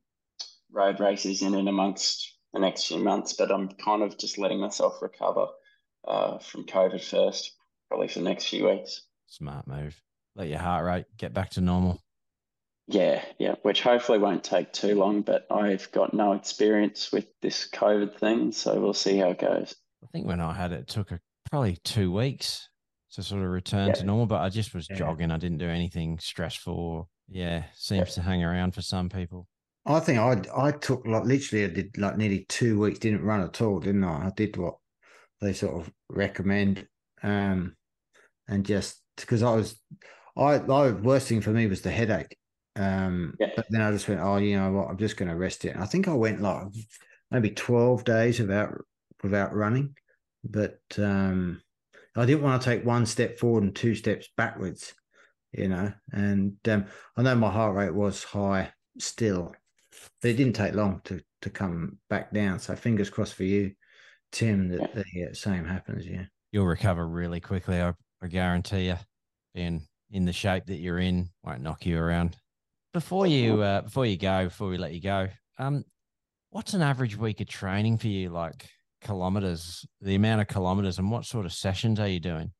road 0.72 1.00
races 1.00 1.42
in 1.42 1.54
and 1.54 1.68
amongst 1.68 2.34
the 2.54 2.60
next 2.60 2.86
few 2.86 2.98
months, 2.98 3.34
but 3.34 3.52
I'm 3.52 3.68
kind 3.68 4.02
of 4.02 4.16
just 4.16 4.38
letting 4.38 4.60
myself 4.60 5.02
recover 5.02 5.48
uh, 6.08 6.38
from 6.38 6.64
COVID 6.64 7.04
first, 7.04 7.52
probably 7.88 8.08
for 8.08 8.20
the 8.20 8.24
next 8.24 8.46
few 8.46 8.66
weeks. 8.66 9.02
Smart 9.26 9.66
move. 9.66 10.00
Let 10.36 10.48
your 10.48 10.58
heart 10.58 10.84
rate 10.84 11.06
get 11.16 11.32
back 11.32 11.50
to 11.50 11.60
normal. 11.60 12.00
Yeah, 12.88 13.24
yeah, 13.38 13.56
which 13.62 13.82
hopefully 13.82 14.18
won't 14.18 14.44
take 14.44 14.72
too 14.72 14.94
long, 14.94 15.22
but 15.22 15.46
I've 15.50 15.90
got 15.90 16.14
no 16.14 16.32
experience 16.32 17.10
with 17.10 17.26
this 17.42 17.68
COVID 17.72 18.16
thing, 18.18 18.52
so 18.52 18.78
we'll 18.78 18.94
see 18.94 19.16
how 19.16 19.30
it 19.30 19.40
goes. 19.40 19.74
I 20.04 20.06
think 20.12 20.26
when 20.26 20.40
I 20.40 20.52
had 20.52 20.72
it, 20.72 20.80
it 20.80 20.88
took 20.88 21.10
a, 21.10 21.18
probably 21.50 21.78
two 21.82 22.12
weeks 22.12 22.68
to 23.12 23.22
sort 23.22 23.42
of 23.42 23.48
return 23.48 23.88
yeah. 23.88 23.94
to 23.94 24.04
normal, 24.04 24.26
but 24.26 24.42
I 24.42 24.50
just 24.50 24.74
was 24.74 24.86
yeah. 24.88 24.96
jogging. 24.96 25.32
I 25.32 25.38
didn't 25.38 25.58
do 25.58 25.68
anything 25.68 26.18
stressful. 26.20 27.08
Yeah, 27.28 27.64
seems 27.74 28.10
yeah. 28.10 28.14
to 28.14 28.22
hang 28.22 28.44
around 28.44 28.74
for 28.74 28.82
some 28.82 29.08
people. 29.08 29.48
I 29.86 30.00
think 30.00 30.18
I 30.18 30.42
I 30.56 30.70
took 30.72 31.06
like 31.06 31.24
literally 31.24 31.64
I 31.64 31.68
did 31.68 31.96
like 31.96 32.16
nearly 32.16 32.44
two 32.48 32.78
weeks 32.78 32.98
didn't 32.98 33.24
run 33.24 33.40
at 33.40 33.60
all, 33.62 33.80
didn't 33.80 34.04
I? 34.04 34.26
I 34.26 34.32
did 34.36 34.56
what 34.56 34.76
they 35.40 35.52
sort 35.52 35.80
of 35.80 35.92
recommend, 36.08 36.86
um, 37.22 37.74
and 38.48 38.66
just 38.66 39.00
because 39.16 39.42
I 39.42 39.54
was 39.54 39.80
I 40.36 40.58
the 40.58 41.00
worst 41.02 41.28
thing 41.28 41.40
for 41.40 41.50
me 41.50 41.66
was 41.66 41.82
the 41.82 41.90
headache. 41.90 42.36
Um, 42.76 43.34
yeah. 43.40 43.48
but 43.56 43.66
then 43.70 43.80
I 43.80 43.90
just 43.90 44.06
went, 44.06 44.20
oh, 44.20 44.36
you 44.36 44.56
know 44.56 44.70
what? 44.70 44.88
I'm 44.88 44.98
just 44.98 45.16
going 45.16 45.30
to 45.30 45.36
rest 45.36 45.64
it. 45.64 45.70
And 45.70 45.82
I 45.82 45.86
think 45.86 46.08
I 46.08 46.12
went 46.12 46.42
like 46.42 46.66
maybe 47.30 47.50
12 47.50 48.04
days 48.04 48.38
without 48.38 48.76
without 49.22 49.54
running, 49.54 49.94
but 50.44 50.78
um, 50.98 51.62
I 52.14 52.26
didn't 52.26 52.42
want 52.42 52.60
to 52.60 52.68
take 52.68 52.84
one 52.84 53.06
step 53.06 53.38
forward 53.38 53.62
and 53.62 53.74
two 53.74 53.94
steps 53.94 54.28
backwards, 54.36 54.94
you 55.52 55.68
know. 55.68 55.92
And 56.12 56.56
um, 56.68 56.86
I 57.16 57.22
know 57.22 57.34
my 57.34 57.50
heart 57.50 57.74
rate 57.74 57.94
was 57.94 58.22
high 58.22 58.72
still, 58.98 59.54
but 60.20 60.30
it 60.30 60.34
didn't 60.34 60.54
take 60.54 60.74
long 60.74 61.00
to 61.04 61.20
to 61.42 61.50
come 61.50 61.98
back 62.08 62.32
down. 62.32 62.58
So 62.58 62.76
fingers 62.76 63.10
crossed 63.10 63.34
for 63.34 63.44
you, 63.44 63.72
Tim, 64.32 64.68
that 64.68 64.94
the 64.94 65.34
same 65.34 65.64
happens. 65.64 66.06
Yeah, 66.06 66.24
you'll 66.52 66.66
recover 66.66 67.06
really 67.06 67.40
quickly. 67.40 67.80
I, 67.80 67.94
I 68.22 68.28
guarantee 68.28 68.86
you. 68.86 68.96
Being 69.54 69.86
in 70.16 70.24
the 70.24 70.32
shape 70.32 70.66
that 70.66 70.78
you're 70.78 70.98
in 70.98 71.28
won't 71.44 71.62
knock 71.62 71.86
you 71.86 71.98
around. 71.98 72.36
Before 72.92 73.26
you 73.26 73.62
uh, 73.62 73.82
before 73.82 74.06
you 74.06 74.16
go, 74.16 74.44
before 74.44 74.68
we 74.68 74.78
let 74.78 74.94
you 74.94 75.00
go, 75.00 75.28
um, 75.58 75.84
what's 76.50 76.74
an 76.74 76.82
average 76.82 77.16
week 77.16 77.40
of 77.40 77.48
training 77.48 77.98
for 77.98 78.08
you 78.08 78.30
like? 78.30 78.68
kilometers, 79.06 79.86
the 80.00 80.14
amount 80.14 80.40
of 80.40 80.48
kilometers, 80.48 80.98
and 80.98 81.10
what 81.10 81.24
sort 81.24 81.46
of 81.46 81.52
sessions 81.52 82.00
are 82.00 82.08
you 82.08 82.20
doing? 82.20 82.50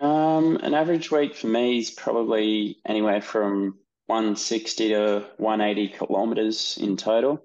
Um, 0.00 0.56
an 0.62 0.74
average 0.74 1.10
week 1.10 1.34
for 1.34 1.48
me 1.48 1.78
is 1.78 1.90
probably 1.90 2.78
anywhere 2.86 3.20
from 3.20 3.78
160 4.06 4.88
to 4.90 5.26
180 5.38 5.88
kilometers 5.96 6.78
in 6.80 6.96
total. 6.96 7.42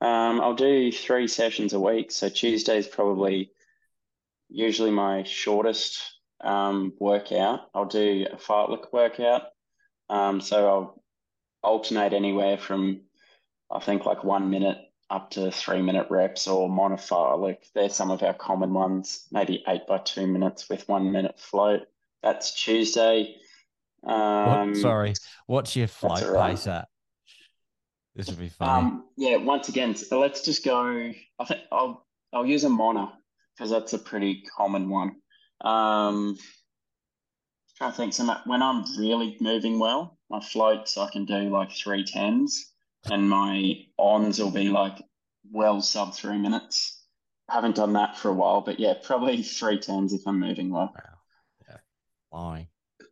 Um, 0.00 0.40
I'll 0.40 0.54
do 0.54 0.90
three 0.90 1.28
sessions 1.28 1.74
a 1.74 1.80
week. 1.80 2.10
So 2.10 2.28
Tuesday 2.28 2.78
is 2.78 2.88
probably 2.88 3.52
usually 4.48 4.90
my 4.90 5.22
shortest 5.22 6.02
um, 6.42 6.92
workout. 6.98 7.70
I'll 7.74 7.86
do 7.86 8.26
a 8.32 8.36
fartlek 8.36 8.92
workout. 8.92 9.42
Um, 10.08 10.40
so 10.40 10.66
I'll 10.68 11.02
alternate 11.62 12.12
anywhere 12.12 12.58
from 12.58 13.02
I 13.72 13.80
think 13.80 14.04
like 14.04 14.22
one 14.22 14.50
minute 14.50 14.78
up 15.10 15.30
to 15.30 15.50
three 15.50 15.82
minute 15.82 16.06
reps 16.10 16.46
or 16.46 16.68
Mona 16.68 16.96
fartlek. 16.96 17.58
They're 17.74 17.88
some 17.88 18.10
of 18.10 18.22
our 18.22 18.34
common 18.34 18.72
ones, 18.72 19.26
maybe 19.30 19.64
eight 19.66 19.86
by 19.86 19.98
two 19.98 20.26
minutes 20.26 20.68
with 20.68 20.88
one 20.88 21.10
minute 21.12 21.38
float. 21.38 21.82
That's 22.22 22.54
Tuesday. 22.62 23.36
Um, 24.04 24.68
what, 24.68 24.76
sorry, 24.76 25.14
what's 25.46 25.76
your 25.76 25.88
float 25.88 26.20
pace 26.20 26.66
at? 26.66 26.88
This 28.14 28.28
would 28.28 28.38
be 28.38 28.48
fun. 28.48 28.68
Um, 28.68 29.04
yeah, 29.16 29.36
once 29.36 29.68
again, 29.68 29.94
so 29.94 30.20
let's 30.20 30.42
just 30.42 30.64
go. 30.64 31.12
I 31.38 31.44
think 31.44 31.60
I'll 31.70 32.06
I'll 32.32 32.46
use 32.46 32.64
a 32.64 32.68
Mona 32.68 33.12
because 33.56 33.70
that's 33.70 33.94
a 33.94 33.98
pretty 33.98 34.42
common 34.56 34.88
one. 34.88 35.16
Um, 35.62 36.36
to 37.90 37.96
think. 37.96 38.12
So 38.12 38.24
when 38.46 38.62
I'm 38.62 38.84
really 38.98 39.36
moving 39.40 39.78
well, 39.78 40.18
my 40.30 40.40
floats 40.40 40.96
I 40.96 41.10
can 41.10 41.24
do 41.24 41.50
like 41.50 41.72
three 41.72 42.04
tens 42.04 42.72
and 43.10 43.28
my 43.28 43.84
ons 43.98 44.38
will 44.38 44.50
be 44.50 44.68
like 44.68 45.02
well 45.50 45.80
sub 45.80 46.14
three 46.14 46.38
minutes. 46.38 47.00
I 47.48 47.54
haven't 47.54 47.76
done 47.76 47.94
that 47.94 48.16
for 48.16 48.28
a 48.28 48.34
while, 48.34 48.60
but 48.60 48.78
yeah, 48.78 48.94
probably 49.02 49.42
three 49.42 49.78
tens 49.78 50.12
if 50.12 50.22
I'm 50.26 50.38
moving 50.38 50.70
well. 50.70 50.92
Wow. 50.94 51.18
Yeah. 51.68 51.76
Flying. 52.30 52.68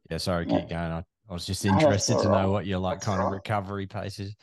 Yeah, 0.09 0.19
sorry, 0.19 0.47
yeah. 0.49 0.61
keep 0.61 0.69
going. 0.71 0.93
I, 0.93 1.05
I 1.29 1.33
was 1.33 1.47
just 1.47 1.65
interested 1.65 2.19
to 2.19 2.29
know 2.29 2.51
what 2.51 2.67
your 2.67 2.79
like 2.79 2.97
That's 2.99 3.07
kind 3.07 3.21
right. 3.21 3.27
of 3.27 3.33
recovery 3.33 3.87
pace 3.87 4.19
is. 4.19 4.35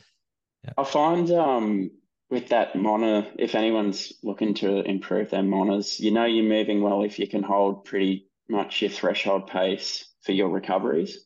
Yeah. 0.64 0.72
I 0.78 0.84
find 0.84 1.32
um 1.32 1.92
with 2.30 2.50
that 2.50 2.76
Mona, 2.76 3.32
if 3.38 3.56
anyone's 3.56 4.14
looking 4.24 4.54
to 4.56 4.82
improve 4.82 5.30
their 5.30 5.44
Monas, 5.44 6.00
you 6.00 6.12
know 6.12 6.26
you're 6.26 6.44
moving 6.44 6.82
well 6.82 7.04
if 7.04 7.20
you 7.20 7.28
can 7.28 7.44
hold 7.44 7.86
pretty 7.86 8.28
much 8.50 8.82
your 8.82 8.92
threshold 8.92 9.48
pace 9.48 10.06
for 10.22 10.32
your 10.34 10.50
recoveries 10.50 11.26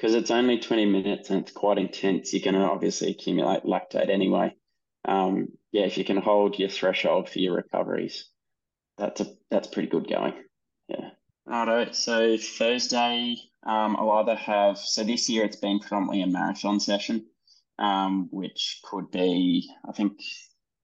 because 0.00 0.14
it's 0.14 0.30
only 0.30 0.58
20 0.58 0.86
minutes 0.86 1.28
and 1.28 1.42
it's 1.42 1.52
quite 1.52 1.78
intense, 1.78 2.32
you're 2.32 2.42
going 2.42 2.54
to 2.54 2.70
obviously 2.70 3.10
accumulate 3.10 3.64
lactate 3.64 4.08
anyway. 4.08 4.54
Um, 5.04 5.48
yeah, 5.72 5.82
if 5.82 5.98
you 5.98 6.04
can 6.04 6.16
hold 6.16 6.58
your 6.58 6.70
threshold 6.70 7.28
for 7.28 7.38
your 7.38 7.54
recoveries, 7.54 8.28
that's 8.96 9.20
a 9.20 9.26
that's 9.50 9.68
pretty 9.68 9.88
good 9.88 10.08
going. 10.08 10.34
Yeah. 10.88 11.10
Alright, 11.50 11.94
So 11.94 12.36
Thursday, 12.38 13.36
um, 13.62 13.96
I'll 13.96 14.10
either 14.12 14.36
have 14.36 14.78
so 14.78 15.04
this 15.04 15.28
year 15.28 15.44
it's 15.44 15.56
been 15.56 15.80
predominantly 15.80 16.22
a 16.22 16.26
marathon 16.26 16.80
session, 16.80 17.26
um, 17.80 18.28
which 18.30 18.80
could 18.84 19.10
be 19.10 19.68
I 19.88 19.92
think 19.92 20.20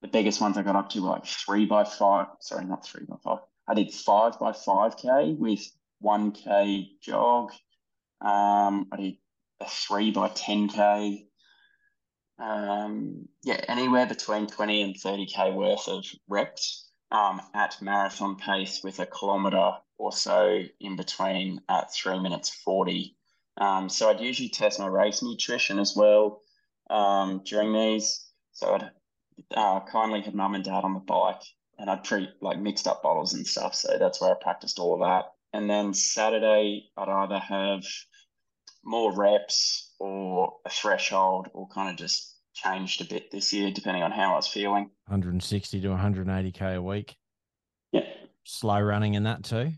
the 0.02 0.08
biggest 0.08 0.40
ones 0.40 0.56
I 0.56 0.62
got 0.62 0.76
up 0.76 0.90
to 0.90 1.02
were 1.02 1.10
like 1.10 1.26
three 1.26 1.66
by 1.66 1.84
five. 1.84 2.26
Sorry, 2.40 2.64
not 2.64 2.84
three 2.84 3.04
by 3.08 3.16
five. 3.22 3.38
I 3.68 3.74
did 3.74 3.92
five 3.92 4.38
by 4.40 4.52
five 4.52 4.96
k 4.96 5.36
with 5.38 5.64
one 6.00 6.32
k 6.32 6.90
jog, 7.00 7.52
um, 8.20 8.88
I 8.92 8.96
did 8.96 9.16
a 9.60 9.66
three 9.68 10.10
by 10.10 10.28
10K. 10.28 11.26
Um, 12.38 13.28
yeah, 13.42 13.60
anywhere 13.68 14.06
between 14.06 14.46
20 14.46 14.82
and 14.82 14.94
30K 14.94 15.54
worth 15.54 15.88
of 15.88 16.04
reps 16.28 16.90
um, 17.10 17.40
at 17.54 17.80
marathon 17.80 18.36
pace 18.36 18.82
with 18.82 19.00
a 19.00 19.06
kilometer 19.06 19.72
or 19.98 20.12
so 20.12 20.62
in 20.80 20.96
between 20.96 21.60
at 21.68 21.94
three 21.94 22.18
minutes 22.18 22.50
40. 22.50 23.16
Um, 23.58 23.88
so 23.88 24.10
I'd 24.10 24.20
usually 24.20 24.50
test 24.50 24.78
my 24.78 24.86
race 24.86 25.22
nutrition 25.22 25.78
as 25.78 25.94
well 25.96 26.42
um, 26.90 27.42
during 27.44 27.72
these. 27.72 28.26
So 28.52 28.74
I'd 28.74 28.90
uh, 29.54 29.80
kindly 29.90 30.22
had 30.22 30.34
mum 30.34 30.54
and 30.54 30.64
dad 30.64 30.84
on 30.84 30.94
the 30.94 31.00
bike 31.00 31.42
and 31.78 31.90
I'd 31.90 32.04
treat 32.04 32.30
like 32.40 32.58
mixed 32.58 32.86
up 32.86 33.02
bottles 33.02 33.34
and 33.34 33.46
stuff. 33.46 33.74
So 33.74 33.96
that's 33.98 34.20
where 34.20 34.30
I 34.30 34.34
practiced 34.40 34.78
all 34.78 34.94
of 34.94 35.00
that. 35.00 35.26
And 35.52 35.68
then 35.68 35.94
Saturday, 35.94 36.90
I'd 36.96 37.08
either 37.08 37.38
have 37.38 37.84
more 38.84 39.12
reps 39.12 39.92
or 39.98 40.54
a 40.64 40.70
threshold 40.70 41.48
or 41.52 41.68
kind 41.68 41.90
of 41.90 41.96
just 41.96 42.34
changed 42.54 43.00
a 43.00 43.04
bit 43.04 43.30
this 43.30 43.52
year, 43.52 43.70
depending 43.70 44.02
on 44.02 44.12
how 44.12 44.32
I 44.32 44.36
was 44.36 44.46
feeling. 44.46 44.90
160 45.06 45.80
to 45.80 45.88
180k 45.88 46.76
a 46.76 46.82
week. 46.82 47.16
Yeah. 47.92 48.06
Slow 48.44 48.80
running 48.80 49.14
in 49.14 49.24
that 49.24 49.44
too, 49.44 49.72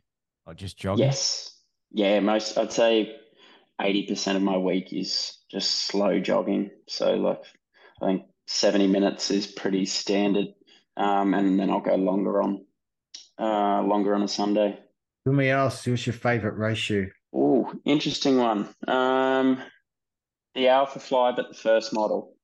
or 0.47 0.55
just 0.55 0.79
jogging. 0.79 1.07
Yes. 1.07 1.55
Yeah, 1.91 2.21
most 2.21 2.59
I'd 2.59 2.73
say 2.73 3.17
80% 3.81 4.37
of 4.37 4.43
my 4.43 4.57
week 4.57 4.93
is 4.93 5.39
just 5.51 5.87
slow 5.87 6.19
jogging. 6.21 6.71
So 6.89 7.15
like 7.15 7.43
I 8.03 8.07
think 8.07 8.23
70 8.47 8.87
minutes 8.89 9.31
is 9.31 9.47
pretty 9.47 9.87
standard. 9.87 10.49
Um, 10.97 11.35
and 11.35 11.59
then 11.59 11.71
I'll 11.71 11.81
go 11.81 11.95
longer 11.95 12.43
on 12.43 12.65
uh, 13.39 13.83
longer 13.83 14.15
on 14.15 14.23
a 14.23 14.29
Sunday. 14.29 14.79
Let 15.25 15.35
me 15.35 15.51
ask, 15.51 15.87
what's 15.87 16.07
your 16.07 16.15
favorite 16.15 16.57
race 16.57 16.79
shoe? 16.79 17.11
Oh, 17.33 17.73
interesting 17.85 18.39
one. 18.39 18.69
Um, 18.87 19.63
the 20.55 20.69
Alpha 20.69 20.99
Fly, 20.99 21.33
but 21.33 21.49
the 21.49 21.55
first 21.55 21.93
model. 21.93 22.35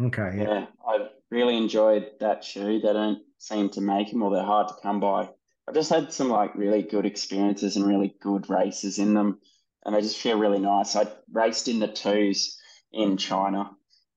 Okay, 0.00 0.38
yeah. 0.38 0.42
Yeah, 0.42 0.66
I 0.86 1.08
really 1.30 1.56
enjoyed 1.56 2.12
that 2.20 2.42
shoe. 2.42 2.80
They 2.80 2.92
don't 2.92 3.20
seem 3.38 3.68
to 3.70 3.80
make 3.80 4.10
them, 4.10 4.22
or 4.22 4.32
they're 4.32 4.42
hard 4.42 4.68
to 4.68 4.74
come 4.82 5.00
by. 5.00 5.28
I 5.68 5.72
just 5.72 5.90
had 5.90 6.12
some 6.12 6.30
like 6.30 6.54
really 6.54 6.82
good 6.82 7.04
experiences 7.04 7.76
and 7.76 7.86
really 7.86 8.16
good 8.20 8.48
races 8.48 8.98
in 8.98 9.14
them, 9.14 9.40
and 9.84 9.94
they 9.94 10.00
just 10.00 10.18
feel 10.18 10.38
really 10.38 10.58
nice. 10.58 10.96
I 10.96 11.06
raced 11.32 11.68
in 11.68 11.78
the 11.80 11.88
twos 11.88 12.58
in 12.92 13.16
China, 13.16 13.70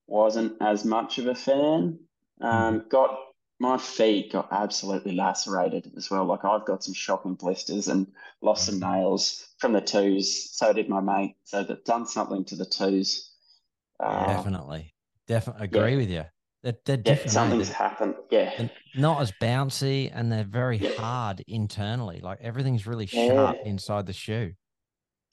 wasn't 0.08 0.54
as 0.62 0.86
much 0.86 1.18
of 1.18 1.28
a 1.28 1.36
fan. 1.36 2.00
Um, 2.42 2.86
got 2.90 3.18
my 3.60 3.78
feet 3.78 4.32
got 4.32 4.48
absolutely 4.52 5.14
lacerated 5.14 5.92
as 5.96 6.10
well. 6.10 6.26
Like 6.26 6.44
I've 6.44 6.66
got 6.66 6.84
some 6.84 6.96
shocking 6.96 7.36
blisters 7.36 7.88
and 7.88 8.08
lost 8.42 8.66
some 8.66 8.80
nails 8.80 9.48
from 9.60 9.74
the 9.74 9.82
twos. 9.82 10.50
So 10.58 10.74
did 10.74 10.90
my 10.90 11.00
mate. 11.00 11.36
So 11.44 11.64
they've 11.64 11.84
done 11.84 12.08
something 12.08 12.44
to 12.46 12.56
the 12.56 12.66
twos. 12.66 13.32
Uh, 14.00 14.26
Definitely, 14.26 14.96
definitely 15.28 15.66
agree 15.66 15.92
yeah. 15.92 15.98
with 15.98 16.10
you. 16.10 16.24
They're, 16.64 16.78
they're 16.86 16.98
different. 16.98 17.28
eh? 17.30 17.34
something's 17.34 17.68
They're- 17.68 17.76
happened. 17.78 18.16
Yeah. 18.32 18.68
not 18.96 19.22
as 19.22 19.32
bouncy 19.42 20.10
and 20.14 20.32
they're 20.32 20.44
very 20.44 20.78
Yeah. 20.78 20.96
hard 20.98 21.44
internally. 21.48 22.20
Like 22.20 22.40
everything's 22.42 22.88
really 22.88 23.08
Yeah. 23.12 23.28
sharp 23.28 23.58
inside 23.66 24.08
the 24.08 24.14
shoe. 24.14 24.54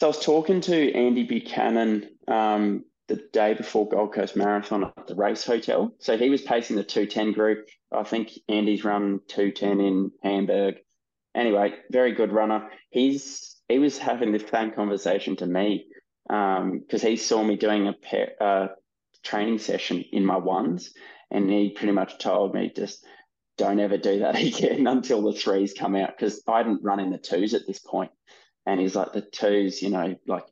So 0.01 0.07
I 0.07 0.09
was 0.09 0.21
talking 0.21 0.61
to 0.61 0.93
Andy 0.93 1.25
Buchanan 1.25 2.09
um, 2.29 2.85
the 3.09 3.17
day 3.33 3.55
before 3.55 3.89
Gold 3.89 4.15
Coast 4.15 4.37
Marathon 4.37 4.85
at 4.85 5.09
the 5.09 5.17
race 5.17 5.45
hotel. 5.45 5.93
So 5.99 6.17
he 6.17 6.31
was 6.31 6.43
pacing 6.43 6.77
the 6.77 6.85
210 6.85 7.33
group. 7.33 7.67
I 7.91 8.05
think 8.05 8.31
Andy's 8.49 8.85
run 8.85 9.19
210 9.27 9.81
in 9.81 10.13
Hamburg. 10.23 10.77
Anyway, 11.35 11.75
very 11.91 12.13
good 12.13 12.31
runner. 12.31 12.71
He's 12.91 13.57
he 13.69 13.81
was 13.81 13.99
having 13.99 14.31
the 14.31 14.39
same 14.39 14.71
conversation 14.71 15.35
to 15.37 15.47
me 15.47 15.87
because 16.27 17.03
he 17.03 17.17
saw 17.17 17.43
me 17.43 17.57
doing 17.57 17.89
a 17.89 17.93
pair, 17.93 18.35
uh, 18.41 18.69
training 19.25 19.59
session 19.59 20.05
in 20.13 20.25
my 20.25 20.37
ones, 20.37 20.95
and 21.31 21.51
he 21.51 21.71
pretty 21.71 21.93
much 21.93 22.19
told 22.19 22.55
me 22.55 22.73
just 22.75 23.05
don't 23.57 23.81
ever 23.81 23.99
do 23.99 24.21
that 24.21 24.37
again 24.43 24.87
until 24.87 25.23
the 25.23 25.33
threes 25.33 25.75
come 25.77 25.97
out 25.97 26.17
because 26.17 26.41
I 26.47 26.59
hadn't 26.59 26.85
run 26.85 27.01
in 27.01 27.11
the 27.11 27.19
twos 27.19 27.55
at 27.55 27.67
this 27.67 27.81
point. 27.81 28.13
And 28.69 28.79
he's 28.81 28.95
like, 28.95 29.13
the 29.15 29.23
twos, 29.23 29.81
you 29.81 29.89
know, 29.89 30.15
like 30.27 30.45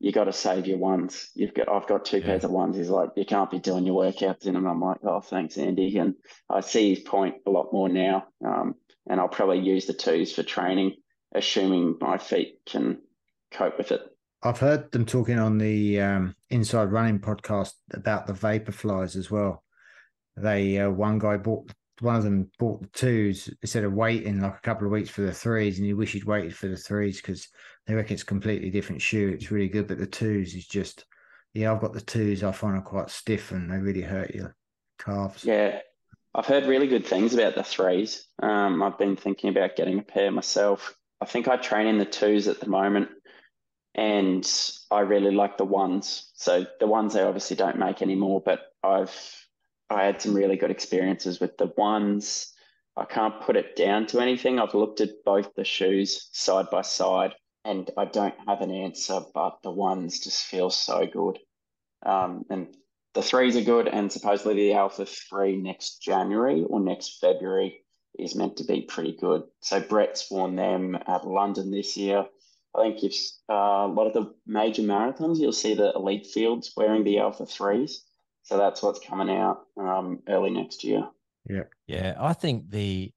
you 0.00 0.10
got 0.10 0.24
to 0.24 0.32
save 0.32 0.66
your 0.66 0.78
ones. 0.78 1.30
You've 1.34 1.52
got, 1.52 1.68
I've 1.68 1.86
got 1.86 2.04
two 2.06 2.18
Yeah. 2.18 2.24
pairs 2.26 2.44
of 2.44 2.50
ones. 2.50 2.76
He's 2.76 2.88
like, 2.88 3.10
you 3.16 3.26
can't 3.26 3.50
be 3.50 3.58
doing 3.58 3.84
your 3.84 4.02
workouts 4.02 4.46
in 4.46 4.54
them. 4.54 4.66
I'm 4.66 4.80
like, 4.80 4.98
oh, 5.04 5.20
thanks, 5.20 5.58
Andy. 5.58 5.98
And 5.98 6.14
I 6.48 6.60
see 6.60 6.94
his 6.94 7.04
point 7.04 7.34
a 7.46 7.50
lot 7.50 7.72
more 7.72 7.88
now. 7.90 8.28
Um, 8.44 8.74
and 9.10 9.20
I'll 9.20 9.28
probably 9.28 9.58
use 9.60 9.86
the 9.86 9.92
twos 9.92 10.34
for 10.34 10.42
training, 10.42 10.94
assuming 11.34 11.96
my 12.00 12.16
feet 12.16 12.58
can 12.64 13.02
cope 13.52 13.76
with 13.76 13.92
it. 13.92 14.00
I've 14.42 14.60
heard 14.60 14.92
them 14.92 15.04
talking 15.04 15.38
on 15.38 15.58
the 15.58 16.00
um, 16.00 16.36
Inside 16.48 16.92
Running 16.92 17.18
podcast 17.18 17.72
about 17.92 18.26
the 18.26 18.32
vapor 18.32 18.72
flies 18.72 19.14
as 19.16 19.30
well. 19.30 19.64
They 20.36 20.78
uh, 20.78 20.90
one 20.90 21.18
guy 21.18 21.36
bought 21.36 21.72
one 22.00 22.16
of 22.16 22.22
them 22.22 22.50
bought 22.58 22.80
the 22.80 22.88
twos 22.88 23.50
instead 23.62 23.84
of 23.84 23.92
waiting 23.92 24.40
like 24.40 24.56
a 24.56 24.60
couple 24.60 24.86
of 24.86 24.92
weeks 24.92 25.10
for 25.10 25.22
the 25.22 25.32
threes, 25.32 25.78
and 25.78 25.86
you 25.86 25.96
wish 25.96 26.12
he'd 26.12 26.24
waited 26.24 26.54
for 26.54 26.68
the 26.68 26.76
threes 26.76 27.20
because 27.20 27.48
they 27.86 27.94
reckon 27.94 28.14
it's 28.14 28.22
a 28.22 28.26
completely 28.26 28.70
different 28.70 29.02
shoe. 29.02 29.28
It's 29.28 29.50
really 29.50 29.68
good, 29.68 29.88
but 29.88 29.98
the 29.98 30.06
twos 30.06 30.54
is 30.54 30.66
just 30.66 31.04
yeah. 31.54 31.72
I've 31.72 31.80
got 31.80 31.92
the 31.92 32.00
twos. 32.00 32.44
I 32.44 32.52
find 32.52 32.76
them 32.76 32.82
quite 32.82 33.10
stiff 33.10 33.50
and 33.50 33.70
they 33.70 33.78
really 33.78 34.02
hurt 34.02 34.34
your 34.34 34.54
calves. 34.98 35.44
Yeah. 35.44 35.80
I've 36.34 36.46
heard 36.46 36.66
really 36.66 36.86
good 36.86 37.06
things 37.06 37.34
about 37.34 37.54
the 37.54 37.64
threes. 37.64 38.26
Um, 38.40 38.82
I've 38.82 38.98
been 38.98 39.16
thinking 39.16 39.50
about 39.50 39.76
getting 39.76 39.98
a 39.98 40.02
pair 40.02 40.30
myself. 40.30 40.94
I 41.20 41.24
think 41.24 41.48
I 41.48 41.56
train 41.56 41.86
in 41.86 41.98
the 41.98 42.04
twos 42.04 42.46
at 42.46 42.60
the 42.60 42.68
moment, 42.68 43.08
and 43.94 44.48
I 44.90 45.00
really 45.00 45.34
like 45.34 45.56
the 45.56 45.64
ones. 45.64 46.30
So 46.34 46.64
the 46.78 46.86
ones 46.86 47.14
they 47.14 47.22
obviously 47.22 47.56
don't 47.56 47.78
make 47.78 48.02
anymore, 48.02 48.42
but 48.44 48.60
I've 48.84 49.12
I 49.90 50.04
had 50.04 50.20
some 50.20 50.34
really 50.34 50.56
good 50.56 50.70
experiences 50.70 51.40
with 51.40 51.56
the 51.56 51.72
ones. 51.76 52.52
I 52.96 53.04
can't 53.04 53.40
put 53.40 53.56
it 53.56 53.76
down 53.76 54.06
to 54.08 54.20
anything. 54.20 54.58
I've 54.58 54.74
looked 54.74 55.00
at 55.00 55.24
both 55.24 55.54
the 55.54 55.64
shoes 55.64 56.28
side 56.32 56.66
by 56.70 56.82
side, 56.82 57.34
and 57.64 57.90
I 57.96 58.04
don't 58.04 58.34
have 58.46 58.60
an 58.60 58.70
answer, 58.70 59.20
but 59.34 59.58
the 59.62 59.70
ones 59.70 60.20
just 60.20 60.44
feel 60.44 60.70
so 60.70 61.06
good. 61.06 61.38
Um, 62.04 62.44
and 62.50 62.74
the 63.14 63.22
threes 63.22 63.56
are 63.56 63.62
good, 63.62 63.88
and 63.88 64.12
supposedly 64.12 64.54
the 64.54 64.74
Alpha 64.74 65.06
3 65.06 65.56
next 65.56 66.02
January 66.02 66.64
or 66.68 66.80
next 66.80 67.18
February 67.20 67.82
is 68.18 68.34
meant 68.34 68.56
to 68.58 68.64
be 68.64 68.82
pretty 68.82 69.16
good. 69.18 69.44
So 69.60 69.80
Brett's 69.80 70.30
worn 70.30 70.56
them 70.56 70.96
at 71.06 71.26
London 71.26 71.70
this 71.70 71.96
year. 71.96 72.26
I 72.74 72.82
think 72.82 73.02
if 73.02 73.14
uh, 73.48 73.86
a 73.86 73.92
lot 73.92 74.06
of 74.06 74.12
the 74.12 74.34
major 74.46 74.82
marathons, 74.82 75.38
you'll 75.38 75.52
see 75.52 75.74
the 75.74 75.92
elite 75.94 76.26
fields 76.26 76.72
wearing 76.76 77.04
the 77.04 77.18
Alpha 77.18 77.44
3s. 77.44 77.92
So 78.48 78.56
that's 78.56 78.82
what's 78.82 78.98
coming 78.98 79.28
out 79.28 79.66
um, 79.76 80.22
early 80.26 80.48
next 80.48 80.82
year. 80.82 81.06
Yeah, 81.50 81.64
Yeah. 81.86 82.16
I 82.18 82.32
think 82.32 82.70
the 82.70 83.10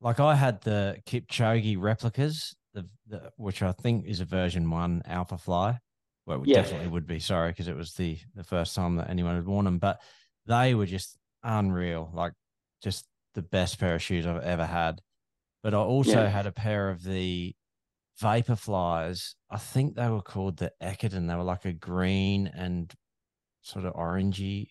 like 0.00 0.20
I 0.20 0.36
had 0.36 0.60
the 0.60 0.98
Kipchoge 1.04 1.76
replicas, 1.76 2.54
the, 2.72 2.88
the 3.08 3.32
which 3.36 3.60
I 3.60 3.72
think 3.72 4.06
is 4.06 4.20
a 4.20 4.24
version 4.24 4.70
one 4.70 5.02
Alpha 5.04 5.36
Fly. 5.36 5.80
Well, 6.26 6.44
it 6.44 6.46
Yeah. 6.46 6.62
definitely 6.62 6.86
would 6.86 7.08
be 7.08 7.18
sorry 7.18 7.50
because 7.50 7.66
it 7.66 7.74
was 7.74 7.94
the 7.94 8.18
the 8.36 8.44
first 8.44 8.76
time 8.76 8.94
that 8.96 9.10
anyone 9.10 9.34
had 9.34 9.46
worn 9.46 9.64
them, 9.64 9.78
but 9.78 10.00
they 10.46 10.76
were 10.76 10.86
just 10.86 11.18
unreal, 11.42 12.08
like 12.14 12.32
just 12.84 13.06
the 13.34 13.42
best 13.42 13.80
pair 13.80 13.96
of 13.96 14.02
shoes 14.02 14.26
I've 14.26 14.44
ever 14.44 14.64
had. 14.64 15.00
But 15.64 15.74
I 15.74 15.78
also 15.78 16.20
Yeah. 16.20 16.28
had 16.28 16.46
a 16.46 16.52
pair 16.52 16.88
of 16.88 17.02
the 17.02 17.52
Vapor 18.20 18.54
Flies. 18.54 19.34
I 19.50 19.56
think 19.58 19.96
they 19.96 20.08
were 20.08 20.22
called 20.22 20.58
the 20.58 20.72
Ekiden. 20.80 21.26
They 21.26 21.34
were 21.34 21.42
like 21.42 21.64
a 21.64 21.72
green 21.72 22.46
and 22.46 22.94
sort 23.70 23.84
of 23.84 23.94
orangey 23.94 24.68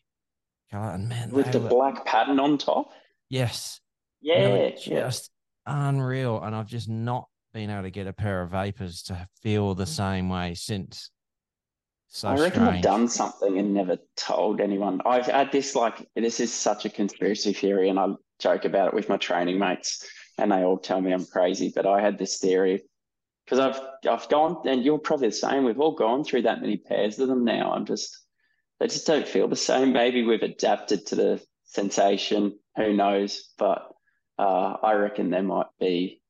color. 0.71 0.91
And 0.91 1.09
man, 1.09 1.31
With 1.31 1.51
the 1.51 1.59
were- 1.59 1.69
black 1.69 2.05
pattern 2.05 2.39
on 2.39 2.57
top. 2.57 2.91
yes, 3.29 3.79
Yeah, 4.21 4.69
just 4.69 5.31
unreal. 5.65 6.41
And 6.41 6.55
I've 6.55 6.67
just 6.67 6.89
not 6.89 7.27
been 7.53 7.69
able 7.69 7.83
to 7.83 7.91
get 7.91 8.07
a 8.07 8.13
pair 8.13 8.41
of 8.41 8.51
vapors 8.51 9.03
to 9.03 9.27
feel 9.41 9.73
the 9.73 9.85
mm. 9.85 9.87
same 9.87 10.29
way 10.29 10.53
since. 10.53 11.11
So 12.07 12.27
I 12.27 12.33
reckon 12.33 12.63
strange. 12.63 12.77
I've 12.77 12.81
done 12.81 13.07
something 13.07 13.59
and 13.59 13.73
never 13.73 13.97
told 14.15 14.61
anyone. 14.61 14.99
I've 15.05 15.27
had 15.27 15.51
this 15.51 15.75
like 15.75 16.07
this 16.15 16.39
is 16.39 16.51
such 16.51 16.85
a 16.85 16.89
conspiracy 16.89 17.53
theory, 17.53 17.89
and 17.89 17.99
I 17.99 18.07
joke 18.39 18.65
about 18.65 18.87
it 18.87 18.93
with 18.95 19.09
my 19.09 19.17
training 19.17 19.59
mates, 19.59 20.09
and 20.39 20.51
they 20.51 20.63
all 20.63 20.79
tell 20.79 21.01
me 21.01 21.13
I'm 21.13 21.25
crazy. 21.25 21.71
But 21.73 21.85
I 21.85 22.01
had 22.01 22.17
this 22.17 22.39
theory 22.39 22.81
because 23.45 23.59
I've 23.59 23.79
I've 24.09 24.27
gone, 24.27 24.67
and 24.67 24.83
you're 24.83 24.97
probably 24.97 25.27
the 25.27 25.33
same. 25.35 25.65
We've 25.65 25.79
all 25.79 25.93
gone 25.93 26.23
through 26.23 26.43
that 26.43 26.61
many 26.61 26.77
pairs 26.77 27.19
of 27.19 27.27
them 27.27 27.45
now. 27.45 27.73
I'm 27.73 27.85
just 27.85 28.17
they 28.79 28.87
just 28.87 29.07
don't 29.07 29.27
feel 29.27 29.47
the 29.47 29.55
same. 29.55 29.93
Maybe 29.93 30.23
we've 30.23 30.41
adapted 30.41 31.05
to 31.07 31.15
the 31.15 31.43
sensation. 31.65 32.57
Who 32.75 32.93
knows? 32.93 33.49
But 33.57 33.91
uh, 34.37 34.77
I 34.81 34.93
reckon 34.93 35.29
there 35.29 35.43
might 35.43 35.67
be 35.79 36.21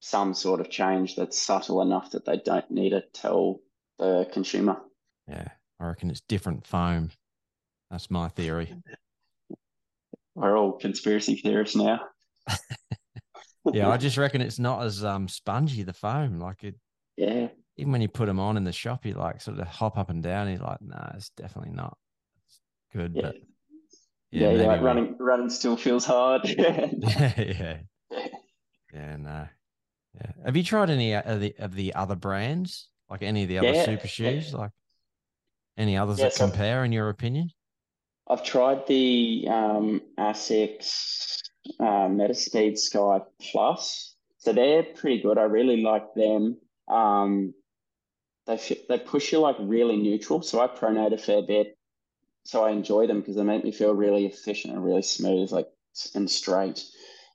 some 0.00 0.34
sort 0.34 0.60
of 0.60 0.70
change 0.70 1.16
that's 1.16 1.40
subtle 1.40 1.82
enough 1.82 2.12
that 2.12 2.24
they 2.24 2.40
don't 2.44 2.70
need 2.70 2.90
to 2.90 3.02
tell 3.12 3.60
the 3.98 4.28
consumer. 4.32 4.76
Yeah, 5.26 5.48
I 5.80 5.86
reckon 5.86 6.10
it's 6.10 6.20
different 6.22 6.66
foam. 6.66 7.10
That's 7.90 8.10
my 8.10 8.28
theory. 8.28 8.74
We're 10.34 10.56
all 10.56 10.72
conspiracy 10.72 11.36
theorists 11.36 11.76
now. 11.76 12.00
Yeah, 13.72 13.90
I 13.90 13.96
just 13.96 14.16
reckon 14.16 14.40
it's 14.40 14.58
not 14.58 14.82
as 14.84 15.04
um 15.04 15.28
spongy 15.28 15.82
the 15.82 15.92
foam. 15.92 16.38
Like 16.38 16.64
it, 16.64 16.76
yeah, 17.16 17.48
even 17.78 17.92
when 17.92 18.02
you 18.02 18.08
put 18.08 18.26
them 18.26 18.40
on 18.40 18.56
in 18.56 18.64
the 18.64 18.72
shop, 18.72 19.06
you 19.06 19.14
like 19.14 19.40
sort 19.40 19.58
of 19.58 19.66
hop 19.68 19.96
up 19.98 20.10
and 20.10 20.22
down. 20.22 20.48
You're 20.50 20.58
like, 20.58 20.82
nah, 20.82 21.12
it's 21.14 21.30
definitely 21.30 21.72
not. 21.74 21.96
Good, 22.92 23.14
yeah, 23.14 23.22
but 23.22 23.36
yeah. 24.30 24.50
yeah, 24.50 24.50
yeah, 24.50 24.66
like 24.66 24.82
running, 24.82 25.16
running 25.18 25.50
still 25.50 25.76
feels 25.76 26.04
hard. 26.04 26.42
yeah, 26.44 26.90
yeah, 27.02 27.78
yeah, 28.92 29.16
no, 29.16 29.48
yeah. 30.14 30.32
Have 30.44 30.56
you 30.56 30.64
tried 30.64 30.90
any 30.90 31.14
of 31.14 31.40
the 31.40 31.54
of 31.58 31.74
the 31.74 31.94
other 31.94 32.16
brands, 32.16 32.88
like 33.10 33.22
any 33.22 33.44
of 33.44 33.48
the 33.48 33.58
other 33.58 33.74
Yeah, 33.74 33.84
super 33.84 34.08
shoes, 34.08 34.54
like 34.54 34.72
any 35.78 35.96
others 35.96 36.20
that 36.20 36.34
I've- 36.34 36.34
compare, 36.34 36.84
in 36.84 36.92
your 36.92 37.08
opinion? 37.08 37.50
I've 38.28 38.44
tried 38.44 38.86
the 38.86 39.46
um, 39.48 40.02
Asics 40.18 41.40
uh, 41.80 42.08
Metaspeed 42.08 42.76
Sky 42.78 43.20
Plus, 43.40 44.14
so 44.38 44.52
they're 44.52 44.82
pretty 44.82 45.22
good. 45.22 45.38
I 45.38 45.44
really 45.44 45.82
like 45.82 46.12
them. 46.14 46.58
Um, 46.88 47.54
they 48.48 48.58
they 48.88 48.98
push 48.98 49.30
you 49.30 49.38
like 49.38 49.56
really 49.60 49.96
neutral. 49.96 50.42
So 50.42 50.60
I 50.60 50.66
pronate 50.66 51.12
a 51.12 51.18
fair 51.18 51.42
bit, 51.42 51.76
so 52.44 52.64
I 52.64 52.70
enjoy 52.70 53.06
them 53.06 53.20
because 53.20 53.36
they 53.36 53.44
make 53.44 53.62
me 53.62 53.70
feel 53.70 53.94
really 53.94 54.26
efficient 54.26 54.74
and 54.74 54.84
really 54.84 55.02
smooth, 55.02 55.52
like 55.52 55.68
and 56.14 56.28
straight. 56.30 56.84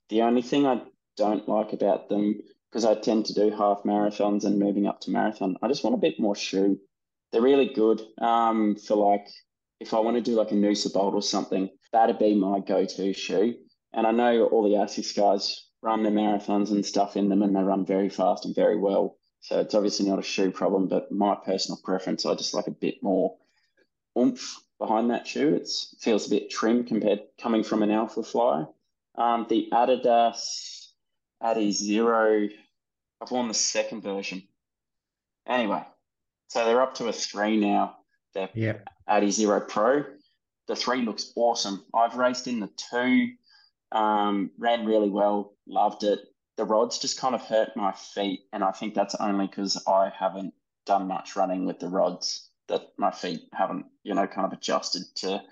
The 0.10 0.23
only 0.23 0.41
thing 0.41 0.65
I 0.65 0.81
don't 1.15 1.48
like 1.48 1.72
about 1.72 2.10
them 2.10 2.41
because 2.69 2.85
I 2.85 2.95
tend 2.95 3.27
to 3.27 3.34
do 3.34 3.52
half 3.52 3.84
marathons 3.84 4.44
and 4.44 4.57
moving 4.57 4.88
up 4.88 5.02
to 5.02 5.11
marathon. 5.11 5.56
I 5.61 5.68
just 5.68 5.84
want 5.84 5.95
a 5.95 5.99
bit 5.99 6.19
more 6.19 6.35
shoe. 6.35 6.80
They're 7.31 7.41
really 7.41 7.72
good 7.73 8.02
um, 8.19 8.76
for 8.76 8.95
like 8.95 9.27
if 9.80 9.94
I 9.94 9.99
want 9.99 10.18
to 10.18 10.22
do 10.22 10.35
like 10.35 10.52
a 10.52 10.56
Noosa 10.56 10.91
Bolt 10.91 11.14
or 11.14 11.22
something. 11.22 11.69
That'd 11.91 12.18
be 12.18 12.34
my 12.34 12.60
go-to 12.60 13.14
shoe. 13.14 13.53
And 13.94 14.07
I 14.07 14.11
know 14.11 14.48
all 14.48 14.64
the 14.64 14.77
ASICS 14.77 15.15
guys 15.15 15.68
run 15.84 16.02
their 16.02 16.11
marathons 16.11 16.72
and 16.72 16.84
stuff 16.84 17.15
in 17.15 17.30
them, 17.30 17.44
and 17.44 17.56
they 17.56 17.61
run 17.61 17.85
very 17.85 18.10
fast 18.10 18.45
and 18.45 18.56
very 18.56 18.80
well. 18.80 19.18
So 19.44 19.60
it's 19.60 19.76
obviously 19.76 20.07
not 20.10 20.20
a 20.20 20.24
shoe 20.24 20.52
problem, 20.52 20.88
but 20.88 21.11
my 21.11 21.36
personal 21.36 21.80
preference, 21.84 22.26
I 22.26 22.34
just 22.34 22.53
like 22.53 22.68
a 22.68 22.72
bit 22.72 23.03
more 23.03 23.36
oomph 24.18 24.60
behind 24.80 25.11
that 25.11 25.28
shoe. 25.28 25.53
it 25.56 25.70
feels 25.99 26.28
a 26.28 26.30
bit 26.30 26.49
trim 26.49 26.86
compared 26.86 27.20
coming 27.41 27.64
from 27.64 27.84
an 27.84 27.91
Alpha 27.91 28.24
Fly. 28.24 28.65
Um, 29.15 29.45
the 29.49 29.68
Adidas 29.72 30.88
Adizero 31.41 32.49
I've 33.22 33.32
worn 33.32 33.48
the 33.48 33.53
second 33.53 34.02
version. 34.02 34.44
Anyway, 35.48 35.82
so 36.48 36.65
they're 36.65 36.82
up 36.82 36.95
to 36.95 37.07
a 37.07 37.14
three 37.14 37.57
now. 37.57 37.98
They're 38.34 38.49
Yep. 38.53 38.88
Adizero 39.10 39.68
Pro. 39.68 40.06
The 40.68 40.76
three 40.76 41.02
looks 41.02 41.32
awesome. 41.36 41.86
I've 41.94 42.15
raced 42.15 42.48
in 42.48 42.60
the 42.60 42.70
two, 42.76 43.34
um, 43.91 44.52
ran 44.57 44.86
really 44.86 45.10
well, 45.10 45.53
loved 45.68 46.03
it. 46.03 46.20
The 46.55 46.65
rods 46.65 46.99
just 46.99 47.19
kind 47.19 47.34
of 47.34 47.41
hurt 47.41 47.75
my 47.75 47.91
feet, 47.93 48.41
and 48.53 48.63
I 48.63 48.71
think 48.71 48.93
that's 48.93 49.15
only 49.15 49.47
because 49.47 49.81
I 49.88 50.09
haven't 50.09 50.53
done 50.85 51.07
much 51.07 51.35
running 51.35 51.65
with 51.65 51.80
the 51.80 51.89
rods. 51.89 52.49
That 52.67 52.93
my 52.97 53.11
feet 53.11 53.49
haven't, 53.53 53.88
you 54.03 54.13
know, 54.13 54.27
kind 54.27 54.45
of 54.45 54.53
adjusted 54.53 55.03
to 55.15 55.43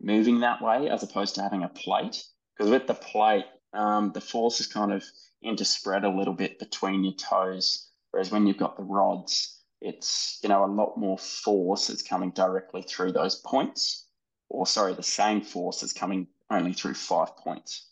moving 0.00 0.40
that 0.40 0.62
way 0.62 0.88
as 0.88 1.02
opposed 1.02 1.34
to 1.34 1.42
having 1.42 1.62
a 1.62 1.68
plate. 1.68 2.24
Because 2.56 2.70
with 2.70 2.86
the 2.86 2.94
plate, 2.94 3.46
um, 3.72 4.12
the 4.12 4.20
force 4.20 4.60
is 4.60 4.66
kind 4.66 4.92
of 4.92 5.04
interspread 5.42 6.04
a 6.04 6.16
little 6.16 6.34
bit 6.34 6.58
between 6.58 7.04
your 7.04 7.14
toes. 7.14 7.88
Whereas 8.10 8.30
when 8.30 8.46
you've 8.46 8.58
got 8.58 8.76
the 8.76 8.84
rods, 8.84 9.60
it's 9.80 10.38
you 10.42 10.48
know 10.48 10.64
a 10.64 10.66
lot 10.66 10.96
more 10.96 11.18
force 11.18 11.90
is 11.90 12.02
coming 12.02 12.30
directly 12.30 12.82
through 12.82 13.12
those 13.12 13.36
points, 13.36 14.06
or 14.48 14.66
sorry, 14.66 14.94
the 14.94 15.02
same 15.02 15.40
force 15.40 15.82
is 15.82 15.92
coming 15.92 16.28
only 16.50 16.72
through 16.72 16.94
five 16.94 17.36
points. 17.36 17.88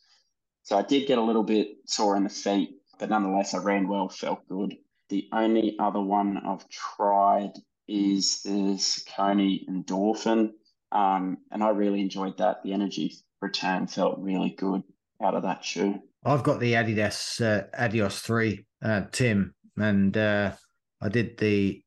So 0.62 0.76
I 0.76 0.82
did 0.82 1.06
get 1.06 1.18
a 1.18 1.22
little 1.22 1.42
bit 1.42 1.68
sore 1.86 2.16
in 2.16 2.24
the 2.24 2.30
feet, 2.30 2.76
but 2.98 3.10
nonetheless 3.10 3.54
I 3.54 3.58
ran 3.58 3.88
well, 3.88 4.08
felt 4.08 4.46
good. 4.48 4.76
The 5.08 5.28
only 5.32 5.76
other 5.78 6.00
one 6.00 6.38
I've 6.38 6.68
tried 6.68 7.52
is 7.88 8.42
the 8.42 8.76
Saucony 8.78 9.68
Endorphin, 9.68 10.50
um, 10.92 11.38
and 11.50 11.62
I 11.64 11.70
really 11.70 12.00
enjoyed 12.00 12.38
that. 12.38 12.62
The 12.62 12.72
energy 12.72 13.16
return 13.40 13.88
felt 13.88 14.20
really 14.20 14.50
good 14.50 14.82
out 15.22 15.34
of 15.34 15.42
that 15.42 15.64
shoe. 15.64 16.00
I've 16.24 16.42
got 16.42 16.60
the 16.60 16.74
Adidas 16.74 17.40
uh, 17.40 17.66
Adios 17.76 18.20
three, 18.20 18.66
uh, 18.82 19.02
Tim, 19.10 19.54
and 19.76 20.16
uh, 20.16 20.52
I 21.00 21.08
did 21.08 21.38
the 21.38 21.82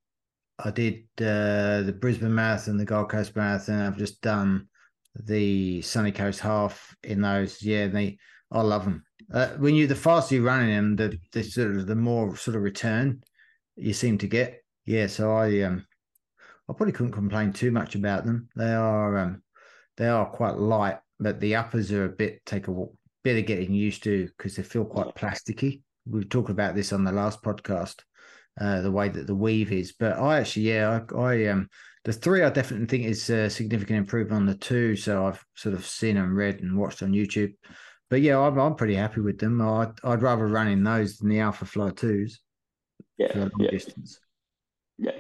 I 0.59 0.71
did 0.71 1.03
uh, 1.19 1.81
the 1.81 1.97
Brisbane 1.99 2.33
Marathon, 2.35 2.77
the 2.77 2.85
Gold 2.85 3.09
Coast 3.09 3.35
Marathon. 3.35 3.75
And 3.75 3.87
I've 3.87 3.97
just 3.97 4.21
done 4.21 4.67
the 5.15 5.81
Sunny 5.81 6.11
Coast 6.11 6.39
Half 6.39 6.95
in 7.03 7.21
those. 7.21 7.61
Yeah, 7.61 7.87
they 7.87 8.17
I 8.53 8.61
love 8.61 8.85
them. 8.85 9.03
Uh, 9.33 9.49
when 9.57 9.75
you 9.75 9.87
the 9.87 9.95
faster 9.95 10.35
you're 10.35 10.43
running 10.43 10.69
them, 10.69 10.95
the 10.95 11.19
the 11.31 11.43
sort 11.43 11.75
of 11.75 11.87
the 11.87 11.95
more 11.95 12.35
sort 12.37 12.55
of 12.55 12.61
return 12.61 13.23
you 13.75 13.93
seem 13.93 14.17
to 14.19 14.27
get. 14.27 14.63
Yeah, 14.85 15.07
so 15.07 15.35
I 15.35 15.61
um 15.61 15.85
I 16.69 16.73
probably 16.73 16.93
couldn't 16.93 17.13
complain 17.13 17.51
too 17.51 17.71
much 17.71 17.95
about 17.95 18.25
them. 18.25 18.47
They 18.55 18.73
are 18.73 19.17
um 19.17 19.41
they 19.97 20.07
are 20.07 20.25
quite 20.25 20.57
light, 20.57 20.99
but 21.19 21.39
the 21.39 21.55
uppers 21.55 21.91
are 21.91 22.05
a 22.05 22.09
bit 22.09 22.45
take 22.45 22.67
a 22.67 22.85
bit 23.23 23.39
of 23.39 23.45
getting 23.45 23.73
used 23.73 24.03
to 24.03 24.27
because 24.37 24.55
they 24.55 24.63
feel 24.63 24.85
quite 24.85 25.15
plasticky. 25.15 25.81
We 26.05 26.23
talked 26.25 26.49
about 26.49 26.75
this 26.75 26.93
on 26.93 27.03
the 27.03 27.11
last 27.11 27.41
podcast, 27.41 28.01
uh, 28.59 28.81
the 28.81 28.91
way 28.91 29.09
that 29.09 29.25
the 29.25 29.35
weave 29.35 29.71
is. 29.71 29.93
But 29.93 30.19
I 30.19 30.39
actually, 30.39 30.63
yeah, 30.63 30.99
I, 31.15 31.17
I 31.17 31.47
um, 31.47 31.69
the 32.03 32.13
three 32.13 32.43
I 32.43 32.49
definitely 32.49 32.87
think 32.87 33.05
is 33.05 33.29
a 33.29 33.49
significant 33.49 33.99
improvement 33.99 34.41
on 34.41 34.45
the 34.45 34.55
two. 34.55 34.95
So 34.95 35.25
I've 35.25 35.43
sort 35.55 35.75
of 35.75 35.85
seen 35.85 36.17
and 36.17 36.35
read 36.35 36.59
and 36.59 36.77
watched 36.77 37.01
on 37.01 37.13
YouTube. 37.13 37.53
But 38.13 38.21
yeah, 38.21 38.37
I'm, 38.37 38.59
I'm 38.59 38.75
pretty 38.75 38.93
happy 38.93 39.21
with 39.21 39.39
them. 39.39 39.59
I'd, 39.59 39.93
I'd 40.03 40.21
rather 40.21 40.45
run 40.45 40.67
in 40.67 40.83
those 40.83 41.17
than 41.17 41.29
the 41.29 41.39
Alpha 41.39 41.65
Fly 41.65 41.89
twos. 41.89 42.41
Yeah, 43.17 43.31
for 43.31 43.39
long 43.39 43.51
yeah, 43.57 43.71
distance. 43.71 44.19
yeah. 44.99 45.19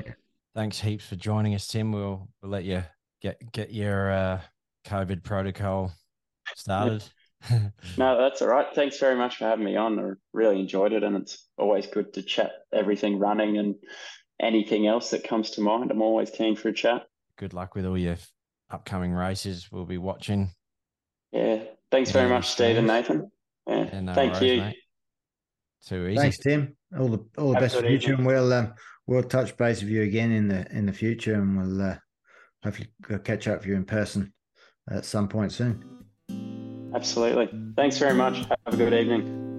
Thanks 0.53 0.79
heaps 0.79 1.07
for 1.07 1.15
joining 1.15 1.55
us, 1.55 1.65
Tim. 1.65 1.91
We'll 1.91 2.29
we'll 2.39 2.51
let 2.51 2.65
you 2.65 2.83
get 3.19 3.51
get 3.51 3.73
your 3.73 4.11
uh, 4.11 4.41
COVID 4.85 5.23
protocol 5.23 5.91
started. 6.55 7.03
No, 7.97 8.15
that's 8.15 8.43
all 8.43 8.47
right. 8.49 8.67
Thanks 8.75 8.99
very 8.99 9.15
much 9.15 9.37
for 9.37 9.45
having 9.45 9.65
me 9.65 9.75
on. 9.75 9.97
I 9.97 10.11
really 10.31 10.59
enjoyed 10.59 10.93
it, 10.93 11.03
and 11.03 11.17
it's 11.17 11.47
always 11.57 11.87
good 11.87 12.13
to 12.13 12.21
chat 12.21 12.51
everything 12.71 13.17
running 13.17 13.57
and 13.57 13.73
anything 14.39 14.85
else 14.85 15.09
that 15.09 15.27
comes 15.27 15.49
to 15.49 15.61
mind. 15.61 15.89
I'm 15.89 16.03
always 16.03 16.29
keen 16.29 16.55
for 16.55 16.69
a 16.69 16.73
chat. 16.73 17.07
Good 17.39 17.55
luck 17.55 17.73
with 17.73 17.87
all 17.87 17.97
your 17.97 18.17
upcoming 18.69 19.13
races. 19.13 19.69
We'll 19.71 19.85
be 19.85 19.97
watching. 19.97 20.51
Yeah, 21.31 21.63
thanks 21.93 22.09
very 22.11 22.27
much, 22.27 22.47
Steve 22.49 22.77
and. 22.77 22.87
Nathan. 22.87 23.31
Yeah, 23.67 23.75
And 23.93 24.05
no 24.07 24.13
thank 24.15 24.33
worries, 24.33 24.51
you. 24.51 24.57
mate. 24.61 24.75
Too 25.85 26.07
easy. 26.07 26.17
Thanks, 26.17 26.37
Tim. 26.39 26.75
All 26.99 27.07
the 27.07 27.19
all 27.37 27.49
the 27.49 27.53
Have 27.55 27.61
best 27.63 27.75
for 27.75 27.81
good 27.81 27.85
the 27.85 27.97
future, 27.97 28.13
evening. 28.13 28.27
and 28.27 28.27
we'll 28.27 28.53
um, 28.53 28.73
we'll 29.07 29.23
touch 29.23 29.55
base 29.55 29.81
with 29.81 29.89
you 29.91 30.01
again 30.01 30.31
in 30.31 30.47
the 30.47 30.65
in 30.75 30.85
the 30.85 30.93
future, 30.93 31.35
and 31.35 31.57
we'll 31.57 31.81
uh, 31.91 31.97
hopefully 32.63 32.87
go 33.07 33.19
catch 33.19 33.47
up 33.47 33.59
with 33.59 33.67
you 33.67 33.75
in 33.75 33.85
person 33.85 34.33
at 34.89 35.05
some 35.05 35.27
point 35.29 35.51
soon. 35.51 35.85
Absolutely. 36.95 37.47
Thanks 37.75 37.97
very 37.97 38.13
much. 38.15 38.37
Have 38.65 38.73
a 38.73 38.77
good 38.77 38.93
evening. 38.93 39.52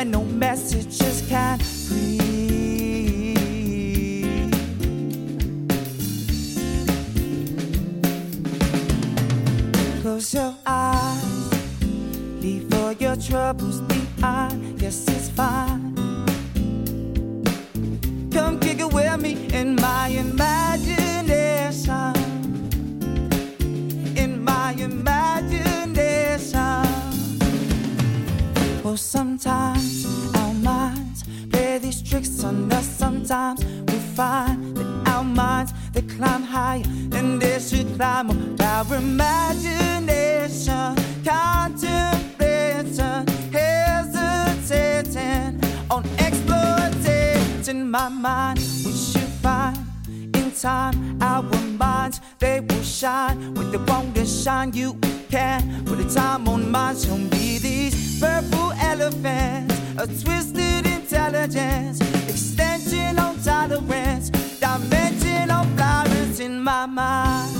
Subliminal 0.00 0.24
messages 0.24 1.22
can't 1.28 1.62
breathe. 1.88 3.36
Close 10.00 10.34
your 10.34 10.54
eyes, 10.66 11.52
leave 12.40 12.72
all 12.74 12.92
your 12.92 13.16
troubles 13.16 13.89
Well, 28.90 28.96
sometimes 28.96 30.04
our 30.34 30.52
minds 30.52 31.22
play 31.48 31.78
these 31.78 32.02
tricks 32.02 32.42
on 32.42 32.72
us. 32.72 32.88
Sometimes 32.88 33.64
we 33.64 33.98
find 34.16 34.76
that 34.76 35.08
our 35.10 35.22
minds 35.22 35.72
they 35.92 36.02
climb 36.02 36.42
higher 36.42 36.82
and 37.12 37.40
they 37.40 37.60
should 37.60 37.94
climb 37.94 38.30
up 38.30 38.60
our 38.60 38.96
imagination. 38.96 40.96
Contemplation, 41.24 43.28
hesitating 43.52 45.60
on 45.88 46.04
exploiting 46.18 47.88
my 47.88 48.08
mind. 48.08 48.58
We 48.58 48.90
should 48.90 49.30
find 49.40 49.78
in 50.34 50.50
time 50.50 51.22
our 51.22 51.44
minds 51.78 52.20
they 52.40 52.58
will 52.58 52.82
shine 52.82 53.54
when 53.54 53.70
they 53.70 53.78
want 53.78 54.16
to 54.16 54.26
shine. 54.26 54.72
You 54.72 54.98
can 55.30 55.84
put 55.84 56.00
a 56.00 56.12
time 56.12 56.48
on 56.48 56.72
mine. 56.72 56.96
Show 56.96 57.16
me 57.16 57.39
purple 58.20 58.72
elephants, 58.72 59.74
a 59.96 60.06
twisted 60.06 60.86
intelligence, 60.86 62.00
extension 62.28 63.18
on 63.18 63.40
tolerance, 63.42 64.28
dimension 64.60 65.50
on 65.50 65.66
flowers 65.74 66.38
in 66.38 66.60
my 66.62 66.84
mind. 66.84 67.50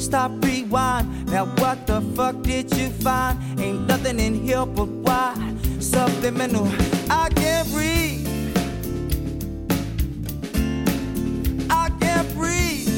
Stop, 0.00 0.30
rewind. 0.44 1.26
Now, 1.26 1.46
what 1.56 1.86
the 1.88 2.00
fuck 2.14 2.40
did 2.42 2.74
you 2.76 2.88
find? 2.90 3.36
Ain't 3.60 3.86
nothing 3.88 4.20
in 4.20 4.34
here 4.34 4.64
but 4.64 4.88
why? 4.88 5.34
Subliminal, 5.80 6.68
I 7.10 7.28
can't 7.34 7.68
breathe. 7.72 8.26
I 11.68 11.90
can't 12.00 12.34
breathe. 12.34 12.88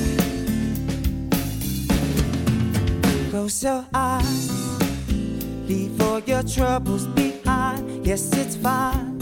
Close 3.30 3.62
your 3.62 3.86
eyes. 3.94 4.59
Leave 5.70 6.00
all 6.02 6.18
your 6.18 6.42
troubles 6.42 7.06
behind. 7.06 8.04
Yes, 8.04 8.32
it's 8.32 8.56
fine. 8.56 9.16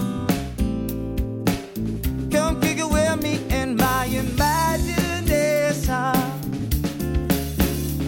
Come 2.32 2.58
kick 2.62 2.78
it 2.78 2.88
with 2.88 3.22
me 3.22 3.38
in 3.50 3.76
my 3.76 4.06
imagination. 4.06 4.54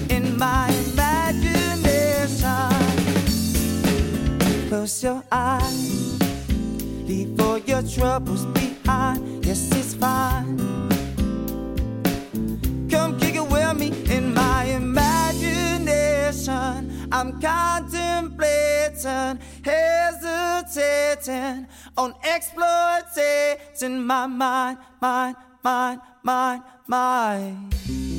In 0.09 0.39
my 0.39 0.71
imagination. 0.89 2.71
Close 4.71 5.03
your 5.03 5.23
eyes. 5.31 6.19
Leave 7.07 7.39
all 7.43 7.59
your 7.59 7.83
troubles 7.83 8.47
behind. 8.47 9.45
Yes, 9.45 9.71
it's 9.73 9.93
fine. 9.93 10.57
Come 12.89 13.19
kick 13.21 13.35
it 13.35 13.47
with 13.47 13.77
me 13.77 13.93
in 14.11 14.33
my 14.33 14.65
imagination. 14.65 15.01
I'm 17.13 17.41
contemplating, 17.41 19.41
hesitating 19.65 21.67
on 21.97 22.15
exploiting 22.25 24.07
my 24.07 24.27
mind, 24.27 24.79
mind, 25.01 25.37
mind, 25.63 26.01
mind, 26.23 26.63
mind. 26.87 28.10